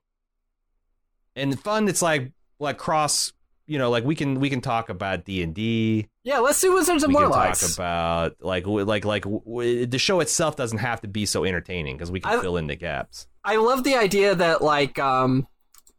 And 1.41 1.59
fun. 1.59 1.89
It's 1.89 2.03
like 2.03 2.33
like 2.59 2.79
cross. 2.79 3.33
You 3.67 3.79
know, 3.79 3.89
like 3.91 4.03
we 4.05 4.17
can 4.17 4.41
we 4.41 4.51
can 4.51 4.61
talk 4.61 4.89
about 4.89 5.25
D 5.25 5.43
and 5.43 5.55
D. 5.55 6.09
Yeah, 6.25 6.39
let's 6.39 6.61
do 6.61 6.73
Wizards 6.75 7.05
and 7.05 7.13
We 7.15 7.21
can 7.21 7.31
Warlocks. 7.31 7.61
talk 7.61 7.77
about 7.77 8.37
like 8.41 8.67
like 8.67 9.05
like 9.05 9.23
w- 9.23 9.87
the 9.87 9.99
show 9.99 10.19
itself 10.21 10.57
doesn't 10.57 10.79
have 10.79 11.01
to 11.03 11.09
be 11.09 11.25
so 11.25 11.45
entertaining 11.45 11.97
because 11.97 12.11
we 12.11 12.19
can 12.21 12.39
I- 12.39 12.43
fill 12.43 12.57
in 12.57 12.67
the 12.67 12.75
gaps. 12.77 13.27
I 13.45 13.57
love 13.57 13.85
the 13.85 13.95
idea 13.97 14.35
that 14.35 14.61
like 14.61 14.99
um 14.99 15.47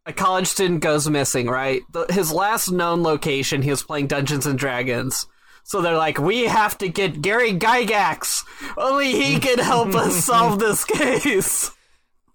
a 0.06 0.12
college 0.12 0.48
student 0.48 0.82
goes 0.82 1.08
missing, 1.10 1.48
right? 1.48 1.82
The, 1.94 2.06
his 2.10 2.32
last 2.34 2.72
known 2.72 3.04
location, 3.04 3.62
he 3.62 3.70
was 3.70 3.84
playing 3.84 4.08
Dungeons 4.08 4.46
and 4.46 4.60
Dragons. 4.60 5.26
So 5.64 5.82
they're 5.82 5.96
like, 5.96 6.18
we 6.18 6.46
have 6.46 6.78
to 6.80 6.90
get 6.90 7.22
Gary 7.22 7.54
Gygax. 7.54 8.44
Only 8.78 9.12
he 9.14 9.40
can 9.46 9.60
help 9.60 9.94
us 9.96 10.26
solve 10.26 10.60
this 10.60 10.84
case. 10.84 11.72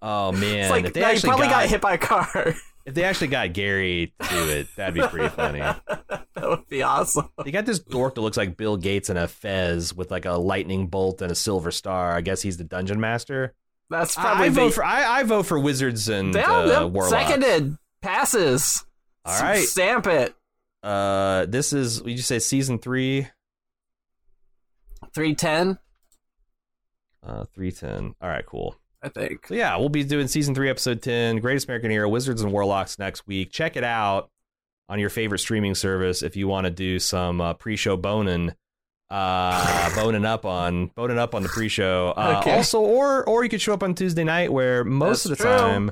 Oh 0.01 0.31
man, 0.31 0.59
It's 0.59 0.69
like, 0.71 0.93
they 0.93 1.01
no, 1.01 1.09
he 1.13 1.19
probably 1.21 1.47
got, 1.47 1.63
got 1.63 1.69
hit 1.69 1.81
by 1.81 1.93
a 1.93 1.97
car. 1.97 2.55
If 2.87 2.93
they 2.93 3.03
actually 3.03 3.27
got 3.27 3.51
Gary 3.53 4.13
to 4.21 4.29
do 4.29 4.49
it, 4.49 4.67
that'd 4.77 4.95
be 4.95 5.01
pretty 5.01 5.27
funny. 5.27 5.59
that 5.87 6.25
would 6.35 6.67
be 6.69 6.81
awesome. 6.81 7.29
They 7.43 7.51
got 7.51 7.65
this 7.65 7.79
dork 7.79 8.15
that 8.15 8.21
looks 8.21 8.37
like 8.37 8.55
Bill 8.55 8.77
Gates 8.77 9.09
in 9.09 9.17
a 9.17 9.27
fez 9.27 9.93
with 9.93 10.09
like 10.09 10.23
a 10.25 10.31
lightning 10.31 10.87
bolt 10.87 11.21
and 11.21 11.29
a 11.29 11.35
silver 11.35 11.69
star. 11.69 12.13
I 12.13 12.21
guess 12.21 12.41
he's 12.41 12.55
the 12.55 12.63
dungeon 12.63 12.99
master. 13.01 13.53
That's 13.89 14.15
probably 14.15 14.45
I 14.45 14.49
the- 14.49 14.55
vote 14.55 14.73
for 14.73 14.85
I, 14.85 15.19
I 15.19 15.23
vote 15.23 15.43
for 15.45 15.59
wizards 15.59 16.07
and 16.07 16.31
Damn, 16.33 16.69
uh, 16.71 16.87
warlocks. 16.87 17.09
Seconded. 17.27 17.77
Passes. 18.01 18.85
All 19.25 19.37
right. 19.41 19.63
Stamp 19.63 20.07
it. 20.07 20.33
Uh, 20.81 21.45
this 21.45 21.73
is 21.73 22.01
would 22.01 22.11
you 22.13 22.17
say 22.19 22.39
season 22.39 22.79
three, 22.79 23.27
310, 25.13 25.77
uh, 27.23 27.45
three 27.53 27.71
ten. 27.71 28.15
All 28.21 28.29
right, 28.29 28.45
cool. 28.45 28.75
I 29.07 29.19
think. 29.19 29.47
So 29.47 29.55
yeah, 29.55 29.75
we'll 29.77 29.89
be 29.89 30.03
doing 30.03 30.27
season 30.27 30.53
three, 30.53 30.69
episode 30.69 31.01
ten, 31.01 31.37
Greatest 31.39 31.67
American 31.67 31.89
Hero, 31.91 32.07
Wizards 32.09 32.41
and 32.41 32.51
Warlocks 32.51 32.99
next 32.99 33.25
week. 33.27 33.51
Check 33.51 33.75
it 33.77 33.83
out 33.83 34.29
on 34.89 34.99
your 34.99 35.09
favorite 35.09 35.39
streaming 35.39 35.75
service 35.75 36.21
if 36.23 36.35
you 36.35 36.47
want 36.47 36.65
to 36.65 36.71
do 36.71 36.97
some 36.99 37.41
uh, 37.41 37.53
pre-show 37.53 37.97
boning, 37.97 38.53
uh, 39.09 39.95
boning 39.95 40.25
up 40.25 40.45
on 40.45 40.87
boning 40.95 41.17
up 41.17 41.33
on 41.35 41.43
the 41.43 41.49
pre-show. 41.49 42.13
Uh, 42.17 42.39
Okay. 42.41 42.55
Also, 42.55 42.79
or 42.81 43.23
or 43.27 43.43
you 43.43 43.49
could 43.49 43.61
show 43.61 43.73
up 43.73 43.83
on 43.83 43.93
Tuesday 43.95 44.23
night 44.23 44.51
where 44.51 44.83
most 44.83 45.23
That's 45.23 45.25
of 45.25 45.37
the 45.37 45.43
true. 45.43 45.57
time 45.57 45.91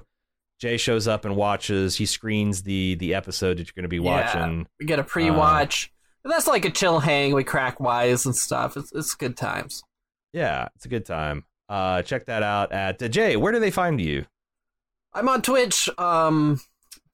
Jay 0.59 0.77
shows 0.77 1.07
up 1.07 1.25
and 1.25 1.35
watches. 1.35 1.97
He 1.97 2.05
screens 2.05 2.63
the 2.63 2.95
the 2.95 3.13
episode 3.13 3.57
that 3.57 3.67
you're 3.67 3.73
going 3.75 3.83
to 3.83 3.89
be 3.89 3.97
Yeah. 3.97 4.35
watching. 4.35 4.67
We 4.79 4.85
get 4.85 4.99
a 4.99 5.03
pre-watch. 5.03 5.91
And 6.23 6.31
that's 6.33 6.47
like 6.47 6.65
a 6.65 6.71
chill 6.71 6.99
hang. 6.99 7.33
We 7.35 7.43
crack 7.43 7.79
wise 7.79 8.25
and 8.25 8.35
stuff. 8.35 8.75
It's, 8.77 8.91
it's 8.93 9.13
good 9.13 9.37
times. 9.37 9.83
Yeah, 10.33 10.69
it's 10.75 10.85
a 10.85 10.89
good 10.89 11.05
time. 11.05 11.45
Uh, 11.67 12.01
check 12.01 12.25
that 12.25 12.43
out 12.43 12.71
at 12.71 13.01
uh, 13.01 13.07
Jay. 13.07 13.35
Where 13.35 13.51
do 13.51 13.59
they 13.59 13.71
find 13.71 13.99
you? 13.99 14.25
I'm 15.13 15.29
on 15.29 15.41
Twitch. 15.41 15.89
Um, 15.97 16.59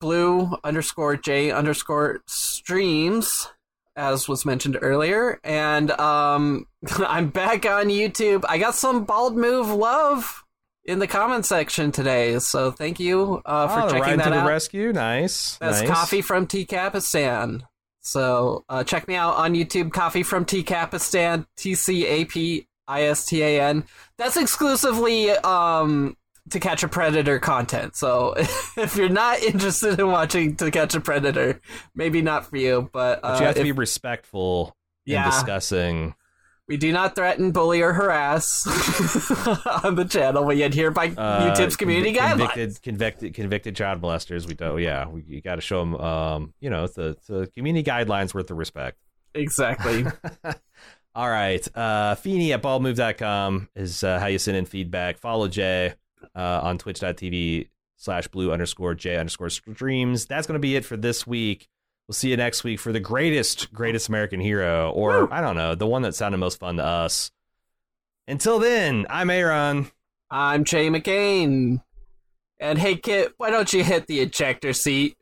blue 0.02 0.50
underscore 0.64 1.16
J 1.16 1.52
underscore 1.52 2.20
streams, 2.26 3.48
as 3.96 4.28
was 4.28 4.44
mentioned 4.44 4.76
earlier, 4.82 5.40
and 5.44 5.90
um, 5.92 6.66
I'm 6.98 7.30
back 7.30 7.64
on 7.64 7.86
YouTube. 7.86 8.44
I 8.48 8.58
got 8.58 8.74
some 8.74 9.04
bald 9.04 9.36
move 9.36 9.68
love 9.68 10.44
in 10.84 10.98
the 10.98 11.06
comment 11.06 11.46
section 11.46 11.92
today, 11.92 12.38
so 12.40 12.72
thank 12.72 12.98
you 13.00 13.40
uh, 13.46 13.68
for 13.68 13.80
oh, 13.80 13.86
the 13.86 13.92
checking 13.92 14.02
ride 14.02 14.18
that 14.18 14.30
to 14.30 14.40
the 14.40 14.44
rescue. 14.44 14.92
Nice. 14.92 15.56
That's 15.58 15.80
nice. 15.80 15.88
coffee 15.88 16.20
from 16.20 16.46
T 16.46 16.66
Capistan. 16.66 17.62
So 18.00 18.64
uh, 18.68 18.82
check 18.82 19.06
me 19.06 19.14
out 19.14 19.36
on 19.36 19.54
YouTube. 19.54 19.92
Coffee 19.92 20.24
from 20.24 20.44
T 20.44 20.64
Capistan. 20.64 21.46
T 21.56 21.76
C 21.76 22.04
A 22.04 22.24
P 22.24 22.66
I 22.88 23.02
S 23.04 23.24
T 23.26 23.42
A 23.42 23.60
N. 23.62 23.84
That's 24.18 24.36
exclusively 24.36 25.30
um, 25.30 26.16
to 26.50 26.60
catch 26.60 26.82
a 26.82 26.88
predator 26.88 27.38
content. 27.38 27.96
So 27.96 28.34
if 28.76 28.96
you're 28.96 29.08
not 29.08 29.40
interested 29.42 29.98
in 30.00 30.08
watching 30.08 30.56
to 30.56 30.70
catch 30.70 30.94
a 30.94 31.00
predator, 31.00 31.60
maybe 31.94 32.22
not 32.22 32.46
for 32.50 32.56
you. 32.56 32.90
But, 32.92 33.18
uh, 33.22 33.32
But 33.32 33.40
you 33.40 33.46
have 33.46 33.54
to 33.56 33.60
if- 33.60 33.64
be 33.66 33.72
respectful 33.72 34.76
Yeah. 35.04 35.24
in 35.24 35.30
discussing. 35.30 36.14
we 36.68 36.76
do 36.76 36.92
not 36.92 37.14
threaten, 37.14 37.50
bully, 37.52 37.82
or 37.82 37.92
harass 37.92 38.66
on 39.84 39.94
the 39.96 40.04
channel. 40.04 40.44
We 40.44 40.62
adhere 40.62 40.90
by 40.90 41.08
Uh, 41.08 41.54
YouTube's 41.54 41.76
community 41.76 42.14
conv- 42.14 42.18
guidelines. 42.38 42.38
Convicted, 42.38 42.82
convicted, 42.82 43.34
convicted 43.34 43.76
child 43.76 44.00
molesters. 44.00 44.46
We 44.46 44.54
don't. 44.54 44.80
Yeah, 44.80 45.06
we, 45.08 45.22
you 45.26 45.40
got 45.40 45.56
to 45.56 45.60
show 45.60 45.80
them. 45.80 45.94
Um, 45.96 46.54
you 46.60 46.70
know, 46.70 46.86
the 46.86 47.16
the 47.28 47.46
community 47.54 47.88
guidelines 47.88 48.32
worth 48.34 48.46
the 48.46 48.54
respect. 48.54 48.98
Exactly. 49.34 50.04
All 51.14 51.28
right. 51.28 51.66
Uh, 51.76 52.14
Feeny 52.14 52.52
at 52.52 52.62
baldmove.com 52.62 53.68
is 53.76 54.02
uh, 54.02 54.18
how 54.18 54.26
you 54.26 54.38
send 54.38 54.56
in 54.56 54.64
feedback. 54.64 55.18
Follow 55.18 55.48
Jay 55.48 55.94
uh, 56.34 56.60
on 56.62 56.78
twitch.tv 56.78 57.68
slash 57.96 58.28
blue 58.28 58.50
underscore 58.52 58.94
J 58.94 59.16
underscore 59.16 59.50
streams. 59.50 60.26
That's 60.26 60.46
going 60.46 60.54
to 60.54 60.60
be 60.60 60.76
it 60.76 60.84
for 60.84 60.96
this 60.96 61.26
week. 61.26 61.68
We'll 62.08 62.14
see 62.14 62.30
you 62.30 62.36
next 62.36 62.64
week 62.64 62.80
for 62.80 62.92
the 62.92 63.00
greatest, 63.00 63.72
greatest 63.72 64.08
American 64.08 64.40
hero, 64.40 64.90
or 64.90 65.32
I 65.32 65.40
don't 65.40 65.56
know, 65.56 65.74
the 65.74 65.86
one 65.86 66.02
that 66.02 66.14
sounded 66.14 66.38
most 66.38 66.58
fun 66.58 66.76
to 66.76 66.84
us. 66.84 67.30
Until 68.26 68.58
then, 68.58 69.06
I'm 69.08 69.30
Aaron. 69.30 69.90
I'm 70.30 70.64
Jay 70.64 70.88
McCain. 70.88 71.82
And 72.58 72.78
hey, 72.78 72.96
KITT, 72.96 73.34
why 73.36 73.50
don't 73.50 73.72
you 73.72 73.84
hit 73.84 74.06
the 74.06 74.20
ejector 74.20 74.72
seat? 74.72 75.16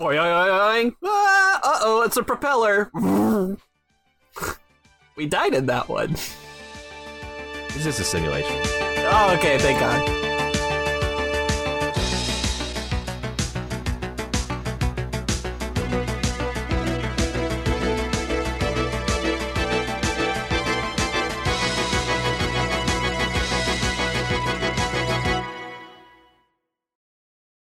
Boing! 0.00 0.94
Ah, 1.04 1.60
uh 1.62 1.78
oh, 1.82 2.02
it's 2.02 2.16
a 2.16 2.22
propeller. 2.22 2.90
we 5.16 5.26
died 5.26 5.54
in 5.54 5.66
that 5.66 5.88
one. 5.88 6.12
It's 7.70 7.84
just 7.84 8.00
a 8.00 8.04
simulation. 8.04 8.56
Oh, 9.08 9.34
okay, 9.38 9.58
thank 9.58 9.80
God. 9.80 10.25